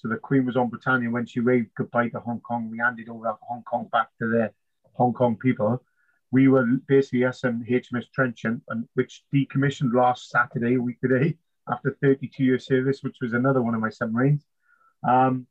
So 0.00 0.08
the 0.08 0.16
Queen 0.16 0.46
was 0.46 0.56
on 0.56 0.70
Britannia 0.70 1.10
when 1.10 1.26
she 1.26 1.40
waved 1.40 1.74
goodbye 1.76 2.08
to 2.08 2.20
Hong 2.20 2.40
Kong. 2.40 2.70
We 2.70 2.78
handed 2.78 3.10
over 3.10 3.36
Hong 3.42 3.62
Kong 3.64 3.86
back 3.92 4.08
to 4.18 4.28
the 4.28 4.50
Hong 4.94 5.12
Kong 5.12 5.36
people. 5.36 5.84
we 6.32 6.48
were 6.48 6.64
basically 6.86 7.24
us 7.24 7.44
and 7.44 7.66
HMS 7.66 8.06
Trenchant, 8.16 8.62
and 8.68 8.88
which 8.94 9.24
decommissioned 9.34 9.92
last 9.92 10.30
Saturday, 10.30 10.76
a 10.76 10.80
week 10.80 11.00
today, 11.00 11.36
after 11.70 11.98
32 12.00 12.42
year 12.42 12.58
service, 12.58 13.02
which 13.02 13.16
was 13.20 13.34
another 13.34 13.60
one 13.60 13.74
of 13.74 13.80
my 13.80 13.90
submarines. 13.90 14.46
Um, 15.06 15.46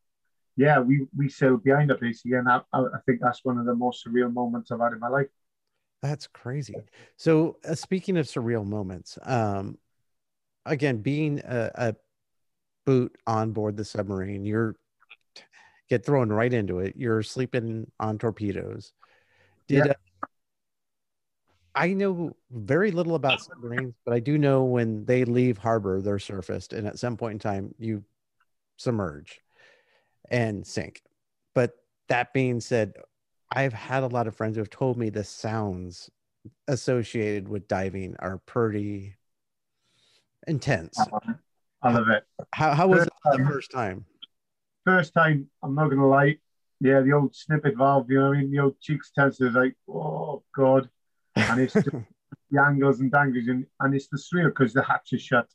yeah, 0.55 0.79
we 0.79 1.05
we 1.15 1.29
sailed 1.29 1.63
behind 1.63 1.91
it 1.91 2.01
basically, 2.01 2.37
and 2.37 2.49
I, 2.49 2.61
I 2.73 2.99
think 3.05 3.19
that's 3.21 3.45
one 3.45 3.59
of 3.59 3.65
the 3.65 3.75
most 3.75 4.05
surreal 4.05 4.33
moments 4.33 4.71
I've 4.71 4.79
had 4.79 4.93
in 4.93 4.99
my 4.99 5.09
life. 5.09 5.27
That's 6.01 6.27
crazy. 6.27 6.75
So, 7.17 7.57
uh, 7.67 7.75
speaking 7.75 8.17
of 8.17 8.25
surreal 8.25 8.65
moments, 8.65 9.19
um, 9.23 9.77
again, 10.65 10.97
being 10.97 11.39
a, 11.39 11.71
a 11.75 11.95
boot 12.89 13.15
on 13.27 13.51
board 13.51 13.77
the 13.77 13.85
submarine, 13.85 14.45
you're 14.45 14.75
get 15.89 16.03
thrown 16.03 16.29
right 16.29 16.51
into 16.51 16.79
it. 16.79 16.95
You're 16.97 17.21
sleeping 17.21 17.91
on 17.99 18.17
torpedoes. 18.17 18.93
Did 19.67 19.85
yeah. 19.85 19.91
uh, 19.91 20.27
I 21.75 21.93
know 21.93 22.35
very 22.49 22.89
little 22.89 23.13
about 23.13 23.41
submarines, 23.41 23.93
but 24.03 24.15
I 24.15 24.19
do 24.19 24.39
know 24.39 24.63
when 24.63 25.05
they 25.05 25.23
leave 25.23 25.59
harbor, 25.59 26.01
they're 26.01 26.17
surfaced, 26.17 26.73
and 26.73 26.87
at 26.87 26.97
some 26.97 27.15
point 27.15 27.33
in 27.33 27.39
time, 27.39 27.75
you 27.77 28.03
submerge 28.77 29.39
and 30.31 30.65
sink. 30.65 31.03
But 31.53 31.73
that 32.07 32.33
being 32.33 32.59
said, 32.59 32.93
I've 33.51 33.73
had 33.73 34.01
a 34.01 34.07
lot 34.07 34.25
of 34.25 34.35
friends 34.35 34.55
who 34.55 34.61
have 34.61 34.71
told 34.71 34.97
me 34.97 35.11
the 35.11 35.23
sounds 35.23 36.09
associated 36.67 37.47
with 37.47 37.67
diving 37.67 38.15
are 38.17 38.39
pretty 38.47 39.15
intense. 40.47 40.99
I 41.81 41.93
love 41.93 42.09
it. 42.09 42.23
How, 42.53 42.73
how 42.73 42.87
was 42.87 42.99
first 42.99 43.09
it 43.09 43.37
the 43.37 43.45
first 43.45 43.71
time? 43.71 44.05
First 44.85 45.13
time, 45.13 45.49
I'm 45.63 45.75
not 45.75 45.85
going 45.85 45.99
to 45.99 46.07
lie. 46.07 46.37
Yeah, 46.81 47.01
the 47.01 47.13
old 47.13 47.35
snippet 47.35 47.77
valve, 47.77 48.09
you 48.09 48.19
know 48.19 48.29
what 48.29 48.37
I 48.37 48.41
mean? 48.41 48.51
The 48.51 48.59
old 48.59 48.79
cheeks 48.79 49.11
tense 49.11 49.41
is 49.41 49.53
like, 49.53 49.75
oh, 49.89 50.43
God. 50.55 50.89
And 51.35 51.59
it's 51.61 51.73
the 52.51 52.61
angles 52.61 52.99
and 52.99 53.11
dangles, 53.11 53.47
and, 53.47 53.65
and 53.79 53.95
it's 53.95 54.07
the 54.07 54.17
thrill 54.17 54.49
because 54.49 54.73
the 54.73 54.83
hatch 54.83 55.09
is 55.13 55.21
shut. 55.21 55.47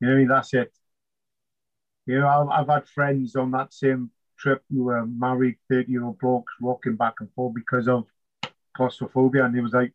You 0.00 0.08
know 0.08 0.14
what 0.14 0.16
I 0.16 0.20
mean? 0.20 0.28
That's 0.28 0.54
it. 0.54 0.72
You 2.06 2.20
know, 2.20 2.28
I've, 2.28 2.48
I've 2.48 2.68
had 2.68 2.88
friends 2.88 3.36
on 3.36 3.52
that 3.52 3.72
same 3.72 4.10
trip 4.38 4.62
who 4.70 4.84
were 4.84 5.06
married 5.06 5.56
30 5.70 5.90
year 5.92 6.04
old 6.04 6.18
blokes 6.18 6.52
walking 6.60 6.96
back 6.96 7.14
and 7.20 7.32
forth 7.34 7.54
because 7.54 7.86
of 7.88 8.06
claustrophobia. 8.76 9.44
And 9.44 9.54
he 9.54 9.60
was 9.60 9.72
like, 9.72 9.92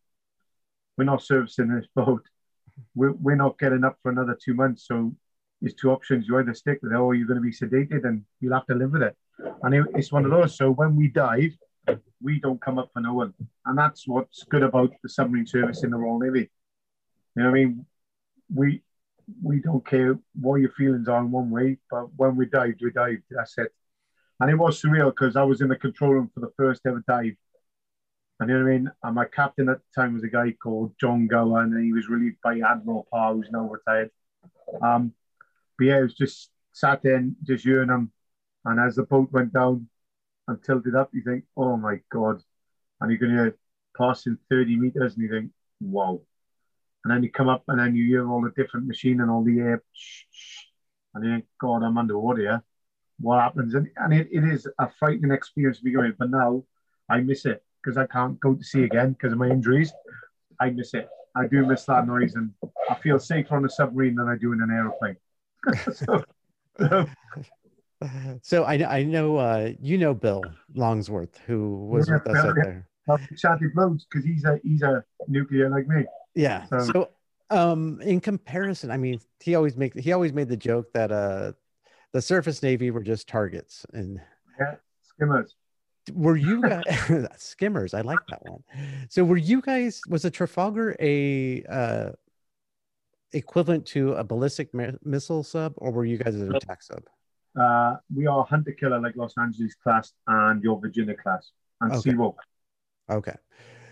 We're 0.96 1.04
not 1.04 1.22
servicing 1.22 1.68
this 1.68 1.86
boat. 1.94 2.22
We're, 2.94 3.12
we're 3.12 3.36
not 3.36 3.58
getting 3.58 3.84
up 3.84 3.98
for 4.02 4.10
another 4.10 4.38
two 4.42 4.54
months. 4.54 4.86
So 4.86 5.14
there's 5.60 5.74
two 5.74 5.90
options. 5.90 6.26
You 6.26 6.38
either 6.38 6.54
stick 6.54 6.78
with 6.82 6.92
it 6.92 6.96
or 6.96 7.14
you're 7.14 7.26
going 7.26 7.40
to 7.40 7.42
be 7.42 7.52
sedated 7.52 8.04
and 8.04 8.24
you'll 8.40 8.54
have 8.54 8.66
to 8.66 8.74
live 8.74 8.92
with 8.92 9.02
it. 9.02 9.16
And 9.62 9.74
it, 9.74 9.86
it's 9.94 10.12
one 10.12 10.24
of 10.24 10.30
those. 10.30 10.56
So 10.56 10.70
when 10.70 10.96
we 10.96 11.08
dive, 11.08 11.56
we 12.20 12.40
don't 12.40 12.60
come 12.60 12.78
up 12.78 12.90
for 12.92 13.00
no 13.00 13.14
one. 13.14 13.34
And 13.66 13.78
that's 13.78 14.06
what's 14.06 14.44
good 14.44 14.62
about 14.62 14.92
the 15.02 15.08
submarine 15.08 15.46
service 15.46 15.84
in 15.84 15.90
the 15.90 15.96
Royal 15.96 16.18
Navy. 16.18 16.50
You 17.36 17.42
know 17.42 17.50
what 17.50 17.58
I 17.58 17.64
mean? 17.64 17.86
We 18.54 18.82
we 19.42 19.60
don't 19.60 19.86
care 19.86 20.18
what 20.40 20.56
your 20.56 20.70
feelings 20.70 21.06
are 21.06 21.20
in 21.20 21.30
one 21.30 21.50
way, 21.50 21.76
but 21.90 22.06
when 22.16 22.34
we 22.34 22.46
dived, 22.46 22.80
we 22.82 22.90
dived. 22.90 23.24
That's 23.30 23.58
it. 23.58 23.72
And 24.40 24.50
it 24.50 24.54
was 24.54 24.80
surreal 24.80 25.10
because 25.10 25.36
I 25.36 25.42
was 25.42 25.60
in 25.60 25.68
the 25.68 25.76
control 25.76 26.12
room 26.12 26.30
for 26.32 26.40
the 26.40 26.52
first 26.56 26.80
ever 26.86 27.04
dive. 27.06 27.34
And 28.40 28.48
you 28.48 28.56
know 28.56 28.64
what 28.64 28.70
I 28.70 28.78
mean? 28.78 28.90
And 29.02 29.14
my 29.14 29.24
captain 29.26 29.68
at 29.68 29.78
the 29.78 30.00
time 30.00 30.14
was 30.14 30.22
a 30.22 30.28
guy 30.28 30.52
called 30.52 30.94
John 30.98 31.26
Gower, 31.26 31.60
and 31.62 31.84
he 31.84 31.92
was 31.92 32.08
relieved 32.08 32.36
by 32.42 32.60
Admiral 32.60 33.06
Parr, 33.10 33.34
who's 33.34 33.50
now 33.50 33.68
retired. 33.68 34.10
Um, 34.80 35.12
but 35.78 35.86
yeah, 35.86 35.98
it 35.98 36.02
was 36.02 36.14
just 36.14 36.50
sat 36.72 37.04
in, 37.04 37.36
just 37.44 37.64
you 37.64 37.80
and 37.82 37.90
him. 37.90 38.12
And 38.64 38.80
as 38.80 38.96
the 38.96 39.04
boat 39.04 39.30
went 39.32 39.52
down 39.52 39.88
and 40.48 40.62
tilted 40.62 40.94
up, 40.94 41.10
you 41.12 41.22
think, 41.22 41.44
oh 41.56 41.76
my 41.76 42.00
God. 42.10 42.42
And 43.00 43.10
you're 43.10 43.18
going 43.18 43.50
to 43.50 43.54
pass 43.96 44.26
in 44.26 44.38
30 44.50 44.76
meters, 44.76 45.14
and 45.14 45.22
you 45.22 45.30
think, 45.30 45.50
wow. 45.80 46.20
And 47.04 47.14
then 47.14 47.22
you 47.22 47.30
come 47.30 47.48
up, 47.48 47.64
and 47.68 47.78
then 47.78 47.94
you 47.94 48.06
hear 48.06 48.28
all 48.28 48.42
the 48.42 48.50
different 48.50 48.86
machine 48.86 49.20
and 49.20 49.30
all 49.30 49.44
the 49.44 49.60
air. 49.60 49.82
And 51.14 51.24
you 51.24 51.30
think, 51.32 51.44
God, 51.60 51.82
I'm 51.82 51.96
underwater 51.96 52.62
what 53.20 53.40
happens. 53.40 53.74
And, 53.74 53.88
and 53.96 54.12
it, 54.12 54.28
it 54.30 54.44
is 54.44 54.66
a 54.78 54.88
frightening 54.98 55.32
experience 55.32 55.78
to 55.78 55.84
be 55.84 55.92
going, 55.92 56.14
but 56.18 56.30
now 56.30 56.64
I 57.08 57.20
miss 57.20 57.46
it 57.46 57.62
because 57.82 57.96
I 57.96 58.06
can't 58.06 58.38
go 58.40 58.54
to 58.54 58.64
sea 58.64 58.84
again 58.84 59.12
because 59.12 59.32
of 59.32 59.38
my 59.38 59.48
injuries. 59.48 59.92
I 60.60 60.70
miss 60.70 60.94
it. 60.94 61.08
I 61.36 61.46
do 61.46 61.64
miss 61.64 61.84
that 61.84 62.06
noise, 62.06 62.34
and 62.34 62.52
I 62.90 62.94
feel 62.96 63.18
safer 63.18 63.56
on 63.56 63.64
a 63.64 63.68
submarine 63.68 64.16
than 64.16 64.28
I 64.28 64.36
do 64.36 64.52
in 64.52 64.60
an 64.60 64.70
aeroplane. 64.70 65.16
So, 65.92 66.24
so. 66.78 67.08
so, 68.42 68.64
I, 68.64 68.98
I 68.98 69.02
know 69.02 69.36
uh, 69.36 69.72
you 69.80 69.98
know 69.98 70.14
Bill 70.14 70.44
Longsworth, 70.74 71.36
who 71.46 71.86
was 71.86 72.08
yeah, 72.08 72.14
with 72.14 72.26
us 72.28 72.44
out 72.44 72.54
there. 72.54 72.88
Loads 73.74 74.06
because 74.10 74.24
he's 74.24 74.44
a 74.44 74.60
he's 74.62 74.82
a 74.82 75.02
nuclear 75.26 75.70
like 75.70 75.86
me. 75.86 76.04
Yeah. 76.34 76.66
So, 76.66 76.78
so 76.80 77.08
um, 77.50 78.00
in 78.02 78.20
comparison, 78.20 78.90
I 78.90 78.96
mean, 78.96 79.20
he 79.40 79.54
always 79.54 79.76
make 79.76 79.98
he 79.98 80.12
always 80.12 80.32
made 80.32 80.48
the 80.48 80.56
joke 80.56 80.92
that 80.92 81.10
uh 81.10 81.52
the 82.12 82.22
surface 82.22 82.62
navy 82.62 82.90
were 82.90 83.02
just 83.02 83.28
targets 83.28 83.86
and 83.92 84.20
yeah, 84.58 84.74
skimmers. 85.02 85.54
Were 86.12 86.36
you 86.36 86.62
guys 86.68 87.28
skimmers? 87.36 87.94
I 87.94 88.02
like 88.02 88.20
that 88.28 88.44
one. 88.44 88.62
So 89.08 89.24
were 89.24 89.36
you 89.36 89.60
guys? 89.60 90.00
Was 90.08 90.24
a 90.24 90.30
Trafalgar 90.30 90.96
a 91.00 91.62
uh, 91.64 92.10
equivalent 93.32 93.86
to 93.86 94.14
a 94.14 94.24
ballistic 94.24 94.72
mi- 94.74 94.96
missile 95.04 95.42
sub, 95.42 95.74
or 95.76 95.90
were 95.90 96.04
you 96.04 96.18
guys 96.18 96.34
an 96.34 96.54
attack 96.54 96.82
sub? 96.82 97.02
Uh, 97.58 97.96
we 98.14 98.26
are 98.26 98.44
hunter 98.44 98.72
killer 98.72 99.00
like 99.00 99.16
Los 99.16 99.34
Angeles 99.38 99.74
class 99.74 100.12
and 100.26 100.62
your 100.62 100.80
Virginia 100.80 101.14
class 101.14 101.50
and 101.80 101.92
okay. 101.92 102.10
Seawolf. 102.10 102.34
Okay. 103.10 103.34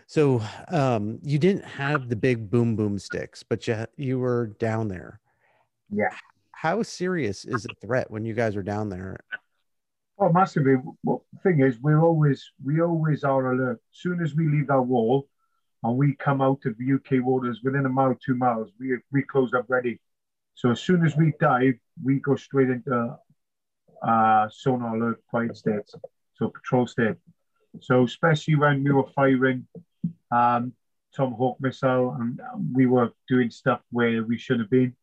So 0.06 0.40
um, 0.68 1.18
you 1.22 1.38
didn't 1.38 1.64
have 1.64 2.08
the 2.08 2.16
big 2.16 2.48
boom 2.50 2.76
boom 2.76 2.98
sticks, 2.98 3.42
but 3.42 3.66
you 3.66 3.86
you 3.96 4.18
were 4.18 4.48
down 4.58 4.88
there. 4.88 5.20
Yeah 5.90 6.10
how 6.56 6.82
serious 6.82 7.44
is 7.44 7.66
a 7.66 7.86
threat 7.86 8.10
when 8.10 8.24
you 8.24 8.32
guys 8.32 8.56
are 8.56 8.62
down 8.62 8.88
there? 8.88 9.20
Oh, 10.18 10.32
massively. 10.32 10.76
Well, 11.04 11.24
the 11.34 11.38
thing 11.40 11.60
is, 11.60 11.78
we're 11.80 12.00
always 12.00 12.50
we 12.64 12.80
always 12.80 13.24
are 13.24 13.52
alert. 13.52 13.78
As 13.92 14.00
soon 14.00 14.22
as 14.22 14.34
we 14.34 14.48
leave 14.48 14.68
that 14.68 14.80
wall 14.80 15.28
and 15.82 15.96
we 15.96 16.16
come 16.16 16.40
out 16.40 16.60
of 16.64 16.76
the 16.78 16.94
UK 16.94 17.24
waters 17.24 17.60
within 17.62 17.86
a 17.86 17.88
mile, 17.88 18.16
two 18.24 18.34
miles, 18.34 18.70
we 18.78 18.96
we 19.12 19.22
close 19.22 19.52
up 19.54 19.66
ready. 19.68 20.00
So 20.54 20.70
as 20.70 20.80
soon 20.80 21.04
as 21.04 21.16
we 21.16 21.32
dive, 21.38 21.74
we 22.02 22.18
go 22.20 22.36
straight 22.36 22.70
into 22.70 23.16
uh, 24.02 24.48
sonar 24.50 24.96
alert 24.96 25.22
quiet 25.28 25.56
states, 25.56 25.94
so 26.34 26.48
patrol 26.48 26.86
state. 26.86 27.16
So 27.80 28.04
especially 28.04 28.56
when 28.56 28.82
we 28.82 28.90
were 28.90 29.08
firing 29.14 29.66
um, 30.30 30.72
Tomahawk 31.14 31.58
missile 31.60 32.16
and 32.18 32.40
we 32.72 32.86
were 32.86 33.10
doing 33.28 33.50
stuff 33.50 33.80
where 33.90 34.22
we 34.22 34.38
shouldn't 34.38 34.64
have 34.64 34.70
been, 34.70 34.94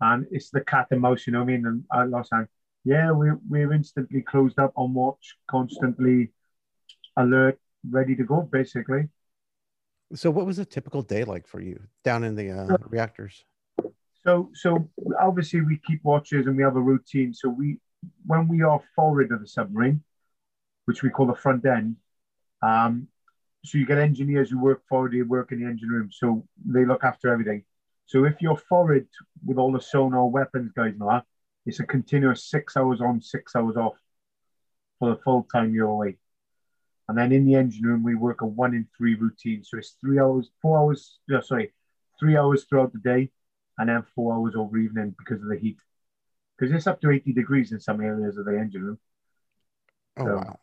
and 0.00 0.26
it's 0.30 0.50
the 0.50 0.62
cat 0.62 0.88
and 0.90 1.00
mouse, 1.00 1.26
you 1.26 1.32
know 1.32 1.40
what 1.40 1.50
I 1.50 1.56
mean? 1.56 1.66
And 1.66 1.84
at 1.92 2.08
Los 2.10 2.28
Angeles, 2.32 2.50
yeah, 2.84 3.10
we're, 3.10 3.38
we're 3.48 3.72
instantly 3.72 4.22
closed 4.22 4.58
up 4.58 4.72
on 4.76 4.92
watch, 4.92 5.36
constantly 5.50 6.32
alert, 7.16 7.58
ready 7.90 8.14
to 8.16 8.24
go, 8.24 8.42
basically. 8.42 9.08
So, 10.14 10.30
what 10.30 10.46
was 10.46 10.58
a 10.58 10.64
typical 10.64 11.02
day 11.02 11.24
like 11.24 11.46
for 11.46 11.60
you 11.60 11.80
down 12.04 12.24
in 12.24 12.34
the 12.34 12.50
uh, 12.50 12.76
reactors? 12.88 13.44
So, 14.24 14.50
so 14.54 14.88
obviously 15.20 15.60
we 15.60 15.78
keep 15.86 16.02
watches 16.02 16.46
and 16.46 16.56
we 16.56 16.62
have 16.62 16.76
a 16.76 16.80
routine. 16.80 17.34
So 17.34 17.48
we, 17.48 17.78
when 18.24 18.48
we 18.48 18.62
are 18.62 18.80
forward 18.96 19.30
of 19.32 19.40
the 19.40 19.46
submarine, 19.46 20.02
which 20.86 21.02
we 21.02 21.10
call 21.10 21.26
the 21.26 21.34
front 21.34 21.66
end, 21.66 21.96
um, 22.62 23.08
so 23.64 23.78
you 23.78 23.86
get 23.86 23.98
engineers 23.98 24.50
who 24.50 24.58
work 24.60 24.82
forward, 24.88 25.12
they 25.12 25.22
work 25.22 25.52
in 25.52 25.60
the 25.60 25.66
engine 25.66 25.88
room, 25.88 26.10
so 26.12 26.46
they 26.66 26.84
look 26.84 27.04
after 27.04 27.30
everything. 27.30 27.64
So 28.06 28.24
if 28.24 28.40
you're 28.40 28.56
forward 28.56 29.06
with 29.44 29.58
all 29.58 29.72
the 29.72 29.80
sonar 29.80 30.26
weapons 30.26 30.72
guys 30.74 30.92
and 30.92 31.08
that, 31.08 31.24
it's 31.66 31.80
a 31.80 31.84
continuous 31.84 32.44
six 32.44 32.76
hours 32.76 33.00
on, 33.00 33.22
six 33.22 33.56
hours 33.56 33.76
off 33.76 33.94
for 34.98 35.10
the 35.10 35.16
full 35.22 35.46
time 35.50 35.74
you're 35.74 35.88
away. 35.88 36.18
And 37.08 37.18
then 37.18 37.32
in 37.32 37.44
the 37.44 37.54
engine 37.54 37.84
room, 37.84 38.02
we 38.02 38.14
work 38.14 38.40
a 38.40 38.46
one 38.46 38.74
in 38.74 38.86
three 38.96 39.14
routine. 39.14 39.62
So 39.62 39.76
it's 39.76 39.96
three 40.00 40.18
hours, 40.18 40.50
four 40.62 40.78
hours, 40.78 41.18
no, 41.28 41.40
sorry, 41.40 41.72
three 42.18 42.36
hours 42.36 42.64
throughout 42.64 42.92
the 42.92 42.98
day, 42.98 43.30
and 43.78 43.88
then 43.88 44.04
four 44.14 44.34
hours 44.34 44.54
over 44.56 44.78
evening 44.78 45.14
because 45.18 45.42
of 45.42 45.48
the 45.48 45.58
heat. 45.58 45.78
Because 46.56 46.74
it's 46.74 46.86
up 46.86 47.00
to 47.02 47.10
80 47.10 47.32
degrees 47.32 47.72
in 47.72 47.80
some 47.80 48.00
areas 48.00 48.38
of 48.38 48.46
the 48.46 48.58
engine 48.58 48.84
room. 48.84 48.98
Oh, 50.16 50.24
so, 50.24 50.36
wow. 50.36 50.58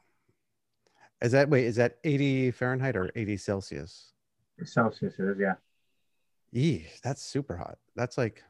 Is 1.21 1.33
that, 1.33 1.49
wait, 1.49 1.65
is 1.65 1.75
that 1.75 1.97
80 2.03 2.51
Fahrenheit 2.51 2.95
or 2.95 3.11
80 3.15 3.37
Celsius? 3.37 4.13
Celsius, 4.63 5.19
it 5.19 5.23
is, 5.23 5.37
yeah. 5.39 5.55
Eee, 6.53 6.87
that's 7.03 7.21
super 7.21 7.55
hot. 7.55 7.77
That's 7.95 8.17
like 8.17 8.43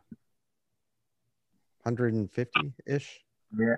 150 1.84 2.74
ish. 2.86 3.22
Yeah. 3.58 3.76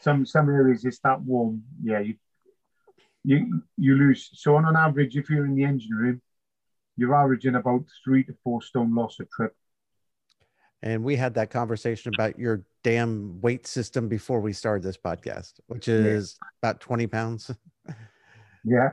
Some 0.00 0.26
some 0.26 0.48
areas 0.48 0.84
it's 0.84 0.98
that 1.00 1.22
warm. 1.22 1.62
Yeah, 1.82 2.00
you 2.00 2.16
you 3.26 3.62
you 3.76 3.96
lose. 3.96 4.30
So 4.34 4.56
on 4.56 4.64
an 4.64 4.76
average, 4.76 5.16
if 5.16 5.28
you're 5.28 5.44
in 5.44 5.56
the 5.56 5.64
engine 5.64 5.94
room, 5.94 6.22
you're 6.96 7.14
averaging 7.14 7.56
about 7.56 7.84
three 8.04 8.22
to 8.24 8.34
four 8.44 8.62
stone 8.62 8.94
loss 8.94 9.18
a 9.20 9.24
trip. 9.24 9.54
And 10.82 11.02
we 11.02 11.16
had 11.16 11.34
that 11.34 11.50
conversation 11.50 12.12
about 12.14 12.38
your 12.38 12.62
damn 12.84 13.40
weight 13.40 13.66
system 13.66 14.08
before 14.08 14.40
we 14.40 14.52
started 14.52 14.84
this 14.84 14.96
podcast, 14.96 15.54
which 15.66 15.88
is 15.88 16.36
yeah. 16.40 16.48
about 16.62 16.80
20 16.80 17.06
pounds. 17.08 17.50
yeah. 18.64 18.90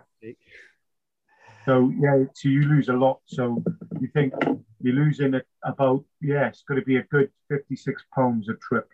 So 1.66 1.94
yeah, 1.98 2.24
so 2.34 2.50
you 2.50 2.64
lose 2.64 2.90
a 2.90 2.94
lot. 2.94 3.20
So 3.26 3.64
you 4.02 4.08
think 4.14 4.34
you're 4.82 4.96
losing 4.96 5.36
it 5.36 5.46
about 5.64 6.04
yeah, 6.22 6.48
it's 6.48 6.64
going 6.68 6.80
to 6.80 6.86
be 6.86 6.98
a 6.98 7.04
good 7.04 7.30
fifty 7.50 7.76
six 7.76 8.04
pounds 8.14 8.50
a 8.50 8.56
trip. 8.56 8.90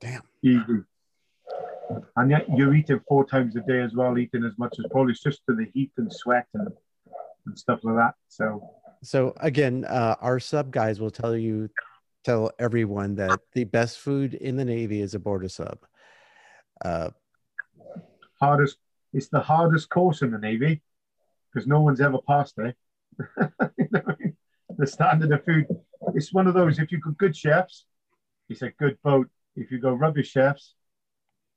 Damn. 0.00 0.22
Easy. 0.42 0.84
And 2.16 2.30
yet 2.30 2.46
you're 2.54 2.74
eating 2.74 3.00
four 3.08 3.24
times 3.24 3.56
a 3.56 3.60
day 3.60 3.80
as 3.80 3.94
well, 3.94 4.18
eating 4.18 4.44
as 4.44 4.56
much 4.58 4.76
as 4.78 4.86
probably 4.90 5.12
it's 5.12 5.22
just 5.22 5.42
to 5.48 5.54
the 5.54 5.66
heat 5.72 5.92
and 5.96 6.12
sweat 6.12 6.46
and, 6.54 6.68
and 7.46 7.58
stuff 7.58 7.80
like 7.82 7.96
that. 7.96 8.14
So 8.28 8.70
So 9.02 9.34
again, 9.38 9.84
uh, 9.84 10.16
our 10.20 10.40
sub 10.40 10.70
guys 10.70 11.00
will 11.00 11.10
tell 11.10 11.36
you, 11.36 11.70
tell 12.24 12.50
everyone 12.58 13.14
that 13.16 13.40
the 13.54 13.64
best 13.64 13.98
food 13.98 14.34
in 14.34 14.56
the 14.56 14.64
Navy 14.64 15.00
is 15.00 15.14
aboard 15.14 15.44
a 15.44 15.48
sub. 15.48 15.78
Uh, 16.84 17.10
hardest 18.40 18.76
it's 19.12 19.28
the 19.28 19.40
hardest 19.40 19.88
course 19.88 20.22
in 20.22 20.30
the 20.30 20.38
Navy 20.38 20.82
because 21.52 21.66
no 21.66 21.80
one's 21.80 22.00
ever 22.00 22.18
passed 22.26 22.58
it. 22.58 22.76
You 23.78 23.88
know 23.90 24.02
I 24.06 24.14
mean? 24.20 24.36
the 24.76 24.86
standard 24.86 25.32
of 25.32 25.44
food. 25.44 25.66
It's 26.14 26.32
one 26.32 26.46
of 26.46 26.54
those. 26.54 26.78
If 26.78 26.92
you 26.92 27.00
got 27.00 27.16
good 27.18 27.36
chefs, 27.36 27.84
it's 28.48 28.62
a 28.62 28.70
good 28.70 28.98
boat. 29.02 29.28
If 29.56 29.70
you 29.70 29.78
go 29.78 29.92
rubbish 29.92 30.30
chefs, 30.30 30.74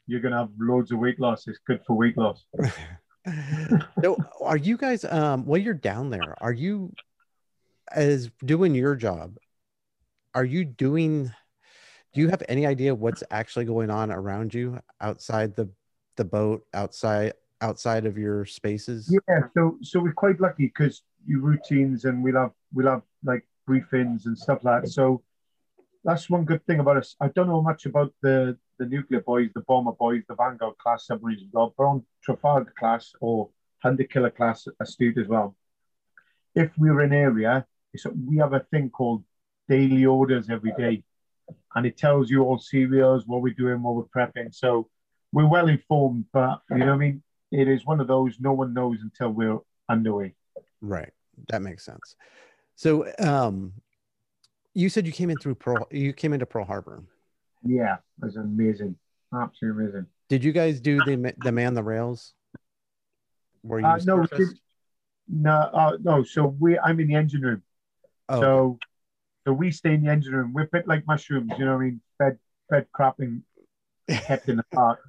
you're 0.07 0.19
gonna 0.19 0.37
have 0.37 0.49
loads 0.59 0.91
of 0.91 0.99
weight 0.99 1.19
loss. 1.19 1.47
It's 1.47 1.59
good 1.65 1.81
for 1.85 1.95
weight 1.95 2.17
loss. 2.17 2.45
so 4.03 4.17
are 4.41 4.57
you 4.57 4.77
guys 4.77 5.05
um 5.05 5.45
while 5.45 5.59
you're 5.59 5.75
down 5.75 6.09
there 6.09 6.35
are 6.41 6.51
you 6.51 6.91
as 7.91 8.31
doing 8.43 8.73
your 8.73 8.95
job 8.95 9.37
are 10.33 10.43
you 10.43 10.65
doing 10.65 11.31
do 12.15 12.21
you 12.21 12.29
have 12.29 12.41
any 12.49 12.65
idea 12.65 12.95
what's 12.95 13.23
actually 13.29 13.65
going 13.65 13.91
on 13.91 14.11
around 14.11 14.55
you 14.55 14.79
outside 15.01 15.55
the 15.55 15.69
the 16.17 16.25
boat 16.25 16.65
outside 16.73 17.33
outside 17.61 18.07
of 18.07 18.17
your 18.17 18.43
spaces 18.43 19.15
Yeah, 19.29 19.41
so 19.53 19.77
so 19.83 19.99
we're 19.99 20.13
quite 20.13 20.39
lucky 20.41 20.65
because 20.65 21.03
you 21.25 21.39
routines 21.41 22.05
and 22.05 22.23
we'll 22.23 22.35
have 22.35 22.51
we'll 22.73 22.87
have 22.87 23.03
like 23.23 23.45
briefings 23.67 24.25
and 24.25 24.37
stuff 24.37 24.63
like 24.63 24.83
that. 24.83 24.89
So 24.89 25.21
that's 26.03 26.29
one 26.29 26.45
good 26.45 26.65
thing 26.65 26.79
about 26.79 26.97
us. 26.97 27.15
I 27.19 27.27
don't 27.29 27.47
know 27.47 27.61
much 27.61 27.85
about 27.85 28.13
the 28.21 28.57
the 28.79 28.85
nuclear 28.85 29.21
boys, 29.21 29.49
the 29.53 29.61
bomber 29.61 29.91
boys, 29.91 30.23
the 30.27 30.35
Vanguard 30.35 30.77
class 30.77 31.05
submarines, 31.05 31.43
but 31.53 31.71
on 31.77 32.03
Trafalgar 32.23 32.73
class 32.77 33.13
or 33.21 33.49
Hunter 33.83 34.05
Killer 34.05 34.31
class 34.31 34.67
astute 34.79 35.17
as 35.17 35.27
well. 35.27 35.55
If 36.55 36.71
we're 36.77 37.01
in 37.01 37.13
area, 37.13 37.65
we 38.27 38.37
have 38.37 38.53
a 38.53 38.61
thing 38.71 38.89
called 38.89 39.23
daily 39.69 40.05
orders 40.05 40.49
every 40.49 40.73
day, 40.77 41.03
and 41.75 41.85
it 41.85 41.97
tells 41.97 42.29
you 42.29 42.43
all 42.43 42.57
serials, 42.57 43.27
what 43.27 43.41
we're 43.41 43.53
doing, 43.53 43.81
what 43.83 43.95
we're 43.95 44.03
prepping. 44.15 44.53
So 44.53 44.89
we're 45.31 45.47
well 45.47 45.67
informed, 45.67 46.25
but 46.33 46.61
you 46.71 46.77
know 46.77 46.87
what 46.87 46.93
I 46.93 46.97
mean. 46.97 47.23
It 47.51 47.67
is 47.67 47.85
one 47.85 47.99
of 47.99 48.07
those 48.07 48.37
no 48.39 48.53
one 48.53 48.73
knows 48.73 48.99
until 49.01 49.29
we're 49.29 49.59
underway. 49.89 50.33
right 50.81 51.11
that 51.49 51.61
makes 51.61 51.83
sense 51.85 52.15
so 52.75 53.11
um 53.19 53.73
you 54.73 54.89
said 54.89 55.05
you 55.05 55.11
came 55.11 55.29
in 55.29 55.37
through 55.37 55.55
pearl 55.55 55.87
you 55.91 56.13
came 56.13 56.33
into 56.33 56.45
pearl 56.45 56.65
harbor 56.65 57.03
Yeah, 57.63 57.95
it 57.95 58.25
was 58.25 58.35
amazing, 58.37 58.95
absolutely 59.33 59.83
amazing. 59.83 60.05
did 60.29 60.43
you 60.43 60.51
guys 60.51 60.79
do 60.79 61.01
the 61.01 61.33
the 61.37 61.51
man 61.51 61.73
the 61.73 61.83
rails 61.83 62.33
were 63.63 63.79
you 63.79 63.85
Uh, 63.85 63.99
no, 64.05 64.25
didn't. 64.25 64.59
No, 65.27 65.51
uh, 65.51 65.97
no. 66.01 66.23
So 66.23 66.55
we, 66.59 66.77
I'm 66.79 66.99
in 66.99 67.07
the 67.07 67.15
engine 67.15 67.41
room. 67.41 67.61
oh, 68.29 68.41
So, 68.41 68.79
so 69.45 69.53
we 69.53 69.71
stay 69.71 69.93
in 69.93 70.03
the 70.03 70.11
engine 70.11 70.33
room. 70.33 70.51
We're 70.53 70.67
bit 70.67 70.87
like 70.87 71.05
mushrooms, 71.07 71.51
you 71.57 71.65
know. 71.65 71.75
what 71.75 71.81
I 71.81 71.85
mean, 71.85 72.01
fed, 72.17 72.37
fed, 72.69 72.87
crapping, 72.91 73.41
kept 74.09 74.49
in 74.49 74.57
the 74.57 74.65
park. 74.73 74.99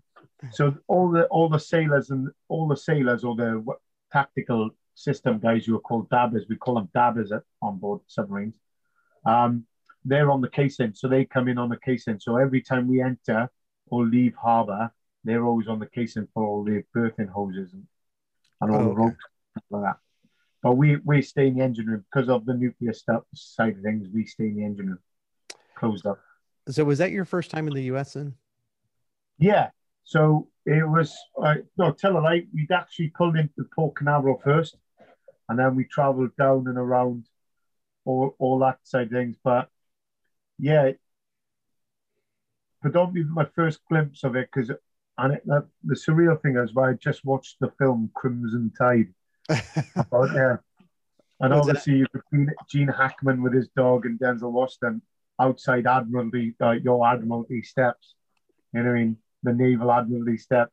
So 0.53 0.75
all 0.87 1.11
the 1.11 1.25
all 1.27 1.49
the 1.49 1.59
sailors 1.59 2.11
and 2.11 2.29
all 2.49 2.69
the 2.69 2.77
sailors 2.77 3.25
or 3.25 3.35
the 3.37 3.65
tactical 4.13 4.71
system 4.95 5.39
guys 5.39 5.65
who 5.65 5.77
are 5.77 5.81
called 5.81 6.11
dabbers, 6.11 6.45
we 6.49 6.57
call 6.57 6.75
them 6.75 6.89
dabbers 6.95 7.33
at, 7.33 7.43
on 7.63 7.79
board 7.79 8.01
submarines. 8.07 8.55
Um, 9.25 9.67
they're 10.05 10.31
on 10.31 10.41
the 10.41 10.49
casing, 10.51 10.95
so 10.95 11.09
they 11.09 11.25
come 11.25 11.49
in 11.49 11.59
on 11.59 11.69
the 11.69 11.77
casing. 11.79 12.19
So 12.19 12.37
every 12.37 12.61
time 12.61 12.89
we 12.89 13.01
enter 13.01 13.49
or 13.87 14.05
leave 14.05 14.35
harbour, 14.35 14.93
they're 15.25 15.45
always 15.45 15.69
on 15.69 15.79
the 15.79 15.87
casing 15.87 16.27
for 16.35 16.45
all 16.45 16.65
the 16.65 16.83
berthing 16.93 17.29
hoses 17.29 17.73
and, 17.73 17.87
and 18.61 18.71
all 18.71 18.79
Oh, 18.79 18.85
the 18.85 18.91
okay. 18.91 18.99
ropes 19.01 19.25
stuff 19.53 19.65
like 19.71 19.83
that. 19.85 19.97
But 20.63 20.73
we 20.73 20.97
we 21.05 21.23
stay 21.23 21.49
in 21.49 21.57
the 21.57 21.65
engine 21.65 21.87
room 21.87 22.05
because 22.13 22.29
of 22.29 22.45
the 22.47 22.55
nuclear 22.55 22.93
stuff 22.93 23.23
side 23.35 23.77
of 23.77 23.83
things. 23.83 24.09
We 24.13 24.27
stay 24.27 24.45
in 24.47 24.57
the 24.57 24.65
engine 24.65 24.87
room, 24.89 24.99
closed 25.77 26.07
up. 26.07 26.19
so 26.69 26.85
was 26.85 26.99
that 26.99 27.11
your 27.13 27.25
first 27.25 27.51
time 27.51 27.67
in 27.69 27.75
the 27.75 27.83
us 27.91 28.15
then 28.15 28.35
Yeah. 29.39 29.71
So 30.05 30.49
it 30.67 30.89
was 30.89 31.17
uh, 31.41 31.57
no 31.79 31.93
tell 31.93 32.17
a 32.17 32.21
lie. 32.21 32.47
We'd 32.53 32.71
actually 32.73 33.09
pulled 33.09 33.37
into 33.37 33.65
Port 33.75 33.97
Canaveral 33.97 34.41
first, 34.43 34.77
and 35.49 35.59
then 35.59 35.75
we 35.77 35.85
travelled 35.85 36.37
down 36.37 36.67
and 36.69 36.79
around 36.79 37.27
all 38.05 38.35
all 38.39 38.59
that 38.61 38.79
side 38.83 39.07
of 39.07 39.13
things. 39.13 39.37
But 39.43 39.69
yeah, 40.59 40.93
predominantly 42.81 43.33
my 43.33 43.47
first 43.55 43.81
glimpse 43.89 44.25
of 44.25 44.37
it 44.37 44.49
because 44.53 44.71
and 45.19 45.35
it, 45.35 45.43
the, 45.47 45.67
the 45.85 45.95
surreal 45.95 46.41
thing 46.41 46.57
is 46.57 46.75
why 46.75 46.91
I 46.91 46.95
just 46.95 47.25
watched 47.25 47.57
the 47.61 47.71
film 47.79 48.11
Crimson 48.15 48.73
Tide 48.77 49.13
about 49.97 50.33
there. 50.33 50.63
And 51.41 51.53
What's 51.53 51.69
obviously, 51.69 51.95
you 51.95 52.07
could 52.13 52.23
see 52.33 52.47
Gene 52.71 52.89
Hackman 52.89 53.43
with 53.43 53.53
his 53.53 53.69
dog 53.77 54.07
and 54.07 54.19
Denzel 54.19 54.53
Washington 54.53 55.03
outside 55.41 55.87
Admiralty, 55.87 56.55
uh, 56.61 56.73
your 56.73 57.07
Admiralty 57.07 57.63
steps. 57.63 58.15
You 58.73 58.83
know 58.83 58.91
what 58.91 58.97
I 58.97 59.01
mean? 59.01 59.17
The 59.43 59.53
Naval 59.53 59.93
Admiralty 59.93 60.39
steps, 60.39 60.73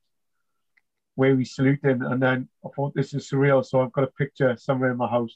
where 1.15 1.35
we 1.35 1.43
salute 1.43 1.79
saluted. 1.81 2.01
And 2.03 2.21
then 2.21 2.47
I 2.63 2.69
thought 2.75 2.93
this 2.93 3.13
is 3.13 3.29
surreal. 3.29 3.65
So 3.65 3.81
I've 3.81 3.91
got 3.91 4.03
a 4.03 4.11
picture 4.11 4.55
somewhere 4.57 4.91
in 4.91 4.97
my 4.97 5.09
house. 5.09 5.35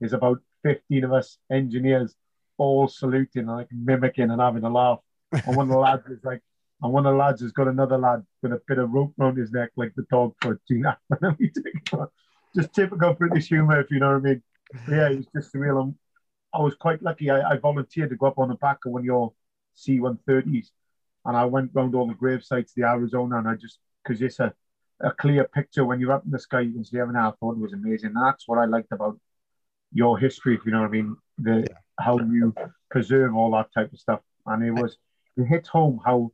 There's 0.00 0.12
about 0.12 0.40
15 0.64 1.04
of 1.04 1.12
us 1.12 1.38
engineers 1.50 2.14
all 2.58 2.88
saluting, 2.88 3.42
and 3.42 3.48
like 3.48 3.68
mimicking 3.70 4.30
and 4.30 4.40
having 4.40 4.64
a 4.64 4.70
laugh. 4.70 4.98
And 5.32 5.56
one 5.56 5.66
of 5.66 5.72
the 5.72 5.78
lads 5.78 6.06
is 6.06 6.24
like, 6.24 6.40
and 6.82 6.92
one 6.92 7.06
of 7.06 7.12
the 7.12 7.18
lads 7.18 7.40
has 7.42 7.52
got 7.52 7.68
another 7.68 7.98
lad 7.98 8.24
with 8.42 8.52
a 8.52 8.60
bit 8.66 8.78
of 8.78 8.90
rope 8.90 9.14
around 9.18 9.36
his 9.36 9.52
neck, 9.52 9.70
like 9.76 9.92
the 9.94 10.04
dog 10.10 10.34
for. 10.40 10.60
And 10.68 10.86
it. 11.38 11.58
Just 12.56 12.72
typical 12.72 13.14
British 13.14 13.48
humor, 13.48 13.80
if 13.80 13.90
you 13.90 13.98
know 13.98 14.12
what 14.12 14.16
I 14.16 14.20
mean. 14.20 14.42
But 14.86 14.94
yeah, 14.94 15.08
it 15.08 15.16
was 15.16 15.26
just 15.34 15.52
surreal. 15.52 15.80
And 15.80 15.88
um, 15.88 15.98
I 16.52 16.60
was 16.60 16.76
quite 16.76 17.02
lucky. 17.02 17.28
I, 17.28 17.50
I 17.50 17.56
volunteered 17.56 18.10
to 18.10 18.16
go 18.16 18.26
up 18.26 18.38
on 18.38 18.48
the 18.48 18.54
back 18.54 18.78
of 18.86 18.92
one 18.92 19.02
of 19.02 19.06
your 19.06 19.32
C 19.74 19.98
130s. 19.98 20.68
And 21.24 21.36
I 21.36 21.46
went 21.46 21.72
round 21.74 21.96
all 21.96 22.06
the 22.06 22.14
grave 22.14 22.44
sites, 22.44 22.72
the 22.74 22.84
Arizona, 22.84 23.38
and 23.38 23.48
I 23.48 23.54
just, 23.56 23.78
because 24.04 24.22
it's 24.22 24.38
a, 24.38 24.54
a 25.00 25.10
clear 25.10 25.44
picture 25.44 25.84
when 25.84 25.98
you're 25.98 26.12
up 26.12 26.24
in 26.24 26.30
the 26.30 26.38
sky, 26.38 26.60
you 26.60 26.72
can 26.72 26.84
see 26.84 26.98
everything. 26.98 27.20
I 27.20 27.32
thought 27.40 27.56
it 27.56 27.60
was 27.60 27.72
amazing. 27.72 28.12
That's 28.14 28.46
what 28.46 28.58
I 28.58 28.66
liked 28.66 28.92
about 28.92 29.18
your 29.94 30.18
history, 30.18 30.54
if 30.54 30.66
you 30.66 30.72
know 30.72 30.80
what 30.80 30.88
I 30.88 30.90
mean. 30.90 31.16
The 31.38 31.66
how 31.98 32.18
you 32.18 32.54
preserve 32.90 33.34
all 33.34 33.52
that 33.52 33.72
type 33.72 33.92
of 33.92 33.98
stuff. 33.98 34.20
And 34.46 34.62
it 34.62 34.72
was, 34.72 34.98
it 35.36 35.46
hit 35.46 35.66
home 35.66 36.00
how 36.04 36.32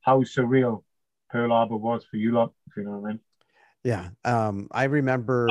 how 0.00 0.22
surreal 0.22 0.82
Pearl 1.30 1.50
Harbor 1.50 1.76
was 1.76 2.04
for 2.10 2.16
you 2.16 2.32
lot, 2.32 2.52
if 2.66 2.76
you 2.76 2.84
know 2.84 2.98
what 2.98 3.08
I 3.08 3.12
mean. 3.12 3.20
Yeah. 3.84 4.08
Um, 4.24 4.68
I 4.72 4.84
remember 4.84 5.48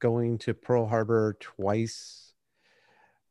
going 0.00 0.38
to 0.38 0.54
Pearl 0.54 0.86
Harbor 0.86 1.36
twice. 1.40 2.32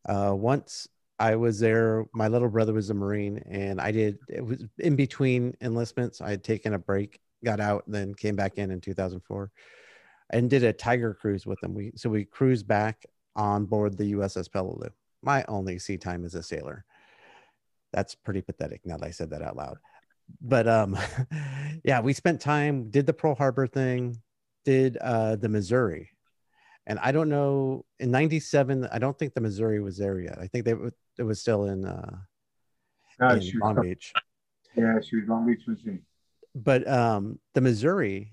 Uh, 0.07 0.33
once 0.35 0.87
I 1.19 1.35
was 1.35 1.59
there, 1.59 2.05
my 2.13 2.27
little 2.27 2.49
brother 2.49 2.73
was 2.73 2.89
a 2.89 2.93
Marine, 2.93 3.43
and 3.49 3.79
I 3.79 3.91
did 3.91 4.17
it 4.29 4.45
was 4.45 4.63
in 4.79 4.95
between 4.95 5.55
enlistments. 5.61 6.21
I 6.21 6.31
had 6.31 6.43
taken 6.43 6.73
a 6.73 6.79
break, 6.79 7.19
got 7.43 7.59
out, 7.59 7.83
then 7.87 8.13
came 8.13 8.35
back 8.35 8.57
in 8.57 8.71
in 8.71 8.81
2004 8.81 9.51
and 10.31 10.49
did 10.49 10.63
a 10.63 10.73
tiger 10.73 11.13
cruise 11.13 11.45
with 11.45 11.59
them. 11.61 11.73
We 11.73 11.91
so 11.95 12.09
we 12.09 12.25
cruised 12.25 12.67
back 12.67 13.05
on 13.35 13.65
board 13.65 13.97
the 13.97 14.13
USS 14.13 14.49
Peleliu. 14.49 14.89
My 15.21 15.43
only 15.47 15.79
sea 15.79 15.97
time 15.97 16.25
as 16.25 16.35
a 16.35 16.43
sailor. 16.43 16.85
That's 17.91 18.15
pretty 18.15 18.41
pathetic 18.41 18.81
now 18.85 18.97
that 18.97 19.05
I 19.05 19.11
said 19.11 19.29
that 19.31 19.41
out 19.41 19.55
loud. 19.55 19.77
But 20.41 20.67
um 20.67 20.97
yeah, 21.83 22.01
we 22.01 22.13
spent 22.13 22.41
time, 22.41 22.89
did 22.89 23.05
the 23.05 23.13
Pearl 23.13 23.35
Harbor 23.35 23.67
thing, 23.67 24.17
did 24.63 24.97
uh 24.97 25.35
the 25.35 25.49
Missouri. 25.49 26.11
And 26.87 26.99
I 26.99 27.11
don't 27.11 27.29
know 27.29 27.85
in 27.99 28.11
97, 28.11 28.87
I 28.91 28.99
don't 28.99 29.17
think 29.17 29.33
the 29.33 29.41
Missouri 29.41 29.81
was 29.81 29.97
there 29.97 30.19
yet. 30.19 30.37
I 30.39 30.47
think 30.47 30.65
they 30.65 30.75
it 31.17 31.23
was 31.23 31.39
still 31.39 31.65
in 31.65 31.85
uh 31.85 32.17
No, 33.19 33.29
in 33.29 33.51
Long 33.59 33.81
Beach. 33.81 34.13
yeah, 34.75 34.99
she 35.01 35.17
was 35.17 35.27
Long 35.27 35.47
Beach, 35.47 35.61
she? 35.83 35.99
But 36.53 36.87
um 36.87 37.39
the 37.53 37.61
Missouri 37.61 38.31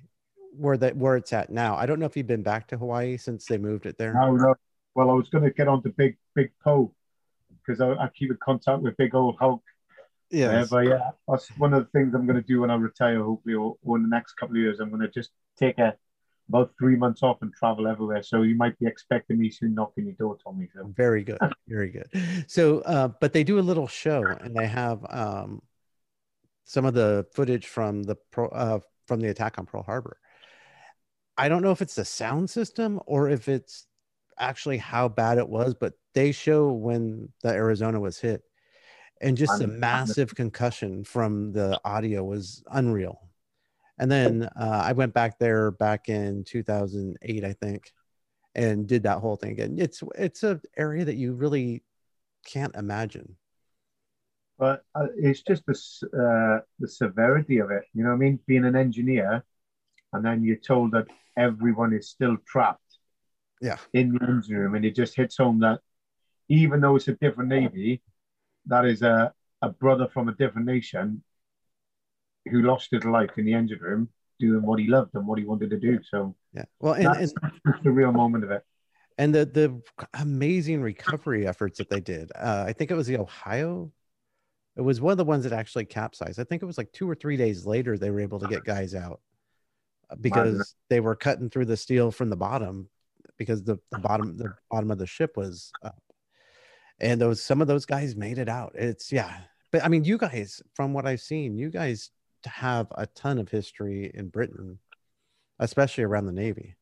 where 0.55 0.76
that 0.76 0.96
where 0.96 1.16
it's 1.16 1.32
at 1.32 1.50
now. 1.50 1.76
I 1.76 1.86
don't 1.86 1.98
know 1.98 2.07
if 2.07 2.16
you've 2.16 2.26
been 2.26 2.42
back 2.42 2.68
to 2.68 2.76
Hawaii 2.76 3.16
since 3.16 3.46
they 3.46 3.59
moved 3.59 3.86
it 3.86 3.96
there. 3.96 4.12
No, 4.14 4.34
no. 4.34 4.55
Well, 4.95 5.11
I 5.11 5.14
was 5.14 5.28
going 5.28 5.45
to 5.45 5.51
get 5.51 5.68
on 5.68 5.82
to 5.82 5.88
Big 5.90 6.16
Big 6.34 6.51
Poe 6.62 6.93
because 7.64 7.80
I, 7.80 7.93
I 7.93 8.09
keep 8.14 8.30
in 8.30 8.38
contact 8.43 8.82
with 8.82 8.97
Big 8.97 9.14
Old 9.14 9.36
Hulk. 9.38 9.62
Yeah, 10.30 10.61
Yes. 10.61 10.70
but 10.70 10.86
yeah, 10.86 11.11
that's 11.28 11.49
one 11.59 11.74
of 11.74 11.84
the 11.84 11.90
things 11.90 12.14
I'm 12.14 12.26
going 12.26 12.40
to 12.40 12.47
do 12.47 12.62
when 12.62 12.70
I 12.70 12.74
retire, 12.76 13.22
hopefully, 13.22 13.55
or, 13.55 13.76
or 13.84 13.97
in 13.97 14.03
the 14.03 14.09
next 14.09 14.32
couple 14.34 14.57
of 14.57 14.62
years. 14.62 14.80
I'm 14.80 14.88
going 14.88 15.03
to 15.03 15.09
just 15.09 15.30
take 15.59 15.78
a 15.78 15.95
about 16.49 16.72
three 16.78 16.97
months 16.97 17.22
off 17.22 17.38
and 17.40 17.53
travel 17.55 17.86
everywhere. 17.86 18.22
So 18.22 18.43
you 18.43 18.57
might 18.57 18.78
be 18.78 18.86
expecting 18.86 19.38
me 19.38 19.51
soon 19.51 19.74
knocking 19.74 20.05
your 20.07 20.14
door, 20.14 20.36
Tommy. 20.43 20.68
So 20.74 20.93
very 20.97 21.22
good 21.22 21.38
very 21.68 21.90
good 21.90 22.09
so 22.49 22.80
uh 22.80 23.09
but 23.20 23.32
they 23.32 23.45
do 23.45 23.59
a 23.59 23.61
little 23.61 23.86
show 23.86 24.22
and 24.40 24.55
they 24.55 24.66
have 24.66 25.07
um 25.09 25.62
some 26.64 26.84
of 26.84 26.93
the 26.93 27.24
footage 27.32 27.66
from 27.66 28.03
the 28.03 28.16
pro 28.30 28.49
uh 28.49 28.80
from 29.07 29.20
the 29.20 29.28
attack 29.28 29.59
on 29.59 29.64
pearl 29.64 29.82
harbor 29.82 30.18
I 31.36 31.49
don't 31.49 31.62
know 31.62 31.70
if 31.70 31.80
it's 31.80 31.95
the 31.95 32.05
sound 32.05 32.51
system 32.51 33.01
or 33.07 33.28
if 33.28 33.49
it's 33.49 33.86
actually 34.38 34.78
how 34.78 35.08
bad 35.08 35.38
it 35.38 35.48
was, 35.48 35.74
but 35.74 35.94
they 36.14 36.32
show 36.32 36.72
when 36.72 37.28
the 37.42 37.50
Arizona 37.50 38.00
was 38.00 38.18
hit, 38.18 38.42
and 39.20 39.36
just 39.36 39.58
the 39.58 39.66
massive 39.68 40.34
concussion 40.34 41.04
from 41.04 41.52
the 41.52 41.80
audio 41.84 42.24
was 42.24 42.62
unreal. 42.70 43.20
And 43.98 44.10
then 44.10 44.48
uh, 44.58 44.82
I 44.84 44.92
went 44.92 45.14
back 45.14 45.38
there 45.38 45.70
back 45.70 46.08
in 46.08 46.44
2008, 46.44 47.44
I 47.44 47.52
think, 47.52 47.92
and 48.54 48.86
did 48.86 49.04
that 49.04 49.18
whole 49.18 49.36
thing 49.36 49.52
again. 49.52 49.76
It's 49.78 50.02
it's 50.16 50.42
a 50.42 50.60
area 50.76 51.04
that 51.04 51.16
you 51.16 51.34
really 51.34 51.84
can't 52.44 52.74
imagine. 52.74 53.36
But 54.58 54.84
uh, 54.94 55.06
it's 55.16 55.42
just 55.42 55.64
the 55.66 55.74
uh, 56.18 56.64
the 56.78 56.88
severity 56.88 57.58
of 57.58 57.70
it. 57.70 57.84
You 57.94 58.04
know 58.04 58.10
what 58.10 58.16
I 58.16 58.18
mean? 58.18 58.40
Being 58.46 58.64
an 58.64 58.76
engineer, 58.76 59.44
and 60.12 60.24
then 60.24 60.42
you're 60.42 60.56
told 60.56 60.92
that 60.92 61.06
everyone 61.36 61.92
is 61.92 62.08
still 62.08 62.36
trapped. 62.46 62.91
Yeah. 63.62 63.78
In 63.94 64.12
the 64.12 64.26
engine 64.26 64.56
room, 64.56 64.74
and 64.74 64.84
it 64.84 64.94
just 64.94 65.14
hits 65.14 65.38
home 65.38 65.60
that 65.60 65.80
even 66.48 66.80
though 66.80 66.96
it's 66.96 67.08
a 67.08 67.14
different 67.14 67.48
navy, 67.48 68.02
that 68.66 68.84
is 68.84 69.02
a 69.02 69.32
a 69.62 69.70
brother 69.70 70.08
from 70.12 70.28
a 70.28 70.32
different 70.32 70.66
nation 70.66 71.22
who 72.50 72.62
lost 72.62 72.88
his 72.90 73.04
life 73.04 73.30
in 73.38 73.46
the 73.46 73.54
engine 73.54 73.78
room 73.78 74.08
doing 74.40 74.62
what 74.62 74.80
he 74.80 74.88
loved 74.88 75.14
and 75.14 75.26
what 75.26 75.38
he 75.38 75.44
wanted 75.44 75.70
to 75.70 75.78
do. 75.78 76.00
So 76.10 76.34
yeah, 76.52 76.64
well, 76.80 76.94
and, 76.94 77.06
that's, 77.06 77.32
and 77.40 77.52
that's 77.64 77.82
the 77.84 77.92
real 77.92 78.10
moment 78.10 78.42
of 78.42 78.50
it. 78.50 78.64
And 79.16 79.32
the 79.32 79.46
the 79.46 79.80
amazing 80.14 80.82
recovery 80.82 81.46
efforts 81.46 81.78
that 81.78 81.88
they 81.88 82.00
did. 82.00 82.32
Uh, 82.34 82.64
I 82.66 82.72
think 82.72 82.90
it 82.90 82.94
was 82.94 83.06
the 83.06 83.18
Ohio. 83.18 83.92
It 84.76 84.80
was 84.80 85.00
one 85.00 85.12
of 85.12 85.18
the 85.18 85.24
ones 85.24 85.44
that 85.44 85.52
actually 85.52 85.84
capsized. 85.84 86.40
I 86.40 86.44
think 86.44 86.62
it 86.62 86.66
was 86.66 86.78
like 86.78 86.90
two 86.92 87.08
or 87.08 87.14
three 87.14 87.36
days 87.36 87.64
later 87.64 87.96
they 87.96 88.10
were 88.10 88.20
able 88.20 88.40
to 88.40 88.48
get 88.48 88.64
guys 88.64 88.94
out 88.94 89.20
uh, 90.10 90.16
because 90.20 90.74
they 90.88 90.98
were 90.98 91.14
cutting 91.14 91.50
through 91.50 91.66
the 91.66 91.76
steel 91.76 92.10
from 92.10 92.30
the 92.30 92.36
bottom 92.36 92.88
because 93.38 93.62
the, 93.62 93.76
the 93.90 93.98
oh, 93.98 94.00
bottom 94.00 94.36
the 94.36 94.54
bottom 94.70 94.90
of 94.90 94.98
the 94.98 95.06
ship 95.06 95.36
was 95.36 95.72
up. 95.84 96.02
And 97.00 97.20
those 97.20 97.42
some 97.42 97.60
of 97.60 97.68
those 97.68 97.86
guys 97.86 98.16
made 98.16 98.38
it 98.38 98.48
out. 98.48 98.72
It's 98.74 99.12
yeah. 99.12 99.40
But 99.70 99.84
I 99.84 99.88
mean, 99.88 100.04
you 100.04 100.18
guys, 100.18 100.62
from 100.74 100.92
what 100.92 101.06
I've 101.06 101.20
seen, 101.20 101.56
you 101.56 101.70
guys 101.70 102.10
have 102.44 102.88
a 102.96 103.06
ton 103.06 103.38
of 103.38 103.48
history 103.48 104.10
in 104.14 104.28
Britain, 104.28 104.78
especially 105.58 106.04
around 106.04 106.26
the 106.26 106.32
Navy. 106.32 106.76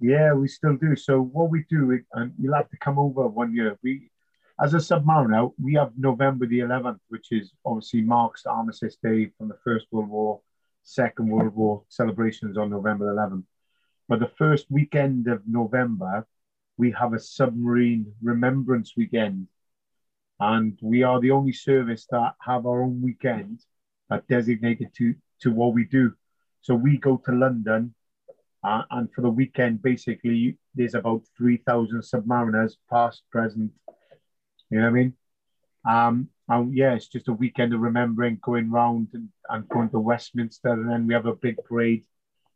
Yeah, 0.00 0.32
we 0.34 0.48
still 0.48 0.76
do. 0.76 0.96
So 0.96 1.20
what 1.20 1.50
we 1.50 1.64
do, 1.70 2.00
and 2.14 2.32
you'll 2.38 2.54
have 2.54 2.70
to 2.70 2.76
come 2.78 2.98
over 2.98 3.28
one 3.28 3.54
year. 3.54 3.78
We, 3.84 4.10
as 4.60 4.74
a 4.74 4.78
submariner, 4.78 5.52
we 5.62 5.74
have 5.74 5.92
November 5.96 6.46
the 6.46 6.60
11th, 6.60 6.98
which 7.08 7.28
is 7.30 7.52
obviously 7.64 8.02
marks 8.02 8.42
the 8.42 8.50
Armistice 8.50 8.96
Day 9.02 9.30
from 9.38 9.48
the 9.48 9.56
First 9.62 9.86
World 9.92 10.08
War, 10.08 10.40
Second 10.82 11.28
World 11.28 11.54
War 11.54 11.84
celebrations 11.88 12.58
on 12.58 12.70
November 12.70 13.14
11th. 13.14 13.44
But 14.08 14.20
the 14.20 14.32
first 14.36 14.66
weekend 14.70 15.28
of 15.28 15.42
November, 15.46 16.26
we 16.76 16.90
have 16.92 17.12
a 17.12 17.18
submarine 17.18 18.12
remembrance 18.22 18.94
weekend, 18.96 19.48
and 20.40 20.78
we 20.82 21.02
are 21.02 21.20
the 21.20 21.30
only 21.30 21.52
service 21.52 22.06
that 22.10 22.34
have 22.40 22.66
our 22.66 22.82
own 22.82 23.00
weekend 23.00 23.60
are 24.10 24.22
designated 24.28 24.88
to 24.96 25.14
to 25.40 25.50
what 25.50 25.74
we 25.74 25.84
do. 25.84 26.12
So 26.62 26.74
we 26.74 26.96
go 26.96 27.16
to 27.24 27.32
London, 27.32 27.94
uh, 28.62 28.82
and 28.90 29.12
for 29.12 29.22
the 29.22 29.30
weekend, 29.30 29.82
basically, 29.82 30.58
there's 30.74 30.94
about 30.94 31.22
three 31.36 31.58
thousand 31.58 32.00
submariners, 32.02 32.76
past, 32.90 33.22
present. 33.30 33.72
You 34.70 34.78
know 34.78 34.84
what 34.84 34.88
I 34.88 34.92
mean? 34.92 35.14
Um, 35.88 36.28
and 36.48 36.74
yeah, 36.74 36.94
it's 36.94 37.08
just 37.08 37.28
a 37.28 37.32
weekend 37.32 37.72
of 37.72 37.80
remembering, 37.80 38.38
going 38.42 38.70
round 38.70 39.08
and, 39.14 39.28
and 39.48 39.68
going 39.68 39.90
to 39.90 39.98
Westminster, 39.98 40.72
and 40.72 40.90
then 40.90 41.06
we 41.06 41.14
have 41.14 41.26
a 41.26 41.34
big 41.34 41.56
parade 41.64 42.04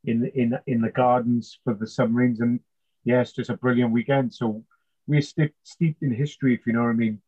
in 0.07 0.31
in 0.35 0.59
in 0.67 0.81
the 0.81 0.91
gardens 0.91 1.59
for 1.65 1.75
the 1.75 1.87
submarines, 1.87 2.41
and 2.41 2.61
yeah, 3.05 3.21
it's 3.21 3.33
just 3.33 3.51
a 3.51 3.57
brilliant 3.57 3.93
weekend. 3.93 4.33
So 4.35 4.65
we're 5.07 5.23
steeped 5.23 6.03
in 6.03 6.13
history, 6.13 6.55
if 6.55 6.67
you 6.67 6.73
know 6.73 6.83
what 6.83 6.91
I 6.91 6.95
mean. 6.95 7.21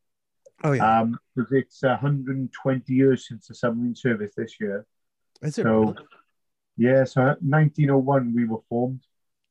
Oh 0.64 0.72
yeah. 0.72 1.00
Um, 1.00 1.18
because 1.36 1.52
it's 1.52 1.82
120 1.82 2.92
years 2.92 3.28
since 3.28 3.46
the 3.46 3.54
submarine 3.54 3.94
service 3.94 4.32
this 4.36 4.60
year. 4.60 4.86
Is 5.42 5.58
it? 5.58 5.62
So, 5.62 5.80
really? 5.80 5.94
yeah. 6.76 7.04
So 7.04 7.22
1901 7.22 8.34
we 8.34 8.44
were 8.44 8.62
formed, 8.68 9.00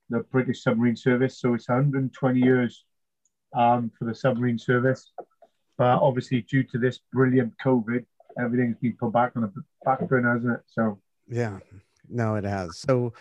the 0.09 0.19
British 0.31 0.63
Submarine 0.63 0.97
Service. 0.97 1.39
So 1.39 1.53
it's 1.53 1.69
120 1.69 2.39
years 2.39 2.83
um, 3.55 3.91
for 3.97 4.05
the 4.05 4.15
submarine 4.15 4.59
service. 4.59 5.11
But 5.77 5.99
obviously, 6.01 6.41
due 6.41 6.63
to 6.63 6.77
this 6.77 6.99
brilliant 7.13 7.53
COVID, 7.63 8.05
everything's 8.39 8.77
been 8.77 8.97
put 8.99 9.13
back 9.13 9.33
on 9.35 9.43
the 9.43 9.53
back 9.85 10.07
burner, 10.09 10.33
hasn't 10.33 10.53
it? 10.53 10.61
So 10.67 10.99
yeah, 11.29 11.59
no, 12.09 12.35
it 12.35 12.43
has. 12.43 12.77
So 12.79 13.13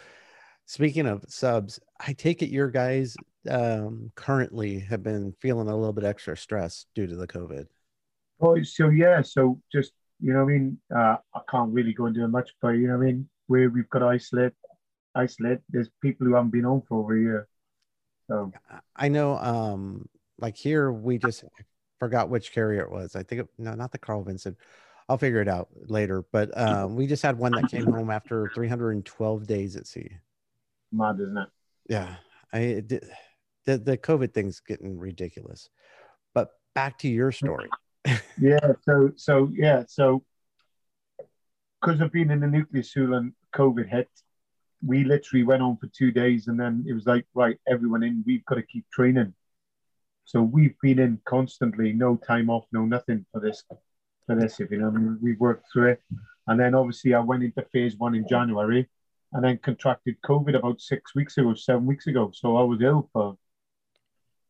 speaking 0.67 1.07
of 1.07 1.25
subs, 1.29 1.81
I 2.01 2.13
take 2.13 2.43
it 2.43 2.51
your 2.51 2.71
guys 2.71 3.17
um, 3.51 4.11
currently 4.15 4.81
have 4.81 5.03
been 5.03 5.33
feeling 5.41 5.69
a 5.69 5.77
little 5.77 5.93
bit 5.93 6.05
extra 6.05 6.37
stress 6.37 6.87
due 6.95 7.07
to 7.07 7.17
the 7.17 7.27
COVID. 7.27 7.67
Oh, 8.41 8.63
so 8.63 8.91
yeah, 8.91 9.23
so 9.23 9.61
just 9.73 9.93
you 10.21 10.33
know, 10.33 10.43
I 10.43 10.45
mean, 10.45 10.79
uh, 10.95 11.17
I 11.35 11.41
can't 11.51 11.73
really 11.73 11.93
go 11.93 12.07
into 12.07 12.27
much, 12.29 12.51
but 12.61 12.71
you 12.71 12.89
know, 12.89 12.95
I 12.95 12.99
mean, 12.99 13.29
where 13.47 13.69
we've 13.71 13.89
got 13.91 14.03
isolate, 14.03 14.55
isolate. 15.15 15.61
There's 15.71 15.91
people 16.03 16.27
who 16.27 16.35
haven't 16.35 16.51
been 16.51 16.65
home 16.65 16.83
for 16.89 16.99
over 16.99 17.17
a 17.17 17.21
year. 17.21 17.49
So 18.29 18.53
I 18.95 19.09
know, 19.09 19.37
um, 19.39 20.09
like 20.39 20.57
here, 20.57 20.91
we 20.91 21.19
just 21.19 21.45
forgot 21.99 22.29
which 22.29 22.53
carrier 22.53 22.83
it 22.83 22.91
was. 22.91 23.15
I 23.15 23.23
think 23.23 23.43
it, 23.43 23.49
no, 23.59 23.75
not 23.75 23.93
the 23.93 23.99
Carl 23.99 24.25
Vinson. 24.25 24.57
I'll 25.09 25.19
figure 25.19 25.41
it 25.41 25.49
out 25.49 25.69
later. 25.87 26.25
But 26.33 26.51
mm-hmm. 26.53 26.85
um, 26.85 26.97
we 26.97 27.07
just 27.07 27.23
had 27.23 27.39
one 27.39 27.53
that 27.53 27.71
came 27.71 27.83
mm-hmm. 27.83 27.93
home 27.95 28.11
after 28.11 28.51
312 28.55 29.47
days 29.47 29.77
at 29.77 29.87
sea. 29.87 30.11
Mad, 30.93 31.21
isn't 31.21 31.37
it? 31.37 31.49
Yeah, 31.89 32.17
I 32.53 32.83
the 33.65 33.79
the 33.79 33.99
COVID 33.99 34.33
thing's 34.33 34.61
getting 34.61 34.99
ridiculous. 34.99 35.69
But 36.35 36.51
back 36.75 36.99
to 36.99 37.09
your 37.09 37.31
mm-hmm. 37.31 37.47
story 37.47 37.69
yeah. 38.41 38.59
So 38.85 39.13
so 39.17 39.51
yeah. 39.53 39.85
So 39.89 40.25
because 41.81 42.01
of 42.01 42.13
being 42.13 42.31
in 42.31 42.41
the 42.41 42.47
nuclear 42.47 42.83
school 42.83 43.15
and 43.15 43.33
COVID 43.55 43.89
hit, 43.89 44.09
we 44.85 45.05
literally 45.05 45.45
went 45.45 45.63
on 45.63 45.77
for 45.77 45.89
two 45.89 46.13
days, 46.13 46.49
and 46.49 46.59
then 46.59 46.85
it 46.89 46.93
was 46.93 47.07
like, 47.07 47.27
right, 47.35 47.59
everyone 47.69 48.03
in. 48.03 48.23
We've 48.27 48.45
got 48.45 48.57
to 48.57 48.63
keep 48.63 48.85
training. 48.93 49.35
So 50.25 50.43
we've 50.43 50.75
been 50.83 50.99
in 50.99 51.21
constantly, 51.25 51.93
no 51.93 52.17
time 52.17 52.51
off, 52.51 52.65
no 52.73 52.85
nothing 52.85 53.27
for 53.33 53.41
this. 53.41 53.63
This, 54.29 54.59
you 54.59 54.79
know, 54.79 54.89
I 54.89 54.91
mean, 54.91 55.19
we've 55.23 55.39
worked 55.39 55.67
through 55.73 55.93
it, 55.93 56.03
and 56.49 56.59
then 56.59 56.75
obviously 56.75 57.15
I 57.15 57.21
went 57.21 57.45
into 57.45 57.63
phase 57.73 57.97
one 57.97 58.15
in 58.15 58.27
January, 58.29 58.89
and 59.33 59.45
then 59.45 59.59
contracted 59.59 60.17
COVID 60.25 60.57
about 60.57 60.81
six 60.81 61.15
weeks 61.15 61.39
ago, 61.39 61.55
seven 61.55 61.87
weeks 61.87 62.07
ago. 62.07 62.33
So 62.35 62.57
I 62.57 62.63
was 62.63 62.81
ill 62.83 63.09
for, 63.13 63.37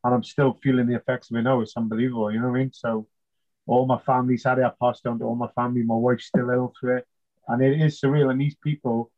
and 0.02 0.14
I'm 0.14 0.24
still 0.24 0.58
feeling 0.62 0.86
the 0.86 0.96
effects 0.96 1.30
of 1.30 1.36
it 1.36 1.42
now. 1.42 1.60
It's 1.60 1.76
unbelievable, 1.76 2.32
you 2.32 2.40
know 2.40 2.48
what 2.48 2.56
I 2.56 2.60
mean? 2.60 2.72
So 2.72 3.06
all 3.66 3.86
my 3.86 3.98
family's 3.98 4.44
had 4.44 4.58
it. 4.58 4.64
I 4.64 4.72
passed 4.80 5.06
on 5.06 5.18
to 5.18 5.24
all 5.24 5.34
my 5.34 5.48
family. 5.48 5.82
My 5.82 5.96
wife's 5.96 6.26
still 6.26 6.50
ill 6.50 6.72
through 6.78 6.98
it. 6.98 7.06
And 7.48 7.62
it 7.62 7.80
is 7.80 8.00
surreal. 8.00 8.30
And 8.30 8.40
these 8.40 8.56
people 8.56 9.10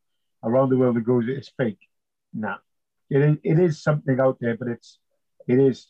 around 0.42 0.70
the 0.70 0.76
world 0.76 0.96
that 0.96 1.04
goes, 1.04 1.24
it's 1.28 1.52
fake. 1.56 1.78
Nah. 2.32 2.56
It 3.10 3.22
is, 3.22 3.36
it 3.42 3.58
is 3.58 3.82
something 3.82 4.18
out 4.20 4.38
there, 4.40 4.56
but 4.56 4.68
it's 4.68 4.98
it 5.46 5.58
is 5.58 5.88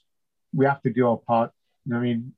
we 0.53 0.67
have 0.67 0.83
to 0.83 0.93
do 0.93 1.09
our 1.09 1.17
part. 1.17 1.51
You 1.85 1.93
know 1.93 1.99
I 1.99 2.03
mean? 2.03 2.33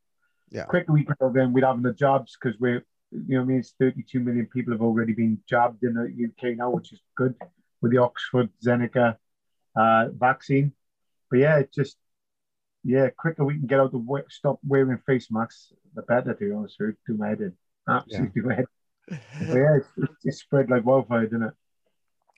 Yeah. 0.50 0.64
Quicker 0.64 0.92
we 0.92 1.04
go 1.04 1.30
then 1.32 1.52
we'd 1.52 1.64
have 1.64 1.82
the 1.82 1.92
jobs 1.92 2.36
because 2.40 2.58
we're 2.60 2.84
you 3.12 3.36
know 3.36 3.42
I 3.42 3.44
mean 3.44 3.58
it's 3.58 3.74
32 3.78 4.20
million 4.20 4.46
people 4.46 4.72
have 4.72 4.82
already 4.82 5.12
been 5.12 5.38
jabbed 5.48 5.82
in 5.84 5.94
the 5.94 6.06
UK 6.26 6.56
now, 6.56 6.70
which 6.70 6.92
is 6.92 7.00
good 7.16 7.34
with 7.80 7.92
the 7.92 7.98
Oxford 7.98 8.50
Zeneca 8.64 9.16
uh, 9.76 10.08
vaccine. 10.08 10.72
But 11.30 11.38
yeah, 11.40 11.58
it 11.58 11.72
just 11.72 11.96
yeah, 12.84 13.08
quicker 13.10 13.44
we 13.44 13.54
can 13.54 13.66
get 13.66 13.80
out 13.80 13.92
the 13.92 13.98
way, 13.98 14.22
stop 14.28 14.58
wearing 14.66 14.98
face 15.06 15.28
masks, 15.30 15.72
the 15.94 16.02
better. 16.02 16.34
To 16.34 16.44
be 16.44 16.52
honest 16.52 16.76
with 16.80 16.96
you, 17.06 17.14
to 17.14 17.18
my 17.18 17.28
head, 17.28 17.52
absolutely 17.88 18.42
yeah. 18.46 19.16
yeah, 19.40 19.76
it, 19.76 20.10
it 20.24 20.34
spread 20.34 20.70
like 20.70 20.84
wildfire, 20.84 21.24
didn't 21.24 21.42
it? 21.44 21.54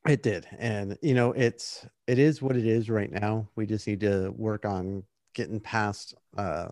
It 0.08 0.22
did, 0.22 0.46
and 0.58 0.98
you 1.00 1.14
know, 1.14 1.32
it's 1.32 1.86
it 2.06 2.18
is 2.18 2.42
what 2.42 2.56
it 2.56 2.66
is 2.66 2.90
right 2.90 3.10
now. 3.10 3.48
We 3.54 3.66
just 3.66 3.86
need 3.86 4.00
to 4.00 4.32
work 4.36 4.64
on 4.64 5.04
getting 5.34 5.60
past 5.60 6.14
uh, 6.36 6.68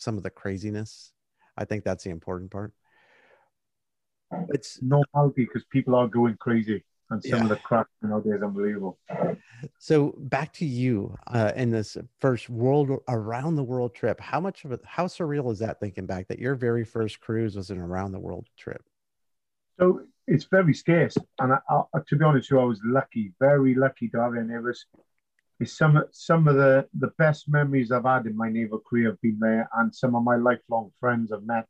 some 0.00 0.16
of 0.16 0.22
the 0.22 0.30
craziness. 0.30 1.12
I 1.56 1.64
think 1.64 1.84
that's 1.84 2.04
the 2.04 2.10
important 2.10 2.50
part. 2.50 2.72
It's 4.48 4.80
normality 4.80 5.44
because 5.44 5.64
people 5.70 5.94
are 5.94 6.08
going 6.08 6.36
crazy 6.38 6.84
and 7.10 7.22
some 7.22 7.38
yeah. 7.38 7.42
of 7.42 7.48
the 7.48 7.56
crap 7.56 7.88
nowadays 8.02 8.34
is 8.34 8.42
unbelievable. 8.42 8.98
So 9.78 10.14
back 10.16 10.52
to 10.54 10.64
you 10.64 11.16
uh, 11.26 11.52
in 11.56 11.70
this 11.70 11.96
first 12.20 12.48
world 12.48 13.02
around 13.08 13.56
the 13.56 13.64
world 13.64 13.94
trip. 13.94 14.20
How 14.20 14.40
much 14.40 14.64
of 14.64 14.72
it? 14.72 14.80
How 14.84 15.06
surreal 15.06 15.50
is 15.52 15.58
that? 15.58 15.80
Thinking 15.80 16.06
back 16.06 16.28
that 16.28 16.38
your 16.38 16.54
very 16.54 16.84
first 16.84 17.20
cruise 17.20 17.56
was 17.56 17.70
an 17.70 17.78
around 17.78 18.12
the 18.12 18.20
world 18.20 18.46
trip. 18.56 18.82
So 19.78 20.02
it's 20.26 20.44
very 20.44 20.74
scarce, 20.74 21.16
and 21.40 21.54
I, 21.54 21.58
I, 21.70 21.98
to 22.06 22.16
be 22.16 22.24
honest, 22.24 22.50
with 22.50 22.58
you, 22.58 22.62
I 22.62 22.64
was 22.64 22.80
lucky, 22.84 23.32
very 23.40 23.74
lucky 23.74 24.08
to 24.10 24.20
have 24.20 24.34
it. 24.34 24.40
And 24.40 24.50
it 24.50 24.60
it's 25.60 25.76
some 25.76 26.02
some 26.10 26.48
of 26.48 26.56
the 26.56 26.88
the 26.94 27.12
best 27.18 27.48
memories 27.48 27.92
I've 27.92 28.04
had 28.04 28.26
in 28.26 28.36
my 28.36 28.48
naval 28.48 28.80
career 28.80 29.10
have 29.10 29.20
been 29.20 29.38
there, 29.38 29.68
and 29.76 29.94
some 29.94 30.14
of 30.16 30.24
my 30.24 30.36
lifelong 30.36 30.90
friends 30.98 31.30
I've 31.30 31.44
met. 31.44 31.68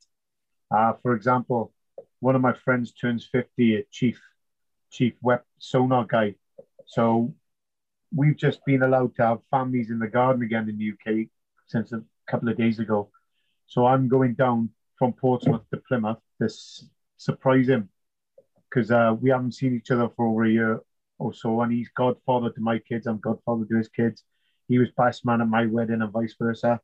Uh, 0.70 0.92
for 1.02 1.14
example, 1.14 1.72
one 2.20 2.36
of 2.36 2.40
my 2.40 2.52
friends 2.52 2.92
turns 2.92 3.28
fifty, 3.30 3.74
a 3.74 3.82
chief 3.90 4.20
chief 4.92 5.14
web 5.20 5.42
sonar 5.58 6.06
guy. 6.06 6.36
So 6.86 7.34
we've 8.14 8.36
just 8.36 8.64
been 8.64 8.82
allowed 8.82 9.16
to 9.16 9.26
have 9.26 9.38
families 9.50 9.90
in 9.90 9.98
the 9.98 10.08
garden 10.08 10.42
again 10.42 10.68
in 10.68 10.78
the 10.78 10.92
UK 10.92 11.28
since 11.66 11.92
a 11.92 12.02
couple 12.28 12.48
of 12.48 12.56
days 12.56 12.78
ago. 12.78 13.10
So 13.66 13.86
I'm 13.86 14.08
going 14.08 14.34
down 14.34 14.70
from 14.98 15.12
Portsmouth 15.12 15.62
to 15.72 15.80
Plymouth 15.88 16.18
to 16.40 16.48
surprise 17.16 17.68
him 17.68 17.88
because 18.68 18.90
uh, 18.90 19.14
we 19.20 19.30
haven't 19.30 19.54
seen 19.54 19.74
each 19.74 19.90
other 19.90 20.08
for 20.16 20.26
over 20.26 20.44
a 20.44 20.50
year 20.50 20.80
or 21.20 21.34
so, 21.34 21.60
and 21.60 21.72
he's 21.72 21.90
godfather 21.94 22.50
to 22.50 22.60
my 22.60 22.78
kids. 22.78 23.06
I'm 23.06 23.18
godfather 23.18 23.64
to 23.66 23.76
his 23.76 23.88
kids. 23.88 24.24
He 24.68 24.78
was 24.78 24.88
best 24.96 25.24
man 25.24 25.40
at 25.40 25.48
my 25.48 25.66
wedding 25.66 26.02
and 26.02 26.12
vice 26.12 26.34
versa. 26.38 26.80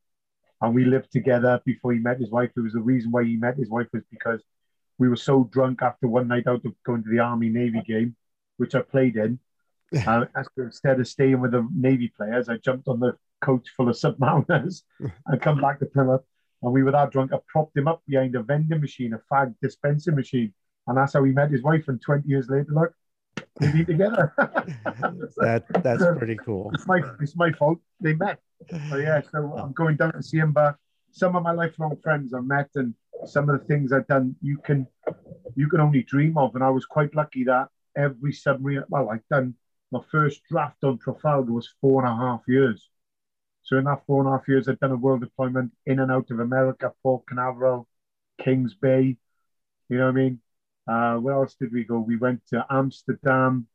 And 0.60 0.74
we 0.74 0.84
lived 0.84 1.10
together 1.12 1.60
before 1.64 1.92
he 1.92 1.98
met 1.98 2.20
his 2.20 2.30
wife. 2.30 2.50
It 2.56 2.60
was 2.60 2.72
the 2.72 2.80
reason 2.80 3.10
why 3.10 3.24
he 3.24 3.36
met 3.36 3.56
his 3.56 3.70
wife 3.70 3.88
was 3.92 4.02
because 4.10 4.42
we 4.98 5.08
were 5.08 5.16
so 5.16 5.48
drunk 5.52 5.82
after 5.82 6.08
one 6.08 6.28
night 6.28 6.46
out 6.46 6.64
of 6.64 6.74
going 6.84 7.02
to 7.02 7.10
the 7.10 7.18
Army 7.18 7.48
Navy 7.48 7.82
game, 7.86 8.16
which 8.56 8.74
I 8.74 8.82
played 8.82 9.16
in. 9.16 9.38
uh, 10.06 10.24
instead 10.56 10.98
of 10.98 11.06
staying 11.06 11.40
with 11.40 11.52
the 11.52 11.66
Navy 11.74 12.12
players, 12.16 12.48
I 12.48 12.56
jumped 12.56 12.88
on 12.88 12.98
the 12.98 13.16
coach 13.40 13.68
full 13.76 13.88
of 13.88 13.96
submariners 13.96 14.82
and 15.26 15.40
come 15.40 15.60
back 15.60 15.78
to 15.78 15.86
Plymouth. 15.86 16.22
And 16.62 16.72
we 16.72 16.82
were 16.82 16.92
that 16.92 17.12
drunk. 17.12 17.32
I 17.32 17.38
propped 17.46 17.76
him 17.76 17.86
up 17.86 18.02
behind 18.06 18.34
a 18.34 18.42
vending 18.42 18.80
machine, 18.80 19.12
a 19.12 19.20
fag 19.32 19.54
dispensing 19.62 20.16
machine. 20.16 20.52
And 20.86 20.96
that's 20.96 21.12
how 21.12 21.22
he 21.24 21.32
met 21.32 21.50
his 21.50 21.62
wife. 21.62 21.84
And 21.88 22.00
20 22.00 22.28
years 22.28 22.48
later, 22.48 22.72
look, 22.72 22.92
they 23.58 23.72
be 23.72 23.84
together. 23.84 24.34
that 24.38 25.64
that's 25.82 26.04
pretty 26.18 26.36
cool. 26.36 26.70
It's 26.74 26.86
my 26.86 27.00
it's 27.20 27.36
my 27.36 27.52
fault. 27.52 27.78
They 28.00 28.14
met. 28.14 28.40
So 28.90 28.96
yeah, 28.96 29.20
so 29.32 29.54
I'm 29.56 29.72
going 29.72 29.96
down 29.96 30.12
to 30.12 30.22
see 30.22 30.38
him. 30.38 30.52
But 30.52 30.76
some 31.10 31.36
of 31.36 31.42
my 31.42 31.52
lifelong 31.52 31.96
friends 32.02 32.34
I've 32.34 32.44
met, 32.44 32.70
and 32.74 32.94
some 33.24 33.48
of 33.48 33.58
the 33.58 33.66
things 33.66 33.92
I've 33.92 34.06
done, 34.06 34.36
you 34.42 34.58
can 34.58 34.86
you 35.54 35.68
can 35.68 35.80
only 35.80 36.02
dream 36.02 36.36
of. 36.36 36.54
And 36.54 36.64
I 36.64 36.70
was 36.70 36.86
quite 36.86 37.14
lucky 37.14 37.44
that 37.44 37.68
every 37.96 38.32
submarine. 38.32 38.84
Well, 38.88 39.10
I've 39.10 39.26
done 39.30 39.54
my 39.92 40.00
first 40.10 40.42
draft 40.50 40.82
on 40.84 40.98
Trafalgar 40.98 41.52
was 41.52 41.68
four 41.80 42.04
and 42.04 42.12
a 42.12 42.16
half 42.16 42.42
years. 42.48 42.88
So 43.62 43.78
in 43.78 43.84
that 43.84 44.02
four 44.06 44.20
and 44.20 44.28
a 44.28 44.36
half 44.36 44.46
years, 44.48 44.68
I've 44.68 44.78
done 44.78 44.92
a 44.92 44.96
world 44.96 45.20
deployment 45.20 45.72
in 45.86 45.98
and 45.98 46.12
out 46.12 46.30
of 46.30 46.38
America, 46.40 46.92
Port 47.02 47.26
Canaveral, 47.26 47.88
Kings 48.42 48.74
Bay. 48.74 49.16
You 49.88 49.98
know 49.98 50.04
what 50.04 50.10
I 50.10 50.14
mean? 50.14 50.40
Uh, 50.86 51.16
where 51.16 51.34
else 51.34 51.54
did 51.54 51.72
we 51.72 51.84
go? 51.84 51.98
We 51.98 52.16
went 52.16 52.46
to 52.48 52.64
Amsterdam. 52.70 53.66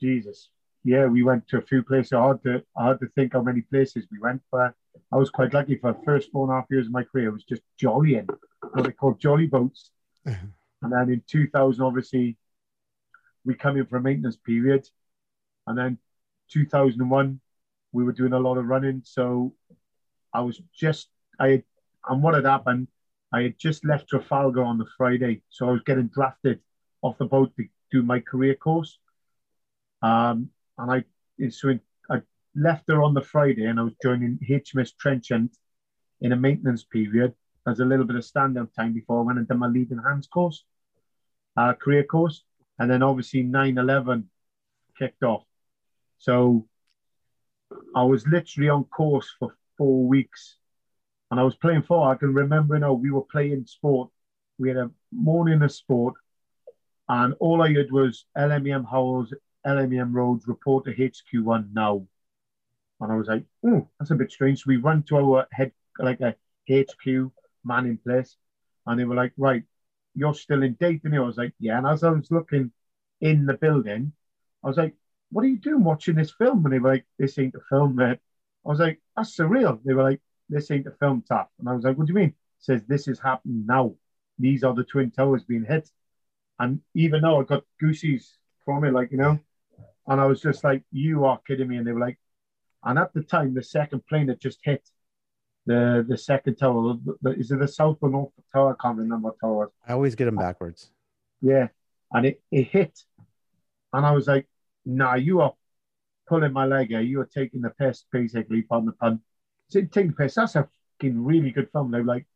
Jesus, 0.00 0.48
yeah, 0.84 1.06
we 1.06 1.22
went 1.22 1.46
to 1.48 1.58
a 1.58 1.62
few 1.62 1.82
places. 1.82 2.12
I 2.12 2.26
had 2.26 2.42
to, 2.42 2.64
I 2.76 2.88
had 2.88 3.00
to 3.00 3.08
think 3.14 3.34
how 3.34 3.42
many 3.42 3.60
places 3.60 4.06
we 4.10 4.18
went, 4.18 4.42
but 4.50 4.74
I 5.12 5.16
was 5.16 5.30
quite 5.30 5.54
lucky 5.54 5.76
for 5.76 5.92
the 5.92 6.02
first 6.04 6.32
four 6.32 6.44
and 6.44 6.52
a 6.52 6.60
half 6.60 6.66
years 6.70 6.86
of 6.86 6.92
my 6.92 7.04
career. 7.04 7.28
It 7.28 7.32
was 7.32 7.44
just 7.44 7.62
jollying, 7.78 8.28
what 8.72 8.84
they 8.84 8.92
call 8.92 9.14
jolly 9.14 9.46
boats. 9.46 9.90
and 10.24 10.42
then 10.82 11.10
in 11.10 11.22
2000, 11.28 11.84
obviously, 11.84 12.36
we 13.44 13.54
come 13.54 13.76
in 13.76 13.86
for 13.86 13.96
a 13.96 14.00
maintenance 14.00 14.36
period, 14.36 14.88
and 15.66 15.78
then 15.78 15.98
2001, 16.50 17.40
we 17.92 18.04
were 18.04 18.12
doing 18.12 18.32
a 18.32 18.38
lot 18.38 18.58
of 18.58 18.66
running. 18.66 19.02
So 19.04 19.54
I 20.34 20.40
was 20.40 20.60
just, 20.74 21.08
I 21.38 21.62
and 22.08 22.22
what 22.22 22.34
had 22.34 22.44
happened, 22.44 22.88
I 23.32 23.42
had 23.42 23.58
just 23.58 23.84
left 23.84 24.08
Trafalgar 24.08 24.62
on 24.62 24.78
the 24.78 24.86
Friday, 24.96 25.42
so 25.48 25.68
I 25.68 25.72
was 25.72 25.82
getting 25.86 26.08
drafted 26.08 26.60
off 27.00 27.18
the 27.18 27.24
boat 27.24 27.52
to 27.56 27.66
do 27.90 28.02
my 28.02 28.20
career 28.20 28.54
course. 28.54 28.98
Um, 30.02 30.50
and 30.78 30.90
I 30.90 31.04
so 31.50 31.78
I 32.10 32.22
left 32.54 32.86
there 32.86 33.02
on 33.02 33.14
the 33.14 33.22
Friday, 33.22 33.66
and 33.66 33.80
I 33.80 33.84
was 33.84 33.94
joining 34.02 34.38
HMS 34.48 34.92
Trenchant 35.02 35.56
in 36.20 36.32
a 36.32 36.36
maintenance 36.36 36.84
period 36.84 37.34
as 37.66 37.80
a 37.80 37.84
little 37.84 38.04
bit 38.04 38.16
of 38.16 38.24
stand-up 38.24 38.72
time 38.74 38.92
before 38.92 39.20
I 39.20 39.22
went 39.22 39.38
and 39.38 39.48
did 39.48 39.56
my 39.56 39.68
leading 39.68 40.02
hands 40.06 40.26
course, 40.26 40.64
uh, 41.56 41.72
career 41.74 42.04
course, 42.04 42.42
and 42.78 42.90
then 42.90 43.02
obviously 43.02 43.44
9/11 43.44 44.24
kicked 44.98 45.22
off. 45.22 45.44
So 46.18 46.68
I 47.94 48.02
was 48.04 48.26
literally 48.26 48.68
on 48.68 48.84
course 48.84 49.34
for 49.38 49.56
four 49.78 50.06
weeks 50.06 50.58
and 51.32 51.40
I 51.40 51.44
was 51.44 51.56
playing 51.56 51.82
for. 51.82 52.12
I 52.12 52.14
can 52.14 52.34
remember, 52.34 52.74
you 52.74 52.80
know, 52.80 52.92
we 52.92 53.10
were 53.10 53.22
playing 53.22 53.64
sport. 53.64 54.10
We 54.58 54.68
had 54.68 54.76
a 54.76 54.90
morning 55.10 55.62
of 55.62 55.72
sport, 55.72 56.12
and 57.08 57.32
all 57.40 57.62
I 57.62 57.72
heard 57.72 57.90
was 57.90 58.26
LMEM 58.36 58.84
Howells, 58.88 59.32
LMEM 59.66 60.12
Rhodes, 60.12 60.46
report 60.46 60.84
to 60.84 60.94
HQ1 60.94 61.72
now. 61.72 62.06
And 63.00 63.10
I 63.10 63.16
was 63.16 63.28
like, 63.28 63.44
oh, 63.64 63.88
that's 63.98 64.10
a 64.10 64.14
bit 64.14 64.30
strange. 64.30 64.58
So 64.58 64.64
we 64.66 64.76
run 64.76 65.04
to 65.04 65.16
our 65.16 65.46
head, 65.52 65.72
like 65.98 66.20
a 66.20 66.36
HQ 66.70 67.32
man 67.64 67.86
in 67.86 67.96
place, 67.96 68.36
and 68.86 69.00
they 69.00 69.04
were 69.04 69.14
like, 69.14 69.32
right, 69.38 69.62
you're 70.14 70.34
still 70.34 70.62
in. 70.62 70.76
And 70.80 71.16
I 71.16 71.20
was 71.20 71.38
like, 71.38 71.54
yeah. 71.58 71.78
And 71.78 71.86
as 71.86 72.04
I 72.04 72.10
was 72.10 72.30
looking 72.30 72.72
in 73.22 73.46
the 73.46 73.54
building, 73.54 74.12
I 74.62 74.68
was 74.68 74.76
like, 74.76 74.94
what 75.30 75.46
are 75.46 75.48
you 75.48 75.56
doing 75.56 75.82
watching 75.82 76.16
this 76.16 76.30
film? 76.32 76.66
And 76.66 76.74
they 76.74 76.78
were 76.78 76.92
like, 76.92 77.06
this 77.18 77.38
ain't 77.38 77.54
a 77.54 77.60
film, 77.70 77.96
mate. 77.96 78.18
I 78.66 78.68
was 78.68 78.80
like, 78.80 79.00
that's 79.16 79.34
surreal. 79.34 79.80
They 79.82 79.94
were 79.94 80.02
like, 80.02 80.20
this 80.52 80.70
ain't 80.70 80.86
a 80.86 80.92
film 80.92 81.24
tap. 81.26 81.50
And 81.58 81.68
I 81.68 81.74
was 81.74 81.84
like, 81.84 81.96
what 81.96 82.06
do 82.06 82.12
you 82.12 82.18
mean? 82.18 82.28
It 82.28 82.34
says 82.58 82.82
this 82.86 83.08
is 83.08 83.18
happening 83.18 83.64
now. 83.66 83.94
These 84.38 84.64
are 84.64 84.74
the 84.74 84.84
twin 84.84 85.10
towers 85.10 85.44
being 85.44 85.64
hit. 85.64 85.90
And 86.58 86.80
even 86.94 87.22
though 87.22 87.40
I 87.40 87.44
got 87.44 87.64
goosies 87.80 88.36
from 88.64 88.84
it, 88.84 88.92
like, 88.92 89.10
you 89.10 89.18
know, 89.18 89.38
and 90.06 90.20
I 90.20 90.26
was 90.26 90.40
just 90.40 90.62
like, 90.64 90.82
you 90.92 91.24
are 91.24 91.40
kidding 91.46 91.68
me. 91.68 91.76
And 91.76 91.86
they 91.86 91.92
were 91.92 92.00
like, 92.00 92.18
and 92.84 92.98
at 92.98 93.12
the 93.14 93.22
time, 93.22 93.54
the 93.54 93.62
second 93.62 94.06
plane 94.06 94.28
had 94.28 94.40
just 94.40 94.58
hit 94.62 94.88
the 95.66 96.04
the 96.08 96.18
second 96.18 96.56
tower. 96.56 96.96
Is 97.36 97.50
it 97.50 97.60
the 97.60 97.68
south 97.68 97.98
or 98.00 98.10
north 98.10 98.32
tower? 98.52 98.76
I 98.76 98.82
can't 98.82 98.98
remember 98.98 99.28
what 99.28 99.40
tower. 99.40 99.70
I 99.86 99.92
always 99.92 100.14
get 100.14 100.24
them 100.26 100.36
backwards. 100.36 100.90
Yeah. 101.40 101.68
And 102.12 102.26
it, 102.26 102.42
it 102.50 102.64
hit. 102.64 102.98
And 103.92 104.04
I 104.04 104.10
was 104.12 104.26
like, 104.26 104.46
nah, 104.84 105.14
you 105.14 105.40
are 105.40 105.54
pulling 106.26 106.52
my 106.52 106.66
leg 106.66 106.88
here. 106.88 107.00
You 107.00 107.20
are 107.20 107.26
taking 107.32 107.60
the 107.60 107.70
piss, 107.70 108.04
basically, 108.10 108.62
pardon 108.62 108.86
the 108.86 108.92
pun. 108.92 109.20
Taking 109.72 110.08
the 110.08 110.12
piss. 110.12 110.34
That's 110.34 110.56
a 110.56 110.68
fucking 110.98 111.24
really 111.24 111.50
good 111.50 111.70
film. 111.72 111.90
Were 111.90 112.04
like, 112.04 112.26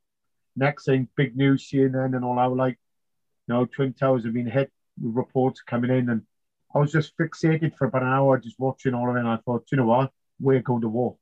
next 0.56 0.84
thing, 0.86 1.08
big 1.16 1.36
news, 1.36 1.68
CNN 1.68 2.16
and 2.16 2.24
all. 2.24 2.36
Was 2.36 2.56
like, 2.56 2.78
no, 3.48 3.66
Twin 3.66 3.92
Towers 3.92 4.24
have 4.24 4.34
been 4.34 4.46
hit 4.46 4.70
reports 5.00 5.62
coming 5.62 5.90
in. 5.90 6.10
And 6.10 6.22
I 6.74 6.78
was 6.78 6.92
just 6.92 7.16
fixated 7.16 7.76
for 7.76 7.86
about 7.86 8.02
an 8.02 8.08
hour 8.08 8.38
just 8.38 8.58
watching 8.58 8.94
all 8.94 9.10
of 9.10 9.16
it. 9.16 9.20
And 9.20 9.28
I 9.28 9.36
thought, 9.36 9.68
you 9.70 9.78
know 9.78 9.86
what? 9.86 10.10
We're 10.40 10.60
going 10.60 10.82
to 10.82 10.88
war. 10.88 11.16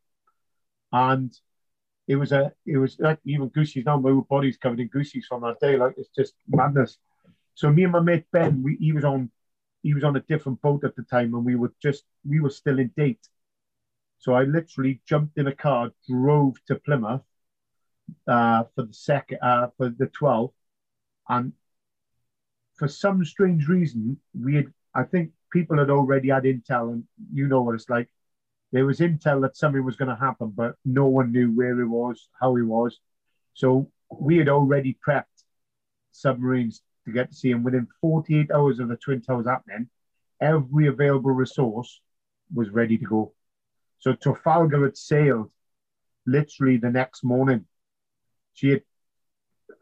And 0.93 1.33
it 2.07 2.17
was 2.17 2.33
a, 2.33 2.53
it 2.67 2.77
was 2.77 2.97
like 2.99 3.19
even 3.25 3.49
goosies 3.49 3.85
now, 3.87 3.99
my 3.99 4.13
body's 4.29 4.57
covered 4.57 4.81
in 4.81 4.89
goosies 4.89 5.27
from 5.27 5.43
that 5.43 5.61
day. 5.61 5.77
Like, 5.77 5.95
it's 5.97 6.11
just 6.11 6.35
madness. 6.49 6.99
So 7.55 7.71
me 7.71 7.85
and 7.85 7.93
my 7.93 8.01
mate 8.01 8.27
Ben, 8.33 8.63
we, 8.63 8.77
he 8.77 8.93
was 8.93 9.05
on 9.05 9.31
he 9.83 9.95
was 9.95 10.03
on 10.03 10.17
a 10.17 10.21
different 10.21 10.61
boat 10.63 10.83
at 10.83 10.97
the 10.97 11.03
time 11.03 11.35
and 11.35 11.45
we 11.45 11.55
were 11.55 11.73
just 11.81 12.05
we 12.27 12.41
were 12.41 12.51
still 12.51 12.79
in 12.79 12.91
date 12.97 13.21
so 14.25 14.35
i 14.35 14.43
literally 14.45 15.01
jumped 15.07 15.39
in 15.39 15.47
a 15.49 15.55
car 15.55 15.91
drove 16.09 16.55
to 16.67 16.77
plymouth 16.77 17.23
uh, 18.29 18.63
for 18.75 18.83
the 18.85 18.95
second 18.95 19.39
uh, 19.43 19.69
for 19.77 19.89
the 19.89 20.11
12th 20.19 20.53
and 21.29 21.53
for 22.77 22.89
some 22.89 23.25
strange 23.25 23.69
reason 23.69 24.19
we 24.47 24.55
had 24.57 24.67
i 24.95 25.03
think 25.03 25.31
people 25.53 25.79
had 25.79 25.91
already 25.91 26.29
had 26.29 26.45
intel 26.45 26.93
and 26.93 27.05
you 27.33 27.47
know 27.49 27.63
what 27.63 27.75
it's 27.75 27.91
like 27.91 28.09
there 28.73 28.87
was 28.87 29.01
intel 29.01 29.43
that 29.43 29.57
something 29.57 29.85
was 29.85 29.97
going 29.97 30.15
to 30.15 30.25
happen 30.29 30.53
but 30.63 30.75
no 30.85 31.07
one 31.07 31.31
knew 31.33 31.51
where 31.59 31.81
it 31.81 31.87
was 31.87 32.29
how 32.41 32.57
it 32.57 32.63
was 32.63 32.99
so 33.55 33.91
we 34.21 34.37
had 34.37 34.49
already 34.49 34.97
prepped 35.07 35.45
submarines 36.13 36.83
to 37.05 37.13
get 37.13 37.31
to 37.31 37.37
see 37.37 37.51
him 37.51 37.63
within 37.63 37.87
48 38.01 38.51
hours 38.51 38.79
of 38.79 38.89
the 38.89 38.97
Twin 38.97 39.21
Towers 39.21 39.47
happening. 39.47 39.89
Every 40.41 40.87
available 40.87 41.33
resource 41.33 42.01
was 42.55 42.71
ready 42.71 42.99
to 42.99 43.05
go. 43.05 43.34
So 44.05 44.13
Trafalgar 44.13 44.85
had 44.85 44.99
sailed 44.99 45.51
literally 46.27 46.77
the 46.77 46.91
next 46.91 47.25
morning. 47.25 47.65
She 48.53 48.69
had, 48.69 48.83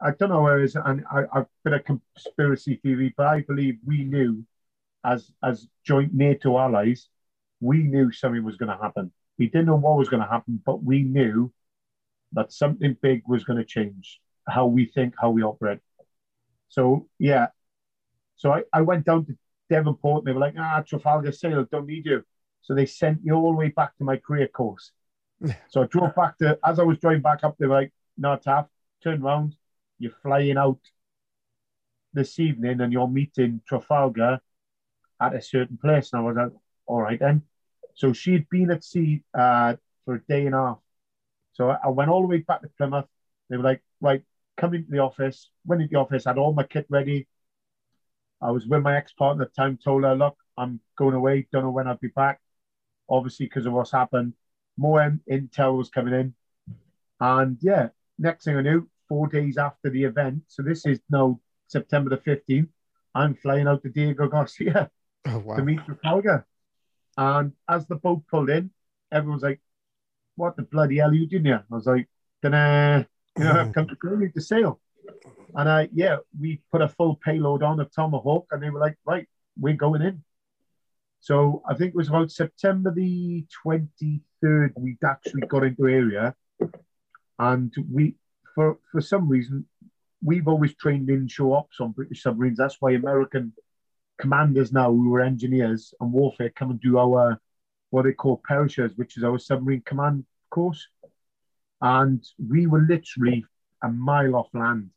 I 0.01 0.11
don't 0.11 0.29
know 0.29 0.41
where 0.41 0.61
it 0.61 0.63
is, 0.63 0.77
and 0.77 1.03
I, 1.11 1.23
I've 1.33 1.47
been 1.65 1.73
a 1.73 1.81
conspiracy 1.81 2.79
theory, 2.81 3.13
but 3.17 3.27
I 3.27 3.41
believe 3.41 3.79
we 3.85 4.05
knew 4.05 4.45
as 5.03 5.29
as 5.43 5.67
joint 5.85 6.13
NATO 6.13 6.57
allies, 6.57 7.09
we 7.59 7.83
knew 7.83 8.13
something 8.13 8.45
was 8.45 8.55
going 8.55 8.71
to 8.71 8.81
happen. 8.81 9.11
We 9.37 9.47
didn't 9.47 9.65
know 9.65 9.75
what 9.75 9.97
was 9.97 10.07
going 10.07 10.23
to 10.23 10.29
happen, 10.29 10.61
but 10.65 10.81
we 10.81 11.03
knew 11.03 11.51
that 12.31 12.53
something 12.53 12.95
big 13.01 13.23
was 13.27 13.43
going 13.43 13.59
to 13.59 13.65
change 13.65 14.21
how 14.47 14.67
we 14.67 14.85
think, 14.85 15.15
how 15.19 15.31
we 15.31 15.43
operate. 15.43 15.79
So 16.69 17.09
yeah, 17.19 17.47
so 18.37 18.53
I, 18.53 18.63
I 18.71 18.83
went 18.83 19.05
down 19.05 19.25
to 19.25 19.37
Devonport 19.69 20.19
and 20.21 20.27
they 20.27 20.31
were 20.31 20.39
like, 20.39 20.55
ah, 20.57 20.81
Trafalgar 20.87 21.33
sailed, 21.33 21.69
don't 21.71 21.87
need 21.87 22.05
you. 22.05 22.23
So 22.63 22.73
they 22.73 22.85
sent 22.85 23.23
me 23.23 23.31
all 23.31 23.51
the 23.51 23.57
way 23.57 23.69
back 23.69 23.95
to 23.97 24.03
my 24.03 24.17
career 24.17 24.47
course. 24.47 24.91
so 25.69 25.83
I 25.83 25.85
drove 25.87 26.15
back 26.15 26.37
to, 26.39 26.57
as 26.65 26.79
I 26.79 26.83
was 26.83 26.97
driving 26.97 27.21
back 27.21 27.43
up, 27.43 27.57
they 27.57 27.67
were 27.67 27.75
like, 27.75 27.93
no, 28.17 28.35
Taff, 28.37 28.67
turn 29.03 29.21
around, 29.21 29.55
you're 29.99 30.13
flying 30.23 30.57
out 30.57 30.79
this 32.13 32.39
evening 32.39 32.81
and 32.81 32.93
you're 32.93 33.07
meeting 33.07 33.61
Trafalgar 33.67 34.39
at 35.19 35.35
a 35.35 35.41
certain 35.41 35.77
place. 35.77 36.11
And 36.13 36.21
I 36.21 36.23
was 36.23 36.35
like, 36.35 36.51
all 36.85 37.01
right 37.01 37.19
then. 37.19 37.43
So 37.95 38.13
she'd 38.13 38.49
been 38.49 38.71
at 38.71 38.83
sea 38.83 39.23
uh, 39.37 39.75
for 40.05 40.15
a 40.15 40.21
day 40.21 40.45
and 40.45 40.55
a 40.55 40.59
half. 40.59 40.79
So 41.53 41.69
I 41.69 41.89
went 41.89 42.09
all 42.09 42.21
the 42.21 42.27
way 42.27 42.37
back 42.37 42.61
to 42.61 42.69
Plymouth. 42.77 43.05
They 43.49 43.57
were 43.57 43.63
like, 43.63 43.83
right, 44.01 44.23
come 44.57 44.73
into 44.73 44.89
the 44.89 44.99
office, 44.99 45.49
went 45.65 45.81
into 45.81 45.93
the 45.93 45.99
office, 45.99 46.25
had 46.25 46.37
all 46.37 46.53
my 46.53 46.63
kit 46.63 46.87
ready. 46.89 47.27
I 48.41 48.51
was 48.51 48.65
with 48.67 48.81
my 48.81 48.97
ex 48.97 49.13
partner 49.13 49.43
at 49.43 49.53
the 49.53 49.61
time, 49.61 49.77
told 49.83 50.03
her, 50.03 50.15
look, 50.15 50.37
I'm 50.57 50.79
going 50.97 51.15
away, 51.15 51.47
don't 51.51 51.63
know 51.63 51.71
when 51.71 51.87
I'll 51.87 51.97
be 51.97 52.09
back. 52.09 52.41
Obviously 53.09 53.45
because 53.45 53.65
of 53.65 53.73
what's 53.73 53.91
happened. 53.91 54.33
More 54.77 55.01
in- 55.03 55.21
intel 55.29 55.77
was 55.77 55.89
coming 55.89 56.13
in, 56.13 56.33
and 57.19 57.57
yeah, 57.61 57.89
next 58.17 58.45
thing 58.45 58.57
I 58.57 58.61
knew, 58.61 58.89
four 59.07 59.27
days 59.27 59.57
after 59.57 59.89
the 59.89 60.03
event, 60.03 60.43
so 60.47 60.63
this 60.63 60.85
is 60.85 60.99
now 61.09 61.39
September 61.67 62.09
the 62.09 62.17
fifteenth. 62.17 62.69
I'm 63.13 63.35
flying 63.35 63.67
out 63.67 63.83
to 63.83 63.89
Diego 63.89 64.27
Garcia 64.27 64.89
Oh, 65.25 65.39
wow. 65.39 65.55
to 65.55 65.63
meet 65.63 65.85
Trafalgar, 65.85 66.45
and 67.17 67.53
as 67.69 67.87
the 67.87 67.95
boat 67.95 68.23
pulled 68.29 68.49
in, 68.49 68.71
everyone's 69.11 69.43
like, 69.43 69.61
"What 70.35 70.55
the 70.55 70.63
bloody 70.63 70.97
hell 70.97 71.11
are 71.11 71.13
you 71.13 71.27
doing 71.27 71.45
here?" 71.45 71.63
I 71.71 71.75
was 71.75 71.85
like, 71.85 72.09
"Gonna, 72.41 73.07
you 73.37 73.43
know, 73.43 73.51
I've 73.51 73.67
hmm. 73.67 73.71
come 73.73 73.87
to 73.87 73.97
Germany 74.03 74.31
to 74.31 74.41
sail." 74.41 74.81
And 75.55 75.69
I, 75.69 75.89
yeah, 75.93 76.17
we 76.39 76.61
put 76.71 76.81
a 76.81 76.89
full 76.89 77.15
payload 77.23 77.61
on 77.61 77.79
of 77.79 77.93
Tomahawk, 77.93 78.47
and 78.51 78.61
they 78.61 78.69
were 78.69 78.79
like, 78.79 78.97
"Right, 79.05 79.27
we're 79.57 79.75
going 79.75 80.01
in." 80.01 80.23
So 81.23 81.63
I 81.65 81.73
think 81.73 81.91
it 81.91 81.95
was 81.95 82.09
about 82.09 82.33
September 82.33 82.93
the 82.93 83.45
23rd, 83.65 84.73
we'd 84.75 84.97
actually 85.05 85.47
got 85.47 85.63
into 85.63 85.87
area. 85.87 86.35
And 87.39 87.73
we, 87.89 88.15
for, 88.53 88.77
for 88.91 88.99
some 88.99 89.29
reason, 89.29 89.65
we've 90.21 90.49
always 90.49 90.75
trained 90.75 91.09
in 91.09 91.29
show 91.29 91.53
ops 91.53 91.79
on 91.79 91.93
British 91.93 92.23
submarines. 92.23 92.57
That's 92.57 92.75
why 92.81 92.91
American 92.91 93.53
commanders 94.19 94.73
now, 94.73 94.91
who 94.91 95.11
were 95.11 95.21
engineers 95.21 95.93
and 96.01 96.11
warfare, 96.11 96.51
come 96.53 96.71
and 96.71 96.81
do 96.81 96.97
our, 96.97 97.39
what 97.91 98.03
they 98.03 98.11
call 98.11 98.41
perishers, 98.45 98.91
which 98.97 99.15
is 99.15 99.23
our 99.23 99.39
submarine 99.39 99.83
command 99.85 100.25
course. 100.49 100.89
And 101.79 102.21
we 102.37 102.67
were 102.67 102.81
literally 102.81 103.45
a 103.81 103.87
mile 103.87 104.35
off 104.35 104.49
land 104.53 104.89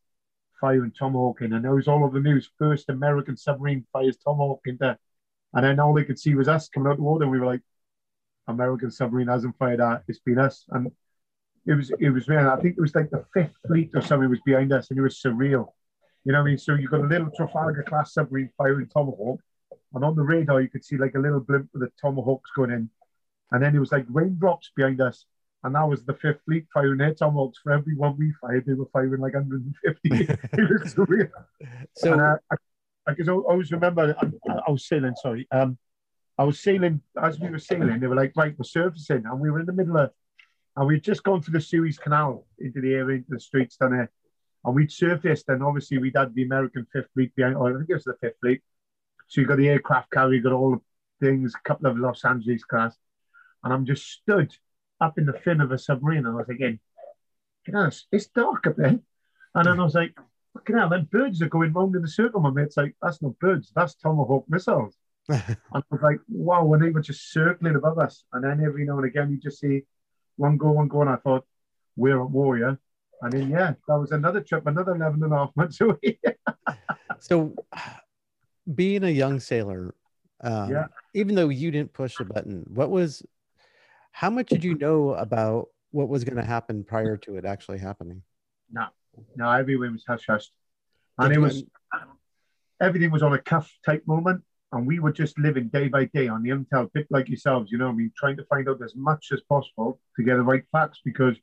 firing 0.60 0.90
Tomahawk 0.90 1.42
in. 1.42 1.52
And 1.52 1.64
it 1.64 1.70
was 1.70 1.86
all 1.86 2.02
over 2.02 2.18
the 2.18 2.28
news. 2.28 2.50
First 2.58 2.88
American 2.88 3.36
submarine 3.36 3.86
fires 3.92 4.16
Tomahawk 4.16 4.62
into 4.66 4.98
and 5.54 5.64
then 5.64 5.80
all 5.80 5.94
they 5.94 6.04
could 6.04 6.18
see 6.18 6.34
was 6.34 6.48
us 6.48 6.68
coming 6.68 6.90
out 6.90 6.96
the 6.96 7.02
water. 7.02 7.24
And 7.24 7.32
we 7.32 7.38
were 7.38 7.46
like, 7.46 7.62
American 8.48 8.90
submarine 8.90 9.28
hasn't 9.28 9.56
fired 9.58 9.80
at, 9.80 10.02
it's 10.08 10.20
been 10.20 10.38
us. 10.38 10.64
And 10.70 10.90
it 11.66 11.74
was, 11.74 11.90
it 11.98 12.10
was, 12.10 12.28
man, 12.28 12.46
I 12.46 12.56
think 12.56 12.76
it 12.76 12.80
was 12.80 12.94
like 12.94 13.10
the 13.10 13.24
fifth 13.34 13.54
fleet 13.66 13.90
or 13.94 14.02
something 14.02 14.30
was 14.30 14.40
behind 14.44 14.72
us 14.72 14.90
and 14.90 14.98
it 14.98 15.02
was 15.02 15.20
surreal. 15.20 15.68
You 16.24 16.32
know 16.32 16.38
what 16.38 16.46
I 16.46 16.50
mean? 16.50 16.58
So 16.58 16.74
you've 16.74 16.90
got 16.90 17.00
a 17.00 17.06
little 17.06 17.30
Trafalgar 17.36 17.84
class 17.84 18.14
submarine 18.14 18.50
firing 18.58 18.88
Tomahawk. 18.88 19.40
And 19.94 20.04
on 20.04 20.14
the 20.14 20.22
radar, 20.22 20.60
you 20.60 20.68
could 20.68 20.84
see 20.84 20.96
like 20.96 21.14
a 21.14 21.18
little 21.18 21.40
blimp 21.40 21.70
of 21.74 21.80
the 21.80 21.88
Tomahawks 22.00 22.50
going 22.54 22.70
in. 22.70 22.90
And 23.52 23.62
then 23.62 23.74
it 23.74 23.78
was 23.78 23.92
like 23.92 24.04
raindrops 24.08 24.70
behind 24.76 25.00
us. 25.00 25.24
And 25.62 25.74
that 25.74 25.88
was 25.88 26.04
the 26.04 26.14
fifth 26.14 26.40
fleet 26.44 26.66
firing 26.72 26.98
their 26.98 27.14
Tomahawks. 27.14 27.58
For 27.62 27.72
every 27.72 27.96
one 27.96 28.16
we 28.18 28.32
fired, 28.40 28.66
they 28.66 28.74
were 28.74 28.88
firing 28.92 29.20
like 29.20 29.34
150. 29.34 30.00
it 30.12 30.70
was 30.70 30.94
surreal. 30.94 31.30
So, 31.96 32.12
And, 32.12 32.20
uh, 32.20 32.36
I, 32.50 32.56
I 33.06 33.14
can 33.14 33.28
al- 33.28 33.46
always 33.48 33.70
remember 33.70 34.16
I, 34.20 34.50
I 34.66 34.70
was 34.70 34.86
sailing, 34.86 35.14
sorry. 35.16 35.46
Um, 35.50 35.78
I 36.38 36.44
was 36.44 36.60
sailing, 36.60 37.00
as 37.22 37.40
we 37.40 37.48
were 37.48 37.58
sailing, 37.58 37.98
they 37.98 38.06
were 38.06 38.14
like, 38.14 38.32
right, 38.36 38.54
we're 38.58 38.64
surfacing. 38.64 39.24
And 39.24 39.40
we 39.40 39.50
were 39.50 39.60
in 39.60 39.66
the 39.66 39.72
middle 39.72 39.96
of, 39.96 40.10
and 40.76 40.86
we'd 40.86 41.02
just 41.02 41.22
gone 41.22 41.40
through 41.40 41.58
the 41.58 41.60
Suez 41.60 41.98
Canal 41.98 42.46
into 42.58 42.80
the 42.80 42.92
area, 42.92 43.18
into 43.18 43.30
the 43.30 43.40
streets 43.40 43.76
down 43.76 43.92
there. 43.92 44.10
And 44.64 44.74
we'd 44.74 44.92
surfaced, 44.92 45.48
and 45.48 45.62
obviously 45.62 45.98
we'd 45.98 46.16
had 46.16 46.34
the 46.34 46.42
American 46.44 46.86
Fifth 46.92 47.08
Fleet 47.14 47.34
behind, 47.34 47.56
or 47.56 47.70
I 47.70 47.78
think 47.78 47.88
it 47.88 47.94
was 47.94 48.04
the 48.04 48.16
Fifth 48.20 48.38
Fleet. 48.40 48.60
So 49.28 49.40
you 49.40 49.46
got 49.46 49.56
the 49.56 49.68
aircraft 49.68 50.10
carrier, 50.10 50.34
you 50.34 50.42
got 50.42 50.52
all 50.52 50.72
the 50.72 51.26
things, 51.26 51.54
a 51.54 51.68
couple 51.68 51.90
of 51.90 51.96
Los 51.98 52.24
Angeles 52.24 52.64
class. 52.64 52.96
And 53.64 53.72
I'm 53.72 53.86
just 53.86 54.06
stood 54.06 54.54
up 55.00 55.18
in 55.18 55.26
the 55.26 55.32
fin 55.32 55.60
of 55.60 55.72
a 55.72 55.78
submarine, 55.78 56.26
and 56.26 56.28
I 56.28 56.34
was 56.34 56.46
thinking, 56.46 56.80
it's, 57.66 58.06
it's 58.12 58.26
dark 58.26 58.66
up 58.66 58.76
there. 58.76 58.98
And 59.54 59.66
then 59.66 59.80
I 59.80 59.84
was 59.84 59.94
like, 59.94 60.16
fucking 60.56 60.76
hell, 60.76 60.88
them 60.88 61.08
birds 61.10 61.42
are 61.42 61.48
going 61.48 61.72
round 61.72 61.94
in 61.96 62.04
a 62.04 62.08
circle. 62.08 62.40
My 62.40 62.50
mate's 62.50 62.76
like, 62.76 62.94
that's 63.02 63.22
not 63.22 63.38
birds, 63.38 63.72
that's 63.74 63.94
Tomahawk 63.94 64.44
missiles. 64.48 64.96
And 65.28 65.56
I 65.74 65.82
was 65.90 66.02
like, 66.02 66.20
wow, 66.28 66.64
when 66.64 66.80
they 66.80 66.90
were 66.90 67.00
just 67.00 67.32
circling 67.32 67.74
above 67.76 67.98
us. 67.98 68.24
And 68.32 68.44
then 68.44 68.64
every 68.64 68.84
now 68.86 68.96
and 68.98 69.06
again, 69.06 69.30
you 69.30 69.38
just 69.38 69.60
see 69.60 69.82
one 70.36 70.56
go, 70.56 70.70
one 70.70 70.88
go. 70.88 71.00
And 71.00 71.10
I 71.10 71.16
thought, 71.16 71.44
we're 71.96 72.22
at 72.22 72.30
war, 72.30 72.56
yeah. 72.58 72.74
And 73.22 73.32
then, 73.32 73.50
yeah, 73.50 73.74
that 73.88 73.98
was 73.98 74.12
another 74.12 74.40
trip, 74.40 74.66
another 74.66 74.94
11 74.94 75.22
and 75.22 75.32
a 75.32 75.36
half 75.36 75.50
months 75.56 75.80
away. 75.80 76.18
so 77.18 77.54
being 78.72 79.02
a 79.04 79.10
young 79.10 79.40
sailor, 79.40 79.94
um, 80.42 80.70
Yeah. 80.70 80.86
even 81.14 81.34
though 81.34 81.48
you 81.48 81.70
didn't 81.70 81.92
push 81.92 82.16
the 82.18 82.24
button, 82.24 82.64
what 82.68 82.90
was, 82.90 83.24
how 84.12 84.30
much 84.30 84.48
did 84.48 84.62
you 84.62 84.76
know 84.78 85.14
about 85.14 85.68
what 85.90 86.08
was 86.08 86.24
going 86.24 86.36
to 86.36 86.44
happen 86.44 86.84
prior 86.84 87.16
to 87.18 87.36
it 87.36 87.44
actually 87.44 87.78
happening? 87.78 88.22
no, 88.70 88.86
no, 89.36 89.50
everywhere 89.50 89.90
was 89.90 90.04
hush 90.06 90.24
hush. 90.28 90.50
And 91.18 91.32
it 91.32 91.38
was, 91.38 91.64
everything 92.80 93.10
was 93.10 93.22
on 93.22 93.32
a 93.32 93.38
cuff 93.38 93.72
type 93.84 94.02
moment. 94.06 94.42
And 94.72 94.86
we 94.86 94.98
were 94.98 95.12
just 95.12 95.38
living 95.38 95.68
day 95.68 95.88
by 95.88 96.06
day 96.06 96.28
on 96.28 96.42
the 96.42 96.50
intel, 96.50 96.92
bit 96.92 97.06
like 97.08 97.28
yourselves, 97.28 97.70
you 97.70 97.78
know, 97.78 97.88
I 97.88 97.92
mean, 97.92 98.12
trying 98.16 98.36
to 98.36 98.44
find 98.44 98.68
out 98.68 98.82
as 98.82 98.94
much 98.96 99.28
as 99.32 99.40
possible 99.48 100.00
to 100.16 100.24
get 100.24 100.36
the 100.36 100.42
right 100.42 100.64
facts 100.72 101.00
because 101.04 101.36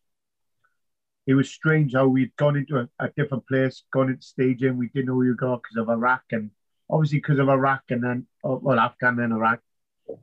it 1.25 1.33
was 1.33 1.49
strange 1.49 1.93
how 1.93 2.07
we'd 2.07 2.35
gone 2.35 2.57
into 2.57 2.79
a, 2.79 2.89
a 2.99 3.09
different 3.15 3.47
place, 3.47 3.83
gone 3.93 4.09
into 4.09 4.21
staging. 4.21 4.77
We 4.77 4.89
didn't 4.89 5.07
know 5.07 5.15
we 5.15 5.29
were 5.29 5.35
going 5.35 5.59
because 5.63 5.77
of 5.77 5.89
Iraq 5.89 6.23
and 6.31 6.51
obviously 6.89 7.19
because 7.19 7.39
of 7.39 7.47
Iraq 7.47 7.83
and 7.89 8.03
then, 8.03 8.27
oh, 8.43 8.59
well, 8.61 8.77
Afghan 8.77 9.19
and 9.19 9.33
Iraq. 9.33 9.59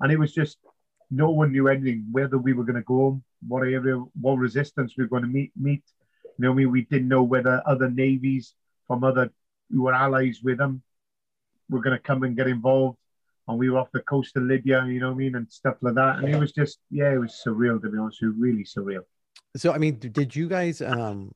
And 0.01 0.13
it 0.13 0.19
was 0.19 0.33
just, 0.33 0.59
no 1.11 1.31
one 1.31 1.53
knew 1.53 1.69
anything, 1.69 2.07
whether 2.13 2.39
we 2.39 2.53
were 2.53 2.65
going 2.65 2.77
to 2.77 2.83
go 2.83 2.97
home, 2.97 3.25
what 3.49 3.63
area, 3.63 3.97
what 4.21 4.35
resistance 4.35 4.95
we 4.97 5.05
were 5.05 5.09
going 5.09 5.23
to 5.23 5.29
meet. 5.29 5.53
meet. 5.57 5.83
You 6.41 6.47
know, 6.47 6.53
I 6.53 6.55
mean, 6.55 6.71
we 6.71 6.87
didn't 6.87 7.09
know 7.09 7.23
whether 7.23 7.63
other 7.67 7.91
navies 7.91 8.55
from 8.87 9.05
other 9.05 9.31
who 9.71 9.83
were 9.83 9.93
allies 9.93 10.41
with 10.43 10.57
them 10.57 10.83
were 11.69 11.83
going 11.83 11.95
to 11.95 12.03
come 12.03 12.23
and 12.23 12.35
get 12.35 12.49
involved. 12.49 12.97
And 13.47 13.59
we 13.59 13.69
were 13.69 13.79
off 13.79 13.93
the 13.93 14.01
coast 14.01 14.35
of 14.39 14.45
Libya, 14.45 14.87
you 14.87 15.01
know 15.01 15.09
what 15.09 15.17
I 15.17 15.19
mean, 15.19 15.35
and 15.35 15.53
stuff 15.53 15.77
like 15.83 15.97
that. 15.97 16.17
And 16.17 16.31
it 16.31 16.39
was 16.39 16.53
just, 16.53 16.79
yeah, 16.91 17.13
it 17.13 17.19
was 17.19 17.43
surreal 17.47 17.79
to 17.83 17.91
be 17.91 17.99
honest 17.99 18.23
with 18.23 18.35
you, 18.35 18.43
really 18.43 18.65
surreal. 18.65 19.03
So, 19.55 19.73
I 19.73 19.77
mean, 19.77 19.99
did 19.99 20.35
you 20.35 20.49
guys, 20.49 20.81
um, 20.81 21.33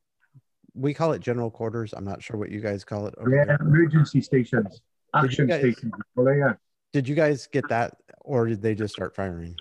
we 0.72 0.94
call 0.94 1.12
it 1.12 1.18
general 1.18 1.50
quarters. 1.50 1.92
I'm 1.92 2.07
not 2.07 2.22
sure 2.22 2.38
what 2.38 2.50
you 2.50 2.61
guys 2.62 2.82
call 2.82 3.07
it. 3.07 3.14
Yeah, 3.30 3.44
there. 3.44 3.59
emergency 3.61 4.22
stations, 4.22 4.80
action 5.14 5.48
guys- 5.48 5.61
stations. 5.61 5.92
Well, 6.16 6.34
yeah. 6.34 6.55
Did 6.94 7.07
you 7.07 7.14
guys 7.14 7.46
get 7.46 7.68
that 7.68 7.98
or 8.20 8.46
did 8.46 8.62
they 8.62 8.74
just 8.74 8.94
start 8.94 9.14
firing? 9.14 9.57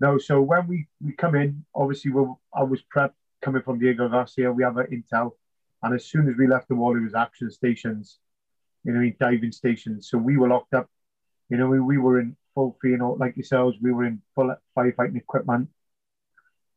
No, 0.00 0.18
so 0.18 0.42
when 0.42 0.66
we, 0.66 0.86
we 1.02 1.12
come 1.12 1.34
in, 1.34 1.64
obviously 1.74 2.10
we 2.10 2.26
I 2.52 2.62
was 2.62 2.82
prepped 2.94 3.12
coming 3.42 3.62
from 3.62 3.78
Diego 3.78 4.08
Garcia. 4.08 4.52
We 4.52 4.62
have 4.62 4.76
our 4.76 4.86
intel, 4.86 5.32
and 5.82 5.94
as 5.94 6.06
soon 6.06 6.28
as 6.28 6.36
we 6.36 6.46
left 6.46 6.68
the 6.68 6.74
wall, 6.74 6.96
it 6.96 7.02
was 7.02 7.14
action 7.14 7.50
stations, 7.50 8.18
you 8.84 8.92
know, 8.92 9.10
diving 9.20 9.52
stations. 9.52 10.08
So 10.10 10.18
we 10.18 10.36
were 10.36 10.48
locked 10.48 10.74
up. 10.74 10.88
You 11.48 11.56
know, 11.56 11.68
we, 11.68 11.80
we 11.80 11.98
were 11.98 12.20
in 12.20 12.36
full, 12.54 12.76
you 12.84 12.96
know, 12.96 13.12
like 13.12 13.36
yourselves, 13.36 13.76
we 13.80 13.92
were 13.92 14.04
in 14.04 14.20
full 14.34 14.54
firefighting 14.76 15.16
equipment. 15.16 15.68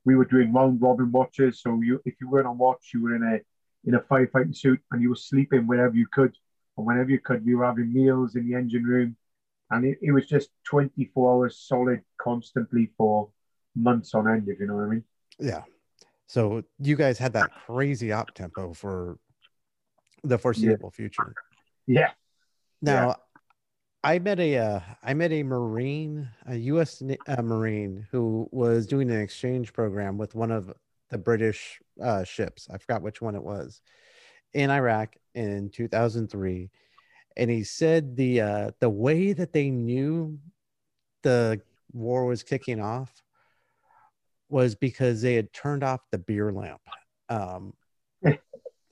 We 0.05 0.15
were 0.15 0.25
doing 0.25 0.51
round 0.53 0.81
robin 0.81 1.11
watches. 1.11 1.61
So 1.61 1.79
you, 1.81 2.01
if 2.05 2.15
you 2.19 2.29
weren't 2.29 2.47
on 2.47 2.57
watch, 2.57 2.91
you 2.93 3.03
were 3.03 3.15
in 3.15 3.23
a 3.23 3.39
in 3.87 3.95
a 3.95 3.99
firefighting 3.99 4.55
suit, 4.55 4.79
and 4.91 5.01
you 5.01 5.09
were 5.09 5.15
sleeping 5.15 5.67
wherever 5.67 5.95
you 5.95 6.07
could, 6.11 6.35
and 6.77 6.85
whenever 6.85 7.09
you 7.09 7.19
could, 7.19 7.45
we 7.45 7.55
were 7.55 7.65
having 7.65 7.91
meals 7.91 8.35
in 8.35 8.47
the 8.47 8.55
engine 8.55 8.83
room 8.83 9.15
and 9.71 9.85
it, 9.85 9.97
it 10.01 10.11
was 10.11 10.27
just 10.27 10.49
24 10.65 11.31
hours 11.31 11.57
solid 11.57 12.01
constantly 12.21 12.91
for 12.97 13.29
months 13.75 14.13
on 14.13 14.27
end 14.27 14.47
if 14.47 14.59
you 14.59 14.67
know 14.67 14.75
what 14.75 14.83
i 14.83 14.87
mean 14.87 15.03
Yeah. 15.39 15.63
So 16.31 16.63
you 16.79 16.95
guys 16.95 17.17
had 17.17 17.33
that 17.33 17.51
crazy 17.65 18.13
op 18.13 18.33
tempo 18.33 18.71
for 18.71 19.19
the 20.23 20.37
foreseeable 20.37 20.89
future. 20.89 21.33
yeah 21.87 22.11
Now, 22.81 23.17
I 24.01 24.17
met 24.19 24.39
a 24.39 24.57
uh, 24.57 24.79
I 25.03 25.13
met 25.13 25.33
a 25.33 25.43
Marine, 25.43 26.29
a 26.45 26.55
U.S. 26.55 27.03
Uh, 27.27 27.41
Marine 27.41 28.07
who 28.11 28.47
was 28.53 28.87
doing 28.87 29.11
an 29.11 29.19
exchange 29.19 29.73
program 29.73 30.17
with 30.17 30.33
one 30.33 30.51
of 30.51 30.71
the 31.09 31.17
British 31.17 31.81
uh, 32.01 32.23
ships. 32.23 32.69
I 32.73 32.77
forgot 32.77 33.01
which 33.01 33.21
one 33.21 33.35
it 33.35 33.43
was 33.43 33.81
in 34.53 34.69
Iraq 34.69 35.17
in 35.35 35.69
2003, 35.69 36.69
and 37.35 37.51
he 37.51 37.65
said 37.65 38.15
the 38.15 38.39
uh, 38.39 38.71
the 38.79 38.89
way 38.89 39.33
that 39.33 39.51
they 39.51 39.69
knew 39.69 40.39
the 41.23 41.59
war 41.91 42.25
was 42.25 42.41
kicking 42.41 42.79
off 42.79 43.20
was 44.51 44.75
because 44.75 45.21
they 45.21 45.35
had 45.35 45.51
turned 45.53 45.83
off 45.83 46.01
the 46.11 46.17
beer 46.17 46.51
lamp. 46.51 46.81
Um, 47.29 47.73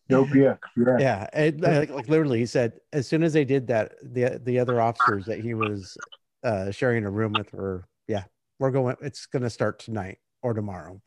no 0.09 0.25
beer 0.31 0.59
yeah 0.75 0.97
yeah. 0.99 1.27
uh, 1.33 1.51
like, 1.59 1.89
like 1.89 2.09
literally 2.09 2.39
he 2.39 2.45
said 2.45 2.79
as 2.93 3.07
soon 3.07 3.23
as 3.23 3.33
they 3.33 3.45
did 3.45 3.67
that 3.67 3.93
the 4.01 4.41
the 4.43 4.59
other 4.59 4.81
officers 4.81 5.25
that 5.25 5.39
he 5.39 5.53
was 5.53 5.97
uh 6.43 6.71
sharing 6.71 7.05
a 7.05 7.09
room 7.09 7.33
with 7.33 7.53
were 7.53 7.85
yeah 8.07 8.23
we're 8.59 8.71
going 8.71 8.95
it's 9.01 9.25
going 9.27 9.43
to 9.43 9.49
start 9.49 9.79
tonight 9.79 10.17
or 10.41 10.53
tomorrow. 10.53 11.01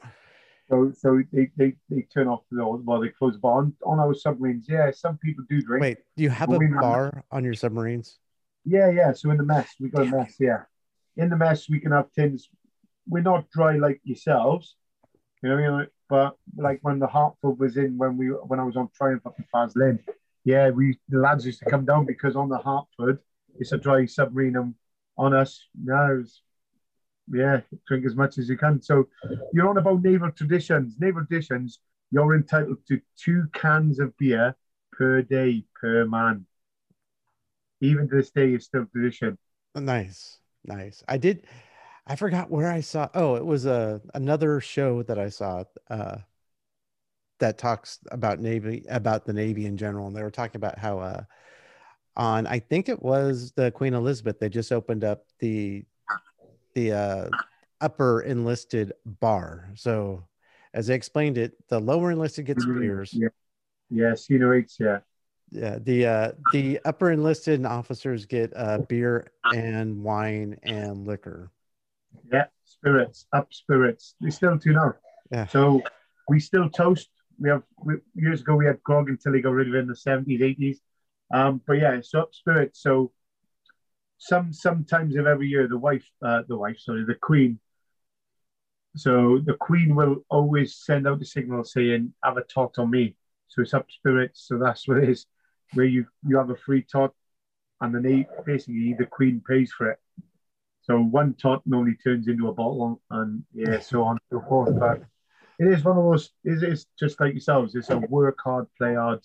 So 0.70 0.92
so 0.96 1.22
they, 1.32 1.50
they 1.56 1.74
they 1.90 2.02
turn 2.02 2.28
off 2.28 2.40
the 2.50 2.64
well 2.64 3.00
they 3.00 3.08
close 3.08 3.34
the 3.34 3.40
bar 3.40 3.58
on, 3.58 3.74
on 3.84 3.98
our 3.98 4.14
submarines. 4.14 4.66
Yeah 4.68 4.90
some 4.90 5.18
people 5.18 5.44
do 5.48 5.60
drink. 5.60 5.82
Wait 5.82 5.98
do 6.16 6.22
you 6.22 6.30
have 6.30 6.48
a 6.48 6.58
Well, 6.58 6.80
bar 6.80 7.24
on 7.30 7.44
your 7.44 7.54
submarines? 7.54 8.18
Yeah 8.64 8.90
yeah 8.90 9.12
so 9.12 9.30
in 9.30 9.36
the 9.36 9.44
mess 9.44 9.68
we 9.80 9.88
got 9.88 10.02
a 10.02 10.06
mess 10.06 10.36
yeah. 10.38 10.62
In 11.16 11.28
the 11.28 11.36
mess 11.36 11.68
we 11.68 11.80
can 11.80 11.92
have 11.92 12.10
tins 12.12 12.48
we're 13.06 13.22
not 13.22 13.50
dry 13.50 13.76
like 13.76 14.00
yourselves 14.04 14.76
you 15.42 15.48
know 15.48 15.86
but 16.12 16.36
like 16.58 16.78
when 16.82 16.98
the 16.98 17.06
Hartford 17.06 17.58
was 17.58 17.78
in 17.78 17.96
when 17.96 18.18
we 18.18 18.26
when 18.26 18.60
I 18.60 18.64
was 18.64 18.76
on 18.76 18.90
Triumph 18.94 19.26
up 19.26 19.34
in 19.38 19.46
Faslane, 19.52 19.98
yeah, 20.44 20.68
we 20.68 20.98
the 21.08 21.18
lads 21.18 21.46
used 21.46 21.60
to 21.60 21.70
come 21.70 21.86
down 21.86 22.04
because 22.04 22.36
on 22.36 22.50
the 22.50 22.58
Hartford 22.58 23.18
it's 23.58 23.72
a 23.72 23.78
dry 23.78 24.04
submarine 24.04 24.56
and 24.56 24.74
on 25.16 25.32
us 25.32 25.68
now 25.74 26.12
it's 26.12 26.42
yeah, 27.32 27.62
drink 27.88 28.04
as 28.04 28.14
much 28.14 28.36
as 28.36 28.46
you 28.50 28.58
can. 28.58 28.82
So 28.82 29.08
you're 29.54 29.70
on 29.70 29.78
about 29.78 30.02
naval 30.02 30.30
traditions. 30.32 30.96
Naval 30.98 31.24
traditions, 31.24 31.78
you're 32.10 32.34
entitled 32.34 32.86
to 32.88 33.00
two 33.16 33.46
cans 33.54 33.98
of 33.98 34.14
beer 34.18 34.54
per 34.92 35.22
day 35.22 35.64
per 35.80 36.04
man. 36.04 36.44
Even 37.80 38.06
to 38.10 38.16
this 38.16 38.30
day, 38.30 38.52
it's 38.52 38.66
still 38.66 38.84
tradition. 38.84 39.38
Nice, 39.74 40.40
nice. 40.62 41.02
I 41.08 41.16
did. 41.16 41.46
I 42.06 42.16
forgot 42.16 42.50
where 42.50 42.70
I 42.70 42.80
saw. 42.80 43.08
Oh, 43.14 43.36
it 43.36 43.44
was 43.44 43.66
a 43.66 44.00
another 44.14 44.60
show 44.60 45.02
that 45.04 45.18
I 45.18 45.28
saw 45.28 45.64
uh, 45.88 46.18
that 47.38 47.58
talks 47.58 47.98
about 48.10 48.40
navy 48.40 48.84
about 48.88 49.24
the 49.24 49.32
navy 49.32 49.66
in 49.66 49.76
general, 49.76 50.06
and 50.06 50.16
they 50.16 50.22
were 50.22 50.30
talking 50.30 50.56
about 50.56 50.78
how 50.78 50.98
uh, 50.98 51.22
on 52.16 52.46
I 52.46 52.58
think 52.58 52.88
it 52.88 53.02
was 53.02 53.52
the 53.52 53.70
Queen 53.70 53.94
Elizabeth 53.94 54.38
they 54.40 54.48
just 54.48 54.72
opened 54.72 55.04
up 55.04 55.24
the 55.38 55.84
the 56.74 56.92
uh, 56.92 57.30
upper 57.80 58.22
enlisted 58.22 58.92
bar. 59.04 59.70
So 59.76 60.26
as 60.74 60.86
they 60.88 60.94
explained 60.94 61.38
it, 61.38 61.52
the 61.68 61.78
lower 61.78 62.10
enlisted 62.10 62.46
gets 62.46 62.64
Mhm, 62.64 62.80
beers. 62.80 63.12
Yeah, 63.14 63.28
yeah, 63.90 64.14
senior 64.14 64.54
eights, 64.54 64.76
yeah. 64.80 65.00
Yeah, 65.50 65.78
the 65.78 66.06
uh, 66.06 66.32
the 66.50 66.80
upper 66.84 67.10
enlisted 67.10 67.54
and 67.54 67.66
officers 67.66 68.24
get 68.24 68.52
uh, 68.56 68.78
beer 68.88 69.30
and 69.52 70.02
wine 70.02 70.58
and 70.62 71.06
liquor. 71.06 71.50
Yeah, 72.30 72.46
spirits, 72.64 73.26
up 73.32 73.52
spirits. 73.52 74.14
We 74.20 74.30
still 74.30 74.56
do 74.56 74.72
now. 74.72 74.94
Yeah. 75.30 75.46
So 75.46 75.82
we 76.28 76.40
still 76.40 76.68
toast. 76.68 77.08
We 77.38 77.48
have 77.48 77.62
we, 77.82 77.94
years 78.14 78.42
ago 78.42 78.54
we 78.56 78.66
had 78.66 78.82
grog 78.82 79.08
until 79.08 79.32
they 79.32 79.40
got 79.40 79.50
rid 79.50 79.68
of 79.68 79.74
it 79.74 79.78
in 79.78 79.88
the 79.88 79.96
seventies, 79.96 80.42
eighties. 80.42 80.80
Um, 81.32 81.62
but 81.66 81.74
yeah, 81.74 81.92
it's 81.92 82.14
up 82.14 82.34
spirits. 82.34 82.82
So 82.82 83.12
some 84.18 84.52
sometimes 84.52 85.16
of 85.16 85.26
every 85.26 85.48
year, 85.48 85.66
the 85.66 85.78
wife, 85.78 86.04
uh, 86.24 86.42
the 86.46 86.56
wife, 86.56 86.78
sorry, 86.78 87.04
the 87.04 87.14
queen. 87.14 87.58
So 88.94 89.38
the 89.38 89.54
queen 89.54 89.94
will 89.94 90.24
always 90.28 90.76
send 90.76 91.08
out 91.08 91.22
a 91.22 91.24
signal 91.24 91.64
saying, 91.64 92.12
"Have 92.22 92.36
a 92.36 92.42
tot 92.42 92.78
on 92.78 92.90
me." 92.90 93.16
So 93.48 93.62
it's 93.62 93.74
up 93.74 93.90
spirits. 93.90 94.46
So 94.46 94.58
that's 94.58 94.86
what 94.86 94.98
it 94.98 95.08
is, 95.08 95.26
where 95.72 95.86
you 95.86 96.06
you 96.26 96.36
have 96.36 96.50
a 96.50 96.56
free 96.56 96.82
tot, 96.82 97.14
and 97.80 97.94
then 97.94 98.02
they 98.02 98.26
basically 98.44 98.94
the 98.94 99.06
queen 99.06 99.42
pays 99.46 99.72
for 99.72 99.90
it. 99.90 99.98
So 100.82 101.00
one 101.00 101.34
tot 101.34 101.62
normally 101.64 101.96
turns 102.02 102.28
into 102.28 102.48
a 102.48 102.52
bottle, 102.52 103.00
and 103.10 103.44
yeah, 103.54 103.78
so 103.78 104.02
on 104.02 104.18
and 104.30 104.40
so 104.40 104.48
forth. 104.48 104.74
But 104.78 105.02
it 105.58 105.72
is 105.72 105.84
one 105.84 105.96
of 105.96 106.04
those. 106.04 106.30
It 106.44 106.62
is 106.62 106.86
just 106.98 107.20
like 107.20 107.32
yourselves. 107.32 107.74
It's 107.74 107.90
a 107.90 107.98
work 107.98 108.38
hard, 108.42 108.66
play 108.76 108.94
hard 108.94 109.20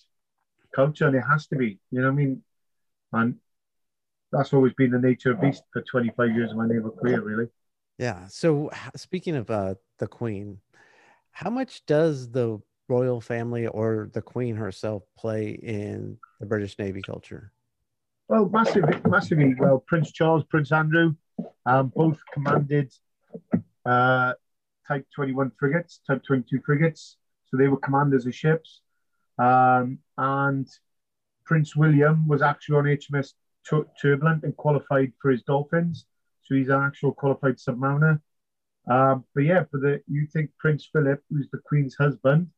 culture, 0.74 1.06
and 1.06 1.16
it 1.16 1.24
has 1.28 1.46
to 1.48 1.56
be. 1.56 1.78
You 1.90 2.00
know 2.00 2.06
what 2.06 2.12
I 2.12 2.14
mean? 2.14 2.42
And 3.12 3.34
that's 4.30 4.52
always 4.52 4.72
been 4.74 4.90
the 4.90 5.00
nature 5.00 5.32
of 5.32 5.40
beast 5.40 5.62
for 5.72 5.82
25 5.82 6.30
years 6.34 6.50
of 6.52 6.58
my 6.58 6.66
naval 6.66 6.90
career, 6.90 7.22
really. 7.22 7.48
Yeah. 7.98 8.26
So 8.28 8.70
speaking 8.94 9.34
of 9.34 9.50
uh, 9.50 9.74
the 9.98 10.06
queen, 10.06 10.58
how 11.32 11.50
much 11.50 11.84
does 11.86 12.30
the 12.30 12.60
royal 12.88 13.20
family 13.20 13.66
or 13.66 14.10
the 14.12 14.22
queen 14.22 14.56
herself 14.56 15.02
play 15.16 15.50
in 15.50 16.18
the 16.40 16.46
British 16.46 16.78
Navy 16.78 17.02
culture? 17.02 17.52
Well, 18.28 18.48
massively, 18.48 19.00
massively. 19.08 19.54
Well, 19.58 19.82
Prince 19.86 20.12
Charles, 20.12 20.44
Prince 20.44 20.70
Andrew, 20.70 21.14
um, 21.68 21.92
both 21.94 22.18
commanded 22.32 22.92
uh, 23.84 24.32
Type 24.86 25.06
21 25.14 25.52
frigates, 25.58 26.00
Type 26.06 26.22
22 26.26 26.60
frigates. 26.64 27.18
So 27.46 27.56
they 27.58 27.68
were 27.68 27.76
commanders 27.76 28.26
of 28.26 28.34
ships. 28.34 28.80
Um, 29.38 29.98
and 30.16 30.66
Prince 31.44 31.76
William 31.76 32.26
was 32.26 32.40
actually 32.42 32.76
on 32.76 32.84
HMS 32.84 33.34
Tur- 33.68 33.86
Turbulent 34.00 34.44
and 34.44 34.56
qualified 34.56 35.12
for 35.20 35.30
his 35.30 35.42
Dolphins. 35.42 36.06
So 36.44 36.54
he's 36.54 36.70
an 36.70 36.82
actual 36.82 37.12
qualified 37.12 37.56
submariner. 37.56 38.20
Um, 38.90 39.24
but 39.34 39.44
yeah, 39.44 39.64
for 39.70 39.78
the 39.78 40.00
you 40.08 40.26
think 40.26 40.50
Prince 40.58 40.88
Philip, 40.90 41.22
who's 41.28 41.48
the 41.52 41.60
Queen's 41.66 41.94
husband, 41.94 42.48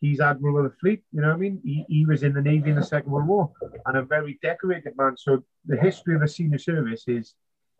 he's 0.00 0.18
admiral 0.18 0.58
of 0.58 0.64
the 0.64 0.76
fleet. 0.80 1.04
You 1.12 1.20
know 1.20 1.28
what 1.28 1.34
I 1.34 1.38
mean? 1.38 1.60
He, 1.64 1.84
he 1.88 2.04
was 2.04 2.24
in 2.24 2.32
the 2.34 2.42
navy 2.42 2.70
in 2.70 2.76
the 2.76 2.82
Second 2.82 3.12
World 3.12 3.28
War 3.28 3.52
and 3.86 3.96
a 3.96 4.02
very 4.02 4.40
decorated 4.42 4.94
man. 4.96 5.16
So 5.16 5.44
the 5.64 5.76
history 5.76 6.16
of 6.16 6.22
the 6.22 6.28
senior 6.28 6.58
service 6.58 7.04
is 7.06 7.34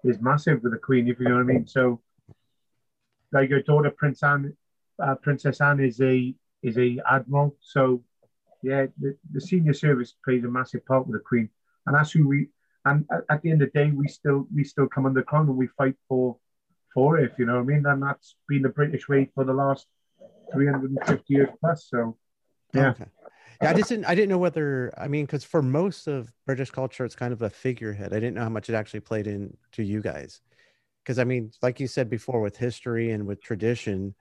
is 0.06 0.20
massive 0.20 0.62
with 0.62 0.72
the 0.72 0.78
Queen, 0.78 1.08
if 1.08 1.18
you 1.18 1.28
know 1.28 1.36
what 1.36 1.42
I 1.42 1.44
mean. 1.44 1.66
So, 1.66 2.00
like 3.32 3.50
your 3.50 3.62
daughter, 3.62 3.90
Prince 3.90 4.22
Anne, 4.22 4.56
uh, 5.02 5.14
Princess 5.16 5.60
Anne, 5.60 5.80
is 5.80 6.00
a 6.00 6.34
is 6.62 6.78
a 6.78 6.98
admiral. 7.10 7.56
So, 7.60 8.02
yeah, 8.62 8.86
the, 8.98 9.16
the 9.32 9.40
senior 9.40 9.74
service 9.74 10.14
plays 10.24 10.44
a 10.44 10.48
massive 10.48 10.84
part 10.86 11.06
with 11.06 11.16
the 11.16 11.24
Queen, 11.24 11.48
and 11.86 11.94
that's 11.94 12.12
who 12.12 12.28
we. 12.28 12.48
And 12.84 13.04
at, 13.10 13.22
at 13.28 13.42
the 13.42 13.50
end 13.50 13.62
of 13.62 13.72
the 13.72 13.78
day, 13.78 13.90
we 13.90 14.08
still 14.08 14.46
we 14.54 14.64
still 14.64 14.88
come 14.88 15.06
under 15.06 15.22
crown 15.22 15.48
and 15.48 15.56
we 15.56 15.66
fight 15.66 15.96
for 16.08 16.36
for 16.94 17.18
it. 17.18 17.30
If 17.30 17.38
you 17.38 17.46
know 17.46 17.54
what 17.54 17.62
I 17.62 17.64
mean, 17.64 17.84
and 17.86 18.02
that's 18.02 18.36
been 18.48 18.62
the 18.62 18.68
British 18.68 19.08
way 19.08 19.30
for 19.34 19.44
the 19.44 19.52
last 19.52 19.86
three 20.52 20.66
hundred 20.66 20.90
and 20.92 21.04
fifty 21.04 21.34
years 21.34 21.50
plus. 21.60 21.88
So, 21.90 22.16
yeah. 22.72 22.90
Okay. 22.90 23.06
Yeah, 23.62 23.70
I 23.70 23.72
just 23.74 23.88
didn't. 23.88 24.04
I 24.06 24.14
didn't 24.14 24.30
know 24.30 24.38
whether. 24.38 24.92
I 24.96 25.08
mean, 25.08 25.26
because 25.26 25.44
for 25.44 25.62
most 25.62 26.06
of 26.06 26.32
British 26.46 26.70
culture, 26.70 27.04
it's 27.04 27.16
kind 27.16 27.32
of 27.32 27.42
a 27.42 27.50
figurehead. 27.50 28.12
I 28.12 28.16
didn't 28.16 28.34
know 28.34 28.42
how 28.42 28.48
much 28.48 28.68
it 28.68 28.74
actually 28.74 29.00
played 29.00 29.26
in 29.26 29.56
to 29.72 29.82
you 29.82 30.00
guys. 30.00 30.40
Because 31.02 31.18
I 31.18 31.24
mean, 31.24 31.52
like 31.62 31.80
you 31.80 31.86
said 31.86 32.10
before, 32.10 32.40
with 32.40 32.56
history 32.56 33.10
and 33.12 33.26
with 33.26 33.42
tradition, 33.42 34.14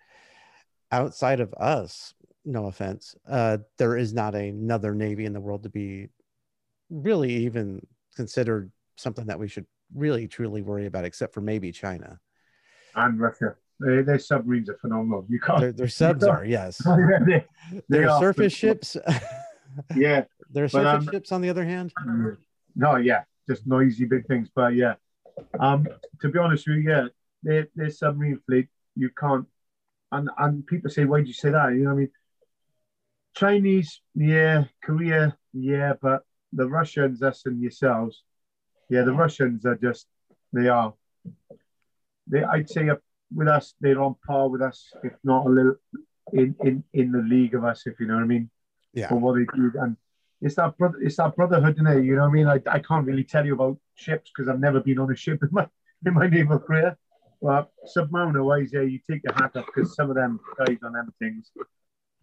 outside 0.92 1.40
of 1.40 1.54
us, 1.56 2.14
no 2.46 2.68
offense, 2.68 3.16
uh, 3.28 3.58
there 3.78 3.98
is 3.98 4.14
not 4.14 4.36
another 4.36 4.94
navy 4.94 5.26
in 5.26 5.34
the 5.34 5.42
world 5.42 5.64
to 5.64 5.70
be 5.70 6.10
really 6.90 7.34
even 7.34 7.86
considered 8.16 8.72
something 8.96 9.26
that 9.26 9.40
we 9.40 9.48
should 9.48 9.66
really 9.94 10.28
truly 10.28 10.62
worry 10.62 10.86
about, 10.86 11.06
except 11.06 11.34
for 11.34 11.42
maybe 11.42 11.72
China. 11.72 12.20
and 12.96 13.20
Russia. 13.20 13.56
Their, 13.80 14.04
their 14.04 14.20
submarines 14.20 14.70
are 14.70 14.78
phenomenal. 14.78 15.26
You 15.30 15.40
can't. 15.40 15.60
Their, 15.60 15.72
their 15.74 15.88
subs 16.02 16.24
are 16.24 16.46
yes. 16.46 16.78
They- 17.28 17.46
they 17.72 17.82
Their 17.90 18.10
surface 18.20 18.54
ships. 18.54 18.98
Yeah. 19.96 20.26
Their 20.52 20.70
surface 20.70 21.08
um, 21.08 21.12
ships, 21.12 21.32
on 21.32 21.42
the 21.42 21.50
other 21.50 21.66
hand, 21.66 21.92
No, 22.76 22.96
yeah, 22.96 23.24
just 23.50 23.68
noisy 23.68 24.06
big 24.06 24.26
things. 24.28 24.50
But 24.56 24.76
yeah, 24.76 24.94
um, 25.60 25.86
to 26.22 26.30
be 26.30 26.40
honest 26.40 26.68
with 26.68 26.78
you, 26.78 26.90
yeah, 26.90 27.08
their, 27.44 27.68
their 27.76 27.90
submarine 27.90 28.40
fleet, 28.46 28.68
you 28.96 29.10
can't. 29.10 29.46
And 30.12 30.30
and 30.38 30.66
people 30.66 30.90
say, 30.90 31.04
why 31.04 31.22
do 31.22 31.28
you 31.28 31.34
say 31.34 31.50
that? 31.50 31.74
You 31.74 31.80
know, 31.80 31.90
what 31.90 31.96
I 31.96 32.00
mean, 32.00 32.12
Chinese, 33.36 34.02
yeah, 34.14 34.66
Korea, 34.82 35.36
yeah, 35.52 35.94
but 36.02 36.22
the 36.54 36.68
Russians, 36.70 37.22
us 37.22 37.42
and 37.46 37.62
yourselves, 37.62 38.24
yeah, 38.90 39.02
the 39.02 39.14
Russians 39.14 39.66
are 39.66 39.76
just 39.76 40.08
they 40.54 40.70
are. 40.70 40.94
They, 42.28 42.44
I'd 42.44 42.70
say, 42.70 42.90
up 42.90 43.02
with 43.36 43.48
us, 43.48 43.76
they're 43.82 44.02
on 44.02 44.16
par 44.26 44.50
with 44.50 44.62
us, 44.62 44.92
if 45.04 45.14
not 45.24 45.46
a 45.46 45.50
little 45.50 45.76
in 46.34 46.56
in 46.64 46.84
in 46.94 47.12
the 47.12 47.22
league 47.22 47.54
of 47.54 47.64
us, 47.64 47.86
if 47.86 48.00
you 48.00 48.08
know 48.08 48.16
what 48.16 48.24
I 48.24 48.28
mean 48.28 48.50
yeah. 48.94 49.10
for 49.10 49.16
what 49.16 49.36
they 49.36 49.46
do. 49.56 49.72
And 49.80 49.96
it's 50.42 50.56
that 50.56 50.78
brother, 50.78 50.98
it's 51.02 51.18
that 51.18 51.36
brotherhood, 51.36 51.76
isn't 51.76 51.88
it? 51.88 52.06
You 52.06 52.16
know 52.16 52.24
what 52.24 52.30
I 52.30 52.34
mean? 52.34 52.48
I, 52.48 52.62
I 52.68 52.80
can't 52.80 53.06
really 53.06 53.24
tell 53.24 53.46
you 53.46 53.54
about 53.54 53.78
ships 53.96 54.32
because 54.36 54.50
I've 54.50 54.60
never 54.60 54.80
been 54.80 55.00
on 55.00 55.12
a 55.12 55.16
ship 55.16 55.44
in 55.44 55.50
my 55.52 55.68
in 56.06 56.14
my 56.14 56.28
naval 56.28 56.60
career. 56.60 56.98
But 57.42 57.70
submariner 57.96 58.44
wise, 58.44 58.72
yeah, 58.74 58.82
you 58.82 59.00
take 59.10 59.22
your 59.24 59.34
hat 59.34 59.56
off 59.56 59.66
because 59.68 59.96
some 59.96 60.10
of 60.10 60.16
them 60.16 60.40
guys 60.58 60.78
on 60.84 60.94
them 60.94 61.14
things. 61.20 61.52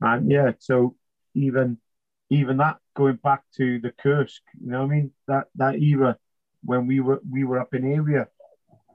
And 0.00 0.30
yeah, 0.30 0.52
so 0.58 0.96
even 1.34 1.78
even 2.30 2.56
that 2.56 2.78
going 2.96 3.16
back 3.16 3.42
to 3.56 3.78
the 3.80 3.92
Kursk, 3.92 4.42
you 4.60 4.70
know 4.70 4.80
what 4.80 4.92
I 4.92 4.94
mean? 4.94 5.10
That 5.28 5.44
that 5.56 5.80
era 5.80 6.16
when 6.64 6.86
we 6.86 7.00
were 7.00 7.20
we 7.30 7.44
were 7.44 7.60
up 7.60 7.74
in 7.74 7.92
area, 7.92 8.28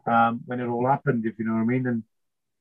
um, 0.07 0.41
when 0.45 0.59
it 0.59 0.67
all 0.67 0.87
happened, 0.87 1.25
if 1.25 1.37
you 1.37 1.45
know 1.45 1.53
what 1.53 1.61
I 1.61 1.65
mean. 1.65 1.87
And 1.87 2.03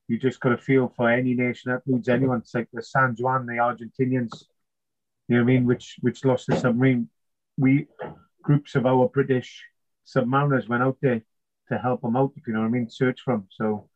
you 0.09 0.18
just 0.18 0.40
got 0.40 0.51
to 0.51 0.59
feel 0.59 0.92
for 0.97 1.11
any 1.11 1.34
nation 1.34 1.70
that 1.70 1.82
includes 1.86 2.09
anyone. 2.09 2.38
It's 2.38 2.55
like 2.55 2.68
the 2.72 2.82
San 2.82 3.16
Juan, 3.18 3.47
the 3.47 3.55
Argentinians, 3.55 4.44
you 5.28 5.36
know 5.36 5.42
what 5.44 5.51
I 5.51 5.55
mean, 5.55 5.66
which 5.66 5.97
which 6.01 6.24
lost 6.24 6.47
the 6.47 6.57
submarine. 6.57 7.09
We 7.57 7.88
groups 8.42 8.74
of 8.74 8.86
our 8.86 9.09
British 9.09 9.64
submariners 10.07 10.68
went 10.68 10.82
out 10.82 10.99
there 11.03 11.22
to 11.68 11.78
help 11.78 12.03
them 12.03 12.16
out, 12.16 12.32
if 12.36 12.47
you 12.47 12.53
know 12.53 12.61
what 12.61 12.66
I 12.66 12.70
mean, 12.70 12.88
search 12.88 13.20
for 13.22 13.34
them. 13.34 13.49
So 13.51 13.88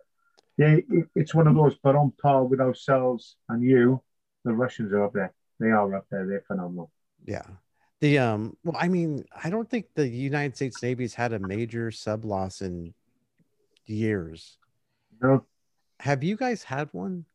yeah, 0.59 0.77
it, 0.89 1.07
it's 1.15 1.35
one 1.35 1.47
of 1.47 1.55
those, 1.55 1.77
but 1.83 1.95
on 1.95 2.13
par 2.21 2.45
with 2.45 2.61
ourselves 2.61 3.37
and 3.49 3.63
you, 3.63 4.03
the 4.45 4.53
Russians 4.53 4.93
are 4.93 5.05
up 5.05 5.13
there. 5.13 5.33
They 5.61 5.69
are 5.69 5.95
up 5.95 6.07
there. 6.11 6.27
They're 6.27 6.45
phenomenal. 6.47 6.91
Yeah. 7.25 7.47
The 8.01 8.19
um 8.19 8.57
well, 8.65 8.77
I 8.79 8.89
mean, 8.89 9.25
I 9.45 9.51
don't 9.51 9.69
think 9.69 9.87
the 9.95 10.09
United 10.09 10.57
States 10.57 10.83
Navy's 10.83 11.15
had 11.15 11.33
a 11.33 11.39
major 11.39 11.91
sub 11.91 12.25
loss 12.25 12.63
in 12.63 12.95
years. 13.91 14.59
No, 15.23 15.47
Have 16.01 16.25
you 16.25 16.37
guys 16.37 16.63
had 16.65 16.89
one? 16.93 17.27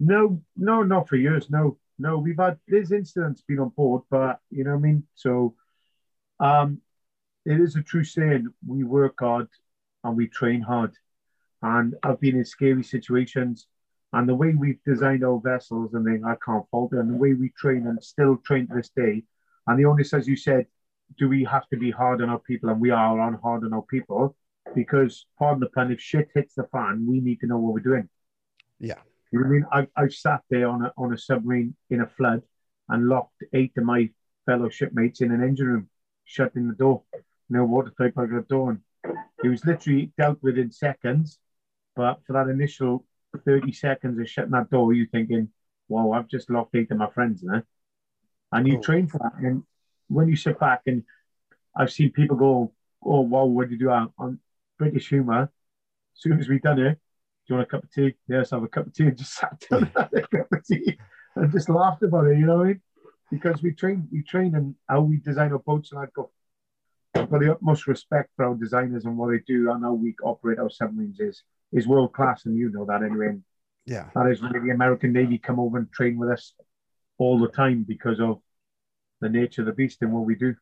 no, 0.00 0.42
no, 0.56 0.82
not 0.82 1.08
for 1.08 1.16
years. 1.16 1.50
No, 1.50 1.78
no, 1.98 2.18
we've 2.18 2.38
had 2.38 2.58
there's 2.66 2.92
incidents 2.92 3.42
been 3.42 3.60
on 3.60 3.68
board, 3.70 4.02
but 4.10 4.40
you 4.50 4.64
know 4.64 4.70
what 4.72 4.78
I 4.78 4.80
mean. 4.80 5.04
So, 5.14 5.54
um, 6.40 6.80
it 7.46 7.60
is 7.60 7.76
a 7.76 7.82
true 7.82 8.04
saying: 8.04 8.48
we 8.66 8.84
work 8.84 9.16
hard 9.20 9.48
and 10.02 10.16
we 10.16 10.28
train 10.28 10.60
hard. 10.62 10.92
And 11.62 11.94
I've 12.02 12.20
been 12.20 12.36
in 12.36 12.44
scary 12.44 12.82
situations, 12.84 13.66
and 14.12 14.28
the 14.28 14.34
way 14.34 14.54
we've 14.54 14.82
designed 14.84 15.24
our 15.24 15.40
vessels 15.40 15.94
and 15.94 16.06
then 16.06 16.24
I 16.26 16.36
can't 16.44 16.68
fault 16.70 16.92
it. 16.92 16.98
And 16.98 17.10
the 17.10 17.16
way 17.16 17.34
we 17.34 17.50
train 17.50 17.86
and 17.86 18.02
still 18.02 18.36
train 18.38 18.66
to 18.68 18.74
this 18.74 18.90
day. 18.90 19.24
And 19.66 19.78
the 19.78 19.86
onus, 19.86 20.12
as 20.12 20.28
you 20.28 20.36
said, 20.36 20.66
do 21.18 21.28
we 21.28 21.44
have 21.44 21.66
to 21.68 21.76
be 21.78 21.90
hard 21.90 22.20
on 22.20 22.28
our 22.28 22.38
people? 22.38 22.68
And 22.70 22.80
we 22.80 22.90
are 22.90 23.18
on 23.20 23.34
hard 23.42 23.64
on 23.64 23.72
our 23.72 23.82
people. 23.82 24.36
Because 24.74 25.26
pardon 25.38 25.60
the 25.60 25.68
pun, 25.68 25.92
if 25.92 26.00
shit 26.00 26.28
hits 26.34 26.54
the 26.54 26.64
fan, 26.64 27.06
we 27.08 27.20
need 27.20 27.40
to 27.40 27.46
know 27.46 27.58
what 27.58 27.74
we're 27.74 27.80
doing. 27.80 28.08
Yeah. 28.80 28.98
You 29.30 29.40
know 29.40 29.46
what 29.46 29.48
I 29.48 29.52
mean? 29.52 29.66
I've, 29.72 29.88
I've 29.96 30.14
sat 30.14 30.42
there 30.50 30.68
on 30.68 30.84
a, 30.84 30.92
on 30.96 31.12
a 31.12 31.18
submarine 31.18 31.74
in 31.90 32.00
a 32.00 32.06
flood 32.06 32.42
and 32.88 33.08
locked 33.08 33.42
eight 33.52 33.72
of 33.76 33.84
my 33.84 34.10
fellow 34.46 34.68
shipmates 34.68 35.20
in 35.20 35.32
an 35.32 35.42
engine 35.42 35.66
room, 35.66 35.88
shutting 36.24 36.68
the 36.68 36.74
door. 36.74 37.02
No 37.48 37.64
water 37.64 37.92
pipe 37.96 38.14
over 38.16 38.40
the 38.40 38.46
door. 38.54 38.70
And 38.70 39.16
it 39.42 39.48
was 39.48 39.64
literally 39.64 40.12
dealt 40.18 40.38
with 40.42 40.58
in 40.58 40.70
seconds. 40.70 41.38
But 41.96 42.20
for 42.26 42.32
that 42.34 42.48
initial 42.48 43.04
30 43.44 43.72
seconds 43.72 44.18
of 44.18 44.28
shutting 44.28 44.52
that 44.52 44.70
door, 44.70 44.92
you're 44.92 45.08
thinking, 45.08 45.48
wow, 45.88 46.12
I've 46.12 46.28
just 46.28 46.50
locked 46.50 46.74
eight 46.74 46.90
of 46.90 46.98
my 46.98 47.10
friends 47.10 47.42
now. 47.42 47.62
And 48.52 48.66
you 48.66 48.78
Oh. 48.78 48.82
train 48.82 49.06
for 49.08 49.18
that. 49.18 49.34
And 49.38 49.64
when 50.08 50.28
you 50.28 50.36
sit 50.36 50.58
back 50.60 50.82
and 50.86 51.02
I've 51.76 51.92
seen 51.92 52.12
people 52.12 52.36
go, 52.36 52.72
oh, 53.02 53.20
wow, 53.20 53.44
what 53.46 53.68
do 53.68 53.74
you 53.74 53.80
do 53.80 53.90
on 53.90 54.38
British 54.78 55.08
humour? 55.08 55.42
As 55.42 55.50
soon 56.14 56.38
as 56.38 56.48
we've 56.48 56.62
done 56.62 56.78
it, 56.78 56.94
do 56.94 57.54
you 57.54 57.56
want 57.56 57.68
a 57.68 57.70
cup 57.70 57.84
of 57.84 57.90
tea? 57.90 58.14
Yes, 58.28 58.50
have 58.50 58.62
a 58.62 58.68
cup 58.68 58.86
of 58.86 58.94
tea. 58.94 59.04
And 59.04 59.18
just 59.18 59.34
sat 59.38 59.64
down 59.68 59.84
and 59.84 59.92
had 59.96 60.10
a 60.14 60.26
cup 60.26 60.52
of 60.52 60.64
tea 60.64 60.98
and 61.36 61.52
just 61.52 61.68
laughed 61.68 62.02
about 62.02 62.26
it, 62.26 62.38
you 62.38 62.46
know 62.46 62.58
what 62.58 62.64
I 62.64 62.68
mean? 62.68 62.80
Because 63.30 63.62
we 63.62 63.72
train, 63.72 64.08
we 64.12 64.22
train 64.22 64.54
and 64.54 64.74
how 64.88 65.00
we 65.00 65.16
design 65.18 65.52
our 65.52 65.58
boats. 65.58 65.92
And 65.92 66.00
I've 66.00 66.12
got, 66.12 66.28
I've 67.14 67.30
got 67.30 67.40
the 67.40 67.52
utmost 67.52 67.86
respect 67.86 68.30
for 68.36 68.44
our 68.44 68.54
designers 68.54 69.04
and 69.04 69.16
what 69.18 69.30
they 69.30 69.40
do 69.46 69.70
and 69.70 69.82
how 69.82 69.94
we 69.94 70.14
operate 70.22 70.58
our 70.58 70.70
submarines 70.70 71.20
is, 71.20 71.42
is 71.72 71.88
world 71.88 72.12
class. 72.12 72.46
And 72.46 72.56
you 72.56 72.70
know 72.70 72.84
that 72.86 73.02
anyway. 73.02 73.28
And 73.28 73.42
Yeah. 73.86 74.10
that 74.14 74.26
is 74.30 74.42
why 74.42 74.50
the 74.52 74.70
American 74.70 75.12
Navy 75.12 75.38
come 75.38 75.58
over 75.58 75.78
and 75.78 75.90
train 75.92 76.16
with 76.16 76.30
us 76.30 76.54
all 77.18 77.38
the 77.38 77.48
time 77.48 77.84
because 77.86 78.20
of 78.20 78.40
the 79.20 79.28
nature 79.28 79.62
of 79.62 79.66
the 79.66 79.72
beast 79.72 80.02
and 80.02 80.12
what 80.12 80.24
we 80.24 80.34
do. 80.34 80.54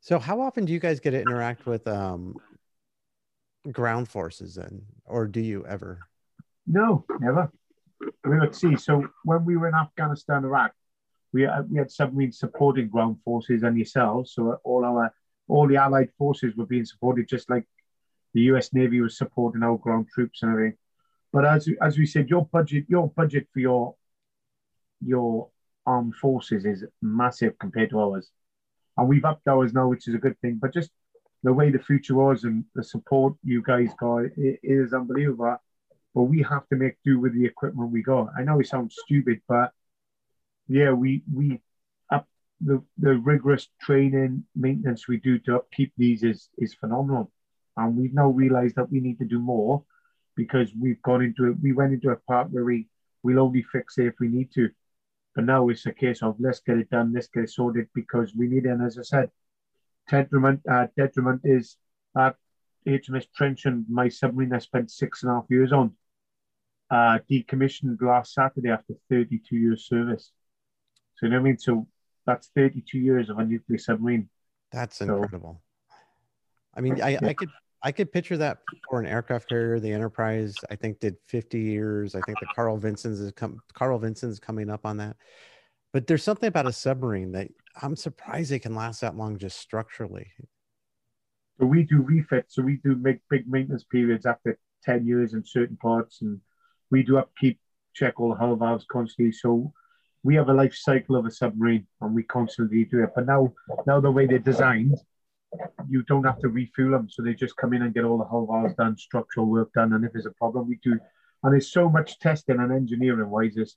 So 0.00 0.18
how 0.18 0.40
often 0.40 0.64
do 0.64 0.72
you 0.72 0.80
guys 0.80 1.00
get 1.00 1.10
to 1.12 1.20
interact 1.20 1.66
with 1.66 1.86
um 1.86 2.36
ground 3.72 4.08
forces 4.08 4.54
then? 4.54 4.82
Or 5.04 5.26
do 5.26 5.40
you 5.40 5.64
ever? 5.66 6.00
No, 6.66 7.04
never. 7.20 7.50
We 8.24 8.30
were 8.30 8.44
at 8.44 8.54
sea. 8.54 8.76
So 8.76 9.08
when 9.24 9.44
we 9.44 9.56
were 9.56 9.68
in 9.68 9.74
Afghanistan, 9.74 10.44
Iraq, 10.44 10.72
we 11.32 11.42
had, 11.42 11.70
we 11.70 11.78
had 11.78 11.90
submarines 11.90 12.38
supporting 12.38 12.88
ground 12.88 13.18
forces 13.24 13.62
and 13.62 13.76
yourselves. 13.76 14.32
So 14.34 14.58
all 14.64 14.84
our 14.84 15.12
all 15.48 15.66
the 15.66 15.76
Allied 15.76 16.10
forces 16.16 16.54
were 16.56 16.66
being 16.66 16.84
supported, 16.84 17.28
just 17.28 17.50
like 17.50 17.66
the 18.34 18.42
U.S. 18.42 18.72
Navy 18.72 19.00
was 19.00 19.18
supporting 19.18 19.62
our 19.62 19.76
ground 19.76 20.06
troops 20.14 20.42
and 20.42 20.52
everything. 20.52 20.78
But 21.32 21.44
as 21.44 21.68
as 21.82 21.98
we 21.98 22.06
said, 22.06 22.28
your 22.28 22.46
budget 22.46 22.84
your 22.88 23.10
budget 23.10 23.48
for 23.52 23.60
your 23.60 23.94
your 25.04 25.48
armed 25.86 26.14
forces 26.14 26.64
is 26.64 26.84
massive 27.02 27.58
compared 27.58 27.90
to 27.90 28.00
ours, 28.00 28.30
and 28.96 29.08
we've 29.08 29.24
upped 29.24 29.48
ours 29.48 29.72
now, 29.72 29.88
which 29.88 30.08
is 30.08 30.14
a 30.14 30.18
good 30.18 30.38
thing. 30.40 30.58
But 30.60 30.72
just 30.72 30.90
the 31.42 31.52
way 31.52 31.70
the 31.70 31.78
future 31.78 32.14
was 32.14 32.44
and 32.44 32.64
the 32.74 32.84
support 32.84 33.34
you 33.42 33.62
guys 33.62 33.90
got 33.98 34.18
it 34.36 34.60
is 34.62 34.92
unbelievable 34.92 35.58
but 36.14 36.22
we 36.24 36.42
have 36.42 36.66
to 36.68 36.76
make 36.76 36.96
do 37.04 37.18
with 37.20 37.34
the 37.34 37.44
equipment 37.44 37.90
we 37.90 38.02
got. 38.02 38.28
I 38.36 38.42
know 38.42 38.60
it 38.60 38.66
sounds 38.66 38.96
stupid, 39.04 39.40
but 39.48 39.72
yeah, 40.68 40.92
we 40.92 41.22
we 41.32 41.60
up 42.10 42.28
the 42.60 42.82
the 42.98 43.14
rigorous 43.18 43.68
training 43.80 44.44
maintenance 44.56 45.06
we 45.08 45.18
do 45.18 45.38
to 45.40 45.56
upkeep 45.56 45.92
these 45.96 46.22
is 46.22 46.48
is 46.58 46.74
phenomenal, 46.74 47.30
and 47.76 47.96
we've 47.96 48.14
now 48.14 48.28
realised 48.28 48.76
that 48.76 48.90
we 48.90 49.00
need 49.00 49.18
to 49.18 49.24
do 49.24 49.38
more 49.38 49.84
because 50.36 50.72
we've 50.74 51.02
gone 51.02 51.22
into 51.22 51.46
it. 51.46 51.56
We 51.62 51.72
went 51.72 51.92
into 51.92 52.10
a 52.10 52.16
part 52.16 52.50
where 52.50 52.64
we 52.64 52.88
we'll 53.22 53.40
only 53.40 53.62
fix 53.62 53.98
it 53.98 54.06
if 54.06 54.14
we 54.20 54.28
need 54.28 54.50
to, 54.54 54.70
but 55.34 55.44
now 55.44 55.68
it's 55.68 55.86
a 55.86 55.92
case 55.92 56.22
of 56.22 56.36
let's 56.40 56.60
get 56.60 56.78
it 56.78 56.90
done, 56.90 57.12
let's 57.12 57.28
get 57.28 57.44
it 57.44 57.50
sorted 57.50 57.88
because 57.94 58.34
we 58.34 58.48
need 58.48 58.64
it. 58.66 58.70
And 58.70 58.82
as 58.82 58.98
I 58.98 59.02
said, 59.02 59.30
detriment 60.10 60.60
uh, 60.70 60.86
detriment 60.96 61.40
is 61.44 61.76
that 62.14 62.36
HMS 62.86 63.26
Trenchant, 63.36 63.84
my 63.88 64.08
submarine 64.08 64.52
I 64.52 64.58
spent 64.58 64.90
six 64.90 65.22
and 65.22 65.30
a 65.30 65.34
half 65.36 65.44
years 65.48 65.72
on, 65.72 65.92
uh, 66.90 67.18
decommissioned 67.30 68.00
last 68.02 68.34
Saturday 68.34 68.70
after 68.70 68.94
32 69.10 69.56
years 69.56 69.86
service. 69.86 70.32
So, 71.16 71.26
you 71.26 71.30
know 71.32 71.36
what 71.38 71.42
I 71.42 71.44
mean? 71.44 71.58
So 71.58 71.86
that's 72.26 72.50
32 72.56 72.98
years 72.98 73.30
of 73.30 73.38
a 73.38 73.44
nuclear 73.44 73.78
submarine. 73.78 74.28
That's 74.72 74.96
So- 74.96 75.04
incredible. 75.14 75.62
I 76.74 76.80
mean, 76.80 77.02
I, 77.02 77.18
I 77.22 77.34
could 77.34 77.48
I 77.82 77.90
could 77.92 78.12
picture 78.12 78.36
that 78.36 78.58
for 78.88 79.00
an 79.00 79.06
aircraft 79.06 79.48
carrier. 79.48 79.80
The 79.80 79.92
Enterprise, 79.92 80.54
I 80.70 80.76
think, 80.76 81.00
did 81.00 81.16
50 81.26 81.58
years. 81.58 82.14
I 82.14 82.20
think 82.20 82.38
the 82.38 82.46
Carl 82.54 82.76
Vinson's 82.76 83.18
is 83.20 83.32
come 83.32 83.58
Carl 83.72 83.98
Vinson's 83.98 84.38
coming 84.38 84.70
up 84.70 84.86
on 84.86 84.98
that. 84.98 85.16
But 85.92 86.06
there's 86.06 86.22
something 86.22 86.46
about 86.46 86.66
a 86.66 86.72
submarine 86.72 87.32
that 87.32 87.48
I'm 87.82 87.96
surprised 87.96 88.50
they 88.50 88.58
can 88.58 88.74
last 88.74 89.00
that 89.00 89.16
long 89.16 89.38
just 89.38 89.58
structurally. 89.58 90.28
So 91.58 91.66
we 91.66 91.82
do 91.82 92.00
refits. 92.00 92.54
So 92.54 92.62
we 92.62 92.78
do 92.84 92.94
make 92.96 93.18
big 93.28 93.48
maintenance 93.48 93.84
periods 93.84 94.24
after 94.24 94.58
10 94.84 95.06
years 95.06 95.34
in 95.34 95.44
certain 95.44 95.76
parts. 95.76 96.22
And 96.22 96.40
we 96.90 97.02
do 97.02 97.18
upkeep, 97.18 97.58
check 97.94 98.20
all 98.20 98.30
the 98.30 98.36
hull 98.36 98.56
valves 98.56 98.86
constantly. 98.90 99.32
So 99.32 99.72
we 100.22 100.36
have 100.36 100.48
a 100.48 100.54
life 100.54 100.74
cycle 100.74 101.16
of 101.16 101.26
a 101.26 101.30
submarine 101.30 101.86
and 102.00 102.14
we 102.14 102.22
constantly 102.22 102.84
do 102.84 103.02
it. 103.02 103.10
But 103.14 103.26
now, 103.26 103.52
now 103.86 104.00
the 104.00 104.10
way 104.10 104.26
they're 104.26 104.38
designed, 104.38 104.96
you 105.88 106.04
don't 106.04 106.24
have 106.24 106.38
to 106.40 106.48
refuel 106.48 106.92
them. 106.92 107.08
So 107.10 107.22
they 107.22 107.34
just 107.34 107.56
come 107.56 107.72
in 107.72 107.82
and 107.82 107.92
get 107.92 108.04
all 108.04 108.18
the 108.18 108.24
hull 108.24 108.46
valves 108.46 108.74
done, 108.76 108.96
structural 108.96 109.46
work 109.46 109.72
done. 109.72 109.92
And 109.92 110.04
if 110.04 110.12
there's 110.12 110.26
a 110.26 110.30
problem, 110.32 110.68
we 110.68 110.78
do. 110.82 110.98
And 111.42 111.52
there's 111.52 111.72
so 111.72 111.88
much 111.88 112.20
testing 112.20 112.60
and 112.60 112.72
engineering 112.72 113.28
wise. 113.28 113.56
Is, 113.56 113.76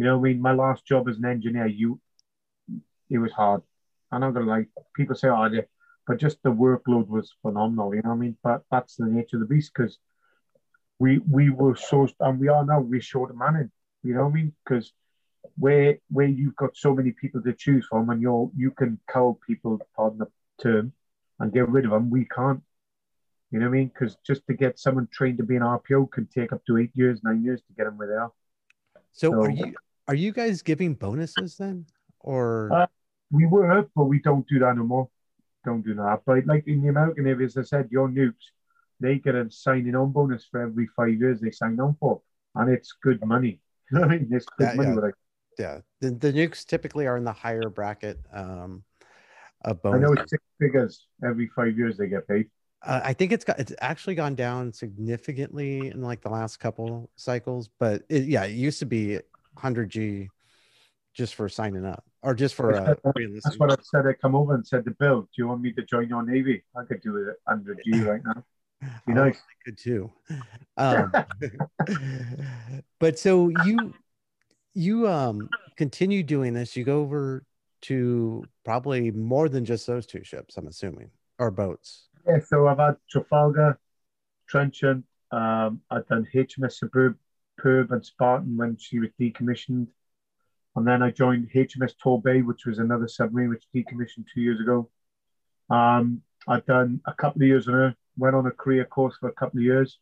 you 0.00 0.06
know, 0.06 0.16
I 0.16 0.20
mean, 0.22 0.40
my 0.40 0.54
last 0.54 0.86
job 0.86 1.10
as 1.10 1.18
an 1.18 1.26
engineer, 1.26 1.66
you, 1.66 2.00
it 3.10 3.18
was 3.18 3.32
hard. 3.32 3.60
I'm 4.10 4.22
not 4.22 4.32
gonna 4.32 4.46
lie. 4.46 4.64
People 4.96 5.14
say, 5.14 5.28
oh, 5.28 5.46
they, 5.50 5.64
but 6.06 6.16
just 6.16 6.42
the 6.42 6.50
workload 6.50 7.06
was 7.06 7.34
phenomenal. 7.42 7.94
You 7.94 8.00
know 8.00 8.08
what 8.08 8.14
I 8.14 8.18
mean? 8.18 8.38
But 8.42 8.62
that's 8.70 8.96
the 8.96 9.04
nature 9.04 9.36
of 9.36 9.40
the 9.40 9.54
beast 9.54 9.72
because 9.76 9.98
we 10.98 11.18
we 11.18 11.50
were 11.50 11.76
so 11.76 12.08
and 12.20 12.40
we 12.40 12.48
are 12.48 12.64
now 12.64 12.80
we're 12.80 13.02
short 13.02 13.28
of 13.28 13.36
manning. 13.36 13.70
You 14.02 14.14
know 14.14 14.22
what 14.22 14.30
I 14.30 14.34
mean? 14.36 14.54
Because 14.64 14.90
where 15.58 15.98
where 16.08 16.28
you've 16.28 16.56
got 16.56 16.78
so 16.78 16.94
many 16.94 17.10
people 17.10 17.42
to 17.42 17.52
choose 17.52 17.86
from 17.86 18.08
and 18.08 18.22
you're 18.22 18.50
you 18.56 18.70
can 18.70 18.98
cull 19.06 19.38
people, 19.46 19.82
pardon 19.94 20.20
the 20.20 20.28
term, 20.62 20.94
and 21.40 21.52
get 21.52 21.68
rid 21.68 21.84
of 21.84 21.90
them. 21.90 22.08
We 22.08 22.24
can't. 22.24 22.62
You 23.50 23.58
know 23.58 23.66
what 23.66 23.76
I 23.76 23.78
mean? 23.80 23.88
Because 23.88 24.16
just 24.26 24.46
to 24.46 24.54
get 24.54 24.78
someone 24.78 25.08
trained 25.12 25.36
to 25.38 25.44
be 25.44 25.56
an 25.56 25.62
RPO 25.62 26.10
can 26.10 26.26
take 26.26 26.54
up 26.54 26.64
to 26.68 26.78
eight 26.78 26.92
years, 26.94 27.20
nine 27.22 27.44
years 27.44 27.60
to 27.60 27.74
get 27.76 27.84
them 27.84 27.98
where 27.98 28.08
they 28.08 28.14
are. 28.14 28.32
So 29.12 29.34
are 29.34 29.50
you 29.50 29.74
are 30.08 30.14
you 30.14 30.32
guys 30.32 30.62
giving 30.62 30.94
bonuses 30.94 31.56
then? 31.56 31.86
Or 32.20 32.70
Uh, 32.72 32.86
We 33.32 33.46
were, 33.46 33.86
but 33.94 34.04
we 34.04 34.20
don't 34.20 34.46
do 34.48 34.58
that 34.58 34.76
no 34.76 34.82
more. 34.84 35.08
Don't 35.64 35.82
do 35.82 35.94
that. 35.94 36.22
But 36.26 36.46
like 36.46 36.66
in 36.66 36.82
the 36.82 36.88
American 36.88 37.24
Navy, 37.24 37.44
as 37.44 37.56
I 37.56 37.62
said, 37.62 37.88
your 37.90 38.08
nukes, 38.08 38.50
they 38.98 39.18
get 39.18 39.34
a 39.34 39.50
signing 39.50 39.94
on 39.94 40.10
bonus 40.10 40.46
for 40.50 40.60
every 40.60 40.88
five 40.96 41.14
years 41.14 41.40
they 41.40 41.50
sign 41.50 41.78
on 41.78 41.96
for. 42.00 42.22
And 42.54 42.70
it's 42.70 42.92
good 43.02 43.24
money. 43.24 43.60
You 43.90 43.98
know 43.98 44.06
what 44.06 44.14
I 44.14 44.18
mean? 44.18 44.28
It's 44.30 44.46
good 44.56 44.68
Yeah, 44.68 44.74
money. 44.74 44.96
yeah. 45.02 45.10
Yeah, 45.58 45.80
the, 46.00 46.10
the 46.12 46.32
nukes 46.32 46.64
typically 46.64 47.06
are 47.06 47.16
in 47.16 47.24
the 47.24 47.32
higher 47.32 47.68
bracket 47.68 48.18
um 48.32 48.84
of 49.64 49.80
I, 49.84 49.96
I 49.96 49.98
know 49.98 50.12
it's 50.12 50.30
six 50.30 50.42
figures 50.60 51.06
every 51.24 51.48
five 51.54 51.76
years 51.76 51.96
they 51.98 52.06
get 52.06 52.26
paid. 52.26 52.48
Uh, 52.82 53.00
I 53.04 53.12
think 53.12 53.32
it's 53.32 53.44
got 53.44 53.58
it's 53.58 53.74
actually 53.80 54.14
gone 54.14 54.34
down 54.36 54.72
significantly 54.72 55.88
in 55.88 56.00
like 56.02 56.22
the 56.22 56.30
last 56.30 56.58
couple 56.58 57.10
cycles, 57.16 57.68
but 57.78 58.02
it, 58.08 58.24
yeah, 58.24 58.44
it 58.44 58.52
used 58.52 58.78
to 58.78 58.86
be 58.86 59.18
100 59.60 59.90
G 59.90 60.28
just 61.12 61.34
for 61.34 61.48
signing 61.48 61.84
up 61.84 62.04
or 62.22 62.34
just 62.34 62.54
for 62.54 62.74
uh, 62.74 62.94
That's 63.04 63.58
what 63.58 63.70
I 63.70 63.76
said. 63.82 64.06
I 64.06 64.14
come 64.14 64.34
over 64.34 64.54
and 64.54 64.66
said 64.66 64.84
to 64.86 64.90
Bill, 64.92 65.22
Do 65.22 65.28
you 65.36 65.48
want 65.48 65.60
me 65.60 65.72
to 65.72 65.82
join 65.82 66.08
your 66.08 66.22
Navy? 66.22 66.62
I 66.76 66.84
could 66.84 67.02
do 67.02 67.16
it 67.16 67.36
100 67.44 67.80
G 67.84 68.00
right 68.00 68.22
now. 68.24 68.44
Be 69.06 69.12
Oh, 69.12 69.14
nice. 69.14 69.36
I 69.36 69.54
could 69.64 69.76
too. 69.78 70.10
Um, 70.78 71.12
but 73.00 73.18
so 73.18 73.50
you 73.50 73.92
you 74.72 75.06
um 75.06 75.50
continue 75.76 76.22
doing 76.22 76.54
this. 76.54 76.76
You 76.76 76.84
go 76.84 77.00
over 77.00 77.44
to 77.82 78.44
probably 78.64 79.10
more 79.10 79.48
than 79.50 79.64
just 79.66 79.86
those 79.86 80.06
two 80.06 80.24
ships. 80.24 80.56
I'm 80.56 80.66
assuming 80.66 81.10
or 81.38 81.50
boats. 81.50 82.08
Yeah, 82.26 82.38
so 82.46 82.68
I've 82.68 82.78
had 82.78 82.96
Trafalgar, 83.10 83.78
Trenchant, 84.50 85.04
um, 85.30 85.80
I've 85.90 86.06
done 86.06 86.26
HMS 86.34 86.72
Superb, 86.72 87.16
Perb 87.60 87.90
and 87.92 88.04
Spartan 88.04 88.56
when 88.56 88.76
she 88.76 88.98
was 88.98 89.10
decommissioned. 89.20 89.86
And 90.76 90.86
then 90.86 91.02
I 91.02 91.10
joined 91.10 91.50
HMS 91.54 91.94
Torbay, 92.02 92.44
which 92.44 92.64
was 92.64 92.78
another 92.78 93.08
submarine 93.08 93.50
which 93.50 93.64
decommissioned 93.74 94.26
two 94.32 94.40
years 94.40 94.60
ago. 94.60 94.88
Um, 95.68 96.22
I've 96.48 96.64
done 96.66 97.00
a 97.06 97.12
couple 97.12 97.42
of 97.42 97.48
years 97.48 97.68
on 97.68 97.74
her, 97.74 97.96
went 98.16 98.36
on 98.36 98.46
a 98.46 98.50
career 98.50 98.84
course 98.84 99.16
for 99.18 99.28
a 99.28 99.32
couple 99.32 99.58
of 99.58 99.64
years, 99.64 99.98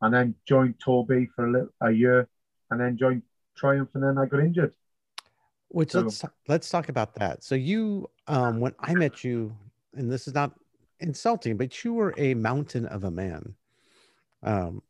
and 0.00 0.12
then 0.12 0.34
joined 0.46 0.78
Torbay 0.78 1.28
for 1.34 1.46
a, 1.46 1.52
little, 1.52 1.68
a 1.80 1.90
year, 1.90 2.28
and 2.70 2.80
then 2.80 2.96
joined 2.96 3.22
Triumph, 3.56 3.90
and 3.94 4.02
then 4.02 4.18
I 4.18 4.26
got 4.26 4.40
injured. 4.40 4.74
Which 5.68 5.92
So- 5.92 6.02
let's 6.02 6.24
let's 6.48 6.70
talk 6.70 6.88
about 6.88 7.14
that. 7.14 7.42
So 7.42 7.54
you 7.54 8.10
um 8.26 8.60
when 8.60 8.74
I 8.78 8.94
met 8.94 9.24
you, 9.24 9.56
and 9.94 10.10
this 10.10 10.28
is 10.28 10.34
not 10.34 10.52
insulting, 11.00 11.56
but 11.56 11.82
you 11.82 11.94
were 11.94 12.14
a 12.18 12.34
mountain 12.34 12.86
of 12.86 13.04
a 13.04 13.10
man. 13.10 13.54
Um 14.42 14.82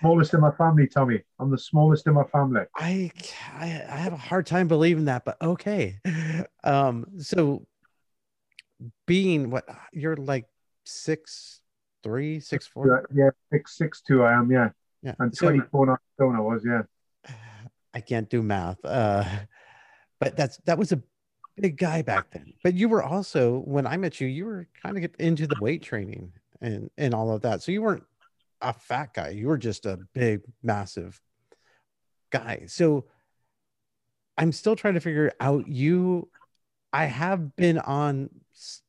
Smallest 0.00 0.34
in 0.34 0.40
my 0.40 0.50
family, 0.52 0.86
Tommy. 0.86 1.22
I'm 1.38 1.50
the 1.50 1.58
smallest 1.58 2.06
in 2.06 2.14
my 2.14 2.24
family. 2.24 2.62
I, 2.76 3.10
I 3.54 3.64
I 3.88 3.96
have 3.96 4.12
a 4.12 4.18
hard 4.18 4.46
time 4.46 4.68
believing 4.68 5.06
that, 5.06 5.24
but 5.24 5.40
okay. 5.40 5.98
Um, 6.64 7.06
so 7.18 7.66
being 9.06 9.50
what 9.50 9.64
you're 9.92 10.16
like 10.16 10.46
six 10.84 11.60
three, 12.04 12.38
six 12.40 12.66
four. 12.66 13.04
Yeah, 13.16 13.24
yeah, 13.24 13.30
six 13.52 13.76
six 13.76 14.00
two. 14.00 14.22
I 14.22 14.32
am. 14.34 14.50
Yeah, 14.50 14.70
Yeah. 15.02 15.14
and 15.18 15.34
So- 15.34 15.46
twenty 15.46 15.60
four 15.70 16.00
stone. 16.14 16.36
I 16.36 16.40
was. 16.40 16.64
Yeah. 16.64 16.82
I 17.94 18.00
can't 18.00 18.28
do 18.30 18.42
math. 18.42 18.78
Uh, 18.84 19.24
but 20.20 20.36
that's 20.36 20.58
that 20.66 20.78
was 20.78 20.92
a 20.92 21.02
big 21.56 21.76
guy 21.76 22.02
back 22.02 22.30
then. 22.30 22.52
But 22.62 22.74
you 22.74 22.88
were 22.88 23.02
also 23.02 23.58
when 23.64 23.86
I 23.86 23.96
met 23.96 24.20
you, 24.20 24.28
you 24.28 24.44
were 24.44 24.68
kind 24.82 24.96
of 25.02 25.10
into 25.18 25.46
the 25.48 25.56
weight 25.60 25.82
training 25.82 26.32
and 26.60 26.90
and 26.96 27.12
all 27.14 27.32
of 27.32 27.42
that. 27.42 27.62
So 27.62 27.72
you 27.72 27.82
weren't 27.82 28.04
a 28.62 28.72
fat 28.72 29.12
guy. 29.12 29.30
You 29.30 29.48
were 29.48 29.58
just 29.58 29.84
a 29.84 29.98
big, 30.14 30.42
massive 30.62 31.20
guy. 32.30 32.64
So 32.66 33.04
I'm 34.38 34.52
still 34.52 34.76
trying 34.76 34.94
to 34.94 35.00
figure 35.00 35.32
out 35.40 35.68
you. 35.68 36.28
I 36.92 37.06
have 37.06 37.56
been 37.56 37.78
on 37.78 38.30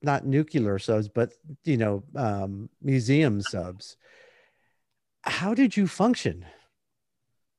not 0.02 0.26
nuclear 0.26 0.78
subs, 0.80 1.08
but 1.08 1.34
you 1.64 1.78
know, 1.78 2.04
um, 2.16 2.70
museum 2.82 3.42
subs. 3.42 3.98
How 5.24 5.54
did 5.54 5.76
you 5.76 5.88
function? 5.88 6.46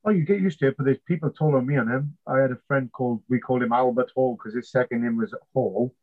Oh, 0.05 0.11
you 0.11 0.25
get 0.25 0.41
used 0.41 0.59
to 0.59 0.69
it, 0.69 0.77
but 0.77 0.85
there's 0.85 0.99
people 1.09 1.31
taller 1.31 1.59
than 1.59 1.67
me 1.67 1.79
on 1.79 1.89
him. 1.89 2.19
I 2.27 2.39
had 2.39 2.51
a 2.51 2.59
friend 2.69 2.93
called, 2.93 3.23
we 3.31 3.39
called 3.41 3.63
him 3.63 3.73
Albert 3.73 4.13
Hall 4.15 4.37
because 4.37 4.55
his 4.55 4.71
second 4.71 5.03
name 5.03 5.17
was 5.17 5.35
Hall. 5.55 5.95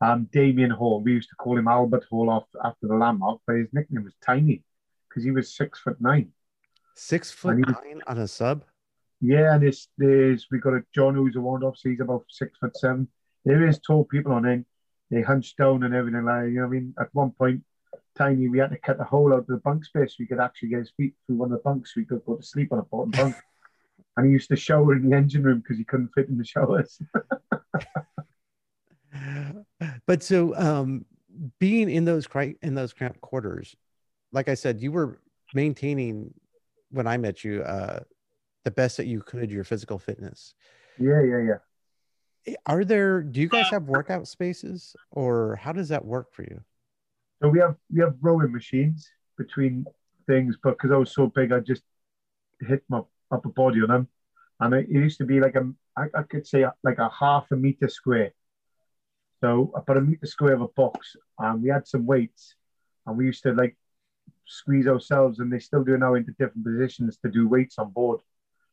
Um, 0.00 0.28
Damien 0.32 0.70
Hall. 0.70 1.02
We 1.02 1.12
used 1.12 1.28
to 1.28 1.36
call 1.36 1.58
him 1.58 1.68
Albert 1.68 2.04
Hall 2.10 2.30
off 2.30 2.44
after 2.64 2.88
the 2.88 2.94
landmark, 2.94 3.40
but 3.46 3.56
his 3.56 3.68
nickname 3.72 4.04
was 4.04 4.14
Tiny 4.24 4.62
because 5.16 5.24
he 5.24 5.30
was 5.30 5.56
six 5.56 5.80
foot 5.80 5.98
nine. 5.98 6.30
Six 6.94 7.30
foot 7.30 7.56
need- 7.56 7.66
nine 7.68 8.02
on 8.06 8.18
a 8.18 8.28
sub. 8.28 8.64
Yeah, 9.22 9.54
and 9.54 9.62
there's, 9.62 9.88
there's 9.96 10.46
we 10.50 10.58
got 10.58 10.74
a 10.74 10.84
John 10.94 11.14
who's 11.14 11.36
a 11.36 11.40
wand 11.40 11.64
off, 11.64 11.78
so 11.78 11.88
he's 11.88 12.00
about 12.00 12.26
six 12.28 12.58
foot 12.58 12.76
seven. 12.76 13.08
There 13.46 13.66
is 13.66 13.80
tall 13.80 14.04
people 14.04 14.32
on 14.32 14.44
him. 14.44 14.66
They 15.10 15.22
hunch 15.22 15.56
down 15.56 15.84
and 15.84 15.94
everything 15.94 16.24
like 16.24 16.48
you 16.48 16.60
know 16.60 16.66
I 16.66 16.68
mean. 16.68 16.94
At 17.00 17.08
one 17.14 17.30
point, 17.30 17.62
Tiny, 18.14 18.48
we 18.48 18.58
had 18.58 18.72
to 18.72 18.78
cut 18.78 19.00
a 19.00 19.04
hole 19.04 19.32
out 19.32 19.38
of 19.40 19.46
the 19.46 19.56
bunk 19.56 19.86
space 19.86 20.10
so 20.10 20.16
we 20.18 20.26
could 20.26 20.38
actually 20.40 20.68
get 20.68 20.80
his 20.80 20.92
feet 20.98 21.14
through 21.26 21.36
one 21.36 21.50
of 21.50 21.58
the 21.58 21.62
bunks 21.62 21.94
so 21.94 22.00
he 22.00 22.06
could 22.06 22.22
go 22.26 22.36
to 22.36 22.42
sleep 22.42 22.72
on 22.72 22.80
a 22.80 22.82
bottom 22.82 23.10
bunk. 23.10 23.36
And 24.18 24.24
he 24.24 24.32
used 24.32 24.48
to 24.48 24.56
shower 24.56 24.94
in 24.94 25.10
the 25.10 25.14
engine 25.14 25.42
room 25.42 25.58
because 25.58 25.76
he 25.76 25.84
couldn't 25.84 26.08
fit 26.14 26.30
in 26.30 26.38
the 26.38 26.44
showers. 26.44 26.98
but 30.06 30.22
so 30.22 30.56
um 30.56 31.04
being 31.58 31.90
in 31.90 32.06
those 32.06 32.26
in 32.62 32.74
those 32.74 32.94
cramped 32.94 33.20
quarters 33.20 33.76
like 34.32 34.48
i 34.48 34.54
said 34.54 34.80
you 34.80 34.92
were 34.92 35.20
maintaining 35.54 36.32
when 36.90 37.06
i 37.06 37.16
met 37.16 37.44
you 37.44 37.62
uh 37.62 38.00
the 38.64 38.70
best 38.70 38.96
that 38.96 39.06
you 39.06 39.20
could 39.20 39.50
your 39.50 39.64
physical 39.64 39.98
fitness 39.98 40.54
yeah, 40.98 41.22
yeah, 41.22 41.58
yeah. 42.46 42.54
are 42.66 42.84
there 42.84 43.22
do 43.22 43.40
you 43.40 43.48
guys 43.48 43.68
have 43.70 43.84
workout 43.84 44.26
spaces 44.26 44.96
or 45.12 45.56
how 45.56 45.72
does 45.72 45.88
that 45.88 46.04
work 46.04 46.32
for 46.32 46.42
you 46.42 46.60
So 47.42 47.48
we 47.48 47.58
have 47.60 47.76
we 47.92 48.00
have 48.00 48.14
rowing 48.20 48.52
machines 48.52 49.08
between 49.36 49.84
things, 50.26 50.56
but 50.62 50.70
because 50.70 50.90
I 50.90 50.96
was 50.96 51.12
so 51.12 51.26
big, 51.26 51.52
I 51.52 51.60
just 51.60 51.82
hit 52.60 52.82
my 52.88 53.02
upper 53.30 53.50
body 53.50 53.82
on 53.82 53.88
them, 53.88 54.08
and 54.60 54.74
it, 54.74 54.86
it 54.88 54.94
used 54.94 55.18
to 55.18 55.24
be 55.24 55.40
like 55.40 55.54
a 55.54 55.70
I, 55.96 56.04
I 56.14 56.22
could 56.22 56.46
say 56.46 56.64
like 56.82 56.98
a 56.98 57.10
half 57.10 57.50
a 57.52 57.56
meter 57.56 57.88
square. 57.88 58.32
So 59.42 59.70
about 59.74 59.98
a 59.98 60.00
meter 60.00 60.26
square 60.26 60.54
of 60.54 60.62
a 60.62 60.68
box, 60.68 61.16
and 61.38 61.62
we 61.62 61.68
had 61.68 61.86
some 61.86 62.06
weights, 62.06 62.54
and 63.06 63.16
we 63.16 63.26
used 63.26 63.42
to 63.42 63.52
like 63.52 63.76
squeeze 64.46 64.86
ourselves, 64.86 65.38
and 65.38 65.52
they 65.52 65.58
still 65.58 65.84
do 65.84 65.96
now 65.96 66.14
into 66.14 66.32
different 66.32 66.64
positions 66.64 67.16
to 67.18 67.30
do 67.30 67.48
weights 67.48 67.78
on 67.78 67.90
board. 67.90 68.20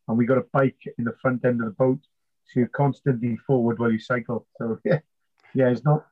And 0.07 0.17
we 0.17 0.25
got 0.25 0.37
a 0.37 0.45
bike 0.51 0.81
in 0.97 1.05
the 1.05 1.15
front 1.21 1.45
end 1.45 1.61
of 1.61 1.65
the 1.65 1.71
boat, 1.71 1.99
so 2.45 2.59
you're 2.59 2.67
constantly 2.69 3.37
forward 3.37 3.79
while 3.79 3.91
you 3.91 3.99
cycle. 3.99 4.47
So 4.57 4.79
yeah, 4.85 4.99
yeah, 5.53 5.69
it's 5.69 5.83
not 5.83 6.05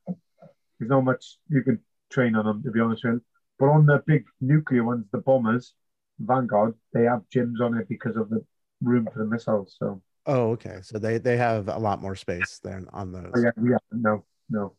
there's 0.80 0.89
not 0.89 1.01
much 1.01 1.38
you 1.49 1.63
can 1.63 1.80
train 2.09 2.35
on 2.35 2.45
them 2.45 2.63
to 2.63 2.72
be 2.72 2.80
honest 2.80 3.03
with 3.03 3.15
you. 3.15 3.22
But 3.59 3.68
on 3.68 3.85
the 3.85 4.01
big 4.07 4.26
nuclear 4.39 4.84
ones, 4.84 5.05
the 5.11 5.19
bombers, 5.19 5.73
Vanguard, 6.19 6.73
they 6.93 7.03
have 7.03 7.22
gyms 7.34 7.61
on 7.61 7.77
it 7.77 7.88
because 7.88 8.15
of 8.15 8.30
the 8.30 8.43
room 8.81 9.07
for 9.11 9.19
the 9.19 9.26
missiles. 9.26 9.76
So 9.77 10.01
oh 10.27 10.51
okay 10.51 10.80
so 10.84 10.99
they 10.99 11.18
they 11.18 11.38
have 11.38 11.68
a 11.68 11.77
lot 11.77 12.01
more 12.01 12.15
space 12.15 12.59
than 12.59 12.88
on 12.93 13.11
those 13.11 13.31
oh, 13.34 13.41
yeah, 13.41 13.51
yeah, 13.63 13.77
no, 13.91 14.23
no. 14.49 14.73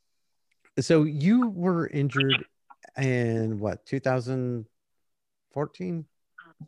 so 0.78 1.02
you 1.02 1.48
were 1.48 1.88
injured 1.88 2.44
in 2.98 3.58
what 3.58 3.84
2014 3.86 6.04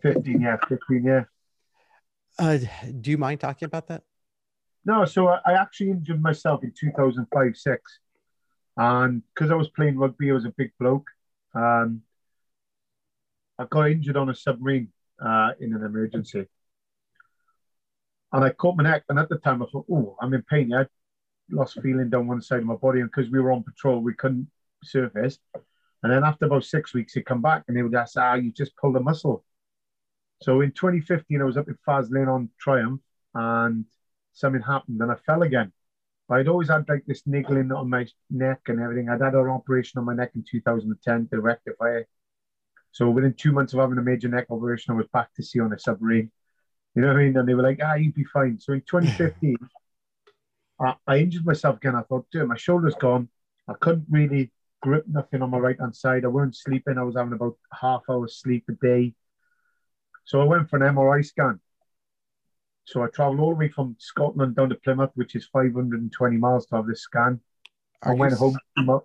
15, 0.03 0.41
yeah, 0.41 0.57
15, 0.69 1.05
yeah. 1.05 1.25
uh 2.39 2.59
do 3.01 3.11
you 3.11 3.19
mind 3.19 3.41
talking 3.41 3.67
about 3.67 3.87
that 3.89 4.03
No, 4.85 5.05
so 5.05 5.29
I, 5.29 5.41
I 5.47 5.53
actually 5.55 5.91
injured 5.91 6.23
myself 6.23 6.63
in 6.63 6.73
2005 6.79 7.57
6. 7.57 7.99
And 8.77 9.23
because 9.35 9.51
I 9.51 9.55
was 9.55 9.69
playing 9.69 9.99
rugby, 9.99 10.31
I 10.31 10.35
was 10.35 10.45
a 10.45 10.53
big 10.57 10.73
bloke. 10.79 11.09
Um, 11.55 12.03
I 13.59 13.67
got 13.71 13.91
injured 13.91 14.17
on 14.17 14.31
a 14.31 14.35
submarine 14.35 14.89
uh, 15.25 15.53
in 15.61 15.75
an 15.75 15.85
emergency. 15.85 16.47
And 18.33 18.45
I 18.45 18.51
caught 18.51 18.77
my 18.77 18.83
neck. 18.83 19.05
And 19.09 19.19
at 19.19 19.29
the 19.29 19.39
time, 19.39 19.63
I 19.63 19.67
thought, 19.67 19.87
oh, 19.91 20.17
I'm 20.21 20.35
in 20.35 20.43
pain. 20.43 20.75
I 20.75 20.87
lost 21.51 21.81
feeling 21.81 22.11
down 22.11 22.27
one 22.27 22.43
side 22.43 22.59
of 22.59 22.65
my 22.67 22.75
body. 22.75 23.01
And 23.01 23.11
because 23.11 23.31
we 23.31 23.41
were 23.41 23.53
on 23.53 23.63
patrol, 23.63 24.01
we 24.01 24.15
couldn't 24.15 24.49
surface. 24.83 25.39
And 26.05 26.13
then 26.13 26.23
after 26.23 26.45
about 26.45 26.65
six 26.65 26.93
weeks, 26.93 27.15
he'd 27.15 27.25
come 27.25 27.41
back 27.41 27.65
and 27.67 27.75
they 27.75 27.83
would 27.83 27.95
ask, 27.95 28.19
ah, 28.19 28.35
you 28.35 28.53
just 28.53 28.77
pulled 28.77 28.95
a 28.97 29.01
muscle. 29.01 29.43
So 30.43 30.61
in 30.61 30.71
2015, 30.73 31.41
I 31.41 31.45
was 31.45 31.57
up 31.57 31.67
in 31.67 31.79
Faslane 31.89 32.29
on 32.29 32.51
Triumph 32.61 33.01
and 33.35 33.87
something 34.35 34.61
happened 34.61 35.01
and 35.01 35.11
I 35.11 35.15
fell 35.25 35.43
again. 35.43 35.73
But 36.29 36.41
I'd 36.41 36.49
always 36.49 36.69
had 36.69 36.87
like 36.91 37.05
this 37.07 37.23
niggling 37.25 37.73
on 37.73 37.89
my 37.89 38.07
neck 38.29 38.61
and 38.67 38.81
everything. 38.81 39.09
I'd 39.09 39.23
had 39.23 39.33
an 39.33 39.49
operation 39.49 39.99
on 39.99 40.05
my 40.05 40.15
neck 40.15 40.33
in 40.35 40.45
2010 40.47 41.29
to 41.33 41.41
rectify 41.41 41.97
it. 41.97 42.09
So 42.93 43.09
within 43.09 43.33
two 43.33 43.53
months 43.53 43.73
of 43.73 43.81
having 43.81 43.97
a 43.97 44.03
major 44.03 44.29
neck 44.29 44.49
operation, 44.51 44.93
I 44.93 44.99
was 44.99 45.07
back 45.11 45.33
to 45.35 45.43
sea 45.43 45.61
on 45.61 45.73
a 45.73 45.79
submarine. 45.79 46.31
You 46.95 47.01
know 47.01 47.09
what 47.09 47.17
I 47.17 47.25
mean? 47.25 47.37
And 47.39 47.49
they 47.49 47.55
were 47.55 47.63
like, 47.63 47.81
ah, 47.83 47.95
you'd 47.95 48.15
be 48.15 48.25
fine. 48.25 48.61
So 48.61 48.75
in 48.75 48.83
2015, 48.83 49.57
I, 50.81 50.97
I 51.07 51.19
injured 51.21 51.47
myself 51.47 51.79
again. 51.79 51.97
I 51.97 52.03
thought, 52.03 52.27
dude, 52.31 52.47
my 52.47 52.59
shoulder's 52.59 52.95
gone. 52.95 53.31
I 53.67 53.73
couldn't 53.81 54.05
really 54.11 54.53
grip 54.85 55.05
nothing 55.09 55.41
on 55.41 55.49
my 55.49 55.57
right 55.57 55.81
hand 55.81 55.97
side. 55.97 56.27
I 56.27 56.29
weren't 56.29 56.55
sleeping. 56.55 56.99
I 56.99 57.05
was 57.05 57.17
having 57.17 57.33
about 57.33 57.57
half 57.73 58.03
hour 58.11 58.29
sleep 58.29 58.65
a 58.69 58.73
day. 58.73 59.15
So 60.27 60.43
I 60.43 60.45
went 60.45 60.69
for 60.69 60.77
an 60.77 60.95
MRI 60.95 61.25
scan. 61.25 61.59
So 62.85 63.03
I 63.03 63.07
travelled 63.07 63.41
all 63.41 63.51
the 63.51 63.57
way 63.57 63.71
from 63.71 63.97
Scotland 63.99 64.57
down 64.57 64.69
to 64.69 64.75
Plymouth, 64.75 65.13
which 65.15 65.37
is 65.37 65.47
520 65.47 66.37
miles 66.37 66.67
to 66.67 66.77
have 66.77 66.87
this 66.87 67.01
scan. 67.01 67.41
I 68.03 68.13
you 68.13 68.19
went 68.19 68.35
home. 68.35 68.59
To 68.77 68.85
my, 68.85 68.99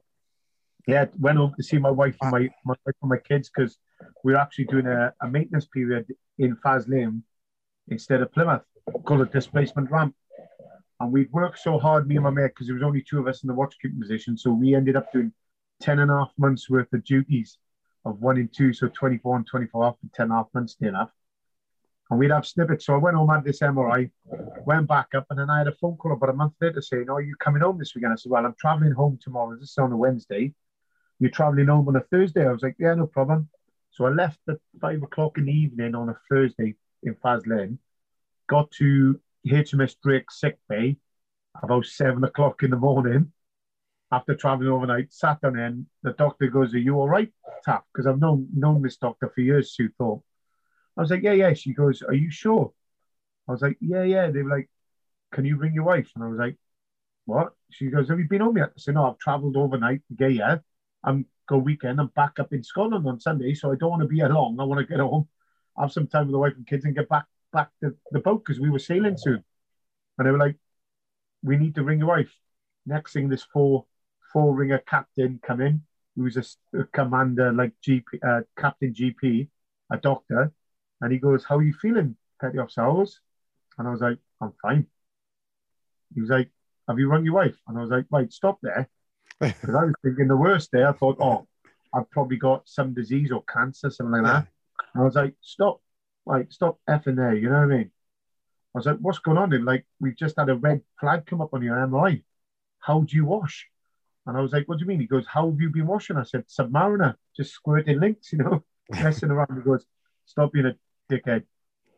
yeah, 0.86 1.06
went 1.18 1.38
home 1.38 1.54
to 1.56 1.64
see 1.64 1.78
my 1.78 1.92
wife 1.92 2.18
and 2.22 2.32
my, 2.32 2.50
my 2.66 2.76
wife 2.86 2.96
and 3.02 3.10
my 3.10 3.18
kids 3.18 3.50
because 3.50 3.78
we 4.26 4.34
are 4.34 4.38
actually 4.38 4.66
doing 4.66 4.86
a, 4.86 5.14
a 5.22 5.30
maintenance 5.30 5.68
period 5.68 6.08
in 6.40 6.58
Faslane 6.58 7.22
instead 7.88 8.22
of 8.22 8.34
Plymouth 8.34 8.64
called 9.06 9.22
a 9.22 9.28
displacement 9.28 9.90
ramp. 9.90 10.14
And 11.00 11.14
we'd 11.14 11.32
worked 11.32 11.60
so 11.60 11.80
hard, 11.80 12.06
me 12.06 12.16
and 12.16 12.26
my 12.26 12.32
mate, 12.32 12.48
because 12.48 12.68
there 12.68 12.76
was 12.76 12.84
only 12.84 13.02
two 13.02 13.20
of 13.20 13.28
us 13.28 13.44
in 13.44 13.48
the 13.48 13.54
watchkeeping 13.54 14.02
position. 14.02 14.38
So 14.38 14.52
we 14.52 14.76
ended 14.76 14.98
up 14.98 15.14
doing 15.14 15.32
10 15.82 16.00
and 16.00 16.12
a 16.12 16.16
half 16.16 16.32
months 16.38 16.70
worth 16.70 16.92
of 16.94 17.04
duties 17.04 17.58
of 18.06 18.20
one 18.22 18.38
and 18.38 18.54
two. 18.54 18.74
So 18.74 18.88
24 18.88 19.38
and 19.38 19.48
24 19.48 19.86
after 19.86 20.08
10 20.14 20.24
and 20.26 20.32
a 20.32 20.36
half 20.36 20.48
months 20.54 20.76
near 20.80 20.90
enough. 20.90 21.12
And 22.10 22.20
we'd 22.20 22.32
have 22.32 22.46
snippets. 22.46 22.86
So 22.86 22.96
I 22.96 22.98
went 22.98 23.16
home, 23.16 23.30
had 23.30 23.44
this 23.44 23.60
MRI, 23.60 24.10
went 24.66 24.88
back 24.88 25.10
up, 25.16 25.28
and 25.30 25.38
then 25.38 25.50
I 25.50 25.60
had 25.60 25.68
a 25.68 25.74
phone 25.74 25.96
call 25.96 26.14
about 26.14 26.30
a 26.30 26.34
month 26.34 26.54
later 26.60 26.82
saying, 26.82 27.06
Oh, 27.10 27.16
are 27.16 27.22
you 27.22 27.36
coming 27.36 27.62
home 27.62 27.78
this 27.78 27.94
weekend? 27.94 28.14
I 28.14 28.16
said, 28.16 28.32
Well, 28.32 28.46
I'm 28.46 28.56
traveling 28.60 28.94
home 28.94 29.20
tomorrow. 29.22 29.56
This 29.56 29.70
is 29.70 29.78
on 29.78 29.92
a 29.92 29.98
Wednesday. 29.98 30.54
You're 31.20 31.30
traveling 31.30 31.68
home 31.68 31.88
on 31.88 31.96
a 31.96 32.02
Thursday. 32.12 32.48
I 32.48 32.52
was 32.52 32.64
like, 32.64 32.76
Yeah, 32.80 32.96
no 32.96 33.06
problem. 33.06 33.50
So 33.92 34.06
I 34.06 34.10
left 34.10 34.40
at 34.48 34.58
five 34.82 35.04
o'clock 35.04 35.38
in 35.38 35.46
the 35.46 35.52
evening 35.52 35.94
on 35.94 36.10
a 36.10 36.18
Thursday 36.30 36.76
in 37.04 37.16
Faslane, 37.16 37.78
got 38.48 38.72
to 38.72 39.20
HMS 39.46 39.96
Drake 40.02 40.32
sick 40.32 40.58
bay 40.68 40.98
about 41.62 41.86
seven 41.86 42.24
o'clock 42.24 42.64
in 42.64 42.72
the 42.72 42.78
morning 42.78 43.32
after 44.12 44.36
traveling 44.36 44.70
overnight, 44.70 45.14
sat 45.14 45.42
down 45.42 45.60
in. 45.60 45.86
The 46.04 46.14
doctor 46.14 46.48
goes, 46.48 46.74
Are 46.74 46.80
you 46.80 46.96
all 46.96 47.10
right, 47.10 47.32
Taff? 47.64 47.84
Because 47.94 48.08
I've 48.08 48.20
known 48.20 48.48
known 48.54 48.82
this 48.82 48.98
doctor 48.98 49.32
for 49.34 49.42
years, 49.42 49.74
Sue 49.74 49.90
Thorpe. 49.98 50.24
I 50.98 51.02
was 51.02 51.12
like, 51.12 51.24
Yeah, 51.24 51.34
yeah. 51.34 51.54
She 51.54 51.74
goes, 51.74 52.02
Are 52.02 52.14
you 52.14 52.32
sure? 52.32 52.74
I 53.48 53.52
was 53.52 53.62
like, 53.62 53.78
Yeah, 53.80 54.04
yeah. 54.04 54.32
They 54.32 54.42
were 54.42 54.50
like, 54.50 54.70
Can 55.32 55.46
you 55.46 55.58
bring 55.58 55.74
your 55.74 55.84
wife? 55.84 56.10
And 56.16 56.24
I 56.24 56.28
was 56.28 56.40
like, 56.40 56.58
What? 57.26 57.54
She 57.72 57.88
goes, 57.88 58.10
Have 58.10 58.20
you 58.20 58.28
been 58.28 58.42
home 58.42 58.58
yet? 58.58 58.70
I 58.70 58.80
said, 58.80 58.96
No, 58.96 59.10
I've 59.10 59.20
travelled 59.20 59.58
overnight 59.58 60.02
get 60.16 60.32
here. 60.32 60.64
I'm 61.04 61.26
go 61.48 61.58
weekend. 61.58 62.00
I'm 62.00 62.12
back 62.16 62.40
up 62.40 62.54
in 62.54 62.64
Scotland 62.64 63.08
on 63.08 63.20
Sunday, 63.20 63.54
so 63.54 63.72
I 63.72 63.76
don't 63.76 63.90
want 63.90 64.04
to 64.04 64.08
be 64.08 64.22
long. 64.22 64.58
I 64.60 64.64
want 64.64 64.80
to 64.80 64.86
get 64.86 65.00
home, 65.00 65.28
have 65.78 65.92
some 65.92 66.08
time 66.08 66.28
with 66.28 66.34
the 66.34 66.40
wife 66.40 66.54
and 66.56 66.68
kids, 66.68 66.86
and 66.86 66.96
get 66.96 67.10
back 67.10 67.26
back 67.52 67.70
to 67.82 67.96
the 68.12 68.20
boat 68.20 68.44
because 68.46 68.60
we 68.60 68.70
were 68.70 68.80
sailing 68.80 69.18
soon. 69.18 69.44
And 70.18 70.28
they 70.28 70.32
were 70.32 70.38
like, 70.38 70.58
"We 71.42 71.58
need 71.58 71.76
to 71.76 71.84
ring 71.84 72.00
your 72.00 72.10
wife." 72.10 72.32
Next 72.86 73.14
thing, 73.14 73.30
this 73.30 73.44
four 73.44 73.86
four 74.32 74.56
ringer 74.56 74.80
captain 74.80 75.40
come 75.46 75.62
in, 75.62 75.84
who's 76.16 76.38
a 76.38 76.84
commander 76.86 77.52
like 77.52 77.74
GP, 77.86 78.04
uh, 78.24 78.42
Captain 78.58 78.94
GP, 78.94 79.48
a 79.92 79.98
doctor, 79.98 80.52
and 81.02 81.12
he 81.12 81.20
goes, 81.20 81.44
"How 81.44 81.58
are 81.58 81.64
you 81.64 81.74
feeling, 81.74 82.16
Petty 82.42 82.58
Officer 82.58 82.82
Howells?" 82.82 83.20
And 83.78 83.88
I 83.88 83.92
was 83.92 84.02
like, 84.02 84.20
"I'm 84.42 84.54
fine." 84.62 84.88
He 86.14 86.22
was 86.22 86.30
like, 86.30 86.52
"Have 86.88 87.00
you 87.00 87.10
rung 87.10 87.26
your 87.26 87.36
wife?" 87.36 87.58
And 87.68 87.78
I 87.78 87.82
was 87.82 87.92
like, 87.92 88.06
"Right, 88.12 88.32
stop 88.32 88.60
there." 88.62 88.90
Because 89.40 89.76
I 89.76 89.86
was 89.86 89.94
thinking 90.04 90.28
the 90.28 90.36
worst 90.36 90.70
there. 90.74 90.90
I 90.90 90.92
thought, 90.92 91.18
oh, 91.22 91.48
I've 91.94 92.10
probably 92.12 92.38
got 92.38 92.68
some 92.68 92.94
disease 92.94 93.32
or 93.32 93.44
cancer, 93.44 93.90
something 93.90 94.22
like 94.22 94.32
that. 94.32 94.48
And 94.94 95.02
I 95.02 95.06
was 95.06 95.16
like, 95.16 95.34
stop, 95.42 95.82
like, 96.26 96.52
stop 96.52 96.80
effing 96.90 97.16
there. 97.16 97.34
You 97.34 97.50
know 97.50 97.62
what 97.62 97.74
I 97.74 97.78
mean? 97.78 97.92
I 98.76 98.78
was 98.78 98.86
like, 98.86 98.98
what's 99.00 99.20
going 99.20 99.38
on? 99.38 99.54
And 99.54 99.66
like, 99.66 99.86
we've 100.00 100.16
just 100.16 100.38
had 100.38 100.50
a 100.50 100.56
red 100.56 100.82
flag 101.00 101.26
come 101.26 101.42
up 101.42 101.54
on 101.54 101.64
your 101.64 101.78
MRI. 101.78 102.24
How 102.80 103.02
do 103.02 103.16
you 103.16 103.26
wash? 103.26 103.68
And 104.26 104.38
I 104.38 104.42
was 104.42 104.52
like, 104.52 104.68
what 104.68 104.78
do 104.78 104.84
you 104.84 104.88
mean? 104.88 105.00
He 105.00 105.08
goes, 105.08 105.26
how 105.28 105.50
have 105.50 105.60
you 105.60 105.70
been 105.70 105.88
washing? 105.88 106.18
I 106.18 106.24
said, 106.24 106.46
Submariner, 106.48 107.16
just 107.36 107.54
squirting 107.54 108.00
links, 108.00 108.32
you 108.34 108.40
know, 108.40 108.64
messing 108.90 109.32
around. 109.32 109.56
He 109.56 109.64
goes, 109.64 109.86
stop 110.26 110.52
being 110.52 110.68
a 110.68 110.76
dickhead, 111.12 111.44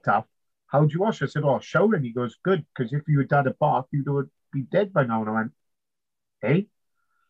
Taff. 0.06 0.26
How 0.68 0.86
do 0.86 0.94
you 0.94 1.02
wash? 1.02 1.22
I 1.22 1.26
said, 1.26 1.44
oh, 1.44 1.60
showering. 1.60 2.04
He 2.04 2.14
goes, 2.14 2.38
good, 2.44 2.66
because 2.74 2.94
if 2.94 3.02
you 3.08 3.20
had 3.20 3.32
had 3.32 3.48
a 3.48 3.54
bath, 3.60 3.86
you'd 3.92 4.30
be 4.54 4.62
dead 4.62 4.94
by 4.94 5.04
now. 5.04 5.22
And 5.22 5.30
I 5.30 5.34
went, 5.34 5.52
hey? 6.42 6.68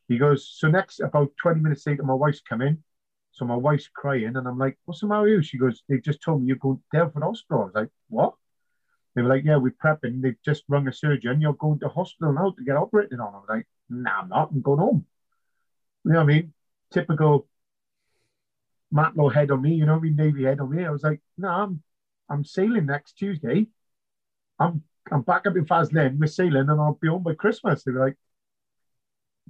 He 0.08 0.18
goes, 0.18 0.48
so 0.48 0.68
next, 0.68 1.00
about 1.00 1.32
20 1.42 1.62
minutes 1.62 1.88
later, 1.88 2.04
my 2.04 2.14
wife's 2.14 2.42
come 2.42 2.62
in. 2.62 2.84
So 3.32 3.46
my 3.46 3.56
wife's 3.56 3.88
crying, 3.88 4.36
and 4.36 4.46
I'm 4.46 4.58
like, 4.58 4.78
what's 4.84 5.00
the 5.00 5.08
matter 5.08 5.22
with 5.22 5.32
you? 5.32 5.42
She 5.42 5.58
goes, 5.58 5.84
they 5.88 6.00
just 6.00 6.22
told 6.22 6.42
me 6.42 6.48
you're 6.48 6.58
going 6.58 6.78
to 6.78 6.98
Derriford 6.98 7.24
Hospital. 7.24 7.62
I 7.62 7.66
was 7.66 7.74
like, 7.74 7.90
what? 8.10 8.34
They 9.16 9.22
were 9.22 9.30
like, 9.30 9.44
yeah, 9.46 9.56
we're 9.56 9.74
prepping. 9.84 10.22
They've 10.22 10.42
just 10.44 10.64
rung 10.68 10.88
a 10.88 10.94
surgeon. 10.94 11.42
You're 11.42 11.54
going 11.54 11.80
to 11.80 11.88
hospital 11.90 12.34
now 12.34 12.52
to 12.52 12.64
get 12.64 12.76
operated 12.76 13.20
on. 13.20 13.34
I 13.34 13.38
was 13.38 13.46
like, 13.50 13.68
nah, 13.92 14.22
I'm 14.22 14.30
not. 14.30 14.52
I'm 14.52 14.62
going 14.62 14.80
home. 14.80 15.06
You 16.06 16.14
know 16.14 16.20
what 16.20 16.24
I 16.24 16.34
mean? 16.34 16.54
Typical 16.92 17.48
Matelot 18.94 19.34
head 19.34 19.52
on 19.52 19.62
me, 19.62 19.74
you 19.74 19.86
know 19.86 19.94
what 19.94 20.00
I 20.00 20.04
mean? 20.04 20.16
Navy 20.16 20.44
head 20.44 20.60
on 20.60 20.76
me. 20.76 20.86
I 20.86 20.90
was 20.90 21.04
like, 21.04 21.22
no, 21.38 21.48
nah, 21.48 21.64
I'm 21.64 21.84
I'm 22.30 22.44
sailing 22.44 22.86
next 22.86 23.14
Tuesday. 23.14 23.68
I'm 24.60 24.84
I'm 25.12 25.22
back 25.22 25.48
up 25.48 25.56
in 25.56 25.66
Faslane. 25.66 26.18
We're 26.20 26.28
sailing 26.28 26.70
and 26.70 26.72
I'll 26.72 26.98
be 27.02 27.08
home 27.08 27.24
by 27.24 27.34
Christmas. 27.34 27.84
They 27.84 27.92
were 27.92 28.06
like, 28.06 28.18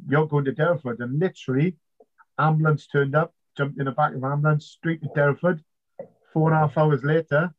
you're 0.07 0.27
going 0.27 0.45
to 0.45 0.51
Derriford. 0.51 0.99
And 0.99 1.19
literally, 1.19 1.77
ambulance 2.38 2.88
turned 2.88 3.15
up, 3.15 3.34
jumped 3.57 3.80
in 3.80 3.85
the 3.85 3.91
back 3.91 4.13
of 4.13 4.23
ambulance, 4.23 4.65
straight 4.65 5.01
to 5.01 5.09
Derriford. 5.09 5.63
Four 6.34 6.51
and 6.51 6.57
a 6.57 6.68
half 6.68 6.77
hours 6.77 7.03
later, 7.03 7.53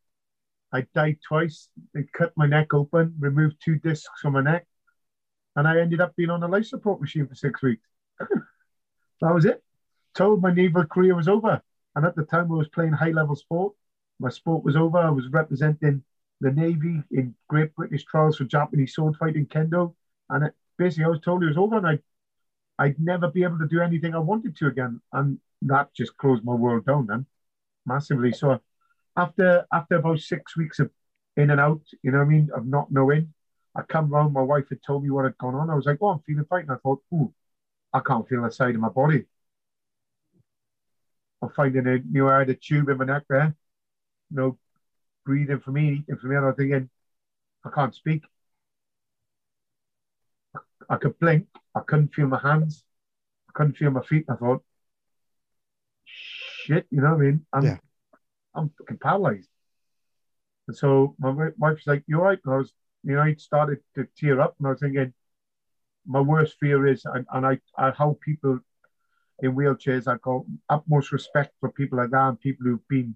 I 0.71 0.87
died 0.95 1.19
twice. 1.27 1.69
They 1.93 2.03
cut 2.13 2.33
my 2.35 2.47
neck 2.47 2.73
open, 2.73 3.15
removed 3.19 3.57
two 3.63 3.75
discs 3.75 4.19
from 4.21 4.33
my 4.33 4.41
neck, 4.41 4.65
and 5.55 5.67
I 5.67 5.79
ended 5.79 6.01
up 6.01 6.15
being 6.15 6.29
on 6.29 6.43
a 6.43 6.47
life 6.47 6.65
support 6.65 7.01
machine 7.01 7.27
for 7.27 7.35
six 7.35 7.61
weeks. 7.61 7.85
that 8.19 9.33
was 9.33 9.45
it. 9.45 9.63
Told 10.15 10.41
my 10.41 10.53
naval 10.53 10.85
career 10.85 11.15
was 11.15 11.27
over. 11.27 11.61
And 11.95 12.05
at 12.05 12.15
the 12.15 12.23
time, 12.23 12.51
I 12.51 12.55
was 12.55 12.67
playing 12.69 12.93
high 12.93 13.11
level 13.11 13.35
sport. 13.35 13.73
My 14.19 14.29
sport 14.29 14.63
was 14.63 14.75
over. 14.75 14.97
I 14.97 15.09
was 15.09 15.27
representing 15.27 16.03
the 16.41 16.51
Navy 16.51 17.03
in 17.11 17.35
Great 17.47 17.75
British 17.75 18.03
trials 18.05 18.37
for 18.37 18.45
Japanese 18.45 18.95
sword 18.95 19.15
fighting 19.17 19.45
kendo. 19.45 19.93
And 20.29 20.45
it, 20.45 20.53
basically, 20.77 21.05
I 21.05 21.09
was 21.09 21.21
told 21.21 21.43
it 21.43 21.47
was 21.47 21.57
over 21.57 21.77
and 21.77 21.87
I'd, 21.87 22.01
I'd 22.79 22.99
never 22.99 23.29
be 23.29 23.43
able 23.43 23.59
to 23.59 23.67
do 23.67 23.81
anything 23.81 24.15
I 24.15 24.19
wanted 24.19 24.55
to 24.57 24.67
again. 24.67 25.01
And 25.11 25.39
that 25.63 25.93
just 25.93 26.17
closed 26.17 26.43
my 26.43 26.53
world 26.53 26.85
down 26.85 27.07
then 27.07 27.25
massively. 27.85 28.31
So 28.31 28.59
after 29.15 29.65
after 29.71 29.95
about 29.95 30.19
six 30.19 30.57
weeks 30.57 30.79
of 30.79 30.89
in 31.37 31.49
and 31.49 31.59
out, 31.59 31.81
you 32.01 32.11
know 32.11 32.19
what 32.19 32.25
I 32.25 32.29
mean, 32.29 32.49
of 32.55 32.65
not 32.65 32.91
knowing, 32.91 33.33
I 33.75 33.81
come 33.81 34.09
round, 34.09 34.33
my 34.33 34.41
wife 34.41 34.69
had 34.69 34.83
told 34.83 35.03
me 35.03 35.09
what 35.09 35.25
had 35.25 35.37
gone 35.37 35.55
on. 35.55 35.69
I 35.69 35.75
was 35.75 35.85
like, 35.85 35.97
oh, 36.01 36.09
I'm 36.09 36.19
feeling 36.19 36.45
fine. 36.45 36.61
And 36.61 36.71
I 36.71 36.75
thought, 36.75 37.01
ooh, 37.13 37.33
I 37.91 37.99
can't 37.99 38.27
feel 38.27 38.43
the 38.43 38.51
side 38.51 38.75
of 38.75 38.81
my 38.81 38.89
body. 38.89 39.25
I'm 41.41 41.49
finding 41.49 41.87
a 41.87 41.97
new 41.99 42.29
I 42.29 42.39
had 42.39 42.49
a 42.49 42.55
tube 42.55 42.89
in 42.89 42.97
my 42.97 43.05
neck 43.05 43.23
there. 43.29 43.55
No 44.31 44.57
breathing 45.25 45.59
for 45.59 45.71
me, 45.71 45.93
eating 45.93 46.17
for 46.17 46.27
me. 46.27 46.35
And 46.35 46.45
I'm 46.45 46.55
thinking, 46.55 46.89
I 47.65 47.69
can't 47.69 47.95
speak. 47.95 48.23
I 50.89 50.97
could 50.97 51.17
blink. 51.19 51.47
I 51.75 51.81
couldn't 51.81 52.13
feel 52.13 52.27
my 52.27 52.39
hands. 52.39 52.83
I 53.49 53.51
couldn't 53.53 53.77
feel 53.77 53.91
my 53.91 54.03
feet. 54.03 54.25
I 54.29 54.35
thought, 54.35 54.63
shit, 56.05 56.85
you 56.91 57.01
know 57.01 57.15
what 57.15 57.21
I 57.21 57.25
mean? 57.25 57.45
I'm, 57.51 57.63
yeah. 57.63 57.77
I'm 58.55 58.71
fucking 58.77 58.99
paralyzed. 58.99 59.49
And 60.67 60.77
so 60.77 61.15
my 61.19 61.31
wife 61.31 61.75
was 61.75 61.87
like, 61.87 62.03
"You 62.07 62.19
all 62.19 62.25
right?" 62.25 62.39
And 62.45 62.53
I 62.53 62.57
was, 62.57 62.73
you 63.03 63.15
know, 63.15 63.21
I 63.21 63.35
started 63.35 63.79
to 63.95 64.07
tear 64.17 64.41
up, 64.41 64.55
and 64.59 64.67
I 64.67 64.71
was 64.71 64.79
thinking, 64.79 65.13
my 66.05 66.19
worst 66.19 66.57
fear 66.59 66.87
is, 66.87 67.05
and, 67.05 67.25
and 67.33 67.45
I, 67.45 67.59
I 67.77 67.91
how 67.91 68.17
people 68.21 68.59
in 69.41 69.55
wheelchairs, 69.55 70.07
I 70.07 70.17
got 70.17 70.43
utmost 70.69 71.11
respect 71.11 71.53
for 71.59 71.71
people 71.71 71.97
like 71.97 72.11
that 72.11 72.29
and 72.29 72.39
people 72.39 72.65
who've 72.65 72.87
been 72.87 73.15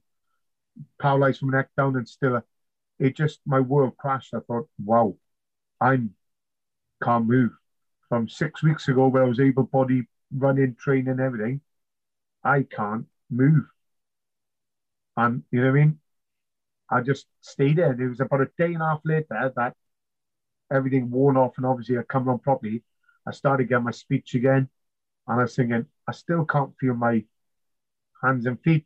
paralyzed 0.99 1.39
from 1.39 1.51
the 1.51 1.57
neck 1.57 1.69
down 1.77 1.95
and 1.95 2.07
still, 2.07 2.41
it 2.99 3.15
just 3.15 3.39
my 3.45 3.59
world 3.59 3.95
crashed. 3.97 4.34
I 4.34 4.39
thought, 4.39 4.68
wow, 4.84 5.15
I'm 5.80 6.15
can't 7.03 7.26
move. 7.27 7.51
From 8.09 8.30
six 8.30 8.64
weeks 8.64 8.88
ago, 8.88 9.07
where 9.07 9.23
I 9.23 9.27
was 9.27 9.39
able 9.39 9.64
body 9.64 10.07
running, 10.35 10.76
training, 10.80 11.19
everything, 11.19 11.61
I 12.43 12.64
can't 12.64 13.05
move. 13.30 13.65
And 15.18 15.43
you 15.51 15.61
know 15.61 15.72
what 15.72 15.80
I 15.80 15.85
mean? 15.85 15.99
I 16.89 17.01
just 17.01 17.26
stayed 17.41 17.77
there. 17.77 17.91
And 17.91 18.01
it 18.01 18.09
was 18.09 18.19
about 18.19 18.41
a 18.41 18.49
day 18.57 18.73
and 18.73 18.81
a 18.81 18.85
half 18.85 19.01
later 19.05 19.53
that 19.55 19.76
everything 20.72 21.09
worn 21.09 21.38
off 21.38 21.53
and 21.57 21.65
obviously 21.65 21.97
I 21.97 22.03
come 22.03 22.27
on 22.30 22.39
properly. 22.39 22.84
I 23.26 23.31
started 23.31 23.69
getting 23.69 23.85
my 23.85 23.91
speech 23.91 24.35
again 24.35 24.69
and 25.27 25.39
I 25.39 25.43
was 25.43 25.55
thinking, 25.55 25.85
I 26.07 26.11
still 26.11 26.45
can't 26.45 26.73
feel 26.80 26.93
my 26.93 27.23
hands 28.23 28.45
and 28.45 28.61
feet. 28.61 28.85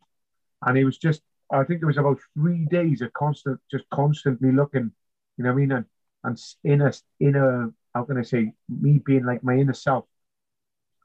And 0.64 0.78
it 0.78 0.84
was 0.84 0.98
just, 0.98 1.22
I 1.50 1.64
think 1.64 1.82
it 1.82 1.86
was 1.86 1.98
about 1.98 2.20
three 2.34 2.66
days 2.66 3.02
of 3.02 3.12
constant, 3.12 3.60
just 3.70 3.84
constantly 3.90 4.52
looking, 4.52 4.92
you 5.36 5.44
know 5.44 5.50
what 5.50 5.56
I 5.56 5.60
mean? 5.60 5.72
And, 5.72 5.84
and 6.24 6.38
in 6.64 6.82
a, 6.82 6.92
in 7.20 7.36
a, 7.36 7.70
how 7.94 8.04
can 8.04 8.18
I 8.18 8.22
say, 8.22 8.52
me 8.68 9.00
being 9.04 9.24
like 9.24 9.44
my 9.44 9.54
inner 9.56 9.74
self. 9.74 10.06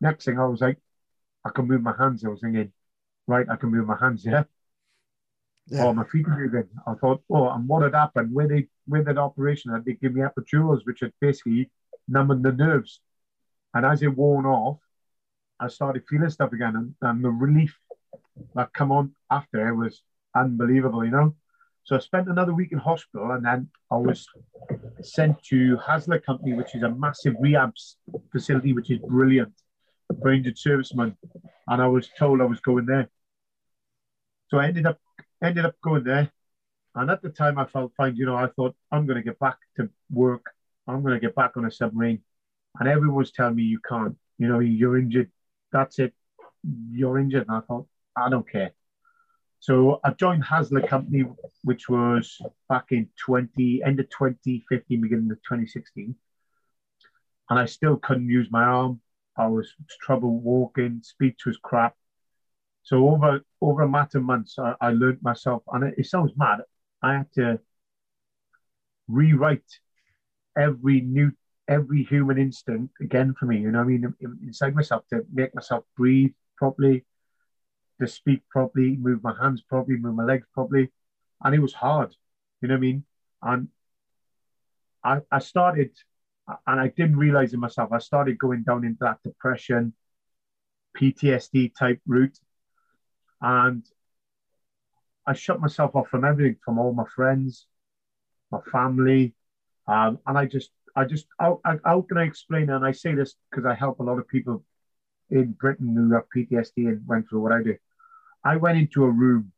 Next 0.02 0.26
thing 0.26 0.40
I 0.40 0.46
was 0.46 0.62
like, 0.62 0.78
I 1.46 1.50
can 1.50 1.68
move 1.68 1.82
my 1.82 1.96
hands. 1.98 2.24
I 2.24 2.30
was 2.30 2.42
thinking, 2.42 2.72
right, 3.28 3.48
I 3.50 3.56
can 3.56 3.70
move 3.72 3.88
my 3.88 3.98
hands, 3.98 4.26
yeah. 4.26 4.44
Yeah. 5.68 5.86
Oh, 5.86 5.94
my 5.94 6.06
feet 6.06 6.26
are 6.28 6.38
moving. 6.38 6.70
I 6.86 6.94
thought, 6.94 7.22
oh, 7.30 7.50
and 7.50 7.68
what 7.68 7.84
had 7.84 7.94
happened? 7.94 8.34
Where 8.34 8.48
they 8.48 8.68
with 8.88 9.06
that 9.06 9.18
operation, 9.18 9.74
had 9.74 9.84
they 9.84 9.94
give 9.94 10.14
me 10.14 10.22
epidurals, 10.22 10.86
which 10.86 11.02
had 11.02 11.12
basically 11.20 11.70
numbing 12.08 12.42
the 12.42 12.54
nerves. 12.54 13.02
And 13.74 13.86
as 13.86 14.02
it 14.02 14.16
worn 14.16 14.46
off, 14.46 14.80
I 15.60 15.68
started 15.68 16.04
feeling 16.10 16.30
stuff 16.30 16.54
again, 16.54 16.76
and, 16.76 16.96
and 17.02 17.24
the 17.24 17.30
relief 17.30 17.78
that 18.56 18.72
come 18.74 18.92
on 18.92 19.14
after 19.30 19.68
it 19.68 19.76
was 19.76 20.04
unbelievable, 20.36 21.04
you 21.04 21.12
know. 21.12 21.36
So 21.84 21.96
I 21.96 22.00
spent 22.00 22.28
another 22.28 22.54
week 22.54 22.72
in 22.72 22.78
hospital, 22.78 23.32
and 23.32 23.46
then 23.46 23.70
I 23.92 23.98
was 23.98 24.28
sent 25.02 25.42
to 25.46 25.78
Hasler 25.78 26.24
Company, 26.24 26.54
which 26.54 26.76
is 26.76 26.84
a 26.84 26.90
massive 26.90 27.36
rehab 27.40 27.74
facility, 28.32 28.74
which 28.74 28.92
is 28.92 29.00
brilliant 29.00 29.54
for 30.22 30.32
injured 30.32 30.58
servicemen. 30.58 31.18
And 31.68 31.82
I 31.82 31.88
was 31.88 32.10
told 32.18 32.42
I 32.42 32.46
was 32.46 32.62
going 32.62 32.86
there. 32.86 33.10
So 34.50 34.60
I 34.60 34.68
ended 34.68 34.86
up 34.86 35.00
ended 35.42 35.66
up 35.66 35.76
going 35.82 36.04
there. 36.04 36.32
And 36.96 37.12
at 37.12 37.22
the 37.22 37.30
time, 37.30 37.60
I 37.60 37.66
felt 37.66 37.94
fine. 37.96 38.16
You 38.16 38.26
know, 38.26 38.36
I 38.36 38.48
thought 38.48 38.76
I'm 38.92 39.06
going 39.06 39.18
to 39.18 39.24
get 39.24 39.40
back 39.40 39.58
to 39.78 39.90
work. 40.12 40.46
I'm 40.88 41.02
going 41.02 41.14
to 41.14 41.20
get 41.20 41.36
back 41.36 41.58
on 41.58 41.66
a 41.66 41.72
submarine. 41.72 42.22
And 42.80 42.90
everyone 42.90 43.18
was 43.18 43.32
telling 43.32 43.56
me 43.56 43.64
you 43.64 43.80
can't. 43.80 44.18
You 44.38 44.48
know, 44.48 44.60
you're 44.60 44.98
injured 44.98 45.32
that's 45.72 46.00
it. 46.00 46.14
You're 46.92 47.20
injured. 47.20 47.48
And 47.48 47.58
I 47.58 47.62
thought, 47.62 47.88
I 48.16 48.30
don't 48.30 48.50
care. 48.50 48.72
So 49.60 50.00
I 50.04 50.12
joined 50.12 50.44
Hasler 50.44 50.88
Company, 50.88 51.26
which 51.64 51.90
was 51.90 52.40
back 52.70 52.88
in 52.92 53.10
20, 53.26 53.82
end 53.84 54.00
of 54.00 54.10
2015, 54.10 55.02
beginning 55.02 55.32
of 55.32 55.38
2016. 55.38 56.16
And 57.50 57.60
I 57.60 57.66
still 57.66 57.98
couldn't 57.98 58.30
use 58.30 58.48
my 58.52 58.64
arm. 58.64 59.02
I 59.36 59.48
was 59.48 59.74
trouble 60.02 60.40
walking, 60.40 61.02
speech 61.04 61.46
was 61.46 61.58
crap. 61.58 61.96
So 62.84 63.10
over 63.10 63.42
over 63.62 63.82
a 63.82 63.90
matter 63.90 64.20
of 64.20 64.24
months, 64.24 64.58
I, 64.60 64.76
I 64.80 64.90
learned 64.92 65.22
myself, 65.22 65.64
and 65.72 65.84
it, 65.86 65.96
it 65.98 66.06
sounds 66.06 66.32
mad. 66.38 66.60
I 67.02 67.14
had 67.14 67.32
to 67.34 67.60
rewrite 69.08 69.80
every 70.58 71.02
new 71.02 71.32
every 71.68 72.04
human 72.04 72.38
instinct 72.38 72.94
again 73.02 73.34
for 73.38 73.46
me. 73.46 73.60
You 73.60 73.72
know, 73.72 73.82
I 73.82 73.84
mean, 73.84 74.14
inside 74.44 74.76
myself 74.76 75.04
to 75.10 75.26
make 75.34 75.54
myself 75.54 75.84
breathe 75.98 76.32
properly, 76.56 77.06
to 78.00 78.08
speak 78.08 78.42
properly, 78.50 78.96
move 78.96 79.22
my 79.24 79.34
hands 79.42 79.62
properly, 79.62 79.98
move 79.98 80.16
my 80.16 80.24
legs 80.24 80.48
properly, 80.54 80.92
and 81.44 81.54
it 81.54 81.60
was 81.60 81.74
hard. 81.74 82.16
You 82.62 82.70
know 82.70 82.76
what 82.76 82.80
I 82.80 82.82
mean? 82.82 83.04
And 83.42 83.68
I 85.04 85.22
I 85.32 85.40
started, 85.40 85.92
and 86.48 86.80
I 86.80 86.88
didn't 86.90 87.18
realize 87.18 87.54
it 87.54 87.58
myself. 87.60 87.92
I 87.92 88.00
started 88.00 88.38
going 88.38 88.64
down 88.64 88.86
into 88.86 89.00
that 89.02 89.20
depression, 89.24 89.94
PTSD 90.98 91.74
type 91.78 92.00
route, 92.08 92.38
and 93.42 93.84
I 95.26 95.34
shut 95.34 95.60
myself 95.60 95.96
off 95.96 96.08
from 96.08 96.26
everything, 96.26 96.58
from 96.64 96.80
all 96.80 96.94
my 96.94 97.06
friends, 97.16 97.68
my 98.52 98.60
family, 98.72 99.34
um, 99.88 100.20
and 100.26 100.38
I 100.38 100.46
just 100.46 100.72
I 100.96 101.06
just 101.06 101.28
how, 101.40 101.62
how 101.86 102.02
can 102.02 102.18
I 102.18 102.24
explain? 102.24 102.70
And 102.70 102.86
I 102.86 102.92
say 102.92 103.14
this 103.14 103.36
because 103.50 103.66
I 103.66 103.76
help 103.76 104.00
a 104.00 104.04
lot 104.04 104.20
of 104.20 104.28
people 104.28 104.64
in 105.30 105.52
Britain 105.52 105.94
who 105.96 106.14
have 106.14 106.24
PTSD 106.36 106.88
and 106.88 107.08
went 107.08 107.30
through 107.30 107.42
what 107.42 107.52
I 107.52 107.62
did. 107.62 107.80
I 108.44 108.56
went 108.58 108.78
into 108.78 109.04
a 109.04 109.12
room, 109.12 109.52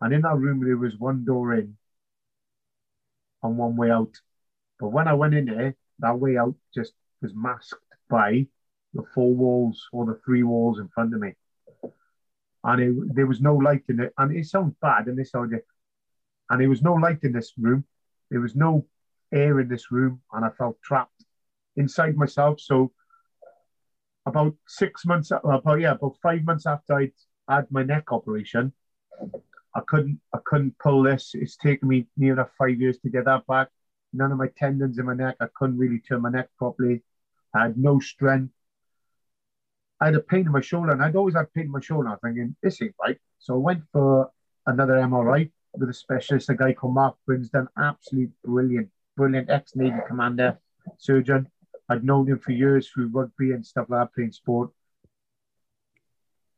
and 0.00 0.12
in 0.12 0.22
that 0.22 0.36
room 0.36 0.64
there 0.64 0.76
was 0.76 0.98
one 0.98 1.24
door 1.24 1.54
in 1.54 1.76
and 3.42 3.58
one 3.58 3.76
way 3.76 3.90
out. 3.90 4.12
But 4.78 4.88
when 4.88 5.08
I 5.08 5.14
went 5.14 5.34
in 5.34 5.46
there, 5.46 5.76
that 6.00 6.18
way 6.18 6.36
out 6.36 6.54
just 6.74 6.92
was 7.22 7.32
masked 7.34 7.80
by 8.08 8.46
the 8.92 9.02
four 9.14 9.34
walls 9.34 9.88
or 9.92 10.06
the 10.06 10.20
three 10.24 10.42
walls 10.42 10.78
in 10.78 10.88
front 10.88 11.14
of 11.14 11.20
me. 11.20 11.34
And 12.64 12.82
it, 12.82 13.14
there 13.14 13.26
was 13.26 13.40
no 13.40 13.54
light 13.54 13.84
in 13.88 14.00
it. 14.00 14.12
And 14.18 14.36
it 14.36 14.46
sounds 14.46 14.74
bad, 14.80 15.06
and 15.06 15.18
this 15.18 15.30
sounded, 15.30 15.62
and 16.50 16.60
there 16.60 16.68
was 16.68 16.82
no 16.82 16.94
light 16.94 17.20
in 17.22 17.32
this 17.32 17.52
room. 17.58 17.84
There 18.30 18.40
was 18.40 18.56
no 18.56 18.86
air 19.32 19.60
in 19.60 19.68
this 19.68 19.92
room, 19.92 20.20
and 20.32 20.44
I 20.44 20.50
felt 20.50 20.80
trapped 20.82 21.24
inside 21.76 22.16
myself. 22.16 22.60
So 22.60 22.92
about 24.26 24.54
six 24.66 25.04
months, 25.04 25.30
about 25.30 25.80
yeah, 25.80 25.92
about 25.92 26.16
five 26.22 26.44
months 26.44 26.66
after 26.66 26.94
I'd 26.94 27.12
had 27.48 27.70
my 27.70 27.82
neck 27.82 28.10
operation, 28.10 28.72
I 29.74 29.80
couldn't 29.86 30.20
I 30.32 30.38
couldn't 30.44 30.78
pull 30.78 31.02
this. 31.02 31.32
It's 31.34 31.56
taken 31.56 31.88
me 31.88 32.06
near 32.16 32.32
enough 32.32 32.50
five 32.58 32.80
years 32.80 32.98
to 33.00 33.10
get 33.10 33.26
that 33.26 33.46
back. 33.46 33.68
None 34.12 34.32
of 34.32 34.38
my 34.38 34.48
tendons 34.56 34.98
in 34.98 35.06
my 35.06 35.14
neck. 35.14 35.36
I 35.40 35.46
couldn't 35.54 35.78
really 35.78 35.98
turn 35.98 36.22
my 36.22 36.30
neck 36.30 36.48
properly. 36.56 37.02
I 37.54 37.64
had 37.64 37.76
no 37.76 37.98
strength. 37.98 38.52
I 40.00 40.06
had 40.06 40.14
a 40.14 40.20
pain 40.20 40.40
in 40.46 40.52
my 40.52 40.60
shoulder, 40.60 40.92
and 40.92 41.02
I'd 41.02 41.16
always 41.16 41.34
had 41.34 41.52
pain 41.52 41.64
in 41.64 41.70
my 41.70 41.80
shoulder. 41.80 42.08
I'm 42.08 42.18
thinking, 42.18 42.56
this 42.62 42.82
ain't 42.82 42.94
right. 43.00 43.18
So 43.38 43.54
I 43.54 43.58
went 43.58 43.82
for 43.92 44.30
another 44.66 44.94
MRI 44.94 45.50
with 45.74 45.88
a 45.88 45.94
specialist, 45.94 46.50
a 46.50 46.54
guy 46.54 46.72
called 46.72 46.94
Mark 46.94 47.16
Brinsden, 47.28 47.66
absolutely 47.78 48.32
brilliant, 48.44 48.90
brilliant 49.16 49.50
ex-Navy 49.50 49.98
commander, 50.06 50.58
surgeon. 50.98 51.48
I'd 51.88 52.04
known 52.04 52.28
him 52.28 52.38
for 52.38 52.52
years 52.52 52.88
through 52.88 53.08
rugby 53.08 53.52
and 53.52 53.64
stuff 53.64 53.86
like 53.88 54.00
that, 54.00 54.14
playing 54.14 54.32
sport. 54.32 54.70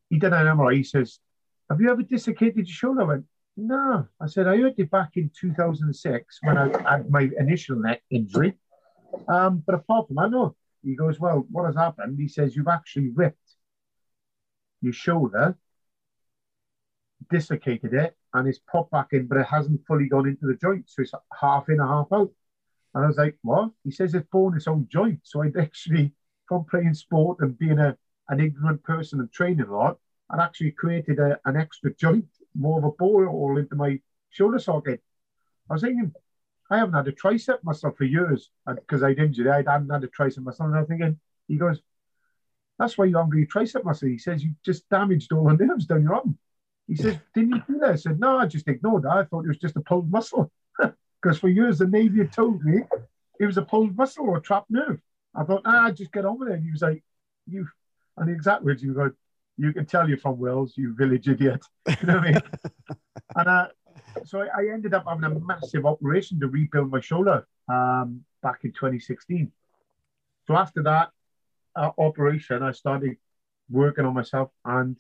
He 0.09 0.19
did 0.19 0.33
an 0.33 0.47
MRI. 0.47 0.77
He 0.77 0.83
says, 0.85 1.19
have 1.69 1.81
you 1.81 1.91
ever 1.91 2.03
dislocated 2.03 2.57
your 2.57 2.67
shoulder? 2.67 3.03
I 3.03 3.05
went, 3.05 3.25
no. 3.57 4.07
I 4.21 4.27
said, 4.27 4.47
I 4.47 4.57
hurt 4.57 4.75
it 4.79 4.91
back 4.91 5.17
in 5.17 5.31
2006 5.39 6.39
when 6.43 6.57
I 6.57 6.93
had 6.93 7.11
my 7.11 7.29
initial 7.39 7.77
neck 7.77 8.03
injury. 8.11 8.55
Um, 9.29 9.63
but 9.67 9.75
apart 9.75 10.07
from 10.07 10.17
that, 10.17 10.31
no. 10.31 10.55
He 10.87 10.95
goes, 10.95 11.19
well, 11.19 11.45
what 11.51 11.67
has 11.67 11.75
happened? 11.75 12.17
He 12.19 12.29
says, 12.29 12.55
you've 12.55 12.69
actually 12.69 13.09
ripped 13.09 13.57
your 14.81 14.93
shoulder, 14.93 15.59
dislocated 17.29 17.93
it, 17.93 18.17
and 18.33 18.47
it's 18.47 18.61
popped 18.71 18.93
back 18.93 19.09
in, 19.11 19.27
but 19.27 19.39
it 19.39 19.47
hasn't 19.47 19.85
fully 19.85 20.07
gone 20.07 20.29
into 20.29 20.47
the 20.47 20.55
joint. 20.55 20.85
So 20.89 21.03
it's 21.03 21.13
half 21.41 21.69
in 21.69 21.81
and 21.81 21.89
half 21.89 22.07
out. 22.13 22.31
And 22.95 23.03
I 23.03 23.09
was 23.09 23.17
like, 23.17 23.37
what? 23.43 23.71
He 23.83 23.91
says 23.91 24.15
it's 24.15 24.29
born 24.31 24.57
its 24.57 24.69
own 24.69 24.87
joint. 24.89 25.19
So 25.25 25.43
I'd 25.43 25.57
actually, 25.57 26.13
from 26.49 26.65
playing 26.71 26.95
sport 26.95 27.39
and 27.41 27.59
being 27.59 27.81
a, 27.81 27.97
an 28.29 28.39
ignorant 28.39 28.85
person 28.85 29.19
and 29.19 29.33
training 29.33 29.67
a 29.67 29.77
lot, 29.77 29.99
I'd 30.31 30.41
actually 30.41 30.71
created 30.71 31.19
a, 31.19 31.41
an 31.47 31.57
extra 31.57 31.93
joint, 31.95 32.27
more 32.55 32.79
of 32.79 32.85
a 32.85 32.93
bore 32.93 33.27
hole 33.27 33.59
into 33.59 33.75
my 33.75 34.01
shoulder 34.31 34.61
socket. 34.61 35.03
I 35.69 35.75
was 35.75 35.83
thinking, 35.83 36.13
I 36.71 36.79
haven't 36.79 36.95
had 36.95 37.09
a 37.09 37.13
tricep 37.13 37.63
myself 37.63 37.97
for 37.97 38.05
years 38.05 38.51
because 38.67 39.03
I'd 39.03 39.19
injured 39.19 39.47
it. 39.47 39.67
I 39.69 39.73
hadn't 39.73 39.91
had 39.91 40.05
a 40.05 40.09
tricep 40.09 40.43
myself. 40.43 40.69
And 40.69 40.79
I'm 40.79 40.87
thinking, 40.87 41.19
he 41.49 41.57
goes, 41.57 41.81
that's 42.79 42.99
why 42.99 43.07
you 43.07 43.17
haven't 43.17 43.31
got 43.31 43.39
your 43.39 43.47
tricep 43.47 43.85
muscle. 43.85 44.09
He 44.09 44.19
says, 44.19 44.43
you 44.43 44.53
just 44.65 44.89
damaged 44.89 45.33
all 45.33 45.45
the 45.45 45.65
nerves 45.65 45.87
down 45.87 46.03
your 46.03 46.15
arm. 46.15 46.37
He 46.89 46.97
says, 46.97 47.17
didn't 47.35 47.51
you 47.51 47.63
do 47.69 47.79
that? 47.81 47.91
I 47.91 47.97
said, 47.97 48.21
no, 48.21 48.39
I 48.39 48.47
just 48.47 48.69
ignored 48.69 49.05
that. 49.05 49.13
I 49.13 49.25
thought 49.25 49.45
it 49.45 49.49
was 49.49 49.59
just 49.59 49.77
a 49.77 49.81
pulled 49.81 50.11
muscle. 50.11 50.51
Because 51.23 51.39
for 51.39 51.49
years, 51.49 51.79
the 51.79 51.87
Navy 51.87 52.19
had 52.19 52.31
told 52.31 52.63
me 52.63 52.83
it 53.41 53.47
was 53.47 53.57
a 53.57 53.63
pulled 53.63 53.97
muscle 53.97 54.27
or 54.27 54.37
a 54.37 54.41
trapped 54.41 54.71
nerve. 54.71 55.01
I 55.35 55.45
thought, 55.45 55.63
ah, 55.65 55.91
just 55.91 56.13
get 56.13 56.25
on 56.25 56.39
with 56.39 56.51
it. 56.51 56.55
And 56.55 56.65
he 56.65 56.71
was 56.71 56.83
like, 56.83 57.03
you, 57.49 57.67
and 58.17 58.29
the 58.29 58.33
exact 58.33 58.63
words, 58.63 58.83
you 58.83 58.95
go, 58.95 59.11
you 59.57 59.73
can 59.73 59.87
tell 59.87 60.09
you're 60.09 60.19
from 60.19 60.39
Wales, 60.39 60.75
you 60.77 60.95
village 60.95 61.29
idiot. 61.29 61.65
You 62.01 62.07
know 62.07 62.19
what 62.19 62.27
I 62.27 62.31
mean? 62.33 62.41
and 63.37 63.49
uh, 63.49 63.69
so 64.25 64.41
I 64.41 64.73
ended 64.73 64.95
up 64.95 65.05
having 65.09 65.25
a 65.25 65.41
massive 65.41 65.87
operation 65.87 66.41
to 66.41 66.49
rebuild 66.49 66.91
my 66.91 67.01
shoulder 67.01 67.47
um, 67.69 68.25
back 68.43 68.61
in 68.65 68.73
2016. 68.73 69.51
So 70.47 70.57
after 70.57 70.83
that 70.85 71.11
uh, 71.75 71.91
operation, 71.99 72.63
I 72.63 72.73
started 72.73 73.17
working 73.69 74.05
on 74.05 74.15
myself 74.15 74.51
and 74.65 74.97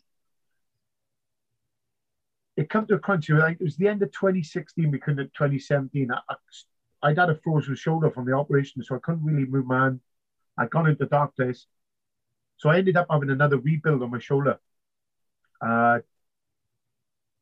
it 2.56 2.70
came 2.70 2.86
to 2.86 2.94
a 2.94 2.98
crunch. 2.98 3.30
I 3.30 3.50
it 3.50 3.60
was 3.60 3.76
the 3.76 3.88
end 3.88 4.02
of 4.02 4.12
2016, 4.12 4.90
we 4.90 4.98
couldn't 4.98 5.32
2017. 5.34 6.10
I, 6.10 6.20
I, 6.28 7.08
would 7.08 7.18
had 7.18 7.30
a 7.30 7.36
frozen 7.36 7.76
shoulder 7.76 8.10
from 8.10 8.24
the 8.24 8.32
operation, 8.32 8.82
so 8.82 8.96
I 8.96 8.98
couldn't 8.98 9.24
really 9.24 9.46
move 9.46 9.66
my 9.66 9.84
hand. 9.84 10.00
I'd 10.58 10.70
gone 10.70 10.88
into 10.88 11.06
dark 11.06 11.36
place. 11.36 11.66
So 12.56 12.70
I 12.70 12.78
ended 12.78 12.96
up 12.96 13.06
having 13.10 13.30
another 13.30 13.58
rebuild 13.58 14.02
on 14.02 14.10
my 14.10 14.18
shoulder. 14.18 14.58
Uh, 15.60 15.98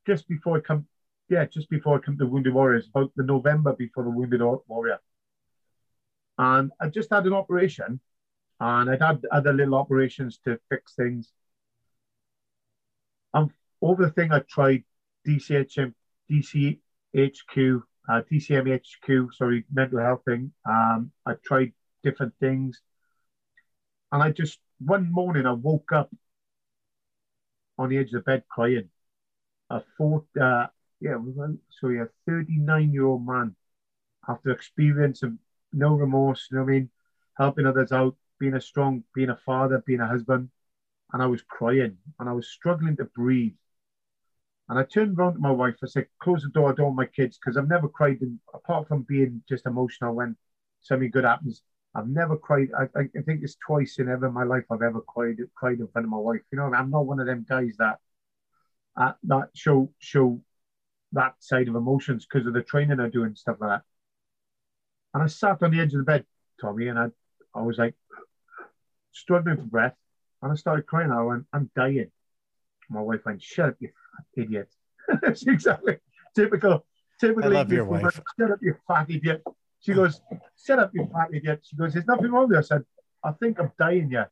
just 0.05 0.27
before 0.27 0.57
I 0.57 0.59
come, 0.59 0.85
yeah, 1.29 1.45
just 1.45 1.69
before 1.69 1.97
I 1.97 2.11
to 2.17 2.25
Wounded 2.25 2.53
Warriors, 2.53 2.87
about 2.87 3.11
the 3.15 3.23
November 3.23 3.73
before 3.73 4.03
the 4.03 4.09
Wounded 4.09 4.41
Warrior. 4.67 4.99
And 6.37 6.71
I 6.79 6.89
just 6.89 7.09
had 7.09 7.25
an 7.25 7.33
operation 7.33 7.99
and 8.59 8.89
I'd 8.89 9.01
had 9.01 9.25
other 9.31 9.53
little 9.53 9.75
operations 9.75 10.39
to 10.45 10.59
fix 10.69 10.95
things. 10.95 11.31
And 13.33 13.51
over 13.81 14.05
the 14.05 14.11
thing, 14.11 14.31
I 14.31 14.39
tried 14.39 14.83
DCHM, 15.27 15.93
DCHQ, 16.29 17.81
uh, 18.07 18.21
DCMHQ, 18.31 19.33
sorry, 19.33 19.65
mental 19.73 19.99
health 19.99 20.21
thing. 20.25 20.51
Um, 20.67 21.11
I 21.25 21.33
tried 21.45 21.73
different 22.03 22.33
things. 22.39 22.81
And 24.11 24.21
I 24.21 24.31
just 24.31 24.59
one 24.79 25.11
morning 25.11 25.45
I 25.45 25.53
woke 25.53 25.91
up 25.91 26.09
on 27.77 27.89
the 27.89 27.97
edge 27.97 28.07
of 28.07 28.13
the 28.13 28.19
bed 28.21 28.43
crying. 28.49 28.89
I 29.69 29.81
thought, 29.97 30.27
uh, 30.39 30.67
yeah, 30.99 31.17
sorry, 31.79 31.99
a 31.99 32.07
39 32.27 32.93
year 32.93 33.05
old 33.05 33.25
man 33.25 33.55
after 34.27 34.51
experience 34.51 35.23
of 35.23 35.33
no 35.73 35.93
remorse, 35.93 36.47
you 36.49 36.57
know 36.57 36.63
what 36.63 36.71
I 36.71 36.73
mean, 36.75 36.89
helping 37.37 37.65
others 37.65 37.91
out, 37.91 38.15
being 38.39 38.55
a 38.55 38.61
strong, 38.61 39.03
being 39.13 39.29
a 39.29 39.37
father, 39.45 39.83
being 39.85 39.99
a 39.99 40.07
husband. 40.07 40.49
And 41.13 41.21
I 41.21 41.27
was 41.27 41.41
crying 41.43 41.97
and 42.19 42.29
I 42.29 42.33
was 42.33 42.49
struggling 42.49 42.97
to 42.97 43.05
breathe. 43.05 43.53
And 44.67 44.79
I 44.79 44.83
turned 44.83 45.17
around 45.17 45.33
to 45.33 45.39
my 45.39 45.51
wife. 45.51 45.75
I 45.83 45.87
said, 45.87 46.07
"Close 46.19 46.41
the 46.41 46.49
door. 46.49 46.71
I 46.71 46.75
don't 46.75 46.87
want 46.87 46.97
my 46.97 47.05
kids 47.05 47.37
because 47.37 47.55
I've 47.55 47.67
never 47.67 47.87
cried, 47.87 48.21
in, 48.21 48.39
apart 48.53 48.87
from 48.87 49.03
being 49.03 49.43
just 49.47 49.67
emotional 49.67 50.15
when 50.15 50.35
something 50.81 51.11
good 51.11 51.23
happens. 51.23 51.61
I've 51.93 52.09
never 52.09 52.35
cried. 52.35 52.69
I, 52.77 52.85
I, 52.99 53.21
think 53.21 53.43
it's 53.43 53.55
twice 53.65 53.99
in 53.99 54.09
ever 54.09 54.31
my 54.31 54.43
life 54.43 54.65
I've 54.71 54.81
ever 54.81 55.01
cried 55.01 55.37
cried 55.55 55.79
in 55.79 55.87
front 55.87 56.05
of 56.05 56.11
my 56.11 56.17
wife. 56.17 56.41
You 56.51 56.57
know, 56.57 56.73
I'm 56.73 56.89
not 56.89 57.05
one 57.05 57.19
of 57.19 57.27
them 57.27 57.45
guys 57.47 57.75
that 57.77 57.99
uh, 58.97 59.13
that 59.23 59.49
show 59.53 59.91
show 59.99 60.41
that 61.15 61.35
side 61.39 61.67
of 61.67 61.75
emotions 61.75 62.25
because 62.25 62.47
of 62.47 62.53
the 62.53 62.61
training 62.61 62.99
I 62.99 63.09
do 63.09 63.23
and 63.23 63.37
stuff 63.37 63.57
like 63.59 63.69
that. 63.69 63.81
And 65.13 65.23
I 65.23 65.27
sat 65.27 65.61
on 65.63 65.71
the 65.71 65.79
edge 65.79 65.93
of 65.93 65.99
the 65.99 66.03
bed, 66.03 66.25
Tommy, 66.61 66.87
and 66.87 66.99
I 66.99 67.07
I 67.53 67.61
was 67.61 67.77
like 67.77 67.95
struggling 69.11 69.57
for 69.57 69.63
breath, 69.63 69.95
and 70.41 70.51
I 70.51 70.55
started 70.55 70.85
crying. 70.85 71.11
I 71.11 71.21
went, 71.23 71.45
I'm 71.53 71.69
dying. 71.75 72.11
My 72.89 73.01
wife 73.01 73.25
went, 73.25 73.41
"Shut 73.41 73.69
up, 73.69 73.75
you 73.79 73.89
idiot." 74.35 74.69
That's 75.21 75.45
exactly 75.47 75.97
typical. 76.35 76.85
Typical. 77.19 77.51
I 77.51 77.53
love 77.53 77.71
your 77.71 77.85
wife. 77.85 78.21
Shut 78.39 78.51
up, 78.51 78.59
you 78.61 78.75
fat 78.87 79.09
idiot. 79.09 79.41
She 79.79 79.93
goes, 79.93 80.21
Shut 80.63 80.79
up, 80.79 80.91
you 80.93 81.07
fat 81.11 81.29
idiot. 81.33 81.61
She 81.63 81.75
goes, 81.75 81.93
There's 81.93 82.05
nothing 82.05 82.31
wrong 82.31 82.49
with 82.49 82.57
I 82.57 82.61
said, 82.61 82.83
I 83.23 83.31
think 83.31 83.59
I'm 83.59 83.71
dying 83.79 84.11
yet. 84.11 84.29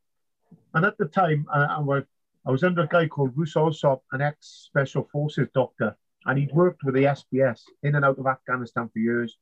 And 0.73 0.85
at 0.85 0.97
the 0.97 1.05
time, 1.05 1.47
I, 1.51 1.63
I, 1.63 1.79
was, 1.79 2.03
I 2.45 2.51
was 2.51 2.63
under 2.63 2.81
a 2.83 2.87
guy 2.87 3.07
called 3.07 3.35
Bruce 3.35 3.55
Alsop, 3.55 4.03
an 4.11 4.21
ex 4.21 4.67
Special 4.67 5.07
Forces 5.11 5.47
doctor, 5.53 5.95
and 6.25 6.39
he'd 6.39 6.51
worked 6.53 6.83
with 6.83 6.95
the 6.95 7.03
SBS 7.03 7.61
in 7.83 7.95
and 7.95 8.05
out 8.05 8.19
of 8.19 8.27
Afghanistan 8.27 8.89
for 8.91 8.99
years. 8.99 9.37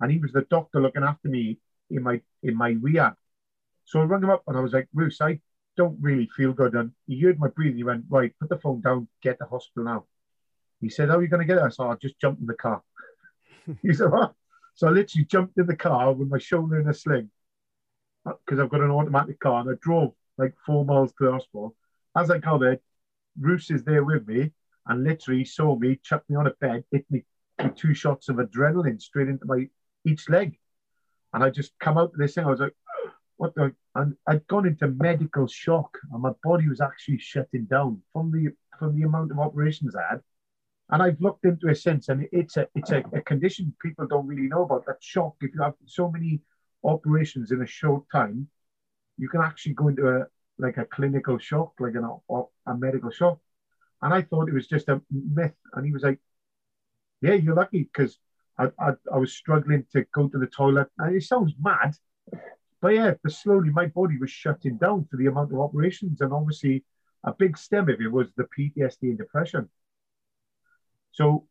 And 0.00 0.10
he 0.10 0.18
was 0.18 0.32
the 0.32 0.42
doctor 0.42 0.80
looking 0.80 1.04
after 1.04 1.28
me 1.28 1.58
in 1.90 2.02
my 2.02 2.20
in 2.42 2.56
my 2.56 2.70
rehab. 2.80 3.14
So 3.84 4.00
I 4.00 4.04
rang 4.04 4.22
him 4.22 4.30
up 4.30 4.42
and 4.46 4.56
I 4.56 4.60
was 4.60 4.72
like, 4.72 4.88
Bruce, 4.92 5.20
I 5.20 5.40
don't 5.76 5.98
really 6.00 6.28
feel 6.36 6.52
good. 6.52 6.74
And 6.74 6.92
he 7.06 7.20
heard 7.20 7.38
my 7.38 7.48
breathing. 7.48 7.76
He 7.76 7.84
went, 7.84 8.04
Right, 8.08 8.32
put 8.40 8.48
the 8.48 8.58
phone 8.58 8.80
down, 8.80 9.08
get 9.22 9.38
the 9.38 9.46
hospital 9.46 9.84
now. 9.84 10.04
He 10.80 10.88
said, 10.88 11.08
How 11.08 11.18
are 11.18 11.22
you 11.22 11.28
going 11.28 11.40
to 11.40 11.46
get 11.46 11.56
there? 11.56 11.66
I 11.66 11.70
said, 11.70 11.84
I'll 11.84 11.96
just 11.96 12.20
jump 12.20 12.40
in 12.40 12.46
the 12.46 12.54
car. 12.54 12.82
he 13.82 13.92
said, 13.92 14.10
What? 14.10 14.34
So 14.74 14.88
I 14.88 14.90
literally 14.90 15.26
jumped 15.26 15.58
in 15.58 15.66
the 15.66 15.76
car 15.76 16.12
with 16.12 16.28
my 16.28 16.38
shoulder 16.38 16.80
in 16.80 16.88
a 16.88 16.94
sling 16.94 17.30
uh, 18.24 18.32
because 18.44 18.58
I've 18.58 18.70
got 18.70 18.80
an 18.80 18.90
automatic 18.90 19.38
car 19.38 19.60
and 19.60 19.70
I 19.70 19.74
drove 19.80 20.14
like 20.38 20.54
four 20.64 20.84
miles 20.84 21.12
to 21.12 21.26
the 21.26 21.32
hospital. 21.32 21.76
As 22.16 22.30
I 22.30 22.38
got 22.38 22.58
there, 22.58 22.78
Bruce 23.36 23.70
is 23.70 23.84
there 23.84 24.04
with 24.04 24.26
me 24.26 24.52
and 24.86 25.04
literally 25.04 25.44
saw 25.44 25.76
me, 25.76 25.98
chucked 26.02 26.28
me 26.28 26.36
on 26.36 26.46
a 26.46 26.54
bed, 26.60 26.84
hit 26.90 27.04
me 27.10 27.24
with 27.62 27.76
two 27.76 27.94
shots 27.94 28.28
of 28.28 28.36
adrenaline 28.36 29.00
straight 29.00 29.28
into 29.28 29.46
my 29.46 29.68
each 30.04 30.28
leg. 30.28 30.58
And 31.32 31.42
I 31.42 31.50
just 31.50 31.72
come 31.78 31.98
out 31.98 32.12
of 32.12 32.18
this 32.18 32.34
thing. 32.34 32.44
I 32.44 32.50
was 32.50 32.60
like, 32.60 32.74
what 33.36 33.54
the? 33.54 33.74
And 33.94 34.16
I'd 34.26 34.46
gone 34.46 34.66
into 34.66 34.88
medical 34.88 35.46
shock 35.46 35.98
and 36.12 36.22
my 36.22 36.32
body 36.42 36.68
was 36.68 36.80
actually 36.80 37.18
shutting 37.18 37.64
down 37.64 38.00
from 38.12 38.30
the 38.30 38.52
from 38.78 38.98
the 38.98 39.06
amount 39.06 39.30
of 39.30 39.38
operations 39.38 39.94
I 39.94 40.02
had. 40.10 40.20
And 40.90 41.02
I've 41.02 41.20
looked 41.20 41.44
into 41.44 41.68
it 41.68 41.76
since, 41.76 42.08
and 42.08 42.26
it's 42.32 42.56
a 42.56 42.68
it's 42.74 42.90
a, 42.90 43.02
a 43.12 43.20
condition 43.22 43.74
people 43.80 44.06
don't 44.06 44.26
really 44.26 44.48
know 44.48 44.64
about. 44.64 44.86
That 44.86 45.02
shock, 45.02 45.36
if 45.40 45.54
you 45.54 45.62
have 45.62 45.74
so 45.86 46.10
many 46.10 46.40
operations 46.84 47.52
in 47.52 47.62
a 47.62 47.66
short 47.66 48.04
time, 48.10 48.48
you 49.16 49.28
can 49.28 49.40
actually 49.40 49.74
go 49.74 49.88
into 49.88 50.08
a 50.08 50.26
like 50.58 50.76
a 50.76 50.84
clinical 50.84 51.38
shock, 51.38 51.72
like 51.78 51.94
an 51.94 52.08
a 52.66 52.74
medical 52.76 53.10
shock. 53.10 53.38
And 54.02 54.12
I 54.12 54.22
thought 54.22 54.48
it 54.48 54.54
was 54.54 54.66
just 54.68 54.88
a 54.88 55.00
myth. 55.10 55.54
And 55.74 55.86
he 55.86 55.92
was 55.92 56.02
like, 56.02 56.18
"Yeah, 57.20 57.34
you're 57.34 57.54
lucky 57.54 57.84
because 57.84 58.18
I, 58.58 58.70
I, 58.78 58.92
I 59.12 59.18
was 59.18 59.32
struggling 59.32 59.86
to 59.92 60.04
go 60.12 60.28
to 60.28 60.38
the 60.38 60.46
toilet." 60.46 60.88
And 60.98 61.16
it 61.16 61.22
sounds 61.22 61.54
mad, 61.60 61.94
but 62.80 62.94
yeah, 62.94 63.14
but 63.22 63.32
slowly 63.32 63.70
my 63.70 63.86
body 63.86 64.18
was 64.18 64.30
shutting 64.30 64.76
down 64.78 65.06
for 65.10 65.16
the 65.16 65.26
amount 65.26 65.52
of 65.52 65.60
operations, 65.60 66.20
and 66.20 66.32
obviously 66.32 66.84
a 67.24 67.32
big 67.32 67.56
stem 67.56 67.88
of 67.88 68.00
it 68.00 68.10
was 68.12 68.28
the 68.36 68.44
PTSD 68.56 69.10
and 69.10 69.18
depression. 69.18 69.68
So 71.12 71.46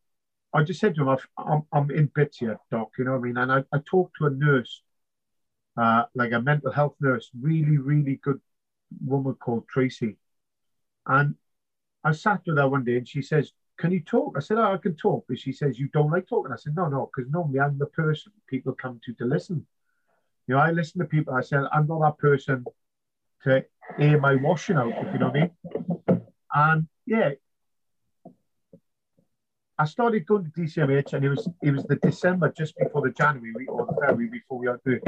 I 0.52 0.64
just 0.64 0.80
said 0.80 0.94
to 0.96 1.08
him, 1.08 1.18
I'm, 1.38 1.62
I'm 1.72 1.90
in 1.90 2.10
bits 2.14 2.38
here, 2.38 2.58
doc, 2.70 2.90
you 2.98 3.04
know 3.04 3.12
what 3.12 3.18
I 3.18 3.22
mean? 3.22 3.36
And 3.38 3.52
I, 3.52 3.64
I 3.72 3.78
talked 3.86 4.16
to 4.18 4.26
a 4.26 4.30
nurse, 4.30 4.82
uh, 5.76 6.04
like 6.14 6.32
a 6.32 6.40
mental 6.40 6.72
health 6.72 6.96
nurse, 7.00 7.30
really, 7.40 7.78
really 7.78 8.16
good 8.22 8.40
woman 9.04 9.34
called 9.34 9.68
Tracy. 9.68 10.18
And 11.06 11.36
I 12.04 12.12
sat 12.12 12.42
with 12.46 12.58
her 12.58 12.68
one 12.68 12.84
day 12.84 12.96
and 12.96 13.08
she 13.08 13.22
says, 13.22 13.52
Can 13.78 13.92
you 13.92 14.00
talk? 14.00 14.34
I 14.36 14.40
said, 14.40 14.58
Oh, 14.58 14.72
I 14.72 14.76
can 14.78 14.96
talk. 14.96 15.24
But 15.28 15.38
she 15.38 15.52
says, 15.52 15.78
You 15.78 15.88
don't 15.88 16.10
like 16.10 16.28
talking. 16.28 16.52
I 16.52 16.56
said, 16.56 16.74
No, 16.74 16.88
no, 16.88 17.10
because 17.14 17.30
normally 17.30 17.60
I'm 17.60 17.78
the 17.78 17.86
person 17.86 18.32
people 18.48 18.72
come 18.72 19.00
to 19.04 19.12
to 19.14 19.24
listen. 19.24 19.66
You 20.46 20.54
know, 20.54 20.60
I 20.60 20.72
listen 20.72 21.00
to 21.00 21.06
people. 21.06 21.34
I 21.34 21.42
said, 21.42 21.62
I'm 21.72 21.86
not 21.86 22.00
that 22.00 22.18
person 22.18 22.64
to 23.44 23.64
air 23.98 24.20
my 24.20 24.34
washing 24.36 24.76
out, 24.76 24.92
if 24.96 25.12
you 25.12 25.18
know 25.18 25.28
what 25.28 25.36
I 25.36 25.40
mean. 25.40 26.22
And 26.54 26.88
yeah, 27.06 27.30
I 29.78 29.84
started 29.84 30.26
going 30.26 30.44
to 30.44 30.50
DCMH 30.50 31.12
and 31.12 31.24
it 31.24 31.28
was 31.30 31.48
it 31.62 31.72
was 31.72 31.84
the 31.84 31.96
December 31.96 32.52
just 32.56 32.76
before 32.76 33.02
the 33.02 33.10
January 33.10 33.66
or 33.66 33.86
the 33.86 33.94
February 34.00 34.28
before 34.28 34.58
we 34.58 34.66
had 34.66 34.78
the 34.84 35.00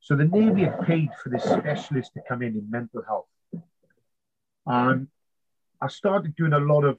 so 0.00 0.16
the 0.16 0.24
Navy 0.24 0.62
had 0.62 0.80
paid 0.82 1.10
for 1.22 1.28
this 1.28 1.44
specialist 1.44 2.12
to 2.14 2.20
come 2.28 2.42
in 2.42 2.54
in 2.54 2.68
mental 2.70 3.02
health. 3.02 3.26
And 4.66 5.08
I 5.82 5.88
started 5.88 6.36
doing 6.36 6.52
a 6.52 6.60
lot 6.60 6.84
of 6.84 6.98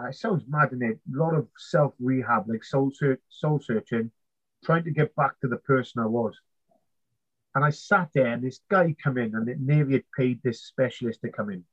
uh, 0.00 0.08
it 0.08 0.14
sounds 0.14 0.44
mad 0.48 0.72
in 0.72 0.82
it, 0.82 0.98
a 1.12 1.16
lot 1.16 1.34
of 1.34 1.48
self 1.56 1.94
rehab, 2.00 2.48
like 2.48 2.64
soul 2.64 2.90
search, 2.92 3.20
soul 3.28 3.60
searching, 3.60 4.10
trying 4.64 4.84
to 4.84 4.90
get 4.90 5.14
back 5.16 5.40
to 5.40 5.48
the 5.48 5.56
person 5.56 6.02
I 6.02 6.06
was. 6.06 6.34
And 7.54 7.64
I 7.64 7.70
sat 7.70 8.10
there 8.14 8.26
and 8.26 8.42
this 8.42 8.60
guy 8.70 8.94
come 9.02 9.18
in 9.18 9.34
and 9.34 9.46
the 9.46 9.56
Navy 9.58 9.94
had 9.94 10.04
paid 10.16 10.40
this 10.42 10.62
specialist 10.62 11.20
to 11.22 11.30
come 11.30 11.50
in. 11.50 11.64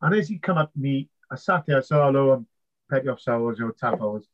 And 0.00 0.14
as 0.14 0.28
he 0.28 0.38
come 0.38 0.56
up 0.56 0.72
to 0.72 0.78
me, 0.78 1.08
I 1.30 1.36
sat 1.36 1.64
there, 1.66 1.78
I 1.78 1.80
said, 1.80 1.98
oh, 1.98 2.06
hello, 2.06 2.30
I'm 2.32 2.46
Petty 2.90 3.08
Officer 3.08 3.34
or 3.34 3.74
Howells. 3.80 4.26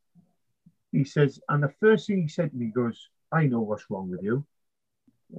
He 0.91 1.03
says, 1.03 1.39
and 1.49 1.61
the 1.61 1.73
first 1.79 2.07
thing 2.07 2.21
he 2.21 2.27
said 2.27 2.51
to 2.51 2.57
me 2.57 2.67
goes, 2.67 3.09
I 3.31 3.45
know 3.45 3.59
what's 3.61 3.85
wrong 3.89 4.09
with 4.09 4.23
you. 4.23 4.45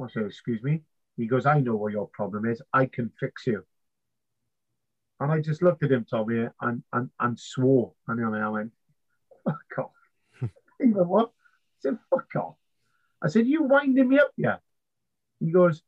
I 0.01 0.09
said, 0.09 0.25
excuse 0.25 0.63
me. 0.63 0.83
He 1.17 1.27
goes, 1.27 1.47
I 1.47 1.61
know 1.61 1.77
what 1.77 1.93
your 1.93 2.09
problem 2.09 2.47
is. 2.47 2.63
I 2.73 2.87
can 2.87 3.11
fix 3.19 3.47
you. 3.47 3.65
And 5.21 5.31
I 5.31 5.41
just 5.41 5.63
looked 5.63 5.83
at 5.83 5.93
him, 5.93 6.07
Tommy, 6.09 6.49
and 6.61 6.83
and, 6.93 7.11
and 7.21 7.39
swore. 7.39 7.93
And 8.09 8.37
I 8.37 8.49
went, 8.49 8.73
fuck 9.45 9.79
off. 9.79 9.91
he 10.81 10.89
went, 10.89 11.07
what? 11.07 11.29
I 11.29 11.81
said, 11.81 11.99
fuck 12.09 12.35
off. 12.37 12.55
I 13.23 13.29
said, 13.29 13.47
you 13.47 13.65
winding 13.65 14.09
me 14.09 14.19
up, 14.19 14.33
yeah? 14.37 14.57
He 15.39 15.53
goes, 15.53 15.83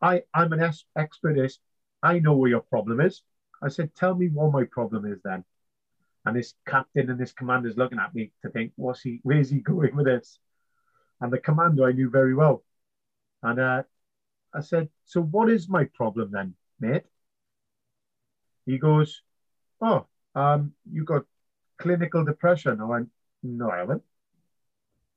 I, 0.00 0.22
I'm 0.32 0.52
an 0.52 0.72
expertist. 0.96 1.60
I 2.02 2.18
know 2.18 2.34
where 2.34 2.50
your 2.50 2.60
problem 2.60 3.00
is. 3.00 3.22
I 3.62 3.68
said, 3.68 3.94
tell 3.94 4.14
me 4.14 4.28
what 4.28 4.52
my 4.52 4.64
problem 4.64 5.04
is 5.10 5.18
then. 5.22 5.44
And 6.24 6.36
this 6.36 6.54
captain 6.66 7.10
and 7.10 7.18
this 7.18 7.32
commander's 7.32 7.76
looking 7.76 7.98
at 7.98 8.14
me 8.14 8.32
to 8.42 8.50
think, 8.50 8.72
what's 8.76 9.02
he, 9.02 9.20
where's 9.22 9.50
he 9.50 9.58
going 9.60 9.96
with 9.96 10.06
this? 10.06 10.38
And 11.20 11.32
the 11.32 11.38
commander 11.38 11.84
I 11.84 11.92
knew 11.92 12.10
very 12.10 12.34
well. 12.34 12.62
And 13.42 13.58
uh, 13.58 13.82
I 14.54 14.60
said, 14.60 14.88
so 15.04 15.20
what 15.20 15.50
is 15.50 15.68
my 15.68 15.84
problem 15.94 16.30
then, 16.30 16.54
mate? 16.80 17.04
He 18.68 18.76
goes, 18.76 19.22
oh, 19.80 20.04
um, 20.34 20.72
you 20.92 21.02
got 21.02 21.24
clinical 21.78 22.22
depression. 22.22 22.82
I 22.82 22.84
went, 22.84 23.08
no, 23.42 23.70
I 23.70 23.78
haven't. 23.78 24.02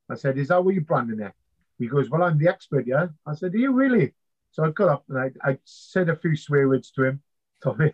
I 0.10 0.16
said, 0.16 0.38
is 0.38 0.48
that 0.48 0.64
what 0.64 0.74
you're 0.74 0.84
branding 0.84 1.20
it? 1.20 1.34
He 1.78 1.88
goes, 1.88 2.10
well, 2.10 2.24
I'm 2.24 2.38
the 2.38 2.48
expert, 2.48 2.88
yeah? 2.88 3.08
I 3.28 3.36
said, 3.36 3.54
are 3.54 3.58
you 3.58 3.74
really? 3.74 4.14
So 4.52 4.64
I 4.64 4.70
got 4.70 4.88
up 4.88 5.04
and 5.10 5.18
I, 5.18 5.32
I 5.44 5.58
said 5.66 6.08
a 6.08 6.16
few 6.16 6.38
swear 6.38 6.70
words 6.70 6.92
to 6.92 7.04
him, 7.04 7.22
Tommy, 7.64 7.92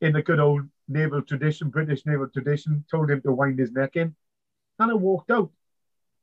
in 0.00 0.14
the 0.14 0.22
good 0.22 0.40
old 0.40 0.62
naval 0.88 1.20
tradition, 1.20 1.68
British 1.68 2.06
naval 2.06 2.28
tradition, 2.28 2.82
told 2.90 3.10
him 3.10 3.20
to 3.20 3.32
wind 3.32 3.58
his 3.58 3.72
neck 3.72 3.96
in. 3.96 4.14
And 4.78 4.90
I 4.90 4.94
walked 4.94 5.30
out. 5.30 5.50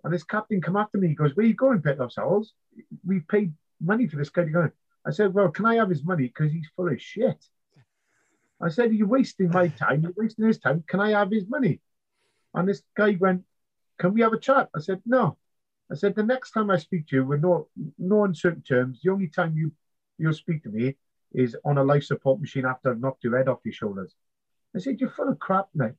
And 0.03 0.11
this 0.11 0.23
captain 0.23 0.61
come 0.61 0.77
after 0.77 0.97
me. 0.97 1.09
He 1.09 1.13
goes, 1.13 1.35
Where 1.35 1.45
you 1.45 1.53
going, 1.53 1.81
Pet 1.83 1.99
ourselves? 1.99 2.53
We 3.05 3.19
paid 3.19 3.53
money 3.79 4.07
for 4.07 4.15
this 4.15 4.29
guy 4.29 4.45
to 4.45 4.49
go. 4.49 4.69
I 5.05 5.11
said, 5.11 5.33
Well, 5.33 5.49
can 5.49 5.67
I 5.67 5.75
have 5.75 5.89
his 5.89 6.03
money? 6.03 6.23
Because 6.23 6.51
he's 6.51 6.69
full 6.75 6.91
of 6.91 6.99
shit. 6.99 7.37
I 8.61 8.69
said, 8.69 8.93
You're 8.93 9.07
wasting 9.07 9.49
my 9.49 9.67
time. 9.67 10.03
You're 10.03 10.13
wasting 10.15 10.45
his 10.45 10.59
time. 10.59 10.83
Can 10.87 10.99
I 10.99 11.11
have 11.11 11.31
his 11.31 11.47
money? 11.47 11.81
And 12.53 12.67
this 12.67 12.83
guy 12.95 13.17
went, 13.19 13.43
Can 13.99 14.13
we 14.13 14.21
have 14.21 14.33
a 14.33 14.39
chat? 14.39 14.69
I 14.75 14.79
said, 14.79 15.01
No. 15.05 15.37
I 15.91 15.95
said, 15.95 16.15
The 16.15 16.23
next 16.23 16.51
time 16.51 16.69
I 16.69 16.77
speak 16.77 17.07
to 17.07 17.17
you, 17.17 17.25
with 17.25 17.41
no, 17.41 17.67
no 17.97 18.23
uncertain 18.23 18.63
terms, 18.63 19.01
the 19.03 19.11
only 19.11 19.27
time 19.27 19.55
you, 19.55 19.71
you'll 20.17 20.33
speak 20.33 20.63
to 20.63 20.69
me 20.69 20.95
is 21.33 21.55
on 21.65 21.77
a 21.77 21.83
life 21.83 22.03
support 22.03 22.39
machine 22.39 22.65
after 22.65 22.91
I've 22.91 22.99
knocked 22.99 23.23
your 23.23 23.37
head 23.37 23.49
off 23.49 23.59
your 23.63 23.73
shoulders. 23.73 24.13
I 24.75 24.79
said, 24.79 24.99
You're 24.99 25.09
full 25.09 25.29
of 25.29 25.39
crap, 25.39 25.67
mate. 25.73 25.93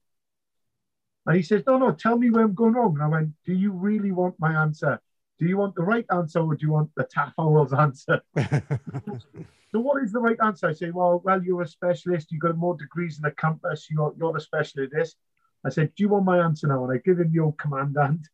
And 1.26 1.36
he 1.36 1.42
says, 1.42 1.62
No, 1.66 1.78
no, 1.78 1.92
tell 1.92 2.16
me 2.18 2.30
where 2.30 2.44
I'm 2.44 2.54
going 2.54 2.74
wrong. 2.74 2.94
And 2.94 3.02
I 3.02 3.08
went, 3.08 3.30
Do 3.44 3.54
you 3.54 3.72
really 3.72 4.12
want 4.12 4.38
my 4.38 4.62
answer? 4.62 5.00
Do 5.38 5.46
you 5.46 5.56
want 5.56 5.74
the 5.74 5.82
right 5.82 6.06
answer 6.12 6.40
or 6.40 6.54
do 6.54 6.64
you 6.64 6.72
want 6.72 6.90
the 6.96 7.04
Taff 7.04 7.32
Howells 7.36 7.72
answer? 7.72 8.20
so 8.36 9.80
what 9.80 10.02
is 10.02 10.12
the 10.12 10.20
right 10.20 10.36
answer? 10.44 10.68
I 10.68 10.72
say, 10.72 10.90
Well, 10.90 11.20
well, 11.24 11.42
you're 11.42 11.62
a 11.62 11.68
specialist, 11.68 12.30
you've 12.30 12.42
got 12.42 12.56
more 12.56 12.76
degrees 12.76 13.18
than 13.18 13.30
a 13.30 13.34
compass, 13.34 13.88
you're 13.90 14.14
you're 14.16 14.32
the 14.32 14.40
specialist 14.40 14.92
this. 14.92 15.16
I 15.64 15.70
said, 15.70 15.92
Do 15.94 16.02
you 16.02 16.08
want 16.08 16.24
my 16.24 16.38
answer 16.38 16.68
now? 16.68 16.84
And 16.84 16.92
I 16.92 17.00
give 17.04 17.18
him 17.18 17.32
the 17.32 17.40
old 17.40 17.58
commandant. 17.58 18.28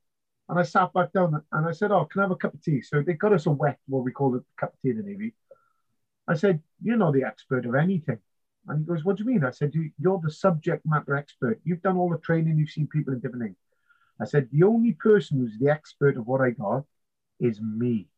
And 0.48 0.58
I 0.58 0.62
sat 0.64 0.92
back 0.92 1.12
down 1.12 1.40
and 1.52 1.66
I 1.66 1.72
said, 1.72 1.92
Oh, 1.92 2.04
can 2.04 2.20
I 2.20 2.24
have 2.24 2.32
a 2.32 2.36
cup 2.36 2.54
of 2.54 2.62
tea? 2.62 2.82
So 2.82 3.02
they 3.02 3.14
got 3.14 3.32
us 3.32 3.46
a 3.46 3.50
wet, 3.50 3.78
what 3.86 4.04
we 4.04 4.12
call 4.12 4.34
it, 4.34 4.42
cup 4.58 4.74
of 4.74 4.80
tea 4.80 4.90
in 4.90 4.98
the 4.98 5.02
Navy. 5.02 5.34
I 6.28 6.34
said, 6.34 6.60
You're 6.82 6.96
not 6.96 7.14
the 7.14 7.24
expert 7.24 7.64
of 7.66 7.74
anything. 7.74 8.18
And 8.68 8.80
he 8.80 8.84
goes, 8.84 9.04
What 9.04 9.16
do 9.16 9.24
you 9.24 9.30
mean? 9.30 9.44
I 9.44 9.52
said, 9.52 9.72
You're 9.98 10.20
the 10.22 10.30
subject 10.30 10.84
matter 10.84 11.16
expert. 11.16 11.60
You've 11.64 11.82
done 11.82 11.96
all 11.96 12.10
the 12.10 12.18
training, 12.18 12.58
you've 12.58 12.70
seen 12.70 12.88
people 12.88 13.14
in 13.14 13.20
different 13.20 13.44
things. 13.44 13.56
I 14.20 14.24
said, 14.26 14.48
The 14.50 14.64
only 14.64 14.92
person 14.92 15.38
who's 15.38 15.58
the 15.58 15.70
expert 15.70 16.16
of 16.16 16.26
what 16.26 16.40
I 16.40 16.50
got 16.50 16.84
is 17.40 17.60
me. 17.60 18.08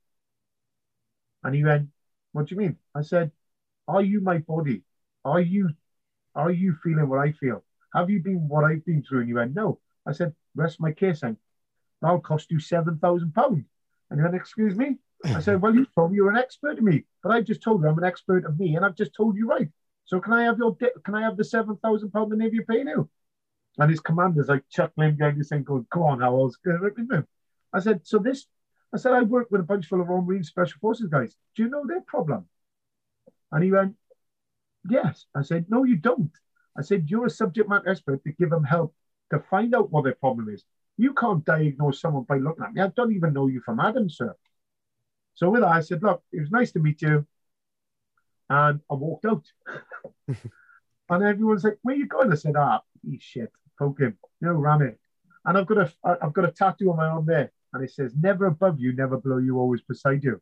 And 1.45 1.55
he 1.55 1.65
went, 1.65 1.89
What 2.33 2.47
do 2.47 2.55
you 2.55 2.61
mean? 2.61 2.79
I 2.95 3.03
said, 3.03 3.31
Are 3.89 4.03
you 4.03 4.20
my 4.20 4.39
body? 4.39 4.83
Are 5.24 5.41
you 5.41 5.70
are 6.35 6.51
you 6.51 6.74
feeling 6.83 7.09
what 7.09 7.20
I 7.20 7.33
feel? 7.33 7.65
Have 7.95 8.11
you 8.11 8.23
been 8.23 8.49
what 8.49 8.65
I've 8.65 8.85
been 8.85 9.03
through? 9.03 9.20
And 9.20 9.29
he 9.29 9.35
went, 9.35 9.55
No. 9.55 9.79
I 10.07 10.12
said, 10.12 10.35
Rest 10.55 10.81
my 10.81 10.93
case 10.93 11.23
and 11.23 11.37
that'll 12.03 12.20
cost 12.20 12.51
you 12.51 12.61
seven 12.61 12.99
thousand 12.99 13.35
pounds. 13.35 13.66
And 14.11 14.20
he 14.20 14.23
went, 14.23 14.35
Excuse 14.37 14.77
me? 14.77 14.99
I 15.24 15.41
said, 15.41 15.62
Well, 15.62 15.74
you 15.74 15.87
told 15.95 16.11
me 16.12 16.16
you're 16.16 16.31
an 16.31 16.37
expert 16.37 16.79
of 16.79 16.85
me, 16.85 17.05
but 17.23 17.33
I 17.33 17.41
just 17.43 17.62
told 17.62 17.83
you 17.83 17.89
I'm 17.89 17.99
an 17.99 18.05
expert 18.05 18.45
of 18.45 18.59
me, 18.59 18.77
and 18.77 18.85
I've 18.85 18.97
just 18.97 19.15
told 19.15 19.37
you 19.37 19.47
right. 19.49 19.69
So 20.05 20.20
can 20.20 20.33
I 20.33 20.45
have 20.45 20.59
your 20.59 20.77
can 21.05 21.15
I 21.15 21.23
have 21.23 21.37
the 21.37 21.45
seven 21.45 21.77
thousand 21.77 22.11
pound 22.12 22.33
the 22.33 22.37
Navy 22.37 22.61
pay 22.69 22.83
now? 22.85 23.09
And 23.78 23.90
his 23.90 24.01
commander's 24.01 24.49
like 24.49 24.65
chuckling 24.70 25.16
behind 25.16 25.39
his 25.39 25.49
thing, 25.49 25.62
going, 25.62 25.86
Come 25.90 26.03
on, 26.03 26.20
Howells. 26.20 26.59
I 27.73 27.81
said, 27.81 28.07
So 28.07 28.19
this 28.19 28.47
I 28.94 28.99
said, 28.99 29.12
I 29.12 29.23
work 29.23 29.51
with 29.51 29.62
a 29.62 29.65
bunch 29.65 29.86
full 29.86 30.03
of 30.03 30.09
Royal 30.09 30.23
Marine 30.23 30.44
Special 30.44 30.78
Forces 30.81 31.09
guys. 31.09 31.35
Do 31.57 31.62
you 31.62 31.70
know 31.70 31.86
their 31.86 32.03
problem? 32.03 32.47
And 33.51 33.65
he 33.65 33.73
went, 33.73 33.97
Yes. 34.89 35.27
I 35.35 35.43
said, 35.43 35.66
No, 35.69 35.85
you 35.85 35.97
don't. 35.97 36.32
I 36.77 36.82
said, 36.82 37.09
You're 37.09 37.27
a 37.27 37.31
subject 37.31 37.69
matter 37.69 37.89
expert 37.89 38.23
to 38.24 38.32
give 38.32 38.51
them 38.51 38.65
help 38.65 38.94
to 39.31 39.39
find 39.51 39.74
out 39.74 39.90
what 39.90 40.05
their 40.05 40.15
problem 40.15 40.49
is. 40.51 40.65
You 40.99 41.15
can't 41.15 41.44
diagnose 41.44 42.01
someone 42.01 42.24
by 42.24 42.36
looking 42.36 42.65
at 42.65 42.74
me. 42.74 42.82
I 42.82 42.89
don't 42.89 43.15
even 43.15 43.32
know 43.32 43.47
you 43.47 43.62
from 43.62 43.81
Adam, 43.81 44.11
sir. 44.11 44.36
So 45.35 45.49
with 45.49 45.62
that, 45.62 45.70
I 45.70 45.81
said, 45.81 46.03
Look, 46.03 46.23
it 46.31 46.40
was 46.40 46.51
nice 46.51 46.73
to 46.73 46.78
meet 46.78 47.01
you. 47.01 47.27
And 48.51 48.81
I 48.90 48.94
walked 48.94 49.24
out. 49.24 49.44
and 50.28 51.23
everyone's 51.24 51.65
like, 51.65 51.78
Where 51.81 51.97
you 51.97 52.07
going? 52.07 52.31
I 52.31 52.35
said, 52.35 52.57
Ah, 52.59 52.82
oh, 52.82 53.16
shit, 53.19 53.51
poke 53.82 54.00
him, 54.00 54.18
you 54.40 54.48
know. 54.48 54.94
And 55.44 55.59
I've 55.59 55.66
got 55.66 55.78
a 55.78 55.92
I've 56.22 56.32
got 56.32 56.48
a 56.48 56.52
tattoo 56.52 56.90
on 56.90 56.96
my 56.96 57.06
arm 57.06 57.26
there, 57.26 57.50
and 57.72 57.82
it 57.82 57.90
says, 57.90 58.12
Never 58.14 58.46
above 58.46 58.78
you, 58.78 58.92
never 58.92 59.16
below 59.18 59.38
you, 59.38 59.59
always 59.59 59.82
beside 59.82 60.22
you. 60.22 60.40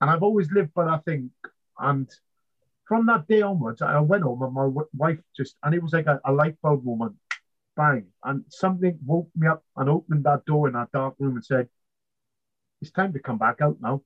And 0.00 0.10
I've 0.10 0.22
always 0.22 0.50
lived 0.52 0.74
by 0.74 0.84
that 0.84 1.04
thing. 1.04 1.30
And 1.78 2.08
from 2.86 3.06
that 3.06 3.26
day 3.26 3.42
onwards, 3.42 3.82
I 3.82 3.98
went 4.00 4.22
home 4.22 4.42
and 4.42 4.52
my 4.52 4.70
wife 4.94 5.18
just, 5.36 5.56
and 5.62 5.74
it 5.74 5.82
was 5.82 5.92
like 5.92 6.06
a, 6.06 6.20
a 6.24 6.32
light 6.32 6.56
bulb 6.62 6.84
moment, 6.84 7.16
bang. 7.76 8.06
And 8.22 8.44
something 8.48 8.98
woke 9.04 9.30
me 9.34 9.48
up 9.48 9.64
and 9.76 9.88
opened 9.88 10.24
that 10.24 10.44
door 10.44 10.68
in 10.68 10.74
that 10.74 10.92
dark 10.92 11.14
room 11.18 11.36
and 11.36 11.44
said, 11.44 11.68
It's 12.80 12.92
time 12.92 13.12
to 13.14 13.18
come 13.18 13.38
back 13.38 13.60
out 13.60 13.78
now. 13.80 14.02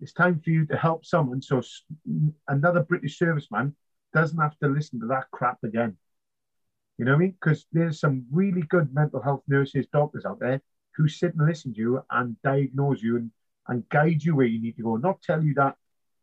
It's 0.00 0.12
time 0.12 0.40
for 0.44 0.50
you 0.50 0.66
to 0.66 0.76
help 0.76 1.04
someone 1.04 1.42
so 1.42 1.62
another 2.46 2.82
British 2.82 3.18
serviceman 3.18 3.74
doesn't 4.14 4.38
have 4.38 4.56
to 4.58 4.68
listen 4.68 5.00
to 5.00 5.06
that 5.06 5.30
crap 5.32 5.58
again. 5.64 5.96
You 6.98 7.04
know 7.04 7.12
what 7.12 7.18
I 7.18 7.20
mean? 7.20 7.34
Because 7.40 7.64
there's 7.72 8.00
some 8.00 8.26
really 8.30 8.62
good 8.62 8.92
mental 8.92 9.22
health 9.22 9.42
nurses, 9.46 9.86
doctors 9.92 10.24
out 10.24 10.40
there 10.40 10.60
who 10.96 11.06
sit 11.08 11.34
and 11.34 11.46
listen 11.46 11.72
to 11.72 11.78
you 11.78 12.02
and 12.10 12.36
diagnose 12.42 13.00
you 13.00 13.16
and, 13.16 13.30
and 13.68 13.88
guide 13.88 14.22
you 14.22 14.34
where 14.34 14.46
you 14.46 14.60
need 14.60 14.76
to 14.76 14.82
go, 14.82 14.96
not 14.96 15.22
tell 15.22 15.42
you 15.42 15.54
that 15.54 15.76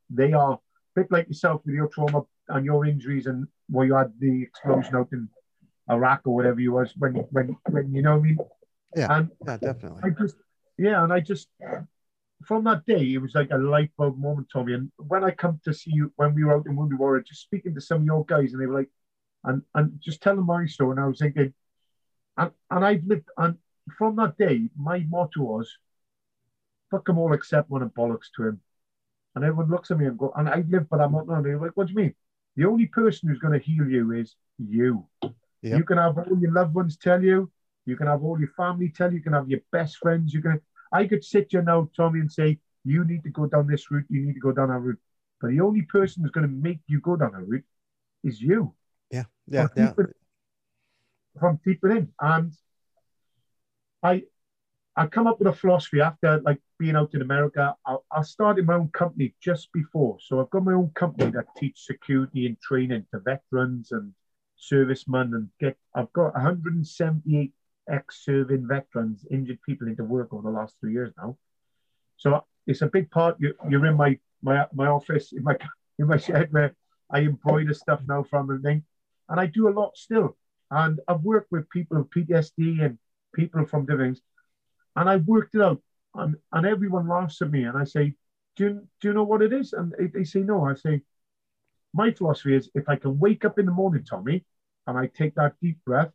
they 0.09 0.33
are 0.33 0.53
a 0.53 0.59
bit 0.95 1.09
like 1.11 1.27
yourself 1.27 1.61
with 1.65 1.75
your 1.75 1.87
trauma 1.87 2.23
and 2.49 2.65
your 2.65 2.85
injuries 2.85 3.25
and 3.25 3.47
where 3.69 3.85
you 3.85 3.95
had 3.95 4.11
the 4.19 4.43
explosion 4.43 4.95
out 4.95 5.07
in 5.13 5.29
Iraq 5.89 6.21
or 6.25 6.35
whatever 6.35 6.59
you 6.59 6.73
was 6.73 6.93
when 6.97 7.13
when 7.31 7.55
when 7.69 7.93
you 7.93 8.01
know 8.01 8.17
what 8.17 8.19
I 8.19 8.23
mean. 8.23 8.37
Yeah, 8.95 9.17
and 9.17 9.31
yeah, 9.45 9.57
definitely. 9.57 10.01
I 10.03 10.09
just 10.09 10.35
yeah, 10.77 11.03
and 11.03 11.13
I 11.13 11.21
just 11.21 11.47
from 12.43 12.65
that 12.65 12.85
day, 12.85 13.13
it 13.13 13.21
was 13.21 13.33
like 13.33 13.51
a 13.51 13.57
light 13.57 13.91
bulb 13.97 14.19
moment, 14.19 14.47
Tommy. 14.51 14.73
And 14.73 14.91
when 14.97 15.23
I 15.23 15.31
come 15.31 15.59
to 15.63 15.73
see 15.73 15.91
you, 15.93 16.11
when 16.17 16.35
we 16.35 16.43
were 16.43 16.55
out 16.55 16.65
in 16.65 16.75
Wounded 16.75 16.99
Warrior, 16.99 17.23
just 17.23 17.41
speaking 17.41 17.73
to 17.75 17.81
some 17.81 18.01
of 18.01 18.05
your 18.05 18.25
guys, 18.25 18.53
and 18.53 18.61
they 18.61 18.65
were 18.65 18.79
like, 18.79 18.89
and 19.45 19.61
and 19.73 19.99
just 20.01 20.21
telling 20.21 20.45
my 20.45 20.65
story, 20.65 20.91
and 20.91 20.99
I 20.99 21.07
was 21.07 21.19
thinking, 21.19 21.53
and 22.37 22.51
and 22.69 22.85
I've 22.85 23.03
lived, 23.05 23.29
and 23.37 23.57
from 23.97 24.15
that 24.17 24.37
day, 24.37 24.69
my 24.77 25.05
motto 25.09 25.41
was, 25.41 25.71
fuck 26.91 27.05
them 27.05 27.17
all 27.17 27.33
except 27.33 27.69
one 27.69 27.81
and 27.81 27.93
bollocks 27.93 28.31
to 28.35 28.47
him. 28.47 28.61
And 29.35 29.43
everyone 29.43 29.69
looks 29.69 29.91
at 29.91 29.97
me 29.97 30.05
and 30.05 30.17
go, 30.17 30.31
and 30.35 30.49
I 30.49 30.63
live 30.67 30.89
by 30.89 30.97
that 30.97 31.11
motto. 31.11 31.33
And 31.33 31.45
they're 31.45 31.59
like, 31.59 31.75
what 31.75 31.87
do 31.87 31.93
you 31.93 31.99
mean? 31.99 32.15
The 32.55 32.65
only 32.65 32.87
person 32.87 33.29
who's 33.29 33.39
going 33.39 33.59
to 33.59 33.65
heal 33.65 33.85
you 33.87 34.13
is 34.13 34.35
you. 34.57 35.05
Yep. 35.21 35.77
You 35.77 35.83
can 35.83 35.97
have 35.97 36.17
all 36.17 36.39
your 36.39 36.53
loved 36.53 36.73
ones 36.73 36.97
tell 36.97 37.21
you, 37.21 37.51
you 37.85 37.95
can 37.97 38.07
have 38.07 38.23
all 38.23 38.39
your 38.39 38.51
family 38.55 38.89
tell 38.89 39.11
you, 39.11 39.17
you 39.17 39.23
can 39.23 39.33
have 39.33 39.49
your 39.49 39.59
best 39.71 39.97
friends. 39.97 40.33
You 40.33 40.41
can. 40.41 40.61
I 40.91 41.05
could 41.05 41.23
sit 41.23 41.47
here 41.49 41.61
now, 41.61 41.89
Tommy, 41.95 42.21
and 42.21 42.31
say, 42.31 42.59
you 42.85 43.03
need 43.03 43.23
to 43.23 43.29
go 43.29 43.45
down 43.47 43.67
this 43.67 43.91
route, 43.91 44.05
you 44.09 44.25
need 44.25 44.33
to 44.33 44.39
go 44.39 44.51
down 44.51 44.69
that 44.69 44.79
route. 44.79 44.99
But 45.41 45.49
the 45.49 45.59
only 45.61 45.81
person 45.81 46.23
who's 46.23 46.31
going 46.31 46.47
to 46.47 46.53
make 46.53 46.79
you 46.87 47.01
go 47.01 47.15
down 47.15 47.33
that 47.33 47.47
route 47.47 47.65
is 48.23 48.41
you. 48.41 48.73
Yeah. 49.15 49.23
Yeah. 49.47 49.67
From 49.67 49.83
Yeah. 49.83 49.93
deep 49.97 50.15
From 51.39 51.59
deep 51.65 51.79
within. 51.81 52.11
And 52.19 52.51
I 54.03 54.23
I 54.97 55.07
come 55.07 55.27
up 55.27 55.39
with 55.39 55.49
a 55.49 55.53
philosophy 55.53 55.99
after 55.99 56.41
like 56.41 56.59
being 56.79 56.95
out 56.95 57.13
in 57.13 57.21
America. 57.21 57.75
I, 57.85 57.97
I 58.11 58.21
started 58.21 58.65
my 58.65 58.75
own 58.75 58.89
company 58.89 59.35
just 59.41 59.71
before. 59.73 60.17
So 60.21 60.39
I've 60.39 60.49
got 60.49 60.63
my 60.63 60.73
own 60.73 60.91
company 60.95 61.31
that 61.31 61.47
teach 61.57 61.77
security 61.79 62.45
and 62.45 62.59
training 62.61 63.05
to 63.11 63.19
veterans 63.19 63.91
and 63.91 64.13
servicemen 64.55 65.33
and 65.33 65.49
get 65.59 65.77
I've 65.93 66.11
got 66.13 66.33
178 66.33 67.53
ex-serving 67.87 68.67
veterans, 68.67 69.25
injured 69.29 69.59
people 69.67 69.87
into 69.87 70.03
work 70.03 70.33
over 70.33 70.43
the 70.49 70.57
last 70.57 70.75
three 70.79 70.93
years 70.93 71.13
now. 71.17 71.37
So 72.17 72.45
it's 72.65 72.81
a 72.81 72.87
big 72.87 73.11
part. 73.11 73.35
You're, 73.39 73.55
you're 73.69 73.85
in 73.85 73.95
my 73.95 74.17
my 74.41 74.65
my 74.73 74.87
office 74.87 75.33
in 75.33 75.43
my 75.43 75.57
in 75.99 76.07
my 76.07 76.17
shed 76.17 76.51
where 76.51 76.73
I 77.09 77.19
embroider 77.19 77.73
stuff 77.73 78.01
now 78.07 78.23
from 78.23 78.49
and 78.49 78.63
thing, 78.63 78.83
and 79.29 79.39
I 79.39 79.45
do 79.47 79.67
a 79.67 79.77
lot 79.77 79.97
still. 79.97 80.37
And 80.71 80.99
I've 81.07 81.21
worked 81.21 81.51
with 81.51 81.69
people 81.69 81.97
with 81.97 82.09
PTSD 82.09 82.83
and 82.83 82.97
people 83.33 83.65
from 83.65 83.85
different 83.85 84.17
things, 84.17 84.21
and 84.95 85.09
I 85.09 85.17
worked 85.17 85.55
it 85.55 85.61
out. 85.61 85.81
And, 86.15 86.35
and 86.53 86.65
everyone 86.65 87.07
laughs 87.07 87.41
at 87.41 87.51
me, 87.51 87.63
and 87.63 87.77
I 87.77 87.83
say, 87.83 88.15
"Do 88.55 88.63
you, 88.63 88.87
do 89.01 89.07
you 89.09 89.13
know 89.13 89.23
what 89.23 89.41
it 89.41 89.53
is?" 89.53 89.73
And 89.73 89.93
they, 89.97 90.07
they 90.07 90.23
say, 90.23 90.39
"No." 90.39 90.65
I 90.65 90.75
say, 90.75 91.01
"My 91.93 92.11
philosophy 92.11 92.55
is 92.55 92.69
if 92.73 92.87
I 92.87 92.95
can 92.95 93.19
wake 93.19 93.45
up 93.45 93.59
in 93.59 93.65
the 93.65 93.71
morning, 93.71 94.03
Tommy, 94.05 94.45
and 94.87 94.97
I 94.97 95.07
take 95.07 95.35
that 95.35 95.55
deep 95.61 95.83
breath, 95.85 96.11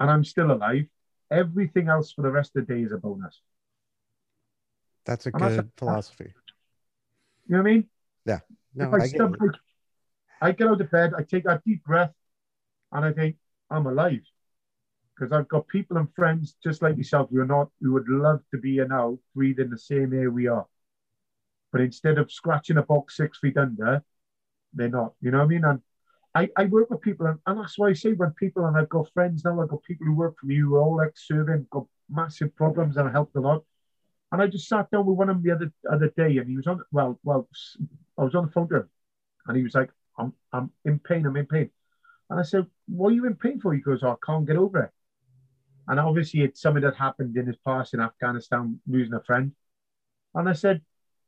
and 0.00 0.10
I'm 0.10 0.24
still 0.24 0.50
alive, 0.50 0.86
everything 1.30 1.88
else 1.88 2.12
for 2.12 2.22
the 2.22 2.30
rest 2.30 2.56
of 2.56 2.66
the 2.66 2.74
day 2.74 2.82
is 2.82 2.92
a 2.92 2.98
bonus." 2.98 3.40
That's 5.04 5.26
a 5.26 5.30
And 5.30 5.42
good 5.42 5.70
philosophy. 5.76 6.34
You 7.46 7.56
know 7.56 7.62
what 7.62 7.68
I 7.68 7.72
mean? 7.72 7.88
Yeah. 8.26 8.40
No, 8.74 8.88
if 8.88 8.94
I, 8.94 8.96
I 8.96 9.00
get 9.00 9.10
stub. 9.14 9.36
I 10.40 10.52
get 10.52 10.68
out 10.68 10.80
of 10.80 10.90
bed, 10.90 11.12
I 11.16 11.22
take 11.22 11.44
that 11.44 11.64
deep 11.64 11.84
breath, 11.84 12.12
and 12.92 13.04
I 13.04 13.12
think 13.12 13.36
I'm 13.70 13.86
alive 13.86 14.20
because 15.14 15.32
I've 15.32 15.48
got 15.48 15.66
people 15.68 15.96
and 15.96 16.12
friends 16.14 16.56
just 16.62 16.82
like 16.82 16.96
yourself 16.96 17.30
who 17.30 17.40
are 17.40 17.46
not 17.46 17.70
who 17.80 17.92
would 17.92 18.08
love 18.08 18.42
to 18.50 18.58
be 18.58 18.74
here 18.74 18.86
now, 18.86 19.18
breathing 19.34 19.70
the 19.70 19.78
same 19.78 20.12
air 20.12 20.30
we 20.30 20.46
are. 20.46 20.66
But 21.72 21.80
instead 21.80 22.18
of 22.18 22.30
scratching 22.30 22.76
a 22.76 22.82
box 22.82 23.16
six 23.16 23.38
feet 23.38 23.56
under, 23.56 24.02
they're 24.74 24.88
not. 24.88 25.14
You 25.20 25.30
know 25.30 25.38
what 25.38 25.44
I 25.44 25.48
mean? 25.48 25.64
And 25.64 25.80
I, 26.34 26.48
I 26.56 26.66
work 26.66 26.90
with 26.90 27.00
people, 27.00 27.26
and, 27.26 27.38
and 27.46 27.58
that's 27.58 27.78
why 27.78 27.88
I 27.88 27.92
say 27.94 28.12
when 28.12 28.30
people 28.32 28.66
and 28.66 28.76
I've 28.76 28.90
got 28.90 29.10
friends 29.14 29.44
now, 29.44 29.60
I've 29.60 29.68
got 29.68 29.82
people 29.82 30.06
who 30.06 30.14
work 30.14 30.36
for 30.38 30.46
me 30.46 30.58
who 30.58 30.76
are 30.76 30.82
all 30.82 31.00
ex-serving, 31.00 31.66
got 31.70 31.86
massive 32.10 32.54
problems, 32.56 32.98
and 32.98 33.08
I 33.08 33.12
helped 33.12 33.36
a 33.36 33.40
lot. 33.40 33.64
And 34.32 34.42
I 34.42 34.46
just 34.46 34.68
sat 34.68 34.90
down 34.90 35.06
with 35.06 35.16
one 35.16 35.30
of 35.30 35.36
them 35.36 35.42
the 35.42 35.52
other 35.52 35.72
other 35.90 36.12
day, 36.16 36.36
and 36.36 36.48
he 36.48 36.56
was 36.56 36.66
on. 36.66 36.82
Well, 36.92 37.18
well, 37.24 37.48
I 38.18 38.24
was 38.24 38.34
on 38.34 38.46
the 38.46 38.52
phone 38.52 38.68
to 38.68 38.76
him, 38.76 38.90
and 39.46 39.56
he 39.56 39.62
was 39.62 39.74
like, 39.74 39.90
"I'm, 40.18 40.32
I'm 40.52 40.70
in 40.84 40.98
pain. 40.98 41.26
I'm 41.26 41.36
in 41.36 41.46
pain." 41.46 41.70
And 42.30 42.40
I 42.40 42.42
said, 42.42 42.66
"What 42.86 43.10
are 43.10 43.14
you 43.14 43.26
in 43.26 43.36
pain 43.36 43.60
for?" 43.60 43.74
He 43.74 43.80
goes, 43.80 44.02
oh, 44.02 44.12
"I 44.12 44.16
can't 44.26 44.46
get 44.46 44.56
over 44.56 44.82
it." 44.84 44.90
And 45.88 46.00
obviously, 46.00 46.42
it's 46.42 46.60
something 46.60 46.82
that 46.82 46.96
happened 46.96 47.36
in 47.36 47.46
his 47.46 47.56
past 47.56 47.94
in 47.94 48.00
Afghanistan, 48.00 48.80
losing 48.86 49.14
a 49.14 49.22
friend. 49.22 49.52
And 50.34 50.48
I 50.48 50.52
said, 50.52 50.82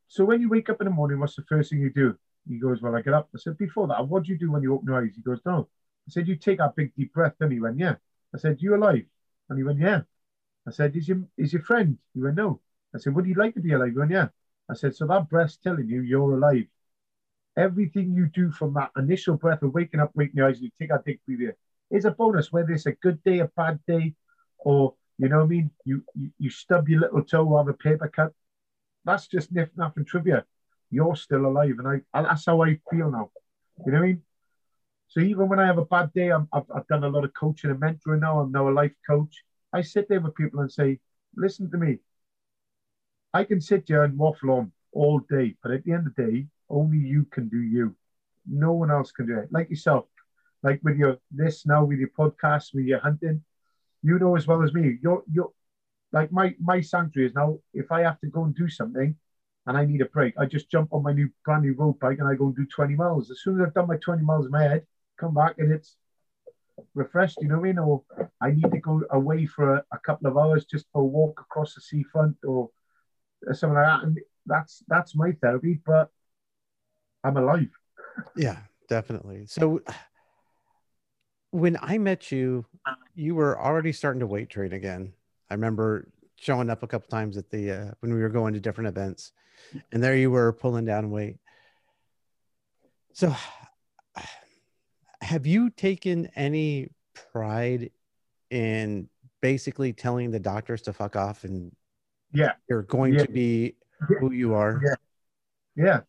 "So 0.09 0.25
when 0.25 0.41
you 0.41 0.49
wake 0.49 0.71
up 0.71 0.81
in 0.81 0.87
the 0.87 0.91
morning, 0.91 1.19
what's 1.21 1.37
the 1.37 1.43
first 1.43 1.71
thing 1.71 1.81
you 1.81 1.91
do?" 1.93 2.17
He 2.49 2.59
goes, 2.59 2.83
"Well, 2.83 2.97
I 2.97 3.03
get 3.03 3.15
up." 3.15 3.29
I 3.35 3.39
said, 3.39 3.59
"Before 3.59 3.87
that, 3.89 4.09
what 4.09 4.25
do 4.25 4.33
you 4.33 4.39
do 4.39 4.51
when 4.51 4.63
you 4.63 4.75
open 4.75 4.89
your 4.89 5.03
eyes?" 5.03 5.15
He 5.17 5.23
goes, 5.23 5.41
"No." 5.45 5.69
I 6.07 6.11
said, 6.11 6.29
"You 6.29 6.37
take 6.37 6.61
a 6.61 6.73
big 6.75 6.95
deep 6.95 7.13
breath." 7.13 7.35
And 7.41 7.53
he 7.53 7.61
went, 7.61 7.79
"Yeah." 7.79 7.97
I 8.35 8.39
said, 8.39 8.63
"You 8.63 8.77
alive?" 8.77 9.07
And 9.49 9.59
he 9.59 9.65
went, 9.65 9.79
"Yeah." 9.79 10.03
I 10.67 10.71
said, 10.71 10.97
"Is 10.97 11.09
your 11.09 11.23
is 11.37 11.53
your 11.53 11.63
friend?" 11.63 11.99
He 12.15 12.23
went, 12.23 12.37
"No." 12.37 12.61
I 12.95 12.99
said, 12.99 13.15
Would 13.15 13.27
you 13.27 13.35
like 13.35 13.55
to 13.55 13.61
be 13.61 13.73
alive? 13.73 13.93
He 13.93 13.99
went, 13.99 14.11
Yeah. 14.11 14.29
I 14.69 14.75
said, 14.75 14.95
So 14.95 15.07
that 15.07 15.29
breath's 15.29 15.57
telling 15.57 15.89
you 15.89 16.01
you're 16.01 16.37
alive. 16.37 16.67
Everything 17.59 18.15
you 18.15 18.27
do 18.27 18.51
from 18.51 18.73
that 18.75 18.91
initial 18.97 19.37
breath 19.37 19.63
of 19.63 19.75
waking 19.75 20.01
up, 20.01 20.13
waking 20.15 20.37
your 20.37 20.49
eyes, 20.49 20.61
you 20.61 20.71
take 20.79 20.91
that 20.91 21.05
deep 21.05 21.21
breath 21.27 21.41
here, 21.41 21.57
is 21.91 22.05
a 22.05 22.11
bonus, 22.13 22.53
whether 22.53 22.73
it's 22.73 22.87
a 22.87 22.93
good 22.93 23.23
day, 23.25 23.41
a 23.41 23.51
bad 23.57 23.81
day, 23.87 24.15
or 24.59 24.95
you 25.19 25.29
know 25.29 25.39
what 25.39 25.45
I 25.45 25.49
mean? 25.49 25.71
You 25.85 26.05
you, 26.15 26.31
you 26.39 26.51
stub 26.51 26.89
your 26.89 27.01
little 27.01 27.25
toe 27.25 27.55
on 27.57 27.67
have 27.67 27.75
a 27.75 27.77
paper 27.77 28.09
cut. 28.09 28.33
That's 29.05 29.27
just 29.27 29.53
niff 29.53 29.71
nif- 29.77 29.97
and 29.97 30.07
trivia. 30.07 30.45
You're 30.91 31.17
still 31.17 31.47
alive. 31.47 31.75
And 31.79 31.89
I, 31.89 32.19
I 32.19 32.23
that's 32.23 32.47
how 32.47 32.63
I 32.63 32.79
feel 32.91 33.11
now. 33.11 33.31
You 33.85 33.93
know 33.93 33.99
what 33.99 34.05
I 34.05 34.09
mean? 34.09 34.23
So 35.09 35.21
even 35.21 35.49
when 35.49 35.59
I 35.59 35.67
have 35.67 35.79
a 35.79 35.85
bad 35.85 36.13
day, 36.13 36.31
I'm, 36.31 36.49
I've, 36.53 36.71
I've 36.75 36.87
done 36.87 37.05
a 37.05 37.09
lot 37.09 37.25
of 37.25 37.33
coaching 37.35 37.71
and 37.71 37.81
mentoring 37.81 38.21
now. 38.21 38.41
I'm 38.41 38.53
now 38.53 38.69
a 38.69 38.71
life 38.71 38.93
coach. 39.09 39.43
I 39.73 39.83
sit 39.83 40.09
there 40.09 40.21
with 40.21 40.35
people 40.35 40.61
and 40.61 40.71
say, 40.71 41.01
listen 41.35 41.71
to 41.71 41.79
me. 41.79 41.99
I 43.33 43.45
can 43.45 43.61
sit 43.61 43.85
here 43.87 44.05
and 44.05 44.19
waffle 44.19 44.51
on 44.51 44.73
all 44.93 45.21
day, 45.21 45.57
but 45.63 45.73
at 45.73 45.85
the 45.85 45.93
end 45.93 46.07
of 46.07 46.15
the 46.15 46.31
day, 46.31 46.47
only 46.71 46.99
you 46.99 47.25
can 47.31 47.49
do 47.49 47.61
you. 47.61 47.95
No 48.47 48.73
one 48.73 48.91
else 48.91 49.13
can 49.13 49.27
do 49.27 49.39
it. 49.39 49.49
Like 49.51 49.71
yourself, 49.71 50.07
like 50.63 50.81
with 50.83 50.97
your 50.97 51.19
this 51.31 51.67
now, 51.67 51.85
with 51.85 51.99
your 51.99 52.11
podcast, 52.19 52.75
with 52.75 52.87
your 52.87 53.01
hunting, 53.01 53.43
you 54.03 54.19
know 54.19 54.37
as 54.37 54.47
well 54.47 54.63
as 54.63 54.73
me. 54.73 54.99
You're 55.03 55.23
you're 55.31 55.53
like 56.13 56.33
my 56.33 56.55
my 56.61 56.81
sanctuary 56.81 57.29
is 57.29 57.35
now. 57.35 57.59
If 57.75 57.93
I 57.93 58.03
have 58.03 58.21
to 58.21 58.29
go 58.29 58.45
and 58.45 58.55
do 58.55 58.69
something, 58.69 59.15
and 59.67 59.77
I 59.77 59.85
need 59.85 60.01
a 60.01 60.07
break, 60.07 60.35
I 60.39 60.47
just 60.47 60.71
jump 60.71 60.93
on 60.93 61.03
my 61.03 61.13
new 61.13 61.29
brand 61.45 61.63
new 61.63 61.75
road 61.75 61.99
bike 62.01 62.19
and 62.19 62.29
I 62.29 62.35
go 62.35 62.47
and 62.47 62.57
do 62.57 62.65
20 62.65 62.95
miles. 62.95 63.31
As 63.31 63.43
soon 63.43 63.61
as 63.61 63.67
I've 63.67 63.75
done 63.75 63.87
my 63.87 63.99
20 63.99 64.23
miles 64.23 64.47
in 64.47 64.51
my 64.51 64.63
head, 64.63 64.87
come 65.21 65.35
back 65.35 65.57
and 65.59 65.71
it's 65.71 65.97
refreshed, 66.95 67.39
you 67.43 67.49
know 67.49 67.57
what 67.57 67.65
I 67.65 67.73
mean? 67.73 67.79
Or 67.79 68.03
I 68.41 68.51
need 68.53 68.71
to 68.71 68.79
go 68.79 69.03
away 69.11 69.45
for 69.45 69.77
a, 69.77 69.85
a 69.93 69.99
couple 69.99 70.29
of 70.29 70.39
hours 70.39 70.65
just 70.65 70.87
for 70.93 71.03
a 71.03 71.05
walk 71.05 71.41
across 71.41 71.75
the 71.75 71.83
seafront 71.83 72.37
or 72.47 72.71
something 73.53 73.75
like 73.75 73.87
that. 73.87 74.05
And 74.05 74.19
that's 74.47 74.83
that's 74.89 75.15
my 75.15 75.33
therapy, 75.33 75.81
but 75.85 76.11
I'm 77.25 77.37
alive. 77.37 77.69
Yeah, 78.37 78.59
definitely. 78.89 79.47
So 79.47 79.81
when 81.51 81.77
I 81.81 81.99
met 81.99 82.31
you, 82.31 82.65
you 83.15 83.35
were 83.35 83.59
already 83.61 83.93
starting 83.93 84.21
to 84.21 84.27
weight 84.27 84.51
train 84.51 84.73
again. 84.73 85.13
I 85.51 85.55
remember 85.55 86.09
showing 86.37 86.71
up 86.71 86.83
a 86.83 86.87
couple 86.87 87.09
times 87.09 87.37
at 87.37 87.51
the 87.51 87.71
uh, 87.71 87.91
when 88.01 88.15
we 88.15 88.21
were 88.21 88.29
going 88.29 88.55
to 88.55 88.61
different 88.61 88.89
events, 88.89 89.33
and 89.93 90.03
there 90.03 90.17
you 90.17 90.31
were 90.31 90.53
pulling 90.53 90.85
down 90.85 91.11
weight. 91.11 91.39
So, 93.13 93.35
have 95.21 95.47
you 95.47 95.71
taken 95.71 96.27
any 96.37 96.91
pride 97.33 97.91
in 98.51 99.09
basically 99.41 99.93
telling 99.93 100.31
the 100.31 100.39
doctors 100.39 100.83
to 100.83 100.93
fuck 100.93 101.17
off 101.17 101.45
and 101.45 101.73
Yeah, 102.33 102.53
you're 102.69 102.83
going 102.83 103.15
Yeah. 103.15 103.25
to 103.25 103.33
be 103.33 103.77
who 104.21 104.31
you 104.33 104.55
are? 104.55 104.81
Yeah. 104.85 104.95
yeah, 105.75 106.01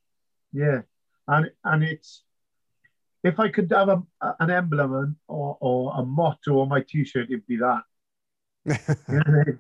yeah. 0.54 0.82
And 1.30 1.52
and 1.64 1.84
it's 1.84 2.24
if 3.24 3.40
I 3.40 3.50
could 3.50 3.72
have 3.72 3.90
a, 3.90 4.04
an 4.40 4.50
emblem 4.52 5.18
or, 5.28 5.58
or 5.62 5.94
a 5.98 6.06
motto 6.06 6.60
on 6.62 6.70
my 6.70 6.82
t-shirt, 6.82 7.30
it'd 7.30 7.48
be 7.48 7.58
that. 7.58 7.84
You 9.10 9.18
know 9.18 9.24
what 9.26 9.28
I 9.28 9.46
mean? 9.46 9.60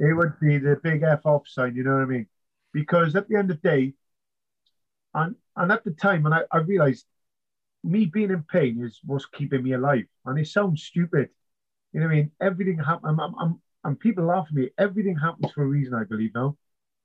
it 0.00 0.14
would 0.14 0.38
be 0.40 0.58
the 0.58 0.76
big 0.82 1.02
F 1.02 1.26
off 1.26 1.48
sign, 1.48 1.76
you 1.76 1.84
know 1.84 1.94
what 1.94 2.02
I 2.02 2.06
mean? 2.06 2.28
Because 2.72 3.16
at 3.16 3.28
the 3.28 3.36
end 3.36 3.50
of 3.50 3.60
the 3.62 3.68
day, 3.68 3.94
and 5.14 5.36
and 5.56 5.72
at 5.72 5.84
the 5.84 5.92
time, 5.92 6.26
and 6.26 6.34
I, 6.34 6.42
I 6.50 6.58
realized 6.58 7.06
me 7.84 8.06
being 8.06 8.30
in 8.30 8.44
pain 8.44 8.82
is 8.84 9.00
what's 9.04 9.26
keeping 9.26 9.62
me 9.62 9.72
alive. 9.74 10.04
And 10.26 10.38
it 10.38 10.48
sounds 10.48 10.82
stupid. 10.84 11.30
You 11.92 12.00
know 12.00 12.06
what 12.06 12.12
I 12.12 12.16
mean? 12.16 12.32
Everything 12.40 12.78
happens. 12.78 13.04
I'm, 13.06 13.20
I'm, 13.20 13.34
I'm, 13.40 13.62
and 13.84 14.00
people 14.00 14.24
laugh 14.26 14.46
at 14.48 14.54
me. 14.54 14.70
Everything 14.78 15.16
happens 15.16 15.52
for 15.52 15.62
a 15.64 15.66
reason, 15.66 15.94
I 15.94 16.04
believe 16.04 16.34
now. 16.34 16.56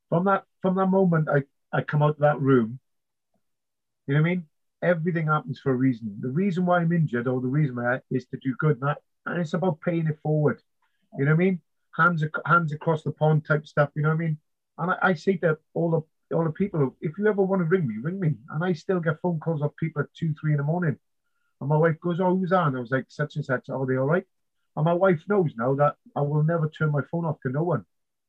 From 0.10 0.26
that 0.26 0.46
from 0.62 0.76
that 0.76 0.88
moment 0.88 1.30
I, 1.30 1.44
I 1.78 1.82
come 1.84 2.04
out 2.04 2.12
of 2.12 2.20
that 2.20 2.40
room, 2.42 2.80
you 4.08 4.16
know 4.16 4.22
what 4.22 4.28
I 4.28 4.32
mean? 4.32 4.48
Everything 4.82 5.28
happens 5.28 5.60
for 5.60 5.72
a 5.72 5.76
reason. 5.76 6.18
The 6.22 6.30
reason 6.30 6.66
why 6.66 6.80
I'm 6.80 6.92
injured 6.94 7.28
or 7.28 7.42
the 7.42 7.48
reason 7.48 7.76
why 7.76 7.96
I 7.96 8.02
is 8.12 8.26
to 8.28 8.38
do 8.38 8.56
good. 8.60 8.80
And, 8.82 8.90
that, 8.90 9.00
and 9.26 9.42
it's 9.42 9.54
about 9.54 9.82
paying 9.82 10.08
it 10.08 10.20
forward. 10.22 10.62
You 11.18 11.26
know 11.26 11.32
what 11.32 11.38
I 11.38 11.46
mean? 11.46 11.62
Hands 11.98 12.24
hands 12.46 12.74
across 12.74 13.04
the 13.04 13.12
pond 13.12 13.46
type 13.46 13.66
stuff. 13.68 13.90
You 13.96 14.04
know 14.04 14.10
what 14.10 14.16
I 14.16 14.18
mean? 14.18 14.38
And 14.78 14.92
I, 14.92 14.98
I 15.02 15.14
say 15.16 15.38
to 15.38 15.58
all 15.74 15.92
the 15.92 16.36
all 16.36 16.44
the 16.46 16.52
people, 16.52 16.96
if 17.02 17.18
you 17.18 17.28
ever 17.28 17.42
want 17.42 17.62
to 17.62 17.66
ring 17.66 17.88
me, 17.88 17.96
ring 18.02 18.20
me. 18.20 18.36
And 18.52 18.64
I 18.64 18.74
still 18.74 19.00
get 19.00 19.22
phone 19.22 19.40
calls 19.40 19.62
of 19.64 19.76
people 19.78 20.02
at 20.04 20.14
two, 20.14 20.34
three 20.40 20.52
in 20.52 20.58
the 20.58 20.64
morning. 20.64 20.98
And 21.62 21.70
my 21.70 21.78
wife 21.78 22.00
goes, 22.02 22.20
"Oh, 22.20 22.36
who's 22.38 22.52
on?" 22.54 22.76
I 22.76 22.80
was 22.80 22.92
like, 22.92 23.06
"Such 23.10 23.36
and 23.38 23.46
such." 23.46 23.70
Are 23.70 23.86
they 23.86 23.98
all 23.98 24.06
right? 24.08 24.26
And 24.76 24.86
my 24.86 24.94
wife 24.94 25.24
knows 25.28 25.54
now 25.58 25.76
that 25.76 25.96
I 26.16 26.22
will 26.22 26.44
never 26.44 26.70
turn 26.70 26.92
my 26.92 27.02
phone 27.12 27.26
off 27.26 27.40
to 27.42 27.50
no 27.50 27.64
one. 27.64 27.86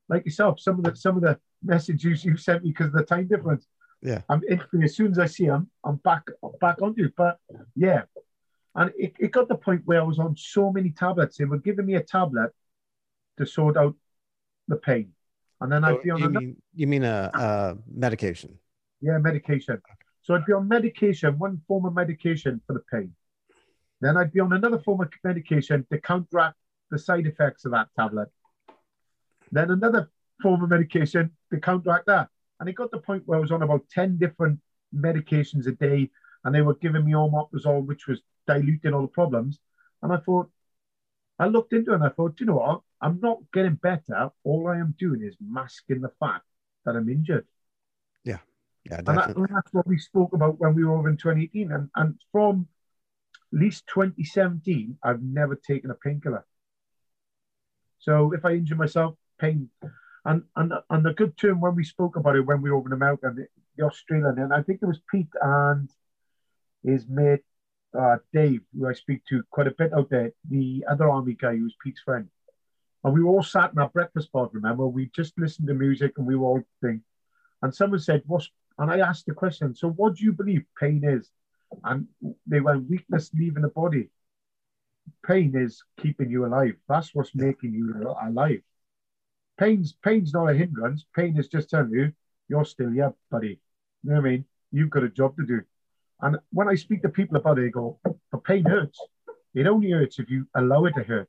like 0.08 0.24
yourself, 0.24 0.60
some 0.60 0.78
of 0.78 0.84
the 0.84 0.96
some 0.96 1.16
of 1.16 1.22
the 1.22 1.38
messages 1.62 2.24
you 2.24 2.36
sent 2.36 2.64
me 2.64 2.70
because 2.70 2.88
of 2.88 2.94
the 2.94 3.04
time 3.04 3.26
difference. 3.28 3.66
Yeah. 4.02 4.22
I'm 4.28 4.42
as 4.82 4.94
soon 4.94 5.12
as 5.12 5.18
I 5.18 5.26
see 5.26 5.44
him, 5.44 5.70
I'm 5.84 5.96
back 5.96 6.24
back 6.60 6.82
on 6.82 6.94
you. 6.96 7.10
But 7.16 7.38
yeah. 7.74 8.02
And 8.74 8.92
it, 8.96 9.14
it 9.18 9.32
got 9.32 9.48
the 9.48 9.56
point 9.56 9.82
where 9.86 10.00
I 10.00 10.04
was 10.04 10.18
on 10.18 10.36
so 10.36 10.70
many 10.70 10.90
tablets. 10.90 11.36
They 11.36 11.46
were 11.46 11.58
giving 11.58 11.86
me 11.86 11.94
a 11.94 12.02
tablet 12.02 12.52
to 13.38 13.46
sort 13.46 13.76
out 13.76 13.96
the 14.68 14.76
pain. 14.76 15.12
And 15.60 15.72
then 15.72 15.82
I'd 15.82 16.02
be 16.02 16.10
on 16.10 16.20
you 16.20 16.26
another, 16.26 16.46
mean 16.46 16.62
you 16.74 16.86
mean 16.86 17.04
a, 17.04 17.30
a 17.34 17.76
medication? 17.92 18.58
yeah, 19.00 19.18
medication. 19.18 19.80
So 20.22 20.34
I'd 20.34 20.44
be 20.44 20.52
on 20.52 20.68
medication, 20.68 21.38
one 21.38 21.60
form 21.66 21.86
of 21.86 21.94
medication 21.94 22.60
for 22.66 22.74
the 22.74 22.82
pain. 22.92 23.14
Then 24.00 24.16
I'd 24.16 24.32
be 24.32 24.40
on 24.40 24.52
another 24.52 24.78
form 24.78 25.00
of 25.00 25.08
medication 25.24 25.86
to 25.90 26.00
counteract 26.00 26.56
the 26.90 26.98
side 26.98 27.26
effects 27.26 27.64
of 27.64 27.72
that 27.72 27.88
tablet. 27.98 28.28
Then 29.50 29.70
another 29.70 30.10
form 30.40 30.62
of 30.62 30.70
medication 30.70 31.32
to 31.52 31.60
counteract 31.60 32.06
that. 32.06 32.28
And 32.60 32.68
it 32.68 32.74
got 32.74 32.90
to 32.90 32.96
the 32.96 33.02
point 33.02 33.22
where 33.26 33.38
I 33.38 33.40
was 33.40 33.52
on 33.52 33.62
about 33.62 33.88
10 33.90 34.18
different 34.18 34.60
medications 34.94 35.66
a 35.66 35.72
day, 35.72 36.10
and 36.44 36.54
they 36.54 36.62
were 36.62 36.74
giving 36.74 37.04
me 37.04 37.12
omeprazole, 37.12 37.86
which 37.86 38.06
was 38.06 38.20
diluting 38.46 38.94
all 38.94 39.02
the 39.02 39.08
problems. 39.08 39.60
And 40.02 40.12
I 40.12 40.16
thought, 40.18 40.50
I 41.38 41.46
looked 41.46 41.72
into 41.72 41.92
it 41.92 41.96
and 41.96 42.04
I 42.04 42.08
thought, 42.08 42.36
"Do 42.36 42.44
you 42.44 42.46
know 42.46 42.56
what? 42.56 42.80
I'm 43.00 43.20
not 43.20 43.38
getting 43.52 43.74
better. 43.74 44.30
All 44.44 44.68
I 44.68 44.78
am 44.78 44.94
doing 44.98 45.22
is 45.22 45.36
masking 45.40 46.00
the 46.00 46.10
fact 46.20 46.44
that 46.84 46.96
I'm 46.96 47.08
injured. 47.08 47.46
Yeah, 48.24 48.38
And, 49.06 49.18
that, 49.18 49.36
and 49.36 49.48
that's 49.54 49.72
what 49.72 49.86
we 49.86 49.98
spoke 49.98 50.32
about 50.32 50.58
when 50.58 50.74
we 50.74 50.84
were 50.84 50.96
over 50.96 51.08
in 51.08 51.16
2018. 51.16 51.72
And, 51.72 51.90
and 51.94 52.14
from 52.32 52.66
at 53.52 53.58
least 53.60 53.86
2017, 53.92 54.98
I've 55.02 55.22
never 55.22 55.54
taken 55.54 55.90
a 55.90 55.94
painkiller. 55.94 56.44
So 57.98 58.32
if 58.32 58.44
I 58.44 58.52
injure 58.52 58.76
myself, 58.76 59.14
pain. 59.38 59.70
And, 60.28 60.42
and 60.56 60.74
and 60.90 61.04
the 61.04 61.14
good 61.14 61.38
term 61.38 61.60
when 61.60 61.74
we 61.74 61.84
spoke 61.84 62.16
about 62.16 62.36
it 62.36 62.42
when 62.42 62.60
we 62.60 62.70
were 62.70 62.76
over 62.76 62.90
in 62.90 62.92
America, 62.92 63.32
the, 63.34 63.46
the 63.76 63.84
Australian, 63.84 64.38
and 64.38 64.52
I 64.52 64.62
think 64.62 64.80
it 64.82 64.86
was 64.86 65.00
Pete 65.10 65.34
and 65.40 65.88
his 66.84 67.06
mate 67.08 67.40
uh, 67.98 68.16
Dave, 68.34 68.60
who 68.76 68.86
I 68.86 68.92
speak 68.92 69.24
to 69.30 69.42
quite 69.50 69.68
a 69.68 69.74
bit 69.78 69.94
out 69.94 70.10
there, 70.10 70.32
the 70.48 70.84
other 70.90 71.08
army 71.08 71.32
guy 71.32 71.56
who 71.56 71.64
was 71.64 71.74
Pete's 71.82 72.02
friend. 72.02 72.28
And 73.04 73.14
we 73.14 73.22
were 73.22 73.30
all 73.30 73.42
sat 73.42 73.72
in 73.72 73.78
our 73.78 73.88
breakfast 73.88 74.30
pod, 74.30 74.50
remember? 74.52 74.86
We 74.86 75.10
just 75.16 75.38
listened 75.38 75.68
to 75.68 75.74
music 75.74 76.12
and 76.18 76.26
we 76.26 76.36
were 76.36 76.46
all 76.46 76.62
thing. 76.82 77.02
And 77.62 77.74
someone 77.74 78.00
said, 78.00 78.22
What's 78.26 78.50
and 78.78 78.90
I 78.90 78.98
asked 78.98 79.26
the 79.26 79.34
question, 79.34 79.74
so 79.74 79.88
what 79.88 80.16
do 80.16 80.24
you 80.24 80.32
believe 80.32 80.62
pain 80.78 81.02
is? 81.04 81.30
And 81.84 82.06
they 82.46 82.60
went, 82.60 82.88
weakness 82.88 83.30
leaving 83.34 83.62
the 83.62 83.68
body. 83.68 84.10
Pain 85.26 85.56
is 85.56 85.82
keeping 86.00 86.30
you 86.30 86.46
alive. 86.46 86.74
That's 86.88 87.14
what's 87.14 87.34
making 87.34 87.72
you 87.72 88.14
alive. 88.22 88.62
Pain's 89.58 89.92
pain's 90.04 90.32
not 90.32 90.50
a 90.50 90.54
hindrance. 90.54 91.04
Pain 91.14 91.36
is 91.36 91.48
just 91.48 91.70
telling 91.70 91.90
you 91.90 92.12
you're 92.48 92.64
still 92.64 92.90
here, 92.90 93.12
buddy. 93.30 93.60
You 94.02 94.10
know 94.10 94.16
what 94.16 94.26
I 94.26 94.30
mean? 94.30 94.44
You've 94.72 94.90
got 94.90 95.02
a 95.02 95.08
job 95.08 95.36
to 95.36 95.46
do. 95.46 95.60
And 96.20 96.36
when 96.50 96.68
I 96.68 96.74
speak 96.74 97.02
to 97.02 97.08
people 97.08 97.36
about 97.36 97.58
it, 97.58 97.62
they 97.62 97.70
go, 97.70 97.98
oh, 98.06 98.18
but 98.30 98.44
pain 98.44 98.64
hurts. 98.64 98.98
It 99.54 99.66
only 99.66 99.90
hurts 99.90 100.18
if 100.18 100.30
you 100.30 100.46
allow 100.54 100.84
it 100.86 100.94
to 100.96 101.02
hurt. 101.02 101.28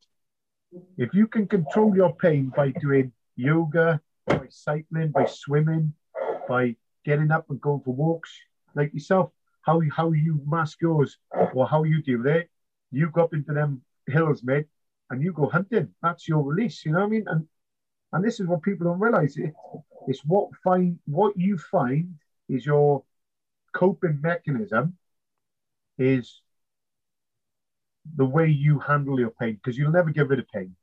If 0.98 1.14
you 1.14 1.28
can 1.28 1.48
control 1.48 1.96
your 1.96 2.16
pain 2.16 2.52
by 2.56 2.72
doing 2.72 3.12
yoga, 3.36 4.02
by 4.26 4.48
cycling, 4.50 5.12
by 5.12 5.26
swimming, 5.26 5.94
by 6.48 6.76
getting 7.06 7.32
up 7.32 7.50
and 7.50 7.60
going 7.60 7.82
for 7.82 7.94
walks, 7.94 8.32
like 8.76 8.94
yourself, 8.94 9.32
how 9.62 9.82
how 9.92 10.12
you 10.12 10.42
mask 10.46 10.82
yours 10.82 11.18
or 11.54 11.68
how 11.68 11.84
you 11.84 12.02
deal 12.02 12.20
with 12.20 12.28
it, 12.28 12.50
you 12.92 13.10
go 13.10 13.24
up 13.24 13.34
into 13.34 13.54
them 13.54 13.82
hills, 14.08 14.44
mate, 14.44 14.68
and 15.10 15.22
you 15.24 15.34
go 15.34 15.48
hunting. 15.48 15.90
That's 16.02 16.28
your 16.28 16.44
release. 16.44 16.86
You 16.86 16.94
know 16.94 17.00
what 17.00 17.06
I 17.06 17.10
mean? 17.10 17.26
And 17.28 17.48
and 18.12 18.24
this 18.24 18.40
is 18.40 18.48
what 18.48 18.62
people 18.62 18.88
don't 18.88 19.00
realize. 19.00 19.38
It, 19.38 19.54
it's 20.08 20.22
what 20.26 20.50
find 20.64 21.00
what 21.06 21.38
you 21.38 21.58
find 21.58 22.16
is 22.48 22.66
your 22.66 23.04
coping 23.74 24.20
mechanism 24.22 24.98
is 25.98 26.42
the 28.16 28.26
way 28.26 28.48
you 28.48 28.80
handle 28.80 29.20
your 29.20 29.32
pain 29.32 29.56
because 29.56 29.78
you'll 29.78 29.92
never 29.92 30.10
get 30.10 30.28
rid 30.28 30.40
of 30.40 30.48
pain. 30.50 30.76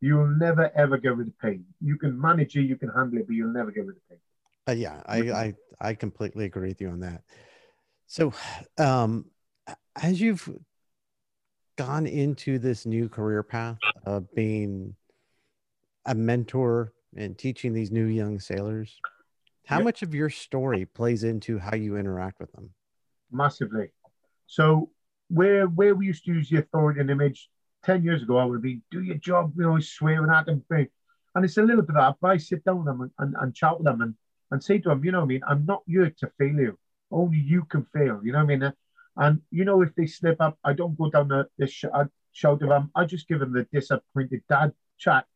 You'll 0.00 0.28
never 0.28 0.70
ever 0.74 0.98
get 0.98 1.16
rid 1.16 1.28
of 1.28 1.38
pain. 1.38 1.64
You 1.80 1.98
can 1.98 2.18
manage 2.18 2.56
it, 2.56 2.62
you 2.62 2.76
can 2.76 2.88
handle 2.88 3.18
it, 3.18 3.26
but 3.26 3.34
you'll 3.34 3.52
never 3.52 3.70
get 3.70 3.86
rid 3.86 3.96
of 3.96 4.08
pain. 4.08 4.18
Uh, 4.68 4.72
yeah, 4.72 5.02
I, 5.06 5.18
I 5.30 5.54
I 5.80 5.94
completely 5.94 6.44
agree 6.44 6.68
with 6.68 6.80
you 6.80 6.88
on 6.88 7.00
that. 7.00 7.22
So, 8.06 8.32
um, 8.78 9.26
as 10.00 10.20
you've 10.20 10.48
gone 11.76 12.06
into 12.06 12.58
this 12.58 12.86
new 12.86 13.08
career 13.08 13.42
path 13.42 13.78
of 14.04 14.32
being 14.34 14.94
a 16.06 16.14
mentor 16.14 16.92
and 17.16 17.36
teaching 17.36 17.72
these 17.72 17.90
new 17.90 18.06
young 18.06 18.38
sailors, 18.38 18.98
how 19.66 19.78
Yep. 19.78 19.84
much 19.84 20.02
of 20.02 20.14
your 20.14 20.30
story 20.30 20.86
plays 20.86 21.24
into 21.24 21.58
how 21.58 21.74
you 21.74 21.96
interact 21.96 22.40
with 22.40 22.52
them? 22.52 22.70
massively. 23.30 23.90
So 24.46 24.90
where 25.28 25.66
where 25.66 25.94
we 25.94 26.06
used 26.06 26.24
to 26.24 26.32
use 26.32 26.48
the 26.48 26.58
authority 26.58 27.00
and 27.00 27.10
image 27.10 27.50
ten 27.84 28.04
years 28.04 28.22
ago, 28.22 28.38
I 28.38 28.44
would 28.44 28.62
be 28.62 28.80
do 28.90 29.02
your 29.02 29.16
job, 29.16 29.52
you 29.56 29.64
know, 29.64 29.78
swearing 29.80 30.30
at 30.30 30.46
them, 30.46 30.64
and 30.70 31.44
it's 31.44 31.56
a 31.58 31.62
little 31.62 31.82
bit 31.82 31.96
of 31.96 32.02
that. 32.02 32.16
But 32.20 32.30
I 32.30 32.36
sit 32.36 32.64
down 32.64 32.78
with 32.78 32.86
them 32.86 33.00
and, 33.00 33.10
and, 33.18 33.34
and 33.40 33.54
chat 33.54 33.76
with 33.78 33.84
them 33.84 34.00
and, 34.00 34.14
and 34.50 34.62
say 34.62 34.78
to 34.78 34.88
them, 34.90 35.04
you 35.04 35.12
know 35.12 35.18
what 35.18 35.24
I 35.24 35.28
mean, 35.28 35.40
I'm 35.46 35.66
not 35.66 35.82
here 35.86 36.08
to 36.08 36.30
fail 36.38 36.54
you. 36.54 36.78
Only 37.10 37.38
you 37.38 37.64
can 37.64 37.84
fail. 37.92 38.20
You 38.22 38.32
know 38.32 38.44
what 38.44 38.52
I 38.52 38.56
mean? 38.56 38.72
And 39.16 39.40
you 39.50 39.64
know, 39.64 39.82
if 39.82 39.94
they 39.96 40.06
slip 40.06 40.40
up, 40.40 40.58
I 40.62 40.72
don't 40.72 40.96
go 40.96 41.10
down 41.10 41.28
the, 41.28 41.48
the 41.58 41.66
sh- 41.66 41.92
I 41.92 42.04
shout 42.32 42.62
at 42.62 42.68
them. 42.68 42.90
I 42.94 43.04
just 43.06 43.26
give 43.28 43.40
them 43.40 43.52
the 43.52 43.66
disappointed 43.72 44.42
dad 44.48 44.72
chat. 44.98 45.26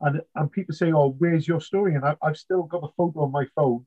And, 0.00 0.22
and 0.34 0.50
people 0.50 0.74
say, 0.74 0.92
oh, 0.92 1.14
where's 1.18 1.46
your 1.46 1.60
story? 1.60 1.94
And 1.94 2.04
I, 2.04 2.16
I've 2.22 2.36
still 2.36 2.62
got 2.62 2.84
a 2.84 2.92
photo 2.96 3.24
on 3.24 3.32
my 3.32 3.46
phone 3.54 3.86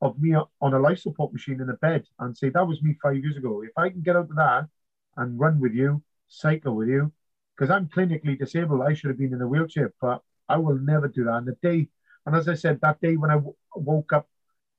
of 0.00 0.20
me 0.20 0.34
on 0.34 0.74
a 0.74 0.78
life 0.78 1.00
support 1.00 1.32
machine 1.32 1.60
in 1.60 1.70
a 1.70 1.74
bed 1.74 2.04
and 2.18 2.36
say, 2.36 2.50
that 2.50 2.66
was 2.66 2.82
me 2.82 2.96
five 3.02 3.16
years 3.16 3.36
ago. 3.36 3.62
If 3.62 3.76
I 3.76 3.88
can 3.88 4.02
get 4.02 4.16
out 4.16 4.30
of 4.30 4.36
that 4.36 4.68
and 5.16 5.40
run 5.40 5.60
with 5.60 5.72
you, 5.72 6.02
cycle 6.28 6.76
with 6.76 6.88
you, 6.88 7.12
because 7.56 7.70
I'm 7.70 7.88
clinically 7.88 8.38
disabled, 8.38 8.82
I 8.82 8.94
should 8.94 9.08
have 9.08 9.18
been 9.18 9.32
in 9.32 9.40
a 9.42 9.48
wheelchair, 9.48 9.92
but 10.00 10.22
I 10.48 10.58
will 10.58 10.78
never 10.78 11.08
do 11.08 11.24
that. 11.24 11.34
And 11.38 11.48
the 11.48 11.56
day, 11.62 11.88
and 12.24 12.36
as 12.36 12.48
I 12.48 12.54
said, 12.54 12.78
that 12.82 13.00
day 13.00 13.16
when 13.16 13.30
I 13.30 13.34
w- 13.34 13.54
woke 13.74 14.12
up, 14.12 14.28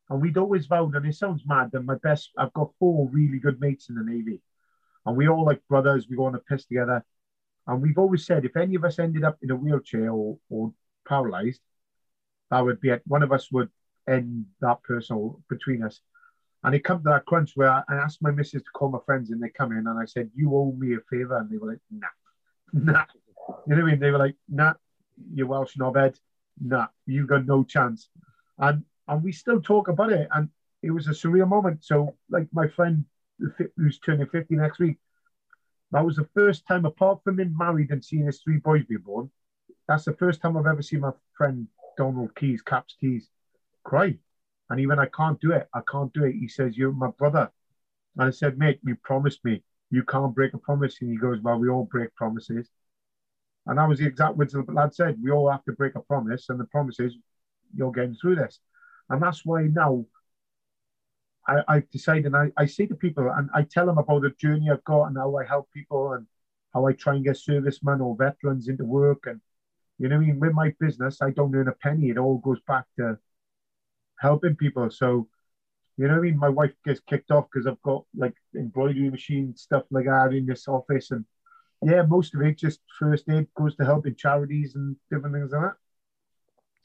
and 0.09 0.21
we'd 0.21 0.37
always 0.37 0.65
vowed, 0.65 0.95
and 0.95 1.05
it 1.05 1.15
sounds 1.15 1.43
mad, 1.45 1.71
that 1.73 1.81
my 1.81 1.95
best, 1.95 2.31
I've 2.37 2.53
got 2.53 2.71
four 2.79 3.09
really 3.11 3.39
good 3.39 3.59
mates 3.59 3.89
in 3.89 3.95
the 3.95 4.03
Navy, 4.03 4.41
and 5.05 5.17
we 5.17 5.27
all 5.27 5.45
like 5.45 5.67
brothers, 5.67 6.07
we 6.09 6.15
go 6.15 6.25
on 6.25 6.35
a 6.35 6.39
piss 6.39 6.65
together. 6.65 7.03
And 7.69 7.83
we've 7.83 7.99
always 7.99 8.25
said, 8.25 8.45
if 8.45 8.57
any 8.57 8.73
of 8.73 8.83
us 8.83 8.97
ended 8.97 9.23
up 9.23 9.37
in 9.43 9.51
a 9.51 9.55
wheelchair 9.55 10.09
or, 10.09 10.39
or 10.49 10.73
paralyzed, 11.07 11.61
that 12.49 12.61
would 12.61 12.81
be 12.81 12.89
it. 12.89 13.03
One 13.05 13.21
of 13.21 13.31
us 13.31 13.51
would 13.51 13.69
end 14.07 14.45
that 14.59 14.81
person 14.81 15.35
between 15.47 15.83
us. 15.83 16.01
And 16.63 16.73
it 16.73 16.83
come 16.83 17.03
to 17.03 17.09
that 17.09 17.27
crunch 17.27 17.51
where 17.53 17.69
I, 17.69 17.83
I 17.87 17.95
asked 17.97 18.23
my 18.23 18.31
missus 18.31 18.63
to 18.63 18.71
call 18.73 18.89
my 18.89 18.97
friends 19.05 19.29
and 19.29 19.41
they 19.41 19.49
come 19.49 19.71
in 19.71 19.85
and 19.85 19.99
I 19.99 20.05
said, 20.05 20.31
You 20.33 20.55
owe 20.55 20.71
me 20.71 20.95
a 20.95 20.99
favor. 21.11 21.37
And 21.37 21.47
they 21.47 21.57
were 21.57 21.69
like, 21.69 21.79
Nah, 21.91 22.07
nah. 22.73 23.05
You 23.67 23.75
know 23.75 23.83
what 23.83 23.87
I 23.87 23.91
mean? 23.91 23.99
They 23.99 24.09
were 24.09 24.17
like, 24.17 24.35
Nah, 24.49 24.73
you 25.31 25.45
Welsh 25.45 25.77
knobhead. 25.77 26.19
Nah, 26.59 26.87
you 27.05 27.27
got 27.27 27.45
no 27.45 27.63
chance. 27.63 28.09
And 28.57 28.83
and 29.07 29.23
we 29.23 29.31
still 29.31 29.61
talk 29.61 29.89
about 29.89 30.11
it. 30.11 30.27
And 30.33 30.49
it 30.81 30.89
was 30.89 31.07
a 31.07 31.11
surreal 31.11 31.47
moment. 31.47 31.83
So, 31.83 32.15
like 32.31 32.47
my 32.51 32.67
friend 32.67 33.05
who's 33.77 33.99
turning 33.99 34.27
50 34.27 34.55
next 34.55 34.79
week, 34.79 34.97
that 35.91 36.05
was 36.05 36.17
the 36.17 36.29
first 36.35 36.67
time, 36.67 36.85
apart 36.85 37.23
from 37.23 37.39
him 37.39 37.55
married 37.57 37.91
and 37.91 38.03
seeing 38.03 38.25
his 38.25 38.41
three 38.41 38.57
boys 38.57 38.85
be 38.85 38.97
born, 38.97 39.29
that's 39.87 40.05
the 40.05 40.13
first 40.13 40.41
time 40.41 40.55
I've 40.55 40.67
ever 40.67 40.83
seen 40.83 40.99
my 40.99 41.11
friend 41.35 41.67
Donald 41.97 42.35
Keys, 42.35 42.61
Caps 42.61 42.95
Keys, 42.99 43.29
cry. 43.83 44.17
And 44.69 44.79
he 44.79 44.85
went, 44.85 44.99
I 44.99 45.07
can't 45.07 45.41
do 45.41 45.51
it. 45.51 45.67
I 45.73 45.81
can't 45.91 46.13
do 46.13 46.25
it. 46.25 46.33
He 46.33 46.47
says, 46.47 46.77
You're 46.77 46.91
my 46.91 47.09
brother. 47.17 47.51
And 48.15 48.27
I 48.27 48.29
said, 48.29 48.59
Mate, 48.59 48.79
you 48.83 48.95
promised 49.03 49.43
me. 49.43 49.63
You 49.89 50.03
can't 50.03 50.35
break 50.35 50.53
a 50.53 50.59
promise. 50.59 50.97
And 51.01 51.09
he 51.09 51.17
goes, 51.17 51.39
Well, 51.41 51.57
we 51.57 51.69
all 51.69 51.85
break 51.85 52.13
promises. 52.15 52.69
And 53.65 53.79
that 53.79 53.89
was 53.89 53.99
the 53.99 54.05
exact 54.05 54.37
words 54.37 54.53
the 54.53 54.63
lad 54.67 54.93
said. 54.93 55.17
We 55.21 55.31
all 55.31 55.49
have 55.49 55.63
to 55.65 55.71
break 55.71 55.95
a 55.95 56.01
promise. 56.01 56.49
And 56.49 56.59
the 56.59 56.65
promise 56.65 56.99
is, 56.99 57.15
You're 57.75 57.91
getting 57.91 58.15
through 58.15 58.35
this. 58.35 58.59
And 59.09 59.23
that's 59.23 59.43
why 59.43 59.63
now 59.63 60.05
I, 61.49 61.63
I've 61.67 61.89
decided, 61.89 62.35
I, 62.35 62.51
I 62.57 62.65
say 62.65 62.85
to 62.87 62.95
people, 62.95 63.29
and 63.35 63.49
I 63.53 63.63
tell 63.63 63.87
them 63.87 63.97
about 63.97 64.21
the 64.21 64.31
journey 64.31 64.69
I've 64.69 64.83
got 64.83 65.05
and 65.05 65.17
how 65.17 65.35
I 65.37 65.45
help 65.45 65.67
people 65.73 66.13
and 66.13 66.27
how 66.73 66.85
I 66.87 66.93
try 66.93 67.15
and 67.15 67.25
get 67.25 67.37
servicemen 67.37 68.01
or 68.01 68.15
veterans 68.15 68.67
into 68.67 68.85
work. 68.85 69.25
And, 69.25 69.41
you 69.97 70.07
know 70.07 70.17
I 70.17 70.19
mean? 70.19 70.39
With 70.39 70.53
my 70.53 70.73
business, 70.79 71.21
I 71.21 71.31
don't 71.31 71.55
earn 71.55 71.67
a 71.67 71.73
penny. 71.73 72.09
It 72.09 72.17
all 72.17 72.37
goes 72.37 72.59
back 72.67 72.85
to 72.97 73.17
helping 74.19 74.55
people. 74.55 74.89
So, 74.91 75.27
you 75.97 76.07
know 76.07 76.15
I 76.15 76.19
mean? 76.19 76.37
My 76.37 76.49
wife 76.49 76.73
gets 76.85 77.01
kicked 77.01 77.31
off 77.31 77.47
because 77.51 77.67
I've 77.67 77.81
got 77.81 78.05
like 78.15 78.35
embroidery 78.55 79.09
machine 79.09 79.55
stuff 79.55 79.83
like 79.91 80.05
that 80.05 80.33
in 80.33 80.45
this 80.45 80.67
office. 80.67 81.11
And 81.11 81.25
yeah, 81.81 82.03
most 82.03 82.35
of 82.35 82.41
it 82.41 82.57
just 82.57 82.79
first 82.97 83.27
aid 83.29 83.47
goes 83.55 83.75
to 83.77 83.85
helping 83.85 84.15
charities 84.15 84.75
and 84.75 84.95
different 85.11 85.35
things 85.35 85.51
like 85.51 85.61
that. 85.61 85.75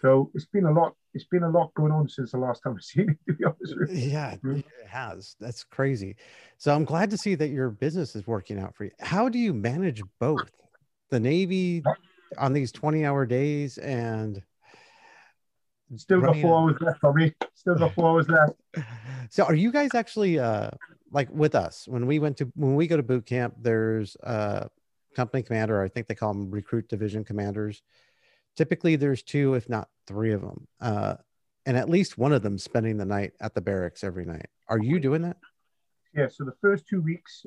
So 0.04 0.30
it's 0.34 0.44
been 0.44 0.66
a 0.66 0.70
lot. 0.70 0.94
It's 1.14 1.24
been 1.24 1.44
a 1.44 1.48
lot 1.48 1.72
going 1.72 1.90
on 1.90 2.10
since 2.10 2.32
the 2.32 2.36
last 2.36 2.62
time 2.62 2.74
I've 2.76 2.82
seen 2.84 3.08
it, 3.08 3.18
to 3.26 3.32
be 3.38 3.44
honest 3.44 3.74
with 3.78 3.90
you. 3.90 4.10
Yeah, 4.10 4.36
Mm. 4.44 4.58
it 4.58 4.66
has. 4.86 5.34
That's 5.40 5.64
crazy. 5.64 6.16
So 6.58 6.74
I'm 6.74 6.84
glad 6.84 7.08
to 7.10 7.16
see 7.16 7.34
that 7.36 7.48
your 7.48 7.70
business 7.70 8.14
is 8.14 8.26
working 8.26 8.58
out 8.58 8.74
for 8.74 8.84
you. 8.84 8.90
How 9.00 9.30
do 9.30 9.38
you 9.38 9.54
manage 9.54 10.04
both 10.20 10.50
the 11.10 11.18
Navy 11.18 11.82
on 12.36 12.52
these 12.52 12.70
20 12.70 13.06
hour 13.06 13.24
days 13.24 13.78
and 13.78 14.42
still 15.96 16.20
got 16.20 16.36
four 16.36 16.58
hours 16.58 16.76
left 16.82 17.00
for 17.00 17.14
me. 17.14 17.32
Still 17.54 17.76
got 17.76 17.94
four 17.94 18.10
hours 18.10 18.28
left. 18.28 18.52
So 19.30 19.44
are 19.44 19.54
you 19.54 19.72
guys 19.72 19.94
actually 19.94 20.38
uh 20.38 20.68
like 21.12 21.30
with 21.30 21.54
us 21.54 21.88
when 21.88 22.06
we 22.06 22.18
went 22.18 22.36
to 22.38 22.52
when 22.56 22.74
we 22.74 22.86
go 22.86 22.98
to 22.98 23.02
boot 23.02 23.24
camp, 23.24 23.54
there's 23.58 24.16
a 24.22 24.68
company 25.16 25.42
commander, 25.42 25.80
I 25.82 25.88
think 25.88 26.08
they 26.08 26.14
call 26.14 26.34
them 26.34 26.50
recruit 26.50 26.88
division 26.88 27.24
commanders. 27.24 27.80
Typically 28.56 28.96
there's 28.96 29.22
two, 29.22 29.54
if 29.54 29.68
not 29.68 29.88
three 30.06 30.32
of 30.32 30.40
them. 30.40 30.66
Uh 30.80 31.14
and 31.66 31.76
at 31.76 31.88
least 31.88 32.18
one 32.18 32.32
of 32.32 32.42
them 32.42 32.58
spending 32.58 32.98
the 32.98 33.06
night 33.06 33.32
at 33.40 33.54
the 33.54 33.60
barracks 33.60 34.04
every 34.04 34.26
night. 34.26 34.46
Are 34.68 34.78
you 34.78 35.00
doing 35.00 35.22
that? 35.22 35.38
Yeah, 36.14 36.28
so 36.28 36.44
the 36.44 36.54
first 36.60 36.86
two 36.86 37.00
weeks, 37.00 37.46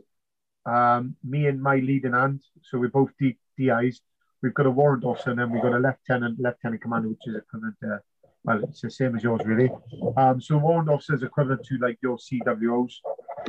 um, 0.65 1.15
me 1.23 1.45
and 1.45 1.61
my 1.61 1.75
leading 1.75 2.13
hand, 2.13 2.41
so 2.63 2.79
we're 2.79 2.89
both 2.89 3.11
D- 3.19 3.37
DIs. 3.57 4.01
We've 4.41 4.53
got 4.53 4.65
a 4.65 4.71
warrant 4.71 5.05
officer 5.05 5.29
and 5.29 5.39
then 5.39 5.51
we've 5.51 5.61
got 5.61 5.73
a 5.73 5.79
lieutenant, 5.79 6.39
lieutenant 6.39 6.81
commander, 6.81 7.09
which 7.09 7.27
is 7.27 7.35
equivalent 7.35 7.75
to 7.83 8.01
well, 8.43 8.63
it's 8.63 8.79
the 8.79 8.89
same 8.89 9.13
as 9.13 9.23
yours, 9.23 9.41
really. 9.43 9.69
Um, 10.15 10.39
so 10.39 10.57
warrant 10.57 10.87
officer 10.87 11.15
is 11.15 11.23
equivalent 11.23 11.65
to 11.65 11.77
like 11.79 11.97
your 12.01 12.17
CWOs. 12.17 12.61
You 12.61 12.69
know 12.69 12.89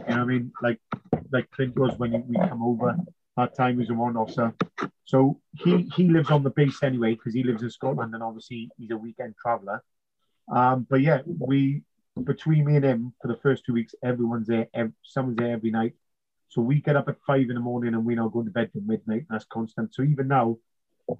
what 0.06 0.10
I 0.10 0.24
mean? 0.24 0.52
Like 0.60 0.80
like 1.30 1.48
Clint 1.52 1.78
was 1.78 1.97
when 1.98 2.26
we 2.26 2.36
come 2.36 2.62
over. 2.62 2.97
That 3.36 3.55
time 3.55 3.74
he 3.74 3.78
was 3.78 3.90
a 3.90 3.94
warrant 3.94 4.16
officer. 4.16 4.52
So 5.09 5.40
he 5.56 5.89
he 5.97 6.06
lives 6.10 6.30
on 6.30 6.43
the 6.43 6.51
base 6.51 6.82
anyway 6.82 7.14
because 7.14 7.32
he 7.32 7.43
lives 7.43 7.62
in 7.62 7.70
Scotland 7.70 8.12
and 8.12 8.22
obviously 8.22 8.68
he's 8.76 8.90
a 8.90 8.97
weekend 8.98 9.36
traveller. 9.40 9.82
Um, 10.55 10.86
but 10.90 11.01
yeah, 11.01 11.22
we 11.24 11.82
between 12.24 12.66
me 12.66 12.76
and 12.76 12.85
him 12.85 13.14
for 13.22 13.28
the 13.28 13.39
first 13.43 13.64
two 13.64 13.72
weeks, 13.72 13.94
everyone's 14.05 14.48
there. 14.48 14.68
Every, 14.74 14.93
someone's 15.02 15.39
there 15.39 15.55
every 15.55 15.70
night. 15.70 15.94
So 16.48 16.60
we 16.60 16.82
get 16.82 16.97
up 16.97 17.09
at 17.09 17.16
five 17.26 17.48
in 17.48 17.55
the 17.55 17.60
morning 17.60 17.94
and 17.94 18.05
we're 18.05 18.16
not 18.16 18.32
going 18.32 18.44
to 18.44 18.52
bed 18.52 18.68
till 18.70 18.82
midnight. 18.82 19.24
That's 19.30 19.47
constant. 19.47 19.94
So 19.94 20.02
even 20.02 20.28
now, 20.28 20.59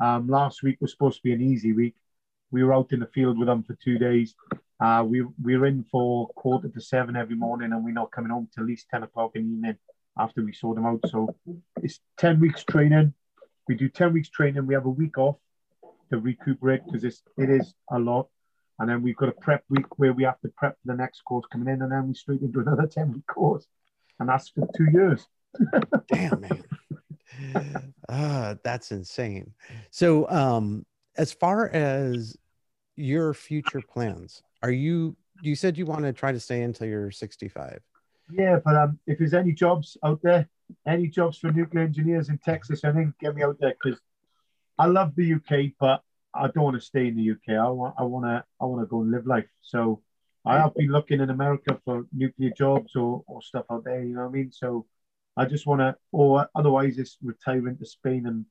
um, 0.01 0.29
last 0.29 0.63
week 0.63 0.77
was 0.83 0.91
supposed 0.91 1.17
to 1.17 1.23
be 1.23 1.33
an 1.33 1.41
easy 1.41 1.73
week. 1.73 1.95
We 2.51 2.63
were 2.63 2.75
out 2.75 2.93
in 2.93 3.01
the 3.01 3.07
field 3.07 3.39
with 3.39 3.49
them 3.49 3.63
for 3.63 3.75
two 3.83 3.97
days. 3.97 4.35
Uh, 4.79 5.03
we 5.09 5.23
we 5.43 5.57
were 5.57 5.65
in 5.65 5.87
for 5.91 6.29
quarter 6.37 6.69
to 6.69 6.81
seven 6.83 7.17
every 7.17 7.37
morning, 7.37 7.73
and 7.73 7.83
we're 7.83 7.95
not 7.95 8.13
coming 8.13 8.33
home 8.33 8.51
till 8.55 8.65
at 8.65 8.69
least 8.69 8.91
ten 8.91 9.03
o'clock 9.03 9.31
in 9.35 9.45
the 9.45 9.53
evening 9.55 9.79
after 10.19 10.45
we 10.45 10.53
sort 10.53 10.77
them 10.77 10.85
out. 10.85 11.01
So 11.09 11.35
it's 11.83 12.01
ten 12.19 12.39
weeks 12.39 12.65
training. 12.65 13.15
We 13.69 13.75
do 13.75 13.89
ten 13.89 14.13
weeks 14.13 14.31
training. 14.31 14.67
We 14.67 14.75
have 14.75 14.87
a 14.87 14.91
week 14.91 15.19
off 15.19 15.37
to 16.11 16.19
recuperate 16.19 16.81
because 16.87 17.05
it 17.05 17.51
is 17.51 17.75
a 17.91 17.99
lot, 17.99 18.29
and 18.79 18.89
then 18.89 19.03
we've 19.03 19.17
got 19.17 19.29
a 19.29 19.33
prep 19.33 19.63
week 19.69 19.99
where 19.99 20.13
we 20.13 20.25
have 20.25 20.41
to 20.41 20.49
prep 20.57 20.73
for 20.73 20.93
the 20.93 20.95
next 20.95 21.21
course 21.23 21.45
coming 21.53 21.73
in, 21.73 21.83
and 21.83 21.93
then 21.93 22.09
we 22.09 22.15
straight 22.15 22.41
into 22.41 22.61
another 22.67 22.87
ten 22.87 23.13
week 23.13 23.27
course, 23.27 23.67
and 24.19 24.29
that's 24.29 24.49
for 24.49 24.67
two 24.77 24.89
years. 24.91 25.27
Damn 26.09 26.41
man. 26.41 27.95
uh, 28.09 28.55
that's 28.65 28.91
insane. 28.91 29.53
So, 29.91 30.29
um, 30.31 30.87
as 31.17 31.33
far 31.33 31.69
as 31.69 32.37
your 32.97 33.35
future 33.35 33.83
plans, 33.83 34.43
are 34.63 34.71
you? 34.71 35.17
You 35.41 35.55
said 35.55 35.79
you 35.79 35.87
want 35.87 36.03
to 36.03 36.13
try 36.13 36.33
to 36.33 36.41
stay 36.41 36.63
until 36.63 36.89
you're 36.89 37.11
65. 37.13 37.81
Yeah, 38.31 38.59
but 38.65 38.77
um, 38.77 38.99
if 39.07 39.19
there's 39.19 39.35
any 39.35 39.53
jobs 39.53 39.97
out 40.05 40.21
there, 40.23 40.49
any 40.87 41.09
jobs 41.09 41.39
for 41.39 41.51
nuclear 41.51 41.85
engineers 41.85 42.29
in 42.29 42.39
Texas, 42.39 42.85
I 42.85 42.93
think 42.93 43.19
get 43.21 43.35
me 43.35 43.43
out 43.43 43.59
there 43.61 43.75
because 43.83 44.01
I 44.79 44.87
love 44.87 45.15
the 45.17 45.35
UK, 45.35 45.73
but 45.81 46.03
I 46.35 46.49
don't 46.49 46.65
want 46.65 46.77
to 46.77 46.81
stay 46.81 47.09
in 47.09 47.17
the 47.17 47.31
UK. 47.31 47.59
I 47.59 47.69
want, 47.71 47.95
I 47.99 48.03
want 48.03 48.25
to, 48.27 48.45
I 48.61 48.65
want 48.65 48.83
to 48.83 48.87
go 48.87 49.01
and 49.01 49.11
live 49.11 49.27
life. 49.27 49.49
So 49.63 50.03
I 50.45 50.59
have 50.59 50.75
been 50.75 50.91
looking 50.91 51.21
in 51.21 51.31
America 51.31 51.81
for 51.85 52.07
nuclear 52.13 52.51
jobs 52.51 52.95
or, 52.97 53.23
or 53.27 53.43
stuff 53.43 53.65
out 53.71 53.85
there. 53.85 54.03
You 54.03 54.15
know 54.15 54.23
what 54.23 54.29
I 54.29 54.33
mean? 54.33 54.53
So 54.53 54.87
I 55.37 55.47
just 55.47 55.67
want 55.67 55.81
to, 55.81 55.97
or 56.13 56.49
otherwise, 56.55 56.99
it's 56.99 57.17
retiring 57.23 57.79
to 57.79 57.87
Spain. 57.87 58.27
And 58.27 58.45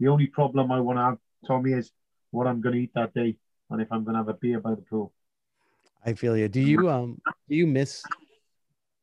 the 0.00 0.08
only 0.08 0.26
problem 0.26 0.70
I 0.70 0.80
want 0.80 0.98
to 0.98 1.02
have 1.02 1.18
Tommy 1.46 1.72
is 1.72 1.90
what 2.30 2.46
I'm 2.46 2.60
going 2.60 2.74
to 2.74 2.80
eat 2.80 2.92
that 2.94 3.14
day, 3.14 3.36
and 3.70 3.80
if 3.80 3.88
I'm 3.90 4.04
going 4.04 4.14
to 4.14 4.20
have 4.20 4.28
a 4.28 4.34
beer 4.34 4.60
by 4.60 4.70
the 4.70 4.82
pool. 4.82 5.12
I 6.04 6.12
feel 6.12 6.36
you. 6.36 6.48
Do 6.48 6.60
you 6.60 6.88
um 6.88 7.20
do 7.48 7.56
you 7.56 7.66
miss 7.66 8.04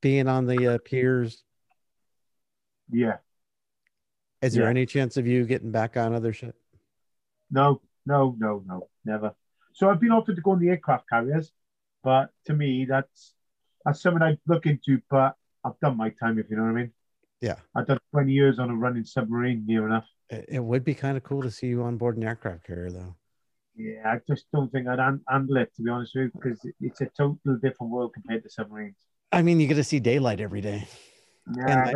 being 0.03 0.27
on 0.27 0.45
the 0.45 0.75
uh, 0.75 0.77
piers? 0.83 1.43
Yeah. 2.91 3.17
Is 4.41 4.53
there 4.53 4.65
yeah. 4.65 4.69
any 4.69 4.85
chance 4.85 5.15
of 5.15 5.25
you 5.25 5.45
getting 5.45 5.71
back 5.71 5.95
on 5.95 6.13
other 6.13 6.33
ship? 6.33 6.55
No, 7.49 7.81
no, 8.05 8.35
no, 8.37 8.61
no, 8.67 8.89
never. 9.05 9.33
So 9.71 9.89
I've 9.89 10.01
been 10.01 10.11
offered 10.11 10.35
to 10.35 10.41
go 10.41 10.51
on 10.51 10.59
the 10.59 10.69
aircraft 10.69 11.09
carriers, 11.09 11.51
but 12.03 12.29
to 12.45 12.53
me 12.53 12.85
that's 12.87 13.33
that's 13.85 14.01
something 14.01 14.21
I'd 14.21 14.39
look 14.45 14.65
into. 14.65 15.01
But 15.09 15.35
I've 15.63 15.79
done 15.79 15.95
my 15.95 16.09
time, 16.09 16.37
if 16.37 16.49
you 16.49 16.57
know 16.57 16.63
what 16.63 16.71
I 16.71 16.73
mean. 16.73 16.91
Yeah. 17.39 17.55
I've 17.73 17.87
done 17.87 17.99
20 18.11 18.31
years 18.31 18.59
on 18.59 18.69
a 18.69 18.75
running 18.75 19.05
submarine 19.05 19.65
near 19.65 19.87
enough. 19.87 20.07
It 20.29 20.63
would 20.63 20.83
be 20.83 20.93
kind 20.93 21.15
of 21.15 21.23
cool 21.23 21.41
to 21.43 21.51
see 21.51 21.67
you 21.67 21.83
on 21.83 21.97
board 21.97 22.17
an 22.17 22.23
aircraft 22.23 22.65
carrier, 22.65 22.89
though. 22.89 23.15
Yeah, 23.75 24.01
I 24.05 24.19
just 24.27 24.45
don't 24.53 24.71
think 24.71 24.87
I'd 24.87 24.99
handle 24.99 25.57
it, 25.57 25.73
to 25.75 25.81
be 25.81 25.89
honest 25.89 26.13
with 26.15 26.25
you, 26.25 26.31
because 26.33 26.65
it's 26.79 27.01
a 27.01 27.05
totally 27.17 27.59
different 27.61 27.91
world 27.91 28.13
compared 28.13 28.43
to 28.43 28.49
submarines. 28.49 28.97
I 29.33 29.41
mean, 29.41 29.59
you 29.59 29.67
get 29.67 29.75
to 29.75 29.83
see 29.83 29.99
daylight 29.99 30.39
every 30.39 30.61
day. 30.61 30.87
Yeah, 31.57 31.91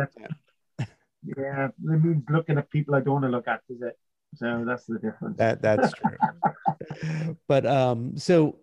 yeah, 1.24 1.68
it 1.68 1.72
means 1.78 2.24
looking 2.28 2.58
at 2.58 2.68
people 2.70 2.94
I 2.94 3.00
don't 3.00 3.14
want 3.14 3.24
to 3.24 3.30
look 3.30 3.48
at, 3.48 3.60
is 3.68 3.80
it? 3.80 3.98
So 4.34 4.64
that's 4.66 4.84
the 4.86 4.98
difference. 4.98 5.38
That 5.38 5.62
that's 5.62 5.92
true. 5.94 7.36
but 7.48 7.64
um, 7.64 8.18
so 8.18 8.58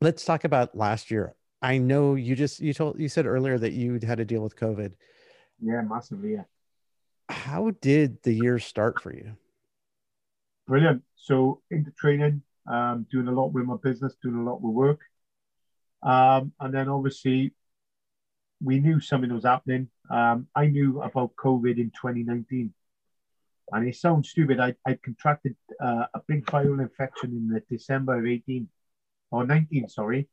let's 0.00 0.24
talk 0.24 0.44
about 0.44 0.76
last 0.76 1.10
year. 1.10 1.34
I 1.60 1.78
know 1.78 2.14
you 2.14 2.34
just 2.34 2.60
you 2.60 2.74
told 2.74 2.98
you 2.98 3.08
said 3.08 3.26
earlier 3.26 3.58
that 3.58 3.72
you 3.72 4.00
had 4.04 4.18
to 4.18 4.24
deal 4.24 4.42
with 4.42 4.56
COVID. 4.56 4.92
Yeah, 5.60 5.82
massively. 5.82 6.32
Yeah. 6.32 6.44
How 7.28 7.70
did 7.80 8.22
the 8.22 8.32
year 8.32 8.58
start 8.58 9.00
for 9.00 9.14
you? 9.14 9.36
Brilliant. 10.66 11.02
So 11.14 11.62
into 11.70 11.92
training, 11.92 12.42
um, 12.66 13.06
doing 13.10 13.28
a 13.28 13.32
lot 13.32 13.52
with 13.52 13.64
my 13.64 13.76
business, 13.82 14.16
doing 14.22 14.36
a 14.36 14.42
lot 14.42 14.60
with 14.60 14.74
work. 14.74 15.00
Um, 16.02 16.52
and 16.58 16.74
then 16.74 16.88
obviously 16.88 17.52
we 18.62 18.78
knew 18.78 19.00
something 19.00 19.32
was 19.32 19.44
happening. 19.44 19.88
Um, 20.10 20.46
I 20.54 20.66
knew 20.66 21.02
about 21.02 21.34
COVID 21.36 21.78
in 21.78 21.90
2019. 21.90 22.72
And 23.72 23.88
it 23.88 23.96
sounds 23.96 24.28
stupid. 24.28 24.60
I, 24.60 24.74
I 24.86 24.98
contracted 25.02 25.56
uh, 25.80 26.04
a 26.14 26.20
big 26.26 26.44
viral 26.46 26.80
infection 26.80 27.30
in 27.30 27.48
the 27.48 27.62
December 27.70 28.18
of 28.18 28.26
18 28.26 28.68
or 29.30 29.46
19, 29.46 29.88
sorry. 29.88 30.28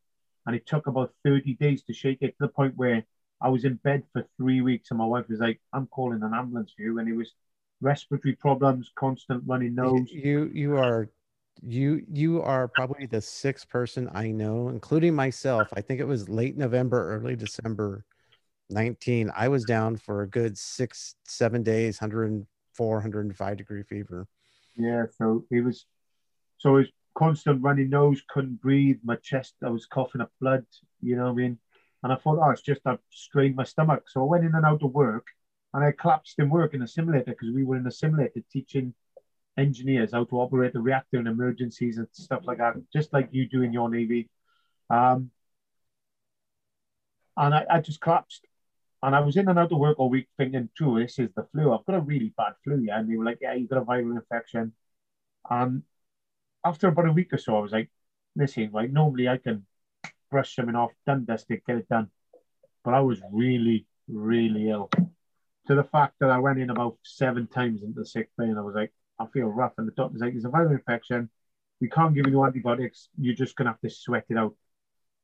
And 0.45 0.55
it 0.55 0.65
took 0.65 0.87
about 0.87 1.13
30 1.23 1.53
days 1.55 1.83
to 1.83 1.93
shake 1.93 2.19
it 2.21 2.37
to 2.37 2.41
the 2.41 2.47
point 2.49 2.73
where 2.75 3.05
I 3.41 3.49
was 3.49 3.63
in 3.63 3.75
bed 3.75 4.03
for 4.11 4.25
three 4.37 4.61
weeks, 4.61 4.91
and 4.91 4.99
my 4.99 5.05
wife 5.05 5.29
was 5.29 5.39
like, 5.39 5.61
"I'm 5.71 5.87
calling 5.87 6.21
an 6.23 6.33
ambulance 6.33 6.73
for 6.75 6.81
you," 6.81 6.99
and 6.99 7.07
it 7.07 7.15
was 7.15 7.33
respiratory 7.81 8.35
problems, 8.35 8.91
constant 8.95 9.43
running 9.45 9.75
nose. 9.75 10.09
You 10.11 10.51
you 10.53 10.75
are 10.75 11.09
you 11.61 12.05
you 12.11 12.41
are 12.41 12.67
probably 12.67 13.05
the 13.05 13.21
sixth 13.21 13.69
person 13.69 14.09
I 14.13 14.31
know, 14.31 14.69
including 14.69 15.15
myself. 15.15 15.69
I 15.73 15.81
think 15.81 15.99
it 16.01 16.07
was 16.07 16.27
late 16.27 16.57
November, 16.57 17.15
early 17.15 17.35
December, 17.35 18.03
nineteen. 18.69 19.31
I 19.35 19.47
was 19.47 19.65
down 19.65 19.97
for 19.97 20.21
a 20.21 20.27
good 20.27 20.57
six 20.57 21.15
seven 21.25 21.63
days, 21.63 21.99
104, 21.99 22.95
105 22.95 23.57
degree 23.57 23.83
fever. 23.83 24.27
Yeah, 24.75 25.05
so 25.17 25.45
it 25.51 25.63
was 25.63 25.85
so 26.57 26.75
it 26.75 26.79
was 26.79 26.87
constant 27.17 27.61
running 27.61 27.89
nose, 27.89 28.21
couldn't 28.29 28.61
breathe. 28.61 28.99
My 29.03 29.15
chest, 29.17 29.55
I 29.63 29.69
was 29.69 29.85
coughing 29.85 30.21
up 30.21 30.31
blood. 30.39 30.65
You 31.01 31.15
know 31.15 31.25
what 31.25 31.31
I 31.31 31.35
mean? 31.35 31.57
And 32.03 32.13
I 32.13 32.15
thought, 32.15 32.39
oh, 32.41 32.49
it's 32.51 32.61
just 32.61 32.81
I've 32.85 32.99
strained 33.09 33.55
my 33.55 33.65
stomach. 33.65 34.09
So 34.09 34.21
I 34.21 34.25
went 34.25 34.45
in 34.45 34.55
and 34.55 34.65
out 34.65 34.83
of 34.83 34.93
work 34.93 35.27
and 35.73 35.83
I 35.83 35.91
collapsed 35.91 36.39
in 36.39 36.49
work 36.49 36.73
in 36.73 36.81
a 36.81 36.87
simulator 36.87 37.31
because 37.31 37.53
we 37.53 37.63
were 37.63 37.75
in 37.75 37.87
a 37.87 37.91
simulator 37.91 38.41
teaching 38.51 38.93
engineers 39.57 40.13
how 40.13 40.23
to 40.23 40.35
operate 40.39 40.73
the 40.73 40.79
reactor 40.79 41.19
in 41.19 41.27
emergencies 41.27 41.97
and 41.97 42.07
stuff 42.11 42.41
like 42.45 42.59
that, 42.59 42.75
just 42.93 43.11
like 43.11 43.29
you 43.31 43.47
do 43.47 43.61
in 43.61 43.73
your 43.73 43.89
Navy. 43.89 44.29
Um, 44.89 45.31
and 47.35 47.53
I, 47.53 47.65
I 47.69 47.79
just 47.81 48.01
collapsed. 48.01 48.45
And 49.01 49.15
I 49.15 49.21
was 49.21 49.37
in 49.37 49.47
and 49.47 49.57
out 49.57 49.71
of 49.71 49.77
work 49.77 49.97
all 49.99 50.09
week 50.09 50.27
thinking, 50.37 50.69
true, 50.75 50.99
this 50.99 51.19
is 51.19 51.29
the 51.35 51.47
flu. 51.51 51.73
I've 51.73 51.85
got 51.85 51.95
a 51.95 52.01
really 52.01 52.33
bad 52.37 52.53
flu, 52.63 52.79
yeah. 52.81 52.99
And 52.99 53.09
they 53.09 53.15
were 53.15 53.23
like, 53.23 53.39
yeah, 53.41 53.53
you've 53.53 53.69
got 53.69 53.81
a 53.81 53.85
viral 53.85 54.15
infection. 54.15 54.73
And 55.49 55.83
after 56.65 56.87
about 56.89 57.07
a 57.07 57.13
week 57.13 57.31
or 57.33 57.37
so, 57.37 57.57
I 57.57 57.61
was 57.61 57.71
like, 57.71 57.89
listen, 58.35 58.69
like 58.73 58.91
normally 58.91 59.29
I 59.29 59.37
can 59.37 59.65
brush 60.29 60.55
something 60.55 60.75
off, 60.75 60.91
done, 61.05 61.25
dusted, 61.25 61.61
get 61.65 61.77
it 61.77 61.89
done. 61.89 62.09
But 62.83 62.93
I 62.93 62.99
was 62.99 63.21
really, 63.31 63.85
really 64.07 64.69
ill. 64.69 64.89
To 65.67 65.75
the 65.75 65.83
fact 65.83 66.15
that 66.19 66.29
I 66.29 66.39
went 66.39 66.59
in 66.59 66.69
about 66.69 66.97
seven 67.03 67.47
times 67.47 67.83
into 67.83 67.99
the 67.99 68.05
sick 68.05 68.29
bay 68.37 68.45
and 68.45 68.57
I 68.57 68.61
was 68.61 68.75
like, 68.75 68.91
I 69.19 69.27
feel 69.27 69.47
rough. 69.47 69.73
And 69.77 69.87
the 69.87 69.91
doctor's 69.91 70.21
like, 70.21 70.33
there's 70.33 70.45
a 70.45 70.49
viral 70.49 70.71
infection. 70.71 71.29
We 71.79 71.89
can't 71.89 72.15
give 72.15 72.27
you 72.27 72.43
antibiotics. 72.43 73.09
You're 73.17 73.35
just 73.35 73.55
going 73.55 73.67
to 73.67 73.71
have 73.71 73.81
to 73.81 73.89
sweat 73.89 74.25
it 74.29 74.37
out. 74.37 74.55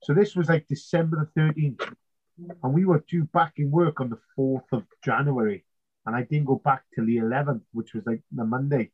So 0.04 0.14
this 0.14 0.36
was 0.36 0.50
like 0.50 0.68
December 0.68 1.30
the 1.36 1.42
13th. 1.42 1.96
And 2.38 2.74
we 2.74 2.86
were 2.86 3.04
due 3.08 3.26
back 3.26 3.54
in 3.58 3.72
work 3.72 4.02
on 4.02 4.10
the 4.10 4.20
4th 4.38 4.72
of 4.72 4.84
January. 5.04 5.66
And 6.06 6.16
I 6.16 6.24
didn't 6.24 6.46
go 6.46 6.62
back 6.64 6.84
till 6.94 7.06
the 7.06 7.18
11th, 7.18 7.62
which 7.72 7.94
was 7.94 8.06
like 8.06 8.22
the 8.32 8.46
Monday. 8.46 8.92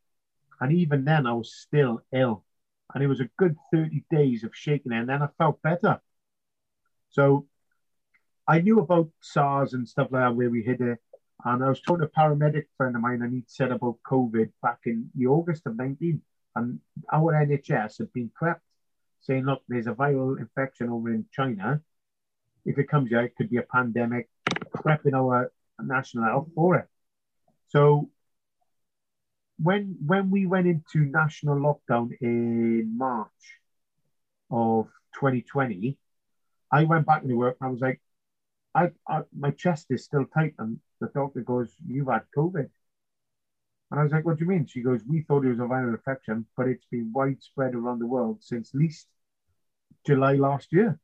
And 0.60 0.72
even 0.72 1.04
then, 1.04 1.26
I 1.26 1.34
was 1.34 1.54
still 1.54 2.02
ill 2.14 2.46
and 2.94 3.04
it 3.04 3.08
was 3.08 3.20
a 3.20 3.30
good 3.38 3.56
30 3.74 4.04
days 4.10 4.44
of 4.44 4.56
shaking 4.56 4.92
and 4.92 5.08
then 5.10 5.22
I 5.22 5.28
felt 5.38 5.62
better. 5.62 6.02
So 7.10 7.48
I 8.48 8.60
knew 8.60 8.80
about 8.80 9.10
SARS 9.22 9.74
and 9.74 9.88
stuff 9.88 10.10
like 10.12 10.24
that, 10.24 10.36
where 10.36 10.50
we 10.50 10.64
hit 10.64 10.82
it. 10.82 11.00
And 11.44 11.64
I 11.64 11.70
was 11.70 11.82
talking 11.82 12.02
to 12.02 12.06
a 12.06 12.10
paramedic 12.10 12.66
friend 12.78 12.96
of 12.96 13.02
mine, 13.02 13.22
and 13.22 13.34
he'd 13.34 13.50
said 13.50 13.72
about 13.72 13.98
COVID 14.06 14.52
back 14.62 14.80
in 14.86 15.10
the 15.16 15.28
August 15.28 15.66
of 15.66 15.76
19. 15.76 16.22
And 16.56 16.80
our 17.12 17.34
NHS 17.34 17.98
had 18.00 18.14
been 18.14 18.30
prepped, 18.40 18.60
saying, 19.22 19.46
look, 19.46 19.64
there's 19.68 19.88
a 19.88 19.94
viral 19.94 20.40
infection 20.40 20.90
over 20.90 21.10
in 21.10 21.26
China. 21.32 21.82
If 22.66 22.78
it 22.78 22.90
comes 22.90 23.12
out, 23.14 23.26
it 23.26 23.36
could 23.36 23.50
be 23.50 23.58
a 23.58 23.64
pandemic, 23.64 24.30
prepping 24.76 25.14
our 25.14 25.52
national 25.80 26.26
health 26.26 26.50
for 26.56 26.78
it. 26.78 26.88
So 27.70 28.10
when 29.58 29.98
when 30.06 30.30
we 30.30 30.46
went 30.46 30.68
into 30.68 31.06
national 31.06 31.56
lockdown 31.58 32.12
in 32.22 32.98
March 32.98 33.60
of 34.50 34.88
2020, 35.16 35.98
I 36.72 36.84
went 36.84 37.06
back 37.06 37.24
into 37.24 37.36
work 37.36 37.58
and 37.60 37.68
I 37.68 37.72
was 37.72 37.82
like, 37.82 38.02
I, 38.74 38.92
I 39.08 39.24
my 39.38 39.52
chest 39.52 39.88
is 39.90 40.04
still 40.06 40.26
tight, 40.26 40.56
and 40.60 40.80
the 41.00 41.08
doctor 41.08 41.42
goes, 41.42 41.76
"You've 41.86 42.08
had 42.08 42.24
COVID." 42.36 42.70
And 43.92 44.00
I 44.00 44.04
was 44.04 44.12
like, 44.12 44.26
"What 44.26 44.38
do 44.38 44.46
you 44.46 44.50
mean?" 44.50 44.66
She 44.66 44.82
goes, 44.82 45.02
"We 45.06 45.24
thought 45.24 45.46
it 45.46 45.50
was 45.50 45.60
a 45.60 45.64
viral 45.64 45.94
infection, 45.94 46.46
but 46.56 46.68
it's 46.68 46.86
been 46.86 47.12
widespread 47.14 47.76
around 47.76 48.00
the 48.00 48.08
world 48.08 48.44
since 48.44 48.74
least 48.74 49.08
July 50.06 50.36
last 50.36 50.72
year." 50.72 51.00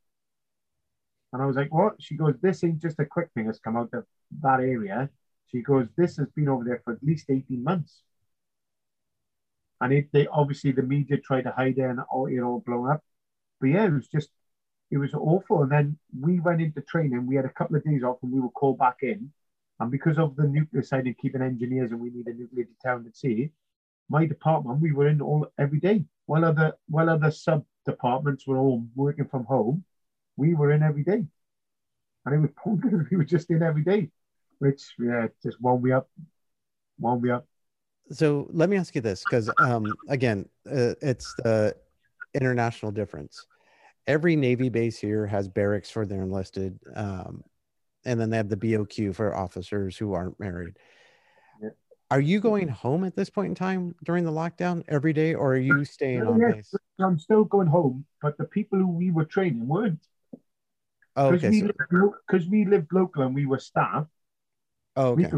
And 1.34 1.42
I 1.42 1.46
was 1.46 1.56
like, 1.56 1.74
"What?" 1.74 2.02
She 2.02 2.16
goes, 2.16 2.36
"This 2.42 2.64
ain't 2.64 2.82
just 2.82 3.00
a 3.00 3.06
quick 3.06 3.30
thing 3.34 3.46
that's 3.46 3.60
come 3.60 3.78
out 3.78 3.94
of 3.94 4.06
that 4.42 4.60
area." 4.60 5.10
She 5.48 5.62
goes, 5.62 5.88
"This 5.98 6.18
has 6.18 6.28
been 6.36 6.50
over 6.50 6.64
there 6.64 6.82
for 6.84 6.94
at 6.94 7.04
least 7.04 7.30
eighteen 7.30 7.64
months." 7.64 8.04
And 9.82 9.94
it, 9.94 10.12
they 10.12 10.28
obviously 10.28 10.72
the 10.72 10.82
media 10.84 11.18
tried 11.18 11.44
to 11.44 11.52
hide 11.52 11.78
it 11.78 11.82
and 11.82 12.00
all 12.12 12.28
it 12.28 12.40
all 12.40 12.60
blown 12.62 12.90
up. 12.90 13.04
But 13.60 13.68
yeah, 13.68 13.86
it 13.86 13.94
was 13.94 14.08
just 14.08 14.30
it 14.92 14.98
was 14.98 15.14
awful. 15.14 15.64
And 15.64 15.72
then 15.72 15.98
we 16.20 16.40
went 16.40 16.62
into 16.62 16.82
training. 16.82 17.28
We 17.28 17.36
had 17.36 17.46
a 17.46 17.50
couple 17.50 17.76
of 17.76 17.84
days 17.84 18.04
off, 18.04 18.18
and 18.24 18.32
we 18.32 18.40
were 18.40 18.50
called 18.50 18.80
back 18.80 18.98
in. 19.02 19.32
And 19.80 19.92
because 19.92 20.18
of 20.18 20.36
the 20.36 20.48
nuclear 20.48 20.84
side 20.84 21.08
of 21.08 21.18
keeping 21.18 21.42
engineers, 21.42 21.92
and 21.92 22.00
we 22.00 22.10
need 22.10 22.28
a 22.28 22.34
nuclear 22.34 22.66
deterrent 22.66 23.08
at 23.08 23.16
sea, 23.16 23.52
my 24.10 24.26
department 24.26 24.82
we 24.82 24.92
were 24.94 25.08
in 25.08 25.22
all 25.22 25.48
every 25.60 25.80
day. 25.80 26.06
While 26.26 26.46
other 26.46 26.74
while 26.88 27.10
other 27.10 27.32
sub 27.32 27.66
departments 27.86 28.48
were 28.48 28.58
all 28.58 28.86
working 28.96 29.28
from 29.28 29.46
home, 29.46 29.84
we 30.38 30.54
were 30.54 30.72
in 30.72 30.84
every 30.84 31.04
day. 31.04 31.26
And 32.26 32.36
it 32.36 32.40
was 32.40 32.52
bonkers. 32.52 33.10
We 33.10 33.18
were 33.18 33.26
just 33.26 33.50
in 33.50 33.62
every 33.62 33.84
day, 33.84 34.10
which 34.60 34.82
yeah, 34.98 35.28
just 35.44 35.60
one 35.62 35.82
me 35.82 35.92
up, 35.92 36.10
one 36.98 37.22
me 37.22 37.32
up. 37.32 37.46
So 38.12 38.48
let 38.52 38.70
me 38.70 38.78
ask 38.78 38.96
you 38.96 39.02
this, 39.02 39.24
because 39.24 39.52
um, 39.60 39.94
again, 40.08 40.48
uh, 40.66 40.96
it's 41.02 41.34
the 41.44 41.76
international 42.34 42.92
difference 42.92 43.46
every 44.08 44.36
Navy 44.36 44.70
base 44.70 44.98
here 44.98 45.28
has 45.28 45.48
barracks 45.48 45.92
for 45.92 46.06
their 46.06 46.24
enlisted, 46.24 46.80
um, 46.96 47.44
and 48.06 48.20
then 48.20 48.30
they 48.30 48.38
have 48.38 48.50
the 48.50 48.58
BOQ 48.58 49.14
for 49.14 49.36
officers 49.36 49.98
who 49.98 50.14
aren't 50.14 50.40
married. 50.40 50.78
Yeah. 51.62 51.70
Are 52.10 52.22
you 52.22 52.40
going 52.40 52.70
home 52.70 53.04
at 53.04 53.16
this 53.16 53.30
point 53.30 53.50
in 53.50 53.56
time 53.56 53.96
during 54.04 54.24
the 54.24 54.32
lockdown 54.32 54.84
every 54.88 55.14
day, 55.14 55.36
or 55.36 55.54
are 55.54 55.58
you 55.58 55.84
staying 55.84 56.26
on 56.26 56.40
yes, 56.40 56.56
base? 56.56 56.74
I'm 57.00 57.20
still 57.20 57.44
going 57.44 57.68
home, 57.68 58.06
but 58.22 58.38
the 58.38 58.46
people 58.46 58.80
who 58.80 58.88
we 58.88 59.12
were 59.12 59.26
training 59.26 59.68
weren't. 59.68 60.00
Oh, 61.18 61.34
okay. 61.34 61.62
Because 62.28 62.48
we, 62.48 62.64
we, 62.64 62.66
lived 62.66 62.94
local 62.94 63.24
and 63.24 63.36
we 63.36 63.46
were 63.46 63.60
staff. 63.60 64.06
Oh, 64.96 65.10
okay. 65.12 65.30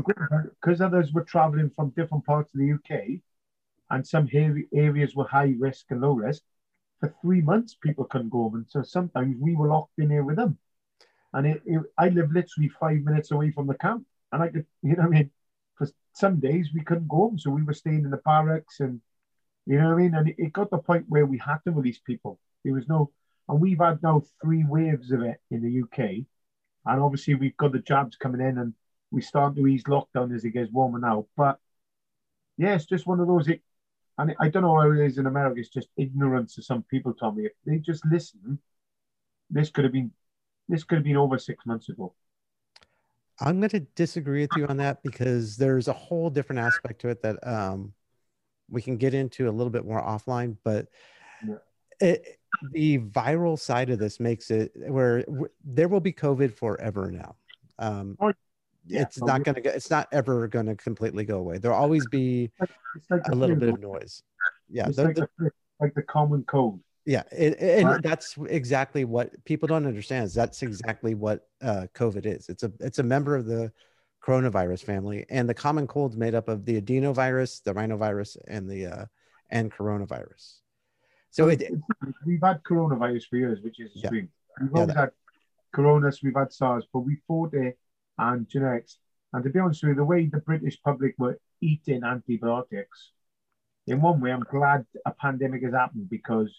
Because 0.62 0.82
others 0.82 1.14
were 1.14 1.24
traveling 1.24 1.72
from 1.76 1.90
different 1.92 2.26
parts 2.26 2.54
of 2.54 2.60
the 2.60 2.74
UK, 2.74 3.22
and 3.90 4.06
some 4.06 4.30
areas 4.74 5.16
were 5.16 5.28
high 5.28 5.56
risk 5.58 5.86
and 5.90 6.02
low 6.02 6.12
risk 6.12 6.44
for 7.00 7.14
three 7.22 7.42
months 7.42 7.76
people 7.76 8.06
couldn't 8.06 8.30
go 8.30 8.44
home. 8.44 8.56
And 8.56 8.66
so 8.68 8.84
sometimes 8.84 9.38
we 9.40 9.56
were 9.56 9.68
locked 9.68 9.98
in 9.98 10.10
here 10.10 10.24
with 10.24 10.36
them. 10.36 10.58
And 11.34 11.48
it, 11.48 11.62
it, 11.66 11.82
I 11.98 12.10
live 12.10 12.32
literally 12.32 12.70
five 12.80 12.98
minutes 12.98 13.32
away 13.32 13.52
from 13.52 13.68
the 13.68 13.76
camp. 13.76 14.06
And 14.32 14.44
I 14.44 14.50
could, 14.50 14.66
you 14.84 14.96
know 14.96 15.04
what 15.04 15.16
I 15.16 15.20
mean? 15.20 15.32
For 15.76 15.88
some 16.14 16.40
days 16.40 16.70
we 16.74 16.82
couldn't 16.82 17.08
go 17.08 17.18
home. 17.18 17.40
So 17.40 17.52
we 17.52 17.64
were 17.64 17.74
staying 17.74 18.04
in 18.04 18.10
the 18.10 18.18
barracks 18.18 18.80
and, 18.80 19.02
you 19.66 19.78
know 19.78 19.88
what 19.88 19.94
I 19.94 19.98
mean? 19.98 20.16
And 20.16 20.30
it, 20.30 20.36
it 20.38 20.54
got 20.54 20.66
to 20.66 20.70
the 20.72 20.80
point 20.80 21.06
where 21.08 21.26
we 21.26 21.38
had 21.38 21.60
to 21.66 21.72
release 21.72 22.00
people. 22.00 22.40
There 22.64 22.74
was 22.74 22.88
no, 22.88 23.12
and 23.50 23.60
we've 23.60 23.80
had 23.80 24.02
now 24.04 24.22
three 24.42 24.64
waves 24.64 25.12
of 25.12 25.24
it 25.24 25.42
in 25.50 25.64
the 25.64 25.82
UK. 25.82 26.26
And 26.86 27.02
obviously 27.02 27.34
we've 27.34 27.58
got 27.58 27.72
the 27.72 27.80
jabs 27.80 28.16
coming 28.16 28.42
in 28.42 28.60
and 28.60 28.74
we 29.10 29.22
start 29.22 29.56
to 29.56 29.66
ease 29.66 29.84
lockdown 29.86 30.34
as 30.36 30.46
it 30.46 30.52
gets 30.52 30.72
warmer 30.72 31.00
now. 31.00 31.26
But 31.36 31.58
yeah, 32.58 32.76
it's 32.76 32.86
just 32.86 33.08
one 33.08 33.20
of 33.20 33.28
those, 33.28 33.48
it, 33.48 33.62
and 34.20 34.36
I 34.40 34.50
don't 34.50 34.62
know 34.62 34.80
how 34.80 34.92
it 34.92 35.00
is 35.00 35.18
in 35.18 35.26
America. 35.26 35.60
It's 35.60 35.70
just 35.70 35.88
ignorance 35.98 36.60
of 36.60 36.66
some 36.66 36.84
people, 36.84 37.14
Tommy. 37.14 37.46
If 37.46 37.54
they 37.66 37.78
just 37.78 38.06
listen, 38.06 38.60
this 39.50 39.72
could 39.72 39.84
have 39.84 39.94
been 39.94 40.12
this 40.68 40.84
could 40.84 41.00
have 41.00 41.06
been 41.06 41.18
over 41.18 41.40
six 41.40 41.66
months 41.66 41.90
ago. 41.90 42.14
I'm 43.40 43.60
going 43.60 43.70
to 43.70 43.80
disagree 43.80 44.42
with 44.42 44.52
you 44.56 44.68
on 44.68 44.78
that 44.78 45.02
because 45.02 45.58
there's 45.58 45.88
a 45.88 45.94
whole 45.94 46.30
different 46.30 46.60
aspect 46.60 47.02
to 47.02 47.10
it 47.10 47.24
that 47.24 47.48
um, 47.48 47.94
we 48.70 48.82
can 48.82 48.98
get 48.98 49.16
into 49.16 49.50
a 49.50 49.52
little 49.52 49.72
bit 49.72 49.86
more 49.86 50.02
offline. 50.02 50.58
But 50.64 50.88
yeah. 51.48 51.56
it, 52.02 52.39
the 52.72 53.00
viral 53.00 53.58
side 53.58 53.90
of 53.90 54.00
this 54.00 54.20
makes 54.20 54.52
it 54.52 54.72
where 54.76 55.26
there 55.64 55.88
will 55.88 56.00
be 56.00 56.14
COVID 56.14 56.54
forever 56.54 57.12
now. 57.12 57.36
Um, 57.78 58.18
oh, 58.20 58.34
yeah, 58.86 59.02
it's 59.02 59.22
not 59.22 59.44
going 59.44 59.62
to 59.62 59.76
it's 59.76 59.90
not 59.90 60.08
ever 60.12 60.48
going 60.48 60.66
to 60.66 60.76
completely 60.76 61.26
go 61.26 61.38
away. 61.38 61.58
There'll 61.58 61.78
always 61.78 62.08
be 62.08 62.52
like, 62.60 62.70
like 63.10 63.28
a 63.28 63.36
little 63.36 63.56
bit 63.56 63.70
of 63.70 63.80
noise. 63.80 64.24
Yeah 64.70 64.88
it's 64.88 64.98
like, 64.98 65.16
the, 65.16 65.28
like 65.80 65.94
the 65.94 66.04
common 66.04 66.44
cold. 66.44 66.80
Yeah 67.06 67.24
it, 67.32 67.60
and 67.60 67.88
right. 67.88 68.02
that's 68.02 68.36
exactly 68.50 69.06
what 69.06 69.44
people 69.46 69.68
don't 69.68 69.86
understand 69.86 70.26
is 70.26 70.34
that's 70.34 70.62
exactly 70.62 71.16
what 71.16 71.48
uh, 71.62 71.88
covid 71.94 72.26
is. 72.26 72.50
It's 72.50 72.64
a 72.64 72.72
it's 72.80 73.00
a 73.00 73.04
member 73.04 73.36
of 73.36 73.46
the 73.46 73.72
coronavirus 74.24 74.84
family 74.84 75.26
and 75.30 75.48
the 75.48 75.54
common 75.54 75.88
cold 75.88 76.12
is 76.12 76.18
made 76.18 76.36
up 76.36 76.50
of 76.50 76.66
the 76.66 76.80
adenovirus 76.80 77.64
the 77.64 77.74
rhinovirus 77.74 78.36
and 78.48 78.70
the 78.70 78.86
uh, 78.86 79.06
and 79.50 79.72
coronavirus 79.72 80.60
so 81.32 81.48
it, 81.48 81.64
we've 82.26 82.42
had 82.42 82.62
coronavirus 82.64 83.24
for 83.30 83.38
years 83.38 83.60
which 83.62 83.80
is 83.80 83.96
a 83.96 84.00
yeah. 84.00 84.10
we've 84.12 84.30
always 84.74 84.90
yeah, 84.90 85.02
had 85.02 85.12
coronas 85.74 86.22
we've 86.24 86.36
had 86.36 86.52
sars 86.52 86.86
but 86.92 87.00
we 87.00 87.18
fought 87.28 87.54
it 87.54 87.78
and 88.20 88.48
genetics. 88.48 88.98
And 89.34 89.44
to 89.44 89.50
be 89.50 89.60
honest 89.60 89.84
with 89.84 89.92
you, 89.92 89.96
the 89.96 90.04
way 90.04 90.26
the 90.26 90.40
British 90.40 90.82
public 90.84 91.16
were 91.18 91.40
eating 91.62 92.04
antibiotics, 92.04 93.12
in 93.88 94.02
one 94.02 94.20
way, 94.20 94.32
I'm 94.32 94.42
glad 94.42 94.86
a 95.06 95.12
pandemic 95.12 95.64
has 95.64 95.74
happened 95.74 96.10
because 96.10 96.54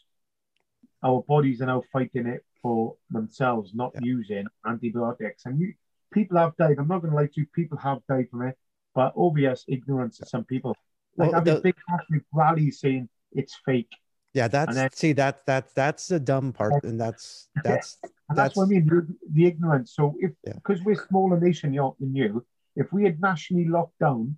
our 1.03 1.23
bodies 1.23 1.61
are 1.61 1.67
now 1.67 1.83
fighting 1.93 2.27
it 2.27 2.45
for 2.63 2.97
themselves, 3.11 3.73
not 3.75 3.93
yeah. 3.95 4.01
using 4.03 4.47
antibiotics. 4.67 5.47
And 5.47 5.61
you, 5.61 5.75
people 6.13 6.39
have 6.39 6.57
died. 6.57 6.77
I'm 6.79 6.89
not 6.89 7.01
going 7.01 7.13
to 7.13 7.17
lie 7.17 7.27
to 7.27 7.33
you, 7.41 7.47
people 7.55 7.79
have 7.79 8.01
died 8.09 8.29
from 8.31 8.43
it, 8.43 8.57
but 8.95 9.13
obvious 9.17 9.65
ignorance 9.69 10.21
of 10.21 10.29
some 10.29 10.45
people. 10.45 10.77
Like 11.17 11.33
well, 11.33 11.41
having 11.41 11.55
the, 11.55 11.61
big 11.61 12.25
rallies 12.33 12.81
saying 12.81 13.09
it's 13.33 13.57
fake. 13.65 13.93
Yeah, 14.33 14.47
that's 14.47 14.75
then, 14.75 14.91
see 14.93 15.13
that 15.15 15.45
that 15.47 15.75
that's 15.75 16.07
the 16.07 16.21
dumb 16.21 16.53
part, 16.53 16.85
and 16.85 17.01
that's 17.01 17.49
that's 17.65 17.99
and 18.03 18.13
that's, 18.29 18.37
that's 18.37 18.57
what 18.57 18.65
I 18.65 18.69
mean, 18.69 18.87
the, 18.87 19.07
the 19.33 19.47
ignorance. 19.47 19.93
So 19.95 20.15
if 20.21 20.31
because 20.45 20.79
yeah. 20.79 20.85
we're 20.85 20.93
a 20.93 21.07
smaller 21.09 21.41
nation 21.41 21.73
than 21.73 22.15
you, 22.15 22.47
if 22.77 22.93
we 22.93 23.03
had 23.03 23.21
nationally 23.21 23.67
locked 23.67 23.99
down 23.99 24.37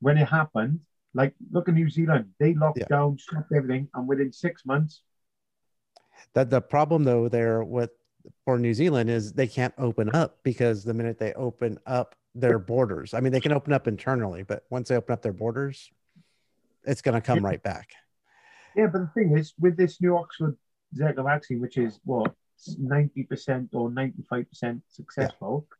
when 0.00 0.18
it 0.18 0.28
happened, 0.28 0.80
like 1.14 1.34
look 1.50 1.68
at 1.68 1.74
New 1.74 1.90
Zealand, 1.90 2.26
they 2.38 2.54
locked 2.54 2.78
yeah. 2.78 2.86
down, 2.88 3.18
stopped 3.18 3.52
everything, 3.52 3.88
and 3.94 4.06
within 4.06 4.32
six 4.32 4.64
months. 4.64 5.02
That 6.34 6.50
the 6.50 6.60
problem 6.60 7.02
though 7.02 7.28
there 7.28 7.64
with 7.64 7.90
for 8.44 8.56
New 8.56 8.72
Zealand 8.72 9.10
is 9.10 9.32
they 9.32 9.48
can't 9.48 9.74
open 9.78 10.14
up 10.14 10.38
because 10.44 10.84
the 10.84 10.94
minute 10.94 11.18
they 11.18 11.32
open 11.32 11.78
up 11.86 12.14
their 12.36 12.60
borders, 12.60 13.14
I 13.14 13.20
mean 13.20 13.32
they 13.32 13.40
can 13.40 13.52
open 13.52 13.72
up 13.72 13.88
internally, 13.88 14.44
but 14.44 14.64
once 14.70 14.90
they 14.90 14.96
open 14.96 15.12
up 15.12 15.22
their 15.22 15.32
borders, 15.32 15.90
it's 16.84 17.02
going 17.02 17.16
to 17.16 17.20
come 17.20 17.44
right 17.44 17.62
back. 17.62 17.90
Yeah, 18.76 18.88
but 18.88 18.98
the 18.98 19.10
thing 19.14 19.36
is, 19.36 19.54
with 19.58 19.76
this 19.76 20.00
new 20.00 20.16
Oxford 20.16 20.56
Zika 20.94 21.24
vaccine, 21.24 21.60
which 21.60 21.78
is 21.78 21.98
what 22.04 22.34
90% 22.68 23.68
or 23.72 23.90
95% 23.90 24.82
successful, 24.88 25.66
yeah. 25.66 25.76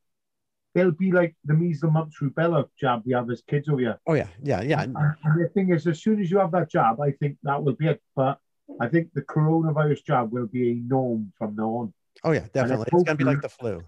they'll 0.74 0.92
be 0.92 1.12
like 1.12 1.36
the 1.44 1.52
measles, 1.52 1.92
mumps, 1.92 2.16
rubella 2.22 2.68
jab 2.80 3.02
we 3.04 3.12
have 3.12 3.30
as 3.30 3.42
kids 3.42 3.68
over 3.68 3.80
here. 3.80 3.98
Oh, 4.06 4.14
yeah, 4.14 4.28
yeah, 4.42 4.62
yeah. 4.62 4.82
And, 4.82 4.96
the 4.96 5.50
thing 5.52 5.72
is, 5.72 5.86
as 5.86 6.02
soon 6.02 6.20
as 6.22 6.30
you 6.30 6.38
have 6.38 6.52
that 6.52 6.70
jab, 6.70 7.00
I 7.00 7.10
think 7.12 7.36
that 7.42 7.62
will 7.62 7.74
be 7.74 7.88
it. 7.88 8.02
But 8.14 8.38
I 8.80 8.88
think 8.88 9.12
the 9.12 9.22
coronavirus 9.22 10.04
jab 10.04 10.32
will 10.32 10.46
be 10.46 10.70
a 10.70 10.74
norm 10.74 11.32
from 11.36 11.54
now 11.54 11.68
on. 11.68 11.94
Oh, 12.24 12.32
yeah, 12.32 12.46
definitely. 12.52 12.86
It's 12.92 13.04
going 13.04 13.06
to 13.06 13.14
be 13.16 13.24
like 13.24 13.42
the 13.42 13.50
flu. 13.50 13.84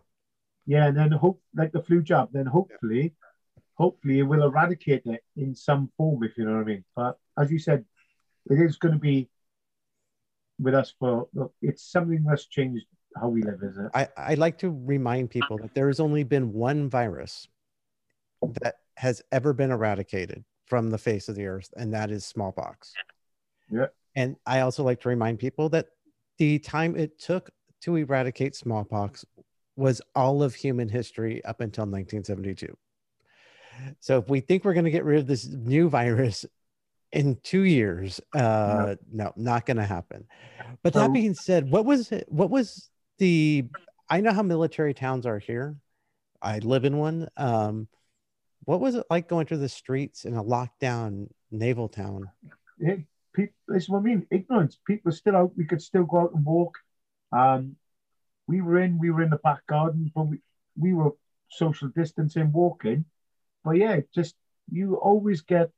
Yeah, 0.67 0.87
and 0.89 0.97
then 0.99 1.13
hope 1.13 1.41
like 1.55 1.73
the 1.73 1.83
flu 1.83 2.03
jab, 2.03 2.29
then 2.33 2.45
hopefully, 2.45 3.03
yeah. 3.03 3.63
hopefully 3.73 4.19
it 4.19 4.25
will 4.25 4.43
eradicate 4.43 5.07
it 5.07 5.25
in 5.35 5.55
some 5.55 5.91
form, 5.97 6.23
if 6.25 6.37
you 6.37 6.45
know 6.45 6.53
what 6.53 6.61
I 6.61 6.65
mean. 6.65 6.85
But 6.95 7.17
as 7.39 7.51
you 7.51 7.59
said, 7.59 7.87
it 8.51 8.61
is 8.61 8.77
going 8.77 8.95
to 8.95 9.01
be 9.01 9.29
with 10.59 10.75
us 10.75 10.95
for 10.99 11.29
look, 11.35 11.53
it's 11.63 11.83
something 11.91 12.25
that's 12.25 12.47
changed 12.47 12.87
how 13.17 13.29
we 13.29 13.43
live, 13.43 13.61
is 13.63 13.77
it? 13.79 13.91
I, 13.95 14.09
I 14.17 14.35
like 14.35 14.59
to 14.59 14.71
remind 14.85 15.31
people 15.31 15.59
that 15.59 15.75
there 15.75 15.89
has 15.89 16.01
only 16.01 16.25
been 16.25 16.53
one 16.53 16.89
virus 16.89 17.49
that 18.61 18.77
has 18.97 19.23
ever 19.33 19.53
been 19.53 19.71
eradicated 19.71 20.45
from 20.67 20.91
the 20.91 20.99
face 20.99 21.29
of 21.29 21.35
the 21.35 21.47
earth, 21.47 21.73
and 21.77 21.93
that 21.95 22.11
is 22.11 22.25
smallpox. 22.25 22.93
Yeah. 23.71 23.87
And 24.15 24.37
I 24.47 24.61
also 24.61 24.83
like 24.83 25.01
to 25.03 25.09
remind 25.09 25.39
people 25.39 25.69
that 25.71 25.87
the 26.39 26.59
time 26.59 26.97
it 26.97 27.19
took 27.19 27.51
to 27.83 27.97
eradicate 27.97 28.55
smallpox 28.55 29.25
was 29.77 30.03
all 30.15 30.43
of 30.43 30.55
human 30.55 30.89
history 30.89 31.45
up 31.45 31.61
until 31.61 31.83
1972. 31.83 32.77
So 34.01 34.19
if 34.19 34.29
we 34.29 34.41
think 34.41 34.65
we're 34.65 34.75
going 34.75 34.85
to 34.85 34.91
get 34.91 35.05
rid 35.05 35.21
of 35.21 35.27
this 35.27 35.47
new 35.47 35.89
virus 35.89 36.45
in 37.13 37.39
two 37.43 37.63
years, 37.63 38.21
uh, 38.35 38.97
no, 39.11 39.25
no 39.25 39.33
not 39.37 39.67
going 39.67 39.79
to 39.79 39.85
happen. 39.85 40.27
But 40.83 40.93
that 40.95 41.13
being 41.13 41.35
said, 41.35 41.71
what 41.71 41.85
was 41.85 42.13
it? 42.13 42.27
What 42.29 42.51
was 42.51 42.89
the? 43.19 43.67
I 44.09 44.21
know 44.21 44.33
how 44.33 44.43
military 44.43 44.95
towns 44.95 45.27
are 45.27 45.39
here. 45.39 45.77
I 46.41 46.59
live 46.59 46.85
in 46.85 46.99
one. 46.99 47.29
Um, 47.37 47.89
what 48.65 48.81
was 48.81 48.95
it 48.95 49.07
like 49.11 49.29
going 49.29 49.47
through 49.47 49.59
the 49.59 49.69
streets 49.69 50.25
in 50.25 50.35
a 50.35 50.45
lockdown 50.45 51.29
naval 51.51 51.89
town? 51.89 52.31
It, 52.79 53.01
people, 53.35 53.55
this 53.69 53.85
is 53.85 53.89
what 53.89 54.01
I 54.01 54.03
mean. 54.03 54.27
Ignorance. 54.31 54.79
People 54.87 55.11
are 55.11 55.15
still 55.15 55.37
out. 55.37 55.53
We 55.57 55.65
could 55.65 55.83
still 55.83 56.05
go 56.05 56.21
out 56.21 56.35
and 56.35 56.45
walk. 56.45 56.79
Um, 57.33 57.77
we 58.47 58.61
were 58.61 58.79
in. 58.81 58.99
We 58.99 59.11
were 59.11 59.23
in 59.23 59.31
the 59.31 59.37
back 59.37 59.67
garden, 59.67 60.13
but 60.15 60.25
we 60.25 60.39
we 60.77 60.93
were 60.93 61.13
social 61.51 61.89
distancing, 61.89 62.53
walking. 62.53 63.07
But 63.65 63.73
yeah, 63.73 64.01
just 64.15 64.35
you 64.71 64.97
always 64.97 65.41
get 65.41 65.71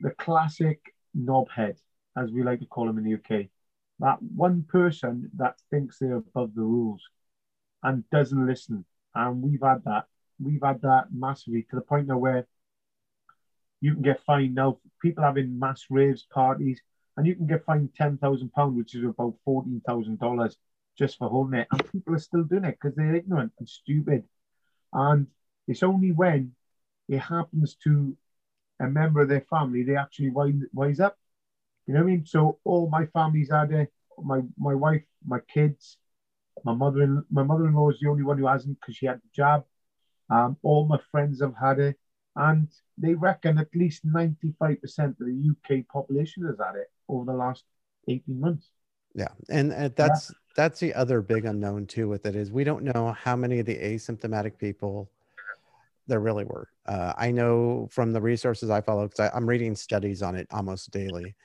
the 0.00 0.10
classic 0.10 0.80
knobhead, 1.16 1.76
as 2.16 2.30
we 2.30 2.42
like 2.42 2.60
to 2.60 2.66
call 2.66 2.86
them 2.86 2.98
in 2.98 3.04
the 3.04 3.14
UK. 3.14 3.46
That 4.00 4.22
one 4.22 4.64
person 4.68 5.30
that 5.36 5.56
thinks 5.70 5.98
they're 5.98 6.16
above 6.16 6.54
the 6.54 6.62
rules 6.62 7.02
and 7.82 8.08
doesn't 8.10 8.46
listen. 8.46 8.84
And 9.14 9.42
we've 9.42 9.62
had 9.62 9.82
that. 9.84 10.04
We've 10.40 10.62
had 10.62 10.82
that 10.82 11.06
massively 11.12 11.64
to 11.70 11.76
the 11.76 11.82
point 11.82 12.06
now 12.06 12.18
where 12.18 12.46
you 13.80 13.94
can 13.94 14.02
get 14.02 14.22
fined 14.24 14.54
now. 14.54 14.78
People 15.02 15.24
having 15.24 15.58
mass 15.58 15.84
raves 15.90 16.26
parties, 16.32 16.80
and 17.16 17.26
you 17.26 17.34
can 17.34 17.46
get 17.46 17.64
fined 17.64 17.90
ten 17.96 18.18
thousand 18.18 18.52
pounds, 18.52 18.76
which 18.76 18.94
is 18.94 19.04
about 19.04 19.34
fourteen 19.44 19.82
thousand 19.86 20.18
dollars 20.18 20.56
just 20.96 21.18
for 21.18 21.28
holding 21.28 21.60
it. 21.60 21.68
And 21.70 21.92
people 21.92 22.14
are 22.14 22.18
still 22.18 22.42
doing 22.42 22.64
it 22.64 22.78
because 22.80 22.96
they're 22.96 23.14
ignorant 23.14 23.52
and 23.58 23.68
stupid. 23.68 24.24
And 24.92 25.26
it's 25.66 25.82
only 25.82 26.12
when 26.12 26.52
it 27.08 27.18
happens 27.18 27.76
to 27.84 28.16
a 28.80 28.86
member 28.86 29.20
of 29.20 29.28
their 29.28 29.44
family 29.48 29.82
they 29.82 29.96
actually 29.96 30.30
wise, 30.30 30.54
wise 30.72 31.00
up. 31.00 31.16
You 31.86 31.94
know 31.94 32.00
what 32.00 32.06
I 32.06 32.10
mean? 32.10 32.26
So 32.26 32.58
all 32.64 32.88
my 32.88 33.06
family's 33.06 33.50
had 33.50 33.72
it. 33.72 33.92
My 34.22 34.42
my 34.58 34.74
wife, 34.74 35.04
my 35.24 35.40
kids, 35.40 35.96
my 36.64 36.74
mother 36.74 37.02
in 37.02 37.24
my 37.30 37.42
mother-in-law 37.42 37.90
is 37.90 38.00
the 38.00 38.08
only 38.08 38.24
one 38.24 38.38
who 38.38 38.46
hasn't 38.46 38.78
because 38.80 38.96
she 38.96 39.06
had 39.06 39.18
the 39.18 39.28
jab. 39.34 39.64
Um, 40.30 40.56
all 40.62 40.86
my 40.86 40.98
friends 41.10 41.40
have 41.40 41.54
had 41.60 41.78
it, 41.78 41.98
and 42.36 42.68
they 42.98 43.14
reckon 43.14 43.58
at 43.58 43.74
least 43.74 44.06
95% 44.06 44.38
of 44.98 45.16
the 45.18 45.50
UK 45.50 45.86
population 45.88 46.44
has 46.46 46.56
had 46.58 46.76
it 46.76 46.88
over 47.08 47.24
the 47.24 47.36
last 47.36 47.64
18 48.08 48.38
months. 48.38 48.70
Yeah, 49.14 49.28
and, 49.48 49.72
and 49.72 49.94
that's 49.96 50.30
yeah. 50.30 50.36
that's 50.56 50.80
the 50.80 50.94
other 50.94 51.22
big 51.22 51.44
unknown 51.44 51.86
too 51.86 52.08
with 52.08 52.26
it 52.26 52.36
is 52.36 52.52
we 52.52 52.64
don't 52.64 52.84
know 52.84 53.16
how 53.18 53.36
many 53.36 53.58
of 53.58 53.66
the 53.66 53.76
asymptomatic 53.76 54.58
people 54.58 55.10
there 56.08 56.20
really 56.20 56.44
were. 56.44 56.68
Uh, 56.86 57.12
I 57.16 57.30
know 57.30 57.88
from 57.90 58.12
the 58.12 58.20
resources 58.20 58.70
I 58.70 58.80
follow 58.80 59.06
because 59.06 59.30
I'm 59.34 59.46
reading 59.46 59.76
studies 59.76 60.22
on 60.22 60.34
it 60.34 60.48
almost 60.50 60.90
daily 60.90 61.36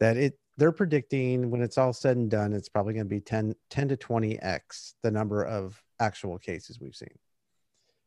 that 0.00 0.16
it 0.16 0.38
they're 0.56 0.72
predicting 0.72 1.50
when 1.50 1.62
it's 1.62 1.78
all 1.78 1.92
said 1.92 2.18
and 2.18 2.30
done, 2.30 2.52
it's 2.52 2.68
probably 2.68 2.92
going 2.92 3.06
to 3.06 3.08
be 3.08 3.20
10, 3.20 3.54
10 3.70 3.88
to 3.88 3.96
20x 3.96 4.92
the 5.02 5.10
number 5.10 5.42
of 5.42 5.82
actual 6.00 6.38
cases 6.38 6.78
we've 6.80 6.94
seen. 6.94 7.08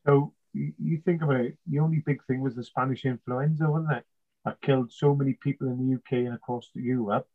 So 0.06 0.34
you 0.53 1.02
think 1.03 1.24
about 1.24 1.41
it, 1.41 1.57
the 1.68 1.80
only 1.80 2.03
big 2.06 2.24
thing 2.26 2.41
was 2.41 2.56
the 2.56 2.64
Spanish 2.64 3.06
influenza, 3.06 3.68
wasn't 3.68 3.94
it? 3.94 4.03
That 4.45 4.61
killed 4.61 4.91
so 4.91 5.15
many 5.15 5.34
people 5.41 5.68
in 5.68 5.80
the 5.80 5.95
UK 5.95 6.26
and 6.26 6.36
across 6.36 6.70
Europe. 6.76 7.28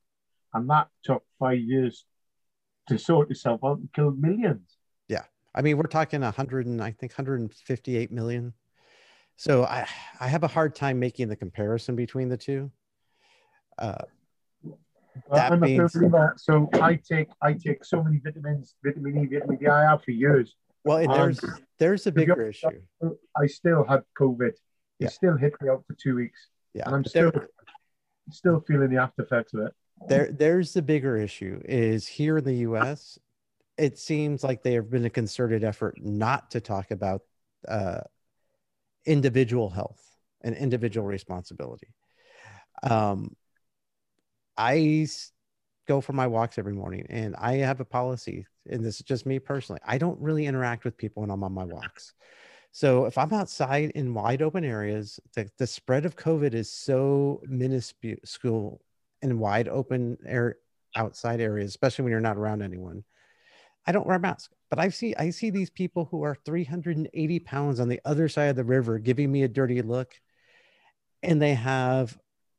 And 0.55 0.71
that 0.71 0.89
took 1.03 1.25
five 1.39 1.59
years 1.59 2.05
to 2.89 2.97
sort 2.97 3.31
itself 3.31 3.61
out 3.65 3.79
and 3.79 3.93
killed 3.93 4.21
millions. 4.21 4.78
I 5.59 5.61
mean, 5.61 5.77
we're 5.77 5.89
talking 5.89 6.21
100 6.21 6.67
and 6.67 6.81
I 6.81 6.93
think 6.93 7.13
158 7.13 8.13
million. 8.13 8.53
So 9.35 9.65
I, 9.65 9.87
I 10.21 10.29
have 10.29 10.45
a 10.45 10.49
hard 10.49 10.77
time 10.77 11.01
making 11.01 11.29
the 11.29 11.37
comparison 11.37 11.97
between 11.97 12.29
the 12.29 12.37
two. 12.37 12.71
Uh, 13.77 13.97
that 15.33 15.53
I'm 15.53 15.61
means, 15.61 15.93
believer. 15.93 16.35
So 16.37 16.71
I 16.75 16.95
take 16.95 17.29
I 17.43 17.55
take 17.55 17.85
so 17.85 18.03
many 18.05 18.21
vitamins, 18.23 18.77
vitamin 18.85 19.25
E, 19.25 19.27
vitamin 19.27 19.57
D. 19.57 19.67
I 19.67 19.83
have 19.83 20.03
for 20.05 20.13
years. 20.13 20.55
Well, 20.85 21.05
there's 21.07 21.41
there's 21.79 22.07
a 22.07 22.13
bigger 22.13 22.41
issue. 22.49 22.81
I 23.37 23.47
still 23.47 23.85
had 23.85 24.05
COVID. 24.19 24.49
It 24.49 24.61
yeah. 25.01 25.09
still 25.09 25.37
hit 25.37 25.55
me 25.61 25.71
out 25.71 25.85
for 25.89 25.97
two 26.01 26.15
weeks. 26.15 26.39
Yeah, 26.75 26.85
and 26.87 26.95
I'm 26.95 27.05
still 27.05 27.33
there, 27.33 27.49
still 28.31 28.61
feeling 28.61 28.91
the 28.91 28.99
after 28.99 29.23
effects 29.23 29.55
of 29.55 29.61
it. 29.61 29.73
There, 30.07 30.31
there's 30.31 30.73
the 30.73 30.83
bigger 30.83 31.17
issue. 31.17 31.61
Is 31.65 32.07
here 32.07 32.39
in 32.39 32.45
the 32.45 32.55
U.S. 32.55 33.19
It 33.79 33.99
seems 33.99 34.43
like 34.43 34.63
there 34.63 34.83
have 34.83 34.91
been 34.91 35.05
a 35.05 35.11
concerted 35.11 35.65
effort 35.65 35.97
not 36.01 36.51
to 36.51 36.61
talk 36.61 36.91
about 36.91 37.23
uh, 37.67 38.01
individual 39.07 39.71
health 39.71 40.03
and 40.43 40.57
individual 40.57 41.07
responsibility. 41.07 41.89
Um, 42.83 43.37
I 44.57 45.07
go 45.87 46.01
for 46.01 46.13
my 46.13 46.27
walks 46.27 46.59
every 46.59 46.75
morning 46.75 47.07
and 47.09 47.35
I 47.37 47.57
have 47.57 47.81
a 47.81 47.85
policy, 47.85 48.47
and 48.69 48.85
this 48.85 48.97
is 48.97 49.07
just 49.07 49.27
me 49.27 49.39
personally. 49.39 49.81
I 49.87 49.99
don't 49.99 50.21
really 50.21 50.47
interact 50.47 50.85
with 50.85 50.97
people 50.97 51.23
when 51.23 51.31
I'm 51.31 51.45
on 51.45 51.53
my 51.53 51.65
walks. 51.65 52.15
So 52.73 53.07
if 53.07 53.17
I'm 53.17 53.33
outside 53.33 53.93
in 53.95 54.13
wide 54.13 54.43
open 54.43 54.65
areas, 54.65 55.19
the, 55.35 55.49
the 55.59 55.67
spread 55.67 56.05
of 56.05 56.17
COVID 56.17 56.55
is 56.55 56.71
so 56.71 57.41
minuscule 57.47 58.81
in 59.23 59.39
wide 59.39 59.69
open 59.69 60.19
air 60.27 60.57
outside 60.95 61.41
areas, 61.41 61.71
especially 61.71 62.03
when 62.05 62.11
you're 62.11 62.21
not 62.21 62.37
around 62.37 62.63
anyone. 62.63 63.05
I 63.89 63.93
don't 63.93 64.07
wear 64.07 64.17
a 64.17 64.21
mask, 64.21 64.53
but 64.69 64.79
I 64.79 64.91
see 64.91 65.17
I 65.17 65.31
see 65.31 65.49
these 65.49 65.71
people 65.71 66.07
who 66.11 66.23
are 66.23 66.37
380 66.45 67.39
pounds 67.41 67.81
on 67.81 67.89
the 67.89 68.01
other 68.05 68.29
side 68.29 68.51
of 68.51 68.57
the 68.57 68.63
river 68.63 68.99
giving 68.99 69.33
me 69.33 69.43
a 69.45 69.49
dirty 69.49 69.81
look, 69.81 70.15
and 71.23 71.41
they 71.41 71.55
have 71.55 72.17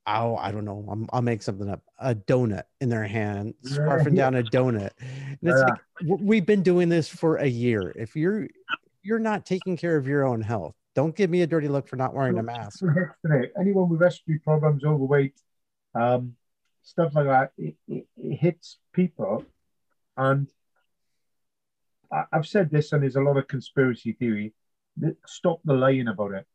oh, 0.08 0.36
I 0.38 0.52
don't 0.52 0.66
know, 0.66 1.08
i 1.12 1.18
will 1.18 1.22
make 1.22 1.42
something 1.42 1.70
up, 1.70 1.82
a 2.00 2.16
donut 2.16 2.64
in 2.82 2.90
their 2.90 3.06
hand, 3.06 3.54
scarfing 3.64 4.16
down 4.16 4.36
a 4.36 4.44
donut. 4.44 4.92
And 5.00 5.38
it's 5.44 5.62
like, 5.62 6.20
we've 6.20 6.46
been 6.46 6.64
doing 6.64 6.90
this 6.90 7.08
for 7.08 7.38
a 7.38 7.46
year. 7.46 7.94
If 7.96 8.16
you're, 8.16 8.48
you're 9.04 9.20
not 9.20 9.46
taking 9.46 9.78
care 9.78 9.96
of 9.98 10.08
your 10.08 10.26
own 10.26 10.42
health, 10.42 10.74
don't 10.96 11.16
give 11.16 11.30
me 11.30 11.44
a 11.44 11.48
dirty 11.48 11.68
look 11.68 11.88
for 11.88 11.96
not 11.96 12.14
wearing 12.14 12.40
a 12.40 12.44
mask. 12.44 12.82
Anyone 13.60 13.90
with 13.90 14.02
respiratory 14.02 14.40
problems, 14.40 14.84
overweight, 14.84 15.40
um, 15.94 16.36
stuff 16.82 17.14
like 17.14 17.28
that, 17.28 17.52
it, 17.58 17.76
it, 17.88 18.08
it 18.18 18.36
hits 18.36 18.80
people. 18.94 19.46
And 20.18 20.48
I've 22.12 22.48
said 22.48 22.72
this, 22.72 22.92
and 22.92 23.04
there's 23.04 23.16
a 23.16 23.22
lot 23.22 23.38
of 23.38 23.48
conspiracy 23.48 24.14
theory. 24.14 24.54
Stop 25.26 25.62
the 25.64 25.74
lying 25.74 26.08
about 26.08 26.34
it 26.34 26.46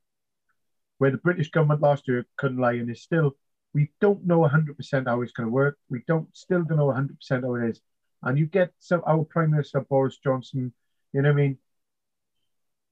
where 0.99 1.11
the 1.11 1.19
British 1.19 1.51
government 1.51 1.83
last 1.83 2.07
year 2.09 2.27
couldn't 2.37 2.59
lie 2.59 2.73
and 2.73 2.91
is 2.91 3.03
still 3.03 3.37
we 3.75 3.91
don't 4.01 4.25
know 4.25 4.39
100% 4.39 5.07
how 5.07 5.21
it's 5.21 5.33
going 5.33 5.49
to 5.49 5.53
work. 5.53 5.77
We 5.91 6.05
don't 6.07 6.29
still 6.35 6.63
don't 6.63 6.79
know 6.79 6.87
100% 6.87 7.43
how 7.43 7.57
it 7.57 7.71
is. 7.71 7.81
And 8.23 8.39
you 8.39 8.47
get 8.47 8.71
some 8.79 9.03
our 9.07 9.25
Prime 9.25 9.51
Minister 9.51 9.81
Boris 9.81 10.19
Johnson, 10.23 10.73
you 11.13 11.23
know 11.23 11.31
what 11.31 11.35
I 11.35 11.43
mean? 11.43 11.59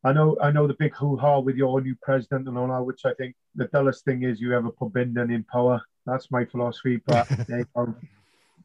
I 0.04 0.12
know 0.12 0.36
I 0.42 0.50
know 0.50 0.66
the 0.66 0.74
big 0.74 0.94
hoo-ha 0.94 1.38
with 1.38 1.56
your 1.56 1.80
new 1.80 1.94
president 2.02 2.48
and 2.48 2.58
all 2.58 2.66
that, 2.66 2.82
which 2.82 3.02
I 3.04 3.14
think 3.14 3.36
the 3.54 3.66
dullest 3.66 4.04
thing 4.04 4.24
is 4.24 4.40
you 4.40 4.52
ever 4.54 4.70
put 4.70 4.92
Biden 4.92 5.32
in 5.32 5.44
power. 5.44 5.80
That's 6.04 6.30
my 6.32 6.44
philosophy. 6.44 7.00
But 7.06 7.28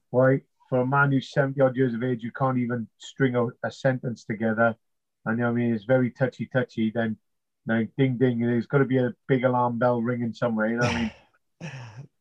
why 0.10 0.42
for 0.70 0.80
a 0.80 0.86
man 0.86 1.12
who's 1.12 1.32
70 1.32 1.60
odd 1.62 1.76
years 1.76 1.94
of 1.94 2.04
age, 2.04 2.24
you 2.24 2.32
can't 2.32 2.58
even 2.58 2.88
string 2.98 3.36
a, 3.36 3.48
a 3.64 3.72
sentence 3.72 4.26
together. 4.26 4.76
And 5.26 5.38
you 5.38 5.44
know 5.44 5.50
I 5.50 5.54
mean 5.54 5.74
it's 5.74 5.86
very 5.86 6.12
touchy 6.12 6.50
touchy, 6.52 6.92
then 6.94 7.18
now 7.66 7.84
ding 7.98 8.18
ding, 8.18 8.40
there's 8.40 8.68
got 8.68 8.80
to 8.80 8.86
be 8.86 8.98
a 8.98 9.14
big 9.28 9.44
alarm 9.44 9.78
bell 9.78 10.02
ringing 10.02 10.34
somewhere, 10.34 10.70
you 10.70 10.78
know 10.78 10.88
what 10.88 10.96
I 10.96 11.02
mean? 11.02 11.12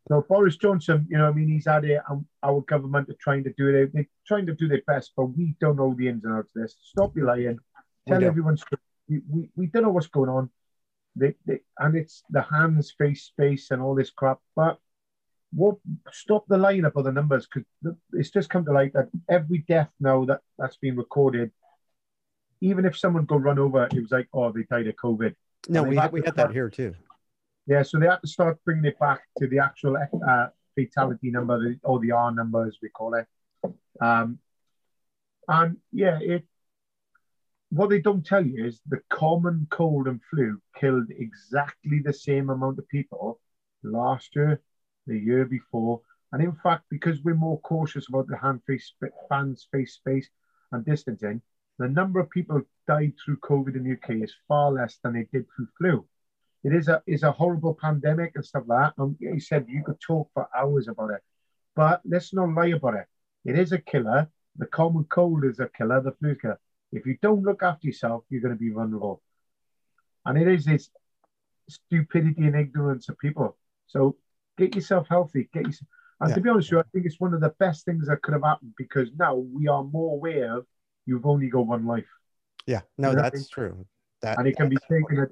So 0.08 0.24
Boris 0.28 0.56
Johnson, 0.56 1.06
you 1.10 1.18
know, 1.18 1.26
I 1.26 1.32
mean, 1.32 1.48
he's 1.48 1.66
had 1.66 1.84
it. 1.84 2.00
Um, 2.08 2.26
our 2.42 2.60
government 2.60 3.08
are 3.08 3.16
trying 3.20 3.42
to 3.42 3.52
do 3.58 3.74
it. 3.74 3.90
They're 3.92 4.06
trying 4.24 4.46
to 4.46 4.54
do 4.54 4.68
their 4.68 4.82
best, 4.86 5.12
but 5.16 5.24
we 5.24 5.56
don't 5.60 5.76
know 5.76 5.94
the 5.98 6.06
ins 6.06 6.24
and 6.24 6.34
outs 6.34 6.50
of 6.54 6.62
this. 6.62 6.76
Stop 6.80 7.12
lying. 7.16 7.58
Tell 8.06 8.22
everyone 8.22 8.56
we, 9.08 9.20
we, 9.28 9.50
we 9.56 9.66
don't 9.66 9.82
know 9.82 9.90
what's 9.90 10.06
going 10.06 10.30
on. 10.30 10.50
They, 11.16 11.34
they, 11.44 11.60
and 11.78 11.96
it's 11.96 12.22
the 12.30 12.42
hands, 12.42 12.94
face, 12.96 13.24
space, 13.24 13.72
and 13.72 13.82
all 13.82 13.96
this 13.96 14.10
crap. 14.10 14.38
But 14.54 14.78
what 15.52 15.76
stop 16.12 16.44
the 16.48 16.56
lying 16.56 16.84
about 16.84 17.04
the 17.04 17.12
numbers 17.12 17.46
because 17.46 17.66
it's 18.12 18.30
just 18.30 18.50
come 18.50 18.64
to 18.64 18.72
light 18.72 18.92
that 18.92 19.08
every 19.28 19.64
death 19.68 19.90
now 20.00 20.24
that 20.24 20.40
that's 20.58 20.76
been 20.76 20.96
recorded, 20.96 21.50
even 22.60 22.84
if 22.84 22.98
someone 22.98 23.24
got 23.24 23.42
run 23.42 23.58
over, 23.58 23.84
it 23.84 24.00
was 24.00 24.10
like, 24.10 24.28
oh, 24.32 24.50
they 24.52 24.62
died 24.64 24.86
of 24.86 24.96
COVID. 24.96 25.34
No, 25.68 25.82
we, 25.82 25.98
we 26.12 26.22
had 26.24 26.36
that 26.36 26.52
here 26.52 26.68
too. 26.68 26.94
Yeah, 27.66 27.82
so 27.82 27.98
they 27.98 28.06
had 28.06 28.20
to 28.22 28.28
start 28.28 28.58
bringing 28.64 28.84
it 28.84 28.98
back 28.98 29.22
to 29.38 29.48
the 29.48 29.58
actual 29.58 29.96
uh, 29.96 30.46
fatality 30.76 31.30
number, 31.30 31.76
or 31.82 31.98
the 31.98 32.12
R 32.12 32.32
number 32.32 32.66
as 32.66 32.76
we 32.80 32.88
call 32.90 33.14
it. 33.14 33.26
Um, 34.00 34.38
and 35.48 35.78
yeah, 35.92 36.18
it. 36.20 36.44
What 37.70 37.90
they 37.90 38.00
don't 38.00 38.24
tell 38.24 38.46
you 38.46 38.64
is 38.64 38.80
the 38.86 39.00
common 39.10 39.66
cold 39.70 40.06
and 40.06 40.20
flu 40.30 40.60
killed 40.78 41.10
exactly 41.10 42.00
the 42.04 42.12
same 42.12 42.48
amount 42.48 42.78
of 42.78 42.88
people 42.88 43.40
last 43.82 44.36
year, 44.36 44.60
the 45.06 45.18
year 45.18 45.44
before, 45.44 46.00
and 46.32 46.42
in 46.42 46.52
fact, 46.62 46.84
because 46.90 47.22
we're 47.22 47.34
more 47.34 47.60
cautious 47.60 48.08
about 48.08 48.26
the 48.28 48.36
hand 48.36 48.60
face, 48.66 48.92
fans 49.28 49.68
face 49.72 49.94
space, 49.94 50.28
and 50.72 50.84
distancing, 50.84 51.40
the 51.78 51.88
number 51.88 52.20
of 52.20 52.30
people 52.30 52.62
died 52.86 53.12
through 53.24 53.36
COVID 53.38 53.76
in 53.76 53.84
the 53.84 53.92
UK 53.92 54.22
is 54.22 54.34
far 54.48 54.72
less 54.72 54.98
than 55.02 55.14
they 55.14 55.26
did 55.32 55.46
through 55.54 55.68
flu 55.78 56.06
it 56.66 56.74
is 56.74 56.88
a 56.88 57.00
is 57.06 57.22
a 57.22 57.30
horrible 57.30 57.74
pandemic 57.80 58.32
and 58.34 58.44
stuff 58.44 58.64
like 58.66 58.78
that. 58.96 59.00
And 59.00 59.16
he 59.20 59.38
said 59.38 59.66
you 59.68 59.84
could 59.84 60.00
talk 60.00 60.28
for 60.34 60.48
hours 60.56 60.88
about 60.88 61.10
it, 61.12 61.22
but 61.76 62.00
let's 62.04 62.34
not 62.34 62.52
lie 62.52 62.74
about 62.78 62.94
it. 62.94 63.06
It 63.44 63.56
is 63.56 63.70
a 63.70 63.78
killer. 63.78 64.28
The 64.56 64.66
common 64.66 65.04
cold 65.04 65.44
is 65.44 65.60
a 65.60 65.68
killer. 65.68 66.00
The 66.00 66.10
flu 66.12 66.34
killer. 66.34 66.58
If 66.90 67.06
you 67.06 67.18
don't 67.22 67.44
look 67.44 67.62
after 67.62 67.86
yourself, 67.86 68.24
you're 68.30 68.40
going 68.40 68.54
to 68.54 68.58
be 68.58 68.70
vulnerable. 68.70 69.22
And 70.24 70.36
it 70.36 70.48
is 70.48 70.64
this 70.64 70.90
stupidity 71.68 72.46
and 72.46 72.56
ignorance 72.56 73.08
of 73.08 73.18
people. 73.18 73.56
So 73.86 74.16
get 74.56 74.74
yourself 74.74 75.06
healthy. 75.08 75.48
Get 75.52 75.66
yourself. 75.66 75.88
And 76.20 76.30
Yeah. 76.30 76.34
to 76.36 76.40
be 76.40 76.48
honest 76.48 76.70
with 76.70 76.78
you, 76.78 76.80
I 76.80 76.84
think 76.92 77.06
it's 77.06 77.20
one 77.20 77.34
of 77.34 77.40
the 77.40 77.54
best 77.58 77.84
things 77.84 78.06
that 78.08 78.22
could 78.22 78.32
have 78.32 78.42
happened 78.42 78.72
because 78.78 79.10
now 79.18 79.34
we 79.36 79.68
are 79.68 79.84
more 79.84 80.14
aware 80.14 80.56
of 80.58 80.66
you've 81.04 81.26
only 81.26 81.48
got 81.48 81.66
one 81.66 81.86
life, 81.86 82.08
Yeah, 82.66 82.80
no, 82.98 83.10
Yeah. 83.10 83.22
that's 83.22 83.48
true. 83.48 83.86
That 84.22 84.38
and 84.38 84.48
it 84.48 84.56
can 84.56 84.68
be 84.68 84.78
taken 84.88 85.20
at 85.20 85.30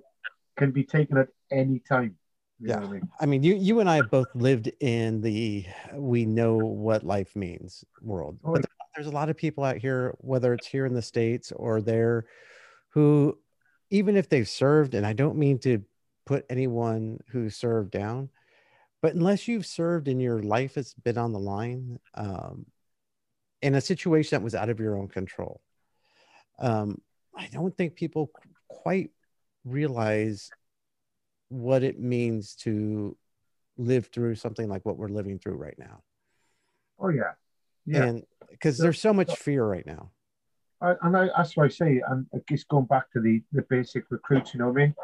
can 0.56 0.70
be 0.70 0.84
taken 0.84 1.16
at 1.16 1.28
any 1.50 1.80
time. 1.80 2.16
You 2.60 2.68
know 2.68 2.74
Yeah. 2.74 2.80
what 2.80 2.88
I 2.88 2.92
mean? 2.92 3.10
I 3.20 3.26
mean, 3.26 3.42
you 3.42 3.54
you 3.54 3.80
and 3.80 3.90
I 3.90 3.96
have 3.96 4.10
both 4.10 4.32
lived 4.36 4.70
in 4.80 5.20
the 5.20 5.66
we 5.94 6.26
know 6.26 6.58
what 6.58 7.02
life 7.02 7.34
means 7.34 7.84
world. 8.02 8.38
Oh, 8.44 8.52
but 8.52 8.62
there- 8.62 8.70
there's 8.94 9.08
a 9.08 9.10
lot 9.10 9.28
of 9.30 9.36
people 9.36 9.64
out 9.64 9.78
here, 9.78 10.14
whether 10.18 10.54
it's 10.54 10.66
here 10.66 10.86
in 10.86 10.94
the 10.94 11.02
states 11.02 11.50
or 11.50 11.80
there, 11.82 12.26
who 12.90 13.36
even 13.90 14.16
if 14.16 14.28
they've 14.28 14.48
served, 14.48 14.94
and 14.94 15.04
I 15.04 15.12
don't 15.12 15.36
mean 15.36 15.58
to 15.60 15.82
put 16.24 16.46
anyone 16.48 17.18
who 17.30 17.50
served 17.50 17.90
down, 17.90 18.30
but 19.04 19.14
unless 19.14 19.46
you've 19.46 19.66
served 19.66 20.08
and 20.08 20.22
your 20.22 20.42
life 20.42 20.76
has 20.76 20.94
been 20.94 21.18
on 21.18 21.34
the 21.34 21.38
line, 21.38 21.98
um, 22.14 22.64
in 23.60 23.74
a 23.74 23.80
situation 23.82 24.30
that 24.34 24.42
was 24.42 24.54
out 24.54 24.70
of 24.70 24.80
your 24.80 24.96
own 24.96 25.08
control, 25.08 25.60
um, 26.58 27.02
I 27.36 27.48
don't 27.52 27.76
think 27.76 27.96
people 27.96 28.30
quite 28.66 29.10
realize 29.62 30.48
what 31.50 31.82
it 31.82 32.00
means 32.00 32.54
to 32.60 33.14
live 33.76 34.06
through 34.06 34.36
something 34.36 34.70
like 34.70 34.86
what 34.86 34.96
we're 34.96 35.08
living 35.08 35.38
through 35.38 35.56
right 35.56 35.78
now. 35.78 36.02
Oh 36.98 37.10
yeah, 37.10 37.32
yeah. 37.84 38.04
And 38.04 38.22
because 38.50 38.78
there's 38.78 39.02
so 39.02 39.12
much 39.12 39.36
fear 39.36 39.66
right 39.66 39.84
now. 39.84 40.12
I, 40.80 40.94
and 41.02 41.14
I, 41.14 41.28
that's 41.36 41.54
why 41.58 41.66
I 41.66 41.68
say, 41.68 42.00
and 42.08 42.24
I 42.34 42.38
guess 42.48 42.64
going 42.64 42.86
back 42.86 43.10
to 43.12 43.20
the 43.20 43.42
the 43.52 43.66
basic 43.68 44.10
recruits, 44.10 44.54
you 44.54 44.60
know 44.60 44.68
what 44.68 44.80
I 44.80 44.86
mean? 44.86 44.94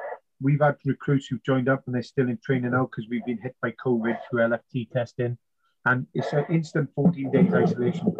We've 0.40 0.60
had 0.60 0.76
recruits 0.84 1.26
who've 1.26 1.42
joined 1.42 1.68
up 1.68 1.82
and 1.86 1.94
they're 1.94 2.02
still 2.02 2.28
in 2.28 2.38
training 2.44 2.70
now 2.70 2.88
because 2.90 3.08
we've 3.10 3.24
been 3.24 3.38
hit 3.38 3.56
by 3.60 3.72
COVID 3.72 4.18
through 4.30 4.40
LFT 4.40 4.90
testing, 4.90 5.36
and 5.84 6.06
it's 6.14 6.32
an 6.32 6.46
instant 6.50 6.90
14 6.94 7.30
days 7.30 7.52
isolation. 7.52 8.14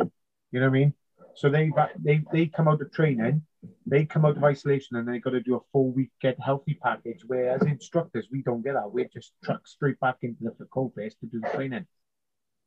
You 0.52 0.60
know 0.60 0.66
what 0.66 0.76
I 0.76 0.80
mean? 0.80 0.94
So 1.34 1.48
they 1.48 1.70
they 1.98 2.22
they 2.32 2.46
come 2.46 2.68
out 2.68 2.82
of 2.82 2.92
training, 2.92 3.42
they 3.86 4.04
come 4.04 4.24
out 4.24 4.36
of 4.36 4.44
isolation, 4.44 4.96
and 4.96 5.08
they've 5.08 5.22
got 5.22 5.30
to 5.30 5.40
do 5.40 5.56
a 5.56 5.60
four 5.72 5.90
week 5.90 6.10
get 6.20 6.38
healthy 6.40 6.78
package. 6.82 7.22
Where 7.26 7.50
as 7.50 7.62
instructors, 7.62 8.28
we 8.30 8.42
don't 8.42 8.62
get 8.62 8.74
that. 8.74 8.92
We're 8.92 9.08
just 9.12 9.32
trucked 9.44 9.68
straight 9.68 9.98
back 10.00 10.18
into 10.22 10.52
the 10.58 10.66
cold 10.66 10.94
base 10.94 11.14
to 11.20 11.26
do 11.26 11.40
the 11.40 11.48
training. 11.48 11.86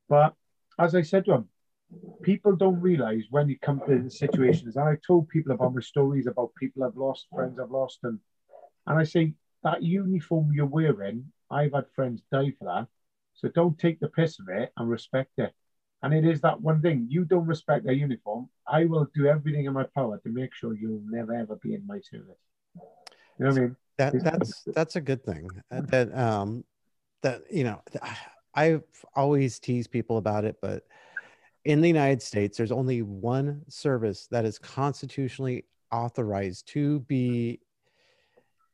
But 0.09 0.33
as 0.79 0.95
I 0.95 1.01
said 1.01 1.25
to 1.25 1.31
them, 1.31 1.49
people 2.21 2.55
don't 2.55 2.79
realize 2.79 3.23
when 3.29 3.49
you 3.49 3.57
come 3.59 3.81
to 3.87 3.99
the 3.99 4.09
situations. 4.09 4.75
And 4.75 4.87
I 4.87 4.97
told 5.05 5.29
people 5.29 5.51
about 5.51 5.75
my 5.75 5.81
stories 5.81 6.27
about 6.27 6.55
people 6.59 6.83
I've 6.83 6.97
lost, 6.97 7.27
friends 7.33 7.59
I've 7.59 7.71
lost, 7.71 7.99
and 8.03 8.19
and 8.87 8.99
I 8.99 9.03
say 9.03 9.33
that 9.63 9.83
uniform 9.83 10.51
you're 10.53 10.65
wearing, 10.65 11.31
I've 11.49 11.73
had 11.73 11.85
friends 11.95 12.21
die 12.31 12.53
for 12.57 12.65
that. 12.65 12.87
So 13.33 13.49
don't 13.49 13.77
take 13.77 13.99
the 13.99 14.07
piss 14.07 14.39
of 14.39 14.49
it 14.49 14.71
and 14.77 14.89
respect 14.89 15.31
it. 15.37 15.53
And 16.01 16.13
it 16.13 16.25
is 16.25 16.41
that 16.41 16.61
one 16.61 16.81
thing. 16.81 17.07
You 17.09 17.23
don't 17.23 17.45
respect 17.45 17.85
their 17.85 17.93
uniform. 17.93 18.49
I 18.67 18.85
will 18.85 19.07
do 19.15 19.25
everything 19.27 19.65
in 19.65 19.73
my 19.73 19.85
power 19.95 20.19
to 20.19 20.29
make 20.29 20.53
sure 20.53 20.75
you'll 20.75 21.01
never 21.05 21.33
ever 21.33 21.55
be 21.55 21.73
in 21.73 21.87
my 21.87 21.99
service. 22.01 22.37
You 22.75 23.45
know 23.45 23.49
what 23.49 23.57
I 23.57 23.59
mean? 23.61 23.75
That 23.97 24.23
that's 24.23 24.63
that's 24.75 24.95
a 24.95 25.01
good 25.01 25.23
thing. 25.23 25.49
Uh, 25.71 25.81
That 25.81 26.17
um 26.17 26.65
that 27.21 27.43
you 27.49 27.63
know 27.63 27.81
I've 28.53 28.83
always 29.15 29.59
teased 29.59 29.91
people 29.91 30.17
about 30.17 30.45
it, 30.45 30.57
but 30.61 30.83
in 31.65 31.79
the 31.79 31.87
United 31.87 32.21
States, 32.21 32.57
there's 32.57 32.71
only 32.71 33.01
one 33.01 33.63
service 33.69 34.27
that 34.31 34.45
is 34.45 34.59
constitutionally 34.59 35.65
authorized 35.91 36.67
to 36.67 36.99
be 37.01 37.61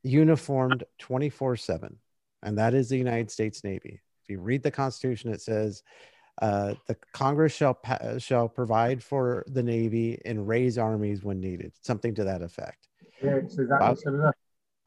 uniformed 0.04 0.84
24 1.00 1.56
7, 1.56 1.98
and 2.44 2.58
that 2.58 2.74
is 2.74 2.90
the 2.90 2.98
United 2.98 3.32
States 3.32 3.64
Navy. 3.64 4.02
If 4.24 4.30
you 4.30 4.40
read 4.40 4.64
the 4.64 4.72
Constitution, 4.72 5.32
it 5.32 5.42
says 5.42 5.84
uh, 6.42 6.76
the 6.88 6.96
Congress 7.14 7.54
shall 7.54 7.74
pa- 7.74 8.18
shall 8.18 8.48
provide 8.48 9.04
for 9.04 9.44
the 9.48 9.64
Navy 9.64 10.20
and 10.26 10.48
raise 10.48 10.78
armies 10.78 11.24
when 11.24 11.40
needed, 11.40 11.74
something 11.82 12.14
to 12.16 12.24
that 12.26 12.42
effect. 12.42 12.88
Yeah, 13.24 13.36
exactly 13.36 13.68
that. 14.18 14.34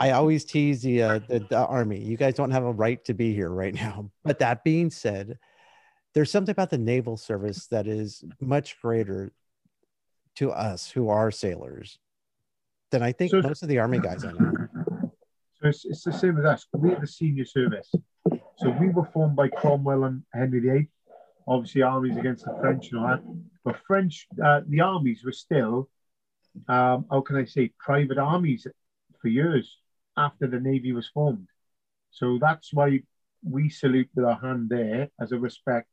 I 0.00 0.10
always 0.12 0.44
tease 0.44 0.82
the, 0.82 1.02
uh, 1.02 1.20
the 1.28 1.46
the 1.48 1.58
army. 1.66 2.00
You 2.00 2.16
guys 2.16 2.34
don't 2.34 2.50
have 2.50 2.64
a 2.64 2.72
right 2.72 3.04
to 3.04 3.14
be 3.14 3.34
here 3.34 3.50
right 3.50 3.74
now. 3.74 4.10
But 4.24 4.38
that 4.40 4.64
being 4.64 4.90
said, 4.90 5.38
there's 6.14 6.30
something 6.30 6.52
about 6.52 6.70
the 6.70 6.78
naval 6.78 7.16
service 7.16 7.66
that 7.68 7.86
is 7.86 8.24
much 8.40 8.80
greater 8.80 9.32
to 10.36 10.50
us 10.50 10.90
who 10.90 11.08
are 11.08 11.30
sailors 11.30 11.98
than 12.90 13.02
I 13.02 13.12
think 13.12 13.30
So- 13.30 13.42
most 13.42 13.62
of 13.62 13.68
the 13.68 13.78
army 13.78 13.98
guys 13.98 14.24
I 14.24 14.32
know. 14.32 14.61
So 15.62 15.68
it's, 15.68 15.84
it's 15.84 16.02
the 16.02 16.12
same 16.12 16.38
as 16.38 16.44
us. 16.44 16.66
We're 16.72 16.98
the 16.98 17.06
senior 17.06 17.44
service. 17.44 17.94
So 18.56 18.70
we 18.80 18.88
were 18.88 19.04
formed 19.04 19.36
by 19.36 19.46
Cromwell 19.46 20.04
and 20.04 20.24
Henry 20.34 20.58
VIII. 20.58 20.88
Obviously, 21.46 21.82
armies 21.82 22.16
against 22.16 22.44
the 22.44 22.56
French 22.60 22.90
and 22.90 23.00
all 23.00 23.06
that. 23.06 23.22
But 23.64 23.76
French, 23.86 24.26
uh, 24.44 24.62
the 24.66 24.80
armies 24.80 25.22
were 25.24 25.32
still, 25.32 25.88
um, 26.68 27.06
how 27.08 27.20
can 27.20 27.36
I 27.36 27.44
say, 27.44 27.72
private 27.78 28.18
armies 28.18 28.66
for 29.20 29.28
years 29.28 29.78
after 30.16 30.48
the 30.48 30.58
Navy 30.58 30.90
was 30.90 31.08
formed. 31.08 31.46
So 32.10 32.38
that's 32.40 32.74
why 32.74 33.00
we 33.48 33.68
salute 33.68 34.08
with 34.16 34.24
our 34.24 34.40
hand 34.40 34.68
there 34.68 35.10
as 35.20 35.30
a 35.30 35.38
respect. 35.38 35.88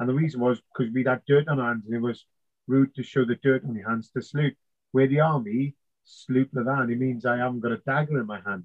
And 0.00 0.08
the 0.08 0.14
reason 0.14 0.40
was 0.40 0.60
because 0.60 0.92
we'd 0.92 1.06
had 1.06 1.22
dirt 1.28 1.46
on 1.46 1.60
our 1.60 1.68
hands 1.68 1.84
and 1.86 1.94
it 1.94 2.00
was 2.00 2.24
rude 2.66 2.92
to 2.96 3.04
show 3.04 3.24
the 3.24 3.36
dirt 3.36 3.64
on 3.64 3.76
your 3.76 3.88
hands 3.88 4.10
to 4.10 4.22
salute. 4.22 4.56
Where 4.90 5.06
the 5.06 5.20
army 5.20 5.76
salute 6.02 6.50
with 6.52 6.66
that, 6.66 6.90
it 6.90 6.98
means 6.98 7.24
I 7.24 7.36
haven't 7.36 7.60
got 7.60 7.70
a 7.70 7.78
dagger 7.78 8.18
in 8.18 8.26
my 8.26 8.40
hand. 8.40 8.64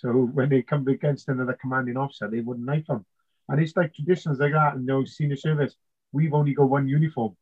So 0.00 0.12
when 0.12 0.48
they 0.48 0.62
come 0.62 0.88
against 0.88 1.28
another 1.28 1.58
commanding 1.60 1.98
officer, 1.98 2.26
they 2.26 2.40
wouldn't 2.40 2.64
knife 2.64 2.86
them. 2.86 3.04
And 3.50 3.60
it's 3.60 3.76
like 3.76 3.92
traditions 3.94 4.38
like 4.38 4.52
that 4.52 4.76
in 4.76 4.86
those 4.86 5.14
senior 5.14 5.36
service. 5.36 5.74
We've 6.12 6.32
only 6.32 6.54
got 6.54 6.70
one 6.70 6.88
uniform, 6.88 7.36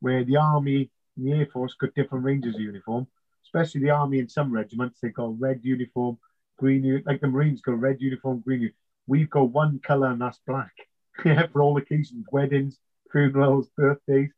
where 0.00 0.22
the 0.22 0.36
army 0.36 0.90
and 1.16 1.26
the 1.26 1.32
air 1.32 1.46
force 1.50 1.74
got 1.80 1.94
different 1.94 2.24
ranges 2.24 2.56
of 2.56 2.60
uniform. 2.60 3.06
Especially 3.42 3.80
the 3.80 3.90
army 3.90 4.18
in 4.18 4.28
some 4.28 4.52
regiments, 4.52 5.00
they 5.00 5.08
got 5.08 5.40
red 5.40 5.60
uniform, 5.62 6.18
green. 6.58 7.02
Like 7.06 7.22
the 7.22 7.28
Marines 7.28 7.62
got 7.62 7.80
red 7.80 8.02
uniform, 8.02 8.40
green. 8.40 8.60
uni- 8.60 8.74
We've 9.06 9.30
got 9.30 9.50
one 9.50 9.78
color, 9.78 10.08
and 10.08 10.20
that's 10.20 10.40
black. 10.46 10.72
yeah, 11.24 11.46
for 11.46 11.62
all 11.62 11.78
occasions, 11.78 12.26
weddings, 12.30 12.78
funerals, 13.10 13.70
birthdays. 13.74 14.30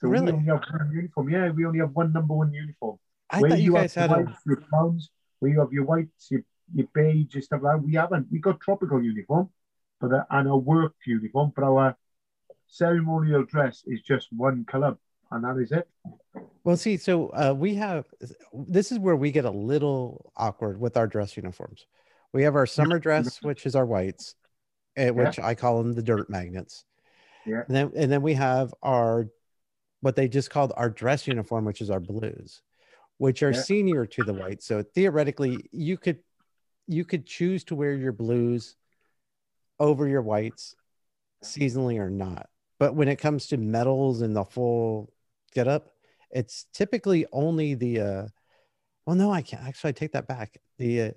So 0.00 0.08
Really? 0.08 0.32
we 0.32 0.38
only 0.38 0.46
have 0.46 0.64
one 0.70 0.90
uniform. 0.90 1.28
Yeah, 1.28 1.50
we 1.50 1.66
only 1.66 1.80
have 1.80 1.90
one 1.94 2.14
number 2.14 2.32
one 2.32 2.52
uniform 2.54 2.98
I 3.28 3.40
where 3.40 3.50
thought 3.50 3.60
you 3.60 3.74
have 3.74 3.82
guys 3.82 3.94
had 3.94 4.10
your 4.10 4.20
a 4.20 4.38
your 4.46 4.62
browns, 4.70 5.10
where 5.40 5.52
you 5.52 5.60
have 5.60 5.72
your 5.72 5.84
whites, 5.84 6.30
your, 6.30 6.42
your 6.72 6.86
beige, 6.94 7.34
and 7.34 7.44
stuff 7.44 7.60
like 7.62 7.76
that. 7.76 7.82
We 7.84 7.94
haven't. 7.94 8.28
We 8.30 8.38
got 8.38 8.60
tropical 8.60 9.02
uniform, 9.02 9.50
but 10.00 10.12
uh, 10.12 10.24
and 10.30 10.48
our 10.48 10.56
work 10.56 10.94
uniform, 11.06 11.52
but 11.54 11.64
our 11.64 11.96
ceremonial 12.66 13.44
dress 13.44 13.84
is 13.86 14.00
just 14.00 14.28
one 14.32 14.64
color, 14.64 14.96
and 15.30 15.44
that 15.44 15.58
is 15.60 15.72
it. 15.72 15.88
well. 16.64 16.76
See, 16.76 16.96
so 16.96 17.28
uh, 17.28 17.54
we 17.56 17.74
have 17.74 18.06
this 18.52 18.92
is 18.92 18.98
where 18.98 19.16
we 19.16 19.30
get 19.30 19.44
a 19.44 19.50
little 19.50 20.32
awkward 20.36 20.80
with 20.80 20.96
our 20.96 21.06
dress 21.06 21.36
uniforms. 21.36 21.86
We 22.32 22.42
have 22.44 22.56
our 22.56 22.66
summer 22.66 22.98
dress, 22.98 23.42
which 23.42 23.64
is 23.66 23.76
our 23.76 23.86
whites, 23.86 24.34
eh, 24.96 25.10
which 25.10 25.38
I 25.38 25.54
call 25.54 25.78
them 25.78 25.92
the 25.92 26.02
dirt 26.02 26.28
magnets. 26.28 26.84
Yeah. 27.46 27.62
And 27.68 27.76
then 27.76 27.92
and 27.94 28.10
then 28.10 28.22
we 28.22 28.34
have 28.34 28.74
our 28.82 29.28
what 30.00 30.16
they 30.16 30.28
just 30.28 30.50
called 30.50 30.72
our 30.76 30.90
dress 30.90 31.26
uniform, 31.26 31.64
which 31.64 31.80
is 31.80 31.90
our 31.90 32.00
blues, 32.00 32.60
which 33.18 33.42
are 33.42 33.52
Yeah. 33.52 33.60
senior 33.60 34.06
to 34.06 34.24
the 34.24 34.34
white. 34.34 34.62
So 34.62 34.82
theoretically, 34.82 35.68
you 35.70 35.96
could 35.96 36.18
you 36.86 37.04
could 37.04 37.26
choose 37.26 37.64
to 37.64 37.74
wear 37.74 37.94
your 37.94 38.12
blues 38.12 38.76
over 39.78 40.06
your 40.06 40.22
whites 40.22 40.74
seasonally 41.42 41.98
or 41.98 42.10
not. 42.10 42.48
But 42.78 42.94
when 42.94 43.08
it 43.08 43.16
comes 43.16 43.46
to 43.48 43.56
medals 43.56 44.22
and 44.22 44.34
the 44.34 44.44
full 44.44 45.12
get 45.52 45.68
up, 45.68 45.90
it's 46.30 46.66
typically 46.72 47.26
only 47.32 47.74
the 47.74 48.00
uh 48.00 48.26
well 49.06 49.16
no, 49.16 49.30
I 49.30 49.42
can't 49.42 49.62
actually 49.62 49.90
I 49.90 49.92
take 49.92 50.12
that 50.12 50.26
back. 50.26 50.58
The 50.78 51.02
uh, 51.02 51.10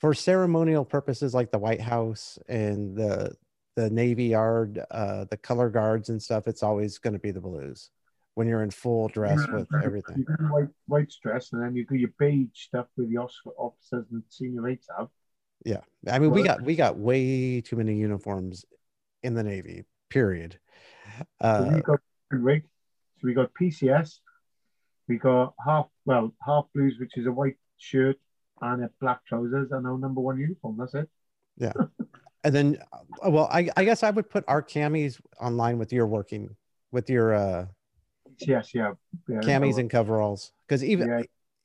for 0.00 0.14
ceremonial 0.14 0.84
purposes 0.84 1.34
like 1.34 1.50
the 1.50 1.58
White 1.58 1.80
House 1.80 2.38
and 2.48 2.96
the 2.96 3.34
the 3.76 3.90
Navy 3.90 4.26
Yard, 4.26 4.80
uh, 4.90 5.24
the 5.24 5.36
color 5.36 5.68
guards 5.68 6.08
and 6.08 6.22
stuff, 6.22 6.46
it's 6.46 6.62
always 6.62 6.98
going 6.98 7.14
to 7.14 7.18
be 7.18 7.32
the 7.32 7.40
blues 7.40 7.90
when 8.34 8.48
you're 8.48 8.62
in 8.62 8.70
full 8.70 9.08
dress 9.08 9.38
with 9.48 9.68
everything. 9.82 10.24
white 10.50 10.68
white 10.86 11.12
dress, 11.22 11.52
and 11.52 11.62
then 11.62 11.74
you 11.74 11.86
do 11.86 11.94
your 11.94 12.10
beige 12.18 12.48
stuff 12.52 12.86
with 12.96 13.10
the 13.10 13.18
officers 13.18 14.06
and 14.10 14.22
senior 14.28 14.62
mates 14.62 14.88
have. 14.96 15.08
Yeah, 15.64 15.80
I 16.10 16.18
mean 16.18 16.30
we 16.30 16.42
got 16.42 16.62
we 16.62 16.76
got 16.76 16.98
way 16.98 17.60
too 17.60 17.76
many 17.76 17.96
uniforms 17.96 18.64
in 19.22 19.34
the 19.34 19.42
Navy. 19.42 19.84
Period. 20.10 20.58
So 21.18 21.48
Uh, 21.48 21.70
we 21.74 21.80
got 21.80 22.00
rig. 22.30 22.64
So 23.20 23.28
we 23.28 23.34
got 23.34 23.50
PCS. 23.54 24.18
We 25.08 25.18
got 25.18 25.54
half 25.64 25.86
well 26.04 26.34
half 26.44 26.66
blues, 26.74 26.96
which 26.98 27.16
is 27.16 27.26
a 27.26 27.32
white 27.32 27.56
shirt, 27.78 28.18
and 28.60 28.84
a 28.84 28.90
black 29.00 29.24
trousers 29.26 29.70
and 29.70 29.86
our 29.86 29.98
number 29.98 30.20
one 30.20 30.38
uniform. 30.38 30.76
That's 30.78 30.94
it. 30.94 31.08
Yeah. 31.56 31.72
and 32.44 32.54
then, 32.54 32.78
uh, 32.92 33.30
well, 33.30 33.48
I, 33.52 33.68
I 33.76 33.84
guess 33.84 34.02
I 34.02 34.10
would 34.10 34.28
put 34.28 34.44
our 34.48 34.62
camis 34.62 35.20
online 35.40 35.78
with 35.78 35.92
your 35.92 36.06
working, 36.06 36.56
with 36.90 37.08
your 37.08 37.34
uh, 37.34 37.66
Yes, 38.40 38.74
yeah. 38.74 38.92
yeah 39.28 39.40
camis 39.40 39.78
and 39.78 39.90
coveralls. 39.90 40.52
Because 40.66 40.84
even 40.84 41.08
Yeah. 41.08 41.22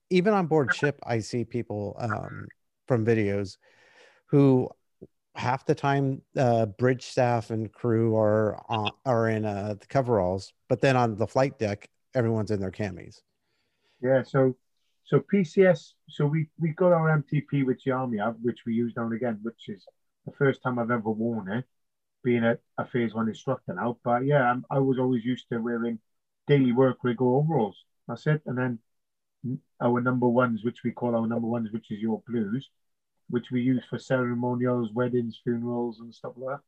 even 0.09 0.33
on 0.33 0.47
board 0.47 0.73
ship, 0.73 0.99
I 1.03 1.19
see 1.19 1.45
people 1.45 1.95
um, 1.99 2.47
from 2.87 3.05
videos 3.05 3.57
who 4.27 4.69
half 5.35 5.65
the 5.65 5.75
time 5.75 6.21
uh, 6.37 6.65
bridge 6.65 7.05
staff 7.05 7.49
and 7.51 7.71
crew 7.71 8.15
are 8.17 8.61
on, 8.67 8.91
are 9.05 9.29
in 9.29 9.45
uh, 9.45 9.75
the 9.79 9.87
coveralls, 9.87 10.53
but 10.67 10.81
then 10.81 10.97
on 10.97 11.15
the 11.15 11.27
flight 11.27 11.57
deck, 11.59 11.89
everyone's 12.13 12.51
in 12.51 12.59
their 12.59 12.71
camis. 12.71 13.21
Yeah, 14.01 14.23
so 14.23 14.55
so 15.05 15.19
PCS, 15.19 15.93
so 16.07 16.25
we 16.25 16.49
we 16.59 16.69
got 16.69 16.91
our 16.91 17.17
MTP 17.21 17.65
which 17.65 17.83
the 17.83 17.91
army 17.91 18.19
which 18.41 18.59
we 18.65 18.73
use 18.73 18.93
now 18.95 19.03
and 19.03 19.13
again, 19.13 19.39
which 19.41 19.67
is 19.67 19.85
the 20.25 20.31
first 20.33 20.61
time 20.61 20.79
I've 20.79 20.91
ever 20.91 21.09
worn 21.09 21.51
it, 21.51 21.65
being 22.23 22.43
a, 22.43 22.57
a 22.77 22.85
phase 22.85 23.13
one 23.13 23.27
instructor 23.27 23.73
now. 23.73 23.97
But 24.03 24.25
yeah, 24.25 24.43
I'm, 24.43 24.65
I 24.69 24.79
was 24.79 24.99
always 24.99 25.25
used 25.25 25.47
to 25.51 25.59
wearing 25.59 25.99
daily 26.49 26.73
work 26.73 26.97
rig 27.03 27.21
or 27.21 27.39
overalls. 27.39 27.77
That's 28.07 28.27
it. 28.27 28.41
And 28.45 28.57
then 28.57 28.79
our 29.79 30.01
number 30.01 30.27
ones, 30.27 30.65
which 30.65 30.83
we 30.83 30.91
call 30.91 31.15
our 31.15 31.27
number 31.27 31.47
ones, 31.47 31.71
which 31.71 31.91
is 31.91 31.99
your 31.99 32.21
blues, 32.27 32.67
which 33.29 33.51
we 33.51 33.61
use 33.61 33.83
for 33.89 33.99
ceremonials, 33.99 34.89
weddings, 34.91 35.39
funerals, 35.43 35.99
and 36.01 36.13
stuff 36.13 36.33
like 36.35 36.57
that. 36.57 36.63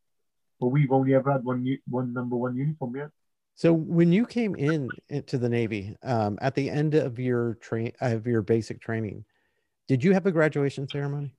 But 0.60 0.68
we've 0.68 0.91
only 0.91 1.16
ever 1.16 1.32
had 1.32 1.44
one 1.44 1.66
one 1.90 2.14
number 2.14 2.36
one 2.36 2.56
uniform 2.56 2.95
yet. 2.95 3.10
So 3.56 3.74
when 3.74 4.14
you 4.14 4.26
came 4.26 4.56
in 4.56 4.90
into 5.10 5.38
the 5.38 5.49
Navy 5.49 5.98
um, 6.03 6.38
at 6.41 6.56
the 6.56 6.70
end 6.70 6.94
of 6.94 7.20
your 7.20 7.56
train 7.56 7.91
of 7.99 8.26
your 8.26 8.41
basic 8.41 8.80
training, 8.80 9.26
did 9.88 10.03
you 10.03 10.14
have 10.14 10.26
a 10.26 10.32
graduation 10.32 10.88
ceremony? 10.88 11.36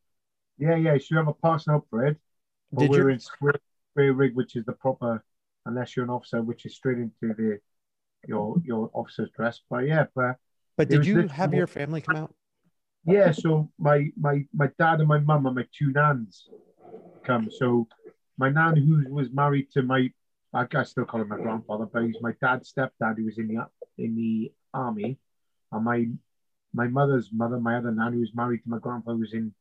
Yeah, 0.59 0.77
yeah. 0.77 0.99
So 0.99 1.07
you 1.11 1.17
have 1.17 1.29
a 1.29 1.35
passing 1.35 1.73
out 1.73 1.87
parade. 1.91 2.17
But 2.73 2.83
Did 2.83 2.91
we're 2.91 3.09
you? 3.09 3.15
in 3.15 3.21
square, 3.21 3.61
square 3.93 4.13
rig, 4.13 4.35
which 4.35 4.57
is 4.57 4.65
the 4.65 4.73
proper, 4.73 5.25
unless 5.67 5.97
you're 5.97 6.05
an 6.05 6.11
officer, 6.11 6.43
which 6.43 6.67
is 6.67 6.75
straight 6.75 6.99
into 6.99 7.35
the 7.35 7.59
your 8.27 8.61
your 8.65 8.91
officer's 8.95 9.31
dress. 9.31 9.61
But 9.69 9.87
yeah, 9.87 10.07
but 10.15 10.37
But 10.77 10.89
did 10.89 11.07
you 11.07 11.29
have 11.29 11.55
your 11.55 11.67
family 11.67 12.01
come 12.01 12.17
out? 12.17 12.35
yeah. 13.05 13.33
So 13.33 13.71
my 13.79 14.11
my 14.19 14.45
my 14.55 14.69
dad 14.79 15.01
and 15.01 15.09
my 15.09 15.19
mum 15.19 15.47
and 15.47 15.57
my 15.57 15.67
two 15.77 15.93
nans 15.93 16.49
come. 17.25 17.49
So 17.51 17.89
my 18.39 18.51
nan, 18.51 18.77
who 18.77 19.13
was 19.13 19.31
married 19.33 19.71
to 19.73 19.83
my, 19.83 20.11
I 20.55 20.67
I 20.75 20.83
still 20.85 21.05
call 21.05 21.21
him 21.21 21.29
my 21.29 21.37
grandfather, 21.37 21.87
but 21.93 22.05
he's 22.05 22.21
my 22.21 22.33
dad's 22.41 22.73
stepdad, 22.73 23.17
who 23.17 23.25
was 23.25 23.39
in 23.39 23.49
the 23.49 23.67
in 23.99 24.15
the 24.17 24.53
army, 24.75 25.19
and 25.71 25.85
my 25.85 26.07
my 26.75 26.89
mother's 26.89 27.31
mother, 27.33 27.61
my 27.61 27.77
other 27.77 27.91
nan, 27.91 28.15
who 28.15 28.21
was 28.21 28.35
married 28.35 28.63
to 28.65 28.71
my 28.71 28.79
grandfather, 28.79 29.19
was 29.19 29.35
in 29.35 29.53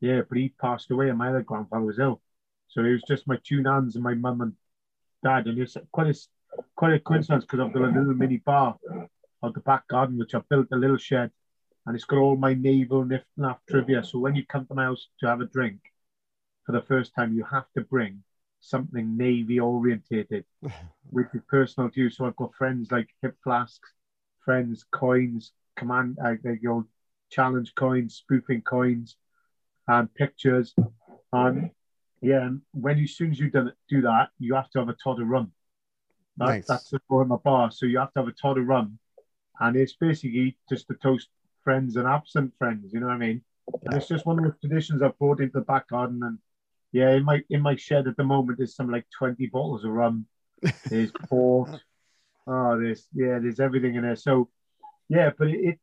yeah, 0.00 0.22
but 0.28 0.38
he 0.38 0.50
passed 0.60 0.90
away, 0.90 1.08
and 1.08 1.18
my 1.18 1.28
other 1.28 1.42
grandfather 1.42 1.84
was 1.84 1.98
ill. 1.98 2.20
So 2.68 2.82
it 2.84 2.92
was 2.92 3.02
just 3.08 3.26
my 3.28 3.38
two 3.42 3.62
nans 3.62 3.94
and 3.94 4.04
my 4.04 4.14
mum 4.14 4.40
and 4.40 4.52
dad, 5.24 5.46
and 5.46 5.58
it's 5.58 5.76
quite 5.92 6.08
a 6.08 6.14
quite 6.74 6.94
a 6.94 7.00
coincidence 7.00 7.44
because 7.44 7.60
I've 7.60 7.72
got 7.72 7.82
a 7.82 7.86
little 7.86 8.14
mini 8.14 8.38
bar 8.38 8.76
out 9.44 9.54
the 9.54 9.60
back 9.60 9.86
garden, 9.88 10.18
which 10.18 10.34
I 10.34 10.40
built 10.48 10.68
a 10.72 10.76
little 10.76 10.96
shed, 10.96 11.30
and 11.86 11.94
it's 11.94 12.04
got 12.04 12.18
all 12.18 12.36
my 12.36 12.54
naval 12.54 13.04
NIF 13.04 13.22
NAF 13.38 13.58
trivia. 13.68 14.04
So 14.04 14.18
when 14.18 14.34
you 14.34 14.44
come 14.46 14.66
to 14.66 14.74
my 14.74 14.84
house 14.84 15.08
to 15.20 15.28
have 15.28 15.40
a 15.40 15.46
drink 15.46 15.78
for 16.64 16.72
the 16.72 16.82
first 16.82 17.14
time, 17.14 17.34
you 17.34 17.44
have 17.44 17.66
to 17.76 17.82
bring 17.82 18.22
something 18.60 19.16
navy 19.16 19.60
orientated, 19.60 20.44
which 21.10 21.28
is 21.34 21.42
personal 21.48 21.90
to 21.90 22.00
you. 22.00 22.10
So 22.10 22.26
I've 22.26 22.36
got 22.36 22.54
friends 22.54 22.90
like 22.90 23.08
hip 23.22 23.36
flasks, 23.44 23.92
friends, 24.44 24.84
coins, 24.90 25.52
command, 25.76 26.18
uh, 26.24 26.34
like 26.44 26.62
your 26.62 26.86
challenge 27.30 27.74
coins, 27.74 28.14
spoofing 28.16 28.62
coins, 28.62 29.16
and 29.88 30.12
pictures. 30.14 30.74
And 31.32 31.70
yeah, 32.20 32.46
and 32.46 32.62
when 32.72 32.98
you, 32.98 33.04
as 33.04 33.12
soon 33.12 33.30
as 33.30 33.38
you 33.38 33.50
done, 33.50 33.72
do 33.88 34.02
that, 34.02 34.30
you 34.38 34.54
have 34.54 34.70
to 34.70 34.78
have 34.80 34.88
a 34.88 34.96
of 35.06 35.28
rum. 35.28 35.52
That, 36.38 36.46
Nice. 36.46 36.66
That's 36.66 36.90
the 36.90 37.00
for 37.08 37.24
my 37.24 37.36
bar. 37.36 37.70
So 37.70 37.86
you 37.86 37.98
have 37.98 38.12
to 38.12 38.20
have 38.20 38.28
a 38.28 38.32
tot 38.32 38.58
of 38.58 38.66
rum, 38.66 38.98
and 39.60 39.76
it's 39.76 39.94
basically 39.94 40.56
just 40.68 40.86
to 40.88 40.94
toast 40.94 41.28
friends 41.64 41.96
and 41.96 42.06
absent 42.06 42.52
friends. 42.58 42.92
You 42.92 43.00
know 43.00 43.06
what 43.06 43.14
I 43.14 43.18
mean? 43.18 43.42
And 43.84 43.96
it's 43.96 44.08
just 44.08 44.26
one 44.26 44.38
of 44.38 44.44
the 44.44 44.68
traditions 44.68 45.02
I've 45.02 45.18
brought 45.18 45.40
into 45.40 45.58
the 45.58 45.64
back 45.64 45.88
garden. 45.88 46.20
And 46.22 46.38
yeah, 46.92 47.12
in 47.12 47.24
my 47.24 47.42
in 47.50 47.62
my 47.62 47.76
shed 47.76 48.06
at 48.06 48.16
the 48.16 48.24
moment, 48.24 48.58
there's 48.58 48.76
some 48.76 48.90
like 48.90 49.06
twenty 49.16 49.46
bottles 49.46 49.84
of 49.84 49.90
rum. 49.90 50.26
There's 50.88 51.12
port. 51.28 51.68
Oh, 52.46 52.80
there's 52.80 53.06
yeah, 53.12 53.38
there's 53.40 53.60
everything 53.60 53.96
in 53.96 54.02
there. 54.02 54.16
So 54.16 54.48
yeah, 55.08 55.30
but 55.36 55.48
it 55.48 55.60
it, 55.60 55.78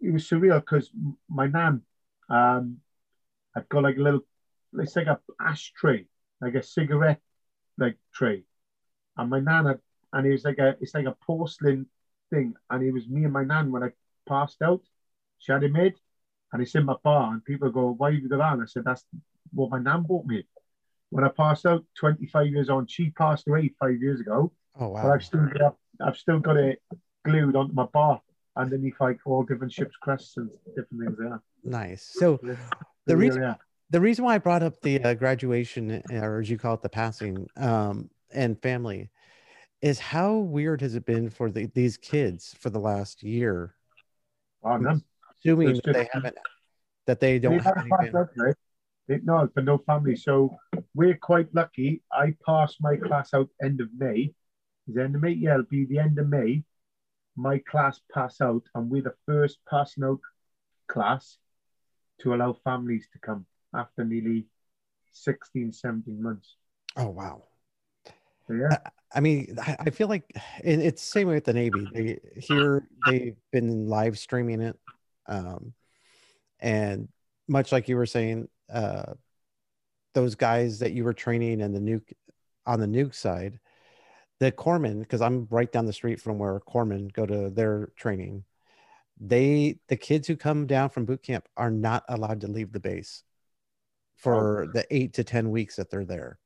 it 0.00 0.10
was 0.12 0.28
surreal 0.28 0.60
because 0.60 0.90
my 1.28 1.46
nan, 1.46 1.82
um, 2.30 2.78
I've 3.54 3.68
got 3.68 3.82
like 3.82 3.96
a 3.96 4.00
little, 4.00 4.20
it's 4.78 4.96
like 4.96 5.08
a 5.08 5.20
ashtray, 5.40 6.06
like 6.40 6.54
a 6.54 6.62
cigarette 6.62 7.20
like 7.78 7.96
tray, 8.14 8.44
and 9.16 9.30
my 9.30 9.40
nan 9.40 9.66
had, 9.66 9.78
and 10.12 10.26
it 10.26 10.32
was 10.32 10.44
like 10.44 10.58
a 10.58 10.76
it's 10.80 10.94
like 10.94 11.06
a 11.06 11.16
porcelain 11.26 11.86
thing, 12.30 12.54
and 12.70 12.82
it 12.82 12.92
was 12.92 13.08
me 13.08 13.24
and 13.24 13.32
my 13.32 13.44
nan 13.44 13.70
when 13.70 13.82
I 13.82 13.90
passed 14.28 14.62
out. 14.62 14.82
She 15.38 15.52
had 15.52 15.64
it 15.64 15.72
made, 15.72 15.94
and 16.52 16.62
it's 16.62 16.74
in 16.74 16.84
my 16.84 16.96
bar, 17.02 17.32
and 17.32 17.44
people 17.44 17.70
go, 17.70 17.94
"Why 17.96 18.12
have 18.12 18.22
you 18.22 18.28
got 18.28 18.38
that?" 18.38 18.52
And 18.54 18.62
I 18.62 18.66
said, 18.66 18.84
"That's 18.84 19.04
what 19.52 19.70
my 19.70 19.78
nan 19.78 20.02
bought 20.02 20.26
me." 20.26 20.44
When 21.10 21.24
I 21.24 21.28
passed 21.28 21.66
out, 21.66 21.84
25 21.98 22.46
years 22.46 22.70
on, 22.70 22.86
she 22.86 23.10
passed 23.10 23.46
away 23.46 23.74
five 23.78 24.00
years 24.00 24.20
ago, 24.20 24.52
Oh 24.78 24.92
but 24.92 25.04
wow. 25.04 25.12
I've 25.14 25.24
still 25.24 25.46
got 25.46 25.76
I've 26.00 26.16
still 26.16 26.38
got 26.38 26.56
it 26.56 26.82
glued 27.24 27.56
onto 27.56 27.74
my 27.74 27.86
bar 27.86 28.20
underneath 28.56 28.96
like 29.00 29.18
all 29.24 29.42
different 29.42 29.72
ships' 29.72 29.96
crests 29.96 30.36
and 30.36 30.50
different 30.74 31.04
things 31.04 31.18
there. 31.18 31.42
Nice. 31.64 32.02
So 32.02 32.40
the 33.06 33.16
reason 33.16 33.42
yeah. 33.42 33.54
the 33.90 34.00
reason 34.00 34.24
why 34.24 34.34
I 34.34 34.38
brought 34.38 34.62
up 34.62 34.80
the 34.80 35.02
uh, 35.02 35.14
graduation, 35.14 36.02
or 36.10 36.40
as 36.40 36.50
you 36.50 36.58
call 36.58 36.74
it, 36.74 36.82
the 36.82 36.88
passing, 36.88 37.46
um, 37.56 38.10
and 38.34 38.60
family, 38.60 39.10
is 39.80 39.98
how 39.98 40.34
weird 40.34 40.80
has 40.80 40.94
it 40.94 41.04
been 41.04 41.28
for 41.28 41.50
the, 41.50 41.66
these 41.74 41.96
kids 41.96 42.54
for 42.58 42.70
the 42.70 42.78
last 42.78 43.22
year, 43.22 43.74
no. 44.64 45.00
assuming 45.40 45.74
that 45.84 45.92
they 45.92 46.08
haven't, 46.12 46.36
that 47.06 47.20
they 47.20 47.38
don't 47.38 47.58
have 47.58 47.78
any 47.78 47.90
family. 47.90 48.10
right? 48.36 48.54
They- 49.08 49.18
no, 49.24 49.48
for 49.52 49.62
no 49.62 49.78
family. 49.78 50.14
So 50.16 50.56
we're 50.94 51.16
quite 51.16 51.52
lucky. 51.54 52.02
I 52.12 52.36
passed 52.46 52.76
my 52.80 52.96
class 52.96 53.34
out 53.34 53.48
end 53.62 53.80
of 53.80 53.88
May. 53.96 54.32
Is 54.88 54.96
end 54.96 55.16
of 55.16 55.22
May? 55.22 55.32
Yeah, 55.32 55.54
it'll 55.54 55.64
be 55.64 55.84
the 55.84 55.98
end 55.98 56.18
of 56.18 56.28
May. 56.28 56.64
My 57.36 57.58
class 57.58 58.00
pass 58.12 58.40
out, 58.40 58.62
and 58.74 58.90
we're 58.90 59.02
the 59.02 59.14
first 59.26 59.58
passing 59.68 60.04
out 60.04 60.20
class 60.86 61.38
to 62.20 62.34
allow 62.34 62.52
families 62.52 63.08
to 63.12 63.18
come 63.18 63.46
after 63.74 64.04
nearly 64.04 64.46
16, 65.12 65.72
17 65.72 66.22
months. 66.22 66.56
Oh 66.96 67.08
wow. 67.08 67.44
Yeah. 68.48 68.76
I 69.14 69.20
mean, 69.20 69.56
I, 69.60 69.76
I 69.78 69.90
feel 69.90 70.08
like 70.08 70.24
and 70.64 70.82
it's 70.82 71.02
the 71.02 71.10
same 71.10 71.28
way 71.28 71.34
with 71.34 71.44
the 71.44 71.52
Navy. 71.52 71.86
They 71.92 72.18
here 72.40 72.86
they've 73.06 73.36
been 73.50 73.88
live 73.88 74.18
streaming 74.18 74.60
it, 74.60 74.78
um, 75.26 75.74
and 76.60 77.08
much 77.48 77.72
like 77.72 77.88
you 77.88 77.96
were 77.96 78.06
saying, 78.06 78.48
uh, 78.72 79.14
those 80.14 80.34
guys 80.34 80.78
that 80.78 80.92
you 80.92 81.04
were 81.04 81.12
training 81.12 81.60
in 81.60 81.72
the 81.72 81.80
nuke 81.80 82.12
on 82.66 82.80
the 82.80 82.86
nuke 82.86 83.14
side, 83.14 83.58
the 84.40 84.50
corpsmen, 84.50 85.00
because 85.00 85.20
I'm 85.20 85.46
right 85.50 85.70
down 85.70 85.86
the 85.86 85.92
street 85.92 86.20
from 86.20 86.38
where 86.38 86.60
corpsmen 86.60 87.12
go 87.12 87.26
to 87.26 87.50
their 87.50 87.92
training. 87.96 88.44
They 89.20 89.78
the 89.88 89.96
kids 89.96 90.26
who 90.26 90.36
come 90.36 90.66
down 90.66 90.88
from 90.88 91.04
boot 91.04 91.22
camp 91.22 91.46
are 91.56 91.70
not 91.70 92.04
allowed 92.08 92.40
to 92.40 92.48
leave 92.48 92.72
the 92.72 92.80
base 92.80 93.22
for 94.16 94.68
the 94.72 94.86
eight 94.90 95.14
to 95.14 95.24
ten 95.24 95.50
weeks 95.50 95.76
that 95.76 95.90
they're 95.90 96.04
there. 96.04 96.38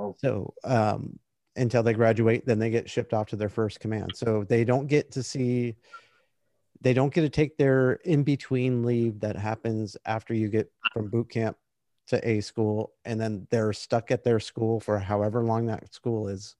Oh. 0.00 0.16
So 0.18 0.54
um, 0.64 1.18
until 1.56 1.82
they 1.82 1.92
graduate, 1.92 2.46
then 2.46 2.58
they 2.58 2.70
get 2.70 2.88
shipped 2.88 3.12
off 3.12 3.28
to 3.28 3.36
their 3.36 3.48
first 3.50 3.80
command. 3.80 4.12
So 4.14 4.44
they 4.48 4.64
don't 4.64 4.86
get 4.86 5.12
to 5.12 5.22
see, 5.22 5.76
they 6.80 6.94
don't 6.94 7.12
get 7.12 7.22
to 7.22 7.28
take 7.28 7.58
their 7.58 7.92
in 8.04 8.22
between 8.22 8.82
leave 8.82 9.20
that 9.20 9.36
happens 9.36 9.96
after 10.06 10.32
you 10.32 10.48
get 10.48 10.72
from 10.92 11.08
boot 11.08 11.28
camp 11.28 11.56
to 12.08 12.28
a 12.28 12.40
school, 12.40 12.92
and 13.04 13.20
then 13.20 13.46
they're 13.50 13.72
stuck 13.72 14.10
at 14.10 14.24
their 14.24 14.40
school 14.40 14.80
for 14.80 14.98
however 14.98 15.44
long 15.44 15.66
that 15.66 15.92
school 15.94 16.28
is, 16.28 16.56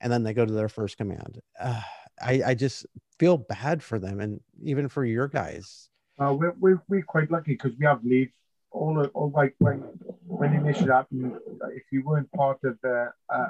and 0.00 0.12
then 0.12 0.22
they 0.22 0.32
go 0.32 0.46
to 0.46 0.52
their 0.52 0.68
first 0.68 0.96
command. 0.96 1.40
Uh, 1.60 1.82
I 2.20 2.42
I 2.46 2.54
just 2.54 2.86
feel 3.18 3.36
bad 3.36 3.82
for 3.82 3.98
them, 3.98 4.20
and 4.20 4.40
even 4.62 4.88
for 4.88 5.04
your 5.04 5.28
guys. 5.28 5.88
Uh, 6.18 6.32
we're, 6.32 6.54
we're, 6.60 6.82
we're 6.88 7.02
quite 7.02 7.30
lucky 7.30 7.52
because 7.52 7.72
we 7.78 7.84
have 7.84 8.04
leave. 8.04 8.30
All, 8.72 8.98
of- 9.00 9.10
all 9.14 9.30
like 9.30 9.54
when 9.58 9.80
when 10.26 10.54
initially 10.54 10.90
happened, 10.90 11.36
if 11.72 11.84
you 11.92 12.02
weren't 12.04 12.30
part 12.32 12.58
of 12.64 12.78
the, 12.82 13.12
uh, 13.28 13.48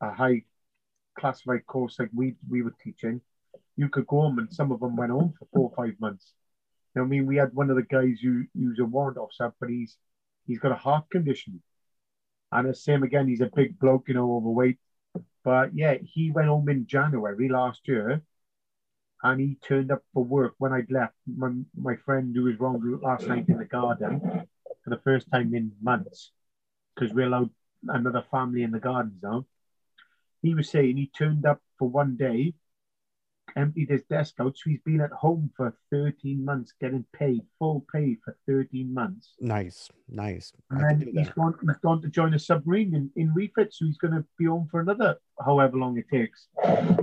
a 0.00 0.12
high 0.12 0.42
classified 1.18 1.66
course 1.66 1.98
like 1.98 2.10
we 2.14 2.36
we 2.50 2.62
were 2.62 2.74
teaching, 2.82 3.20
you 3.76 3.88
could 3.88 4.06
go 4.06 4.22
home, 4.22 4.38
and 4.38 4.52
some 4.52 4.72
of 4.72 4.80
them 4.80 4.96
went 4.96 5.12
home 5.12 5.34
for 5.38 5.46
four 5.54 5.70
or 5.70 5.76
five 5.86 5.98
months. 6.00 6.34
You 6.94 7.02
know, 7.02 7.06
I 7.06 7.08
mean, 7.08 7.26
we 7.26 7.36
had 7.36 7.54
one 7.54 7.70
of 7.70 7.76
the 7.76 7.82
guys 7.84 8.20
who 8.22 8.44
who's 8.54 8.78
a 8.80 8.84
warrant 8.84 9.18
officer, 9.18 9.52
but 9.60 9.70
he's 9.70 9.96
he's 10.46 10.58
got 10.60 10.72
a 10.72 10.76
heart 10.86 11.10
condition, 11.10 11.62
and 12.52 12.68
the 12.68 12.74
same 12.74 13.02
again. 13.02 13.28
He's 13.28 13.40
a 13.40 13.50
big 13.54 13.78
bloke, 13.78 14.08
you 14.08 14.14
know, 14.14 14.36
overweight. 14.36 14.78
But 15.44 15.74
yeah, 15.74 15.96
he 16.02 16.30
went 16.32 16.48
home 16.48 16.68
in 16.68 16.86
January 16.86 17.48
last 17.48 17.80
year, 17.88 18.22
and 19.22 19.40
he 19.40 19.56
turned 19.66 19.90
up 19.90 20.02
for 20.12 20.24
work 20.24 20.54
when 20.58 20.72
I'd 20.72 20.90
left. 20.90 21.14
My, 21.26 21.52
my 21.76 21.96
friend 21.96 22.34
who 22.34 22.44
was 22.44 22.60
wrong 22.60 22.80
last 23.02 23.26
night 23.26 23.48
in 23.48 23.58
the 23.58 23.64
garden 23.64 24.46
for 24.84 24.90
the 24.90 24.98
first 24.98 25.30
time 25.30 25.54
in 25.54 25.72
months, 25.82 26.30
because 26.94 27.12
we 27.12 27.24
allowed 27.24 27.50
another 27.86 28.24
family 28.30 28.62
in 28.62 28.70
the 28.70 28.80
gardens 28.80 29.22
now. 29.22 29.46
He 30.42 30.54
was 30.54 30.70
saying 30.70 30.96
he 30.96 31.08
turned 31.08 31.46
up 31.46 31.60
for 31.78 31.88
one 31.88 32.16
day 32.16 32.54
emptied 33.56 33.90
his 33.90 34.02
desk 34.04 34.34
out. 34.40 34.56
So 34.56 34.70
he's 34.70 34.80
been 34.84 35.00
at 35.00 35.10
home 35.12 35.50
for 35.56 35.74
13 35.90 36.44
months 36.44 36.72
getting 36.80 37.04
paid, 37.12 37.42
full 37.58 37.84
pay 37.92 38.16
for 38.24 38.36
13 38.46 38.92
months. 38.92 39.34
Nice, 39.40 39.90
nice. 40.08 40.52
And 40.70 40.80
then 40.82 41.12
he's 41.14 41.30
gone, 41.30 41.54
he's 41.60 41.76
gone 41.78 42.02
to 42.02 42.08
join 42.08 42.34
a 42.34 42.38
submarine 42.38 42.94
in, 42.94 43.10
in 43.16 43.32
refit. 43.34 43.72
So 43.72 43.86
he's 43.86 43.98
going 43.98 44.14
to 44.14 44.24
be 44.38 44.46
home 44.46 44.68
for 44.70 44.80
another 44.80 45.16
however 45.44 45.76
long 45.76 45.98
it 45.98 46.08
takes. 46.10 46.48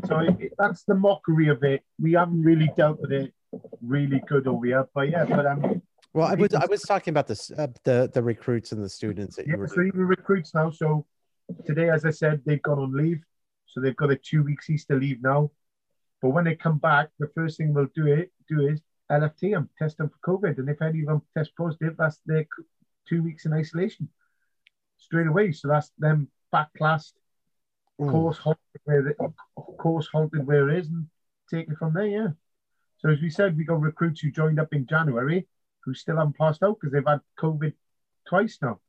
So 0.08 0.20
it, 0.20 0.54
that's 0.58 0.84
the 0.84 0.96
mockery 0.96 1.50
of 1.50 1.64
it. 1.64 1.84
We 2.00 2.14
haven't 2.14 2.44
really 2.44 2.72
dealt 2.76 3.00
with 3.02 3.12
it 3.12 3.34
really 3.82 4.22
good 4.28 4.48
over 4.48 4.66
here. 4.66 4.88
But 4.94 5.10
yeah, 5.10 5.26
but 5.26 5.46
um, 5.46 5.82
well, 6.14 6.28
I 6.28 6.36
was 6.36 6.54
I 6.54 6.66
was 6.66 6.82
talking 6.82 7.12
about 7.12 7.28
this 7.28 7.52
uh, 7.52 7.68
the 7.84 8.10
the 8.14 8.24
recruits 8.24 8.72
and 8.72 8.84
the 8.84 8.90
students 8.90 9.36
that 9.36 9.48
yeah, 9.48 9.54
you 9.54 9.60
were. 9.60 9.68
So 9.68 9.82
even 9.82 10.02
recruits 10.02 10.54
now. 10.54 10.72
So 10.72 11.06
today, 11.66 11.90
as 11.90 12.06
I 12.06 12.12
said, 12.12 12.42
they've 12.46 12.62
gone 12.62 12.80
on 12.80 12.94
leave. 12.94 13.22
So 13.66 13.82
they've 13.82 13.96
got 13.96 14.12
a 14.12 14.16
two 14.16 14.44
weeks 14.44 14.70
Easter 14.70 15.00
leave 15.00 15.22
now. 15.22 15.52
But 16.22 16.30
when 16.30 16.46
they 16.46 16.56
come 16.56 16.78
back, 16.78 17.10
the 17.20 17.30
first 17.36 17.58
thing 17.58 17.74
we'll 17.74 17.88
do 17.96 18.08
it 18.08 18.32
do 18.48 18.68
is 18.68 18.82
LFT 19.12 19.52
them, 19.52 19.70
test 19.78 19.98
them 19.98 20.10
for 20.10 20.38
COVID, 20.38 20.58
and 20.58 20.70
if 20.70 20.82
any 20.82 21.02
of 21.02 21.08
them 21.08 21.22
test 21.38 21.52
positive, 21.56 21.96
that's 21.98 22.22
their 22.26 22.48
two 23.08 23.22
weeks 23.22 23.46
in 23.46 23.54
isolation 23.54 24.10
straight 24.98 25.28
away. 25.28 25.52
So 25.52 25.68
that's 25.68 25.92
them 26.00 26.30
back 26.52 26.70
classed, 26.78 27.16
Ooh. 28.02 28.06
Mm. 28.06 28.12
course 28.12 28.38
halted 28.38 28.60
where 28.86 29.08
it, 29.08 29.18
course 29.78 30.08
halted 30.12 30.46
where 30.46 30.70
it 30.70 30.80
is, 30.80 30.88
and 30.88 31.08
take 31.52 31.70
it 31.70 31.78
from 31.78 31.94
there. 31.94 32.08
Yeah. 32.08 32.28
So 32.98 33.10
as 33.10 33.22
we 33.22 33.30
said, 33.30 33.58
we 33.58 33.66
got 33.66 33.82
recruits 33.82 34.22
who 34.22 34.32
joined 34.32 34.60
up 34.60 34.74
in 34.74 34.88
January 34.88 35.48
who 35.86 35.94
still 35.94 36.18
haven't 36.18 36.38
passed 36.38 36.64
out 36.64 36.78
because 36.80 36.92
they've 36.92 37.06
had 37.06 37.22
COVID 37.40 37.74
twice 38.28 38.58
now. 38.62 38.80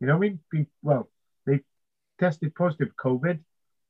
You 0.00 0.08
know 0.08 0.18
what 0.18 0.26
I 0.26 0.30
mean? 0.52 0.66
well, 0.82 1.08
they 1.46 1.60
tested 2.18 2.54
positive 2.54 2.90
COVID 2.96 3.38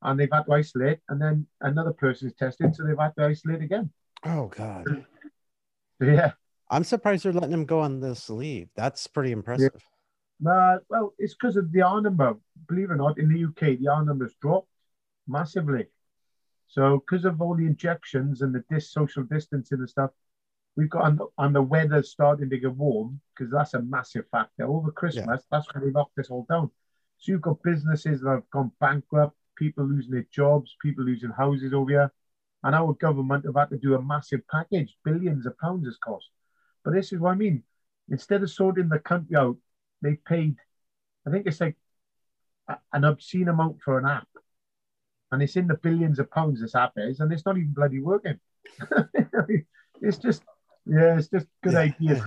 and 0.05 0.21
they've 0.21 0.29
had 0.31 0.45
to 0.45 0.53
isolate, 0.53 0.99
and 1.09 1.21
then 1.21 1.47
another 1.61 1.93
person's 1.93 2.35
tested, 2.35 2.75
so 2.75 2.85
they've 2.85 2.99
had 2.99 3.15
to 3.19 3.25
isolate 3.25 3.63
again. 3.63 3.91
Oh 4.25 4.47
God. 4.47 5.05
yeah. 6.01 6.33
I'm 6.71 6.85
surprised 6.85 7.25
they're 7.25 7.33
letting 7.33 7.53
him 7.53 7.65
go 7.65 7.81
on 7.81 8.01
this 8.01 8.31
leave. 8.31 8.69
That's 8.77 9.07
pretty 9.07 9.33
impressive. 9.33 9.73
Yeah. 9.75 10.51
Uh, 10.51 10.79
well, 10.89 11.15
it's 11.19 11.35
because 11.35 11.57
of 11.57 11.73
the 11.73 11.83
R 11.83 12.01
number. 12.01 12.35
Believe 12.69 12.91
it 12.91 12.95
or 12.95 12.97
not, 12.97 13.19
in 13.19 13.29
the 13.29 13.45
UK, 13.45 13.79
the 13.79 13.89
R 13.89 14.05
number's 14.05 14.35
dropped 14.41 14.69
massively. 15.27 15.87
So, 16.67 16.99
because 16.99 17.25
of 17.25 17.41
all 17.41 17.55
the 17.55 17.67
injections 17.67 18.43
and 18.43 18.55
the 18.55 18.65
dis- 18.71 18.93
social 18.93 19.23
distancing 19.23 19.79
and 19.79 19.89
stuff, 19.89 20.11
we've 20.77 20.91
got 20.91 21.07
and, 21.07 21.21
and 21.39 21.55
the 21.55 21.63
weather 21.63 22.03
starting 22.03 22.51
to 22.51 22.59
get 22.59 22.75
warm 22.75 23.21
because 23.35 23.53
that's 23.53 23.75
a 23.75 23.83
massive 23.83 24.25
factor. 24.31 24.67
Over 24.67 24.91
Christmas, 24.91 25.27
yeah. 25.29 25.37
that's 25.51 25.73
when 25.73 25.85
they 25.85 25.93
locked 25.93 26.17
this 26.17 26.31
all 26.31 26.47
down. 26.49 26.71
So 27.19 27.33
you've 27.33 27.43
got 27.43 27.63
businesses 27.63 28.21
that 28.23 28.31
have 28.31 28.51
gone 28.51 28.73
bankrupt 28.81 29.37
people 29.57 29.85
losing 29.85 30.13
their 30.13 30.27
jobs, 30.31 30.77
people 30.83 31.05
losing 31.05 31.31
houses 31.31 31.73
over 31.73 31.91
here. 31.91 32.13
And 32.63 32.75
our 32.75 32.95
government 32.95 33.45
have 33.45 33.57
had 33.57 33.71
to 33.71 33.79
do 33.79 33.95
a 33.95 34.03
massive 34.03 34.41
package, 34.51 34.97
billions 35.05 35.45
of 35.45 35.59
pounds 35.59 35.87
has 35.87 35.99
cost. 35.99 36.31
But 36.83 36.95
this 36.95 37.13
is 37.13 37.21
what 37.21 37.33
I 37.33 37.35
mean. 37.35 37.63
Instead 38.11 38.43
of 38.43 38.51
sorting 38.51 38.89
the 38.89 38.99
country 38.99 39.37
out, 39.37 39.57
they 40.03 40.15
paid, 40.15 40.57
I 41.27 41.31
think 41.31 41.47
it's 41.47 41.61
like 41.61 41.77
an 42.93 43.05
obscene 43.05 43.49
amount 43.49 43.83
for 43.83 43.99
an 43.99 44.07
app. 44.07 44.29
And 45.31 45.43
it's 45.43 45.57
in 45.57 45.67
the 45.67 45.75
billions 45.75 46.19
of 46.19 46.31
pounds 46.31 46.61
this 46.61 46.75
app 46.75 46.93
is, 46.97 47.21
and 47.21 47.33
it's 47.33 47.45
not 47.45 47.57
even 47.57 47.73
bloody 47.73 48.01
working. 48.01 48.39
it's 50.01 50.19
just, 50.19 50.43
yeah, 50.87 51.19
it's 51.19 51.29
just 51.29 51.47
good 51.63 51.73
yeah. 51.73 51.79
idea. 51.81 52.27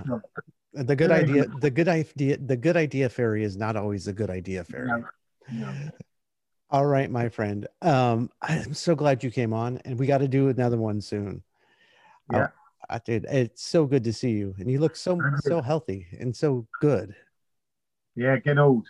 The 0.74 0.94
good 0.94 1.10
idea, 1.10 1.46
the 1.60 1.70
good 1.70 1.88
idea, 1.88 2.36
the 2.36 2.56
good 2.56 2.76
idea 2.76 3.08
fairy 3.08 3.42
is 3.42 3.56
not 3.56 3.76
always 3.76 4.06
a 4.06 4.12
good 4.12 4.30
idea 4.30 4.62
fairy. 4.64 4.88
No, 4.88 5.04
no. 5.52 5.90
All 6.70 6.84
right, 6.84 7.10
my 7.10 7.30
friend. 7.30 7.66
Um, 7.80 8.30
I'm 8.42 8.74
so 8.74 8.94
glad 8.94 9.24
you 9.24 9.30
came 9.30 9.54
on, 9.54 9.78
and 9.84 9.98
we 9.98 10.06
got 10.06 10.18
to 10.18 10.28
do 10.28 10.48
another 10.48 10.76
one 10.76 11.00
soon. 11.00 11.42
Yeah, 12.30 12.44
uh, 12.44 12.48
I 12.90 12.98
did. 12.98 13.24
It's 13.24 13.62
so 13.62 13.86
good 13.86 14.04
to 14.04 14.12
see 14.12 14.32
you, 14.32 14.54
and 14.58 14.70
you 14.70 14.78
look 14.78 14.94
so 14.94 15.18
so 15.40 15.62
healthy 15.62 16.06
and 16.18 16.36
so 16.36 16.66
good. 16.80 17.14
Yeah, 18.16 18.36
getting 18.36 18.58
old. 18.58 18.86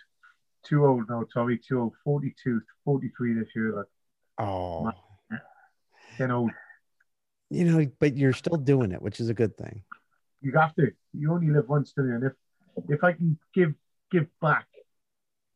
Too 0.65 0.85
old 0.85 1.09
now, 1.09 1.25
Tommy. 1.33 1.57
Too 1.57 1.81
old. 1.81 1.93
42, 2.03 2.61
43 2.85 3.35
this 3.35 3.49
year. 3.55 3.77
Like, 3.77 3.87
oh, 4.39 4.91
getting 6.17 6.33
old. 6.33 6.51
You 7.51 7.65
know, 7.65 7.87
but 8.01 8.17
you're 8.17 8.33
still 8.33 8.57
doing 8.57 8.91
it, 8.91 9.01
which 9.01 9.21
is 9.21 9.29
a 9.29 9.35
good 9.35 9.57
thing. 9.57 9.83
You 10.41 10.53
have 10.59 10.75
to. 10.75 10.91
You 11.13 11.33
only 11.33 11.51
live 11.51 11.69
once, 11.69 11.93
do 11.97 12.05
you? 12.05 12.15
And 12.15 12.25
if 12.25 12.33
if 12.89 13.05
I 13.05 13.13
can 13.13 13.39
give 13.55 13.75
give 14.11 14.27
back 14.41 14.67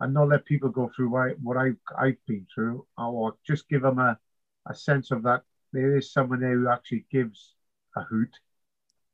and 0.02 0.12
not 0.12 0.28
let 0.28 0.44
people 0.44 0.68
go 0.68 0.90
through 0.94 1.10
what, 1.10 1.56
I've 1.56 2.26
been 2.26 2.44
through, 2.52 2.84
or 2.98 3.36
just 3.46 3.68
give 3.68 3.82
them 3.82 4.00
a, 4.00 4.18
a 4.66 4.74
sense 4.74 5.12
of 5.12 5.22
that 5.22 5.42
there 5.72 5.96
is 5.96 6.12
someone 6.12 6.40
there 6.40 6.58
who 6.58 6.68
actually 6.68 7.06
gives 7.10 7.54
a 7.96 8.02
hoot 8.02 8.34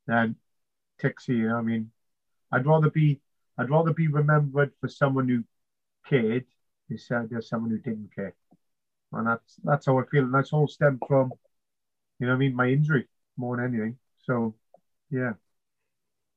than 0.06 0.34
Tixie. 0.98 1.34
You 1.34 1.48
know, 1.48 1.56
I 1.56 1.62
mean, 1.62 1.90
I'd 2.50 2.66
rather 2.66 2.90
be 2.90 3.20
I'd 3.58 3.70
rather 3.70 3.92
be 3.92 4.08
remembered 4.08 4.72
for 4.80 4.88
someone 4.88 5.28
who 5.28 5.44
cared 6.08 6.46
instead 6.88 7.30
of 7.32 7.44
someone 7.44 7.70
who 7.70 7.78
didn't 7.78 8.14
care. 8.14 8.34
And 9.12 9.26
that's 9.26 9.56
that's 9.62 9.86
how 9.86 9.98
I 9.98 10.04
feel. 10.10 10.24
And 10.24 10.34
that's 10.34 10.54
all 10.54 10.68
stemmed 10.68 11.02
from, 11.06 11.32
you 12.18 12.26
know, 12.26 12.32
I 12.32 12.36
mean, 12.36 12.56
my 12.56 12.68
injury 12.68 13.08
more 13.36 13.56
than 13.56 13.66
anything. 13.66 13.98
So, 14.24 14.54
yeah. 15.10 15.34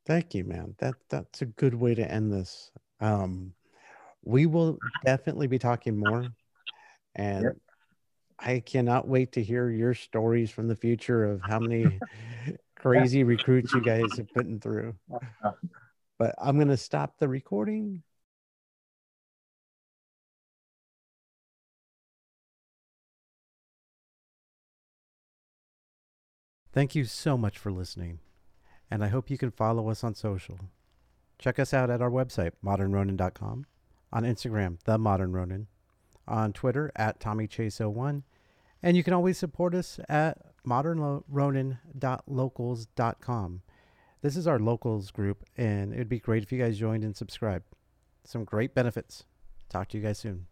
Thank 0.05 0.35
you, 0.35 0.43
man. 0.43 0.75
That 0.79 0.95
that's 1.09 1.41
a 1.41 1.45
good 1.45 1.75
way 1.75 1.95
to 1.95 2.11
end 2.11 2.33
this. 2.33 2.71
Um, 2.99 3.53
we 4.23 4.45
will 4.45 4.77
definitely 5.05 5.47
be 5.47 5.59
talking 5.59 5.97
more. 5.97 6.27
And 7.15 7.43
yep. 7.43 7.57
I 8.39 8.59
cannot 8.59 9.07
wait 9.07 9.33
to 9.33 9.43
hear 9.43 9.69
your 9.69 9.93
stories 9.93 10.49
from 10.49 10.67
the 10.67 10.75
future 10.75 11.25
of 11.25 11.41
how 11.41 11.59
many 11.59 11.99
crazy 12.75 13.23
recruits 13.23 13.73
you 13.73 13.81
guys 13.81 14.19
are 14.19 14.27
putting 14.35 14.59
through. 14.59 14.95
But 16.17 16.35
I'm 16.37 16.57
going 16.57 16.67
to 16.67 16.77
stop 16.77 17.17
the 17.17 17.27
recording. 17.27 18.03
Thank 26.71 26.93
you 26.93 27.05
so 27.05 27.39
much 27.39 27.57
for 27.57 27.71
listening, 27.71 28.19
and 28.91 29.03
I 29.03 29.07
hope 29.07 29.31
you 29.31 29.39
can 29.39 29.49
follow 29.49 29.89
us 29.89 30.03
on 30.03 30.13
social. 30.13 30.59
Check 31.39 31.57
us 31.57 31.73
out 31.73 31.89
at 31.89 32.03
our 32.03 32.11
website, 32.11 32.51
modernronin.com 32.63 33.65
on 34.11 34.23
Instagram, 34.23 34.79
The 34.83 34.97
Modern 34.97 35.31
Ronin, 35.31 35.67
on 36.27 36.51
Twitter 36.53 36.91
at 36.95 37.19
Tommy 37.19 37.47
Chase01, 37.47 38.23
and 38.83 38.97
you 38.97 39.03
can 39.03 39.13
always 39.13 39.37
support 39.37 39.75
us 39.75 39.99
at 40.09 40.39
modernronin.locals.com. 40.65 43.61
This 44.21 44.37
is 44.37 44.47
our 44.47 44.59
locals 44.59 45.11
group, 45.11 45.45
and 45.57 45.93
it'd 45.93 46.09
be 46.09 46.19
great 46.19 46.43
if 46.43 46.51
you 46.51 46.59
guys 46.59 46.77
joined 46.77 47.03
and 47.03 47.15
subscribed. 47.15 47.65
Some 48.23 48.43
great 48.43 48.75
benefits. 48.75 49.23
Talk 49.69 49.87
to 49.89 49.97
you 49.97 50.03
guys 50.03 50.19
soon. 50.19 50.50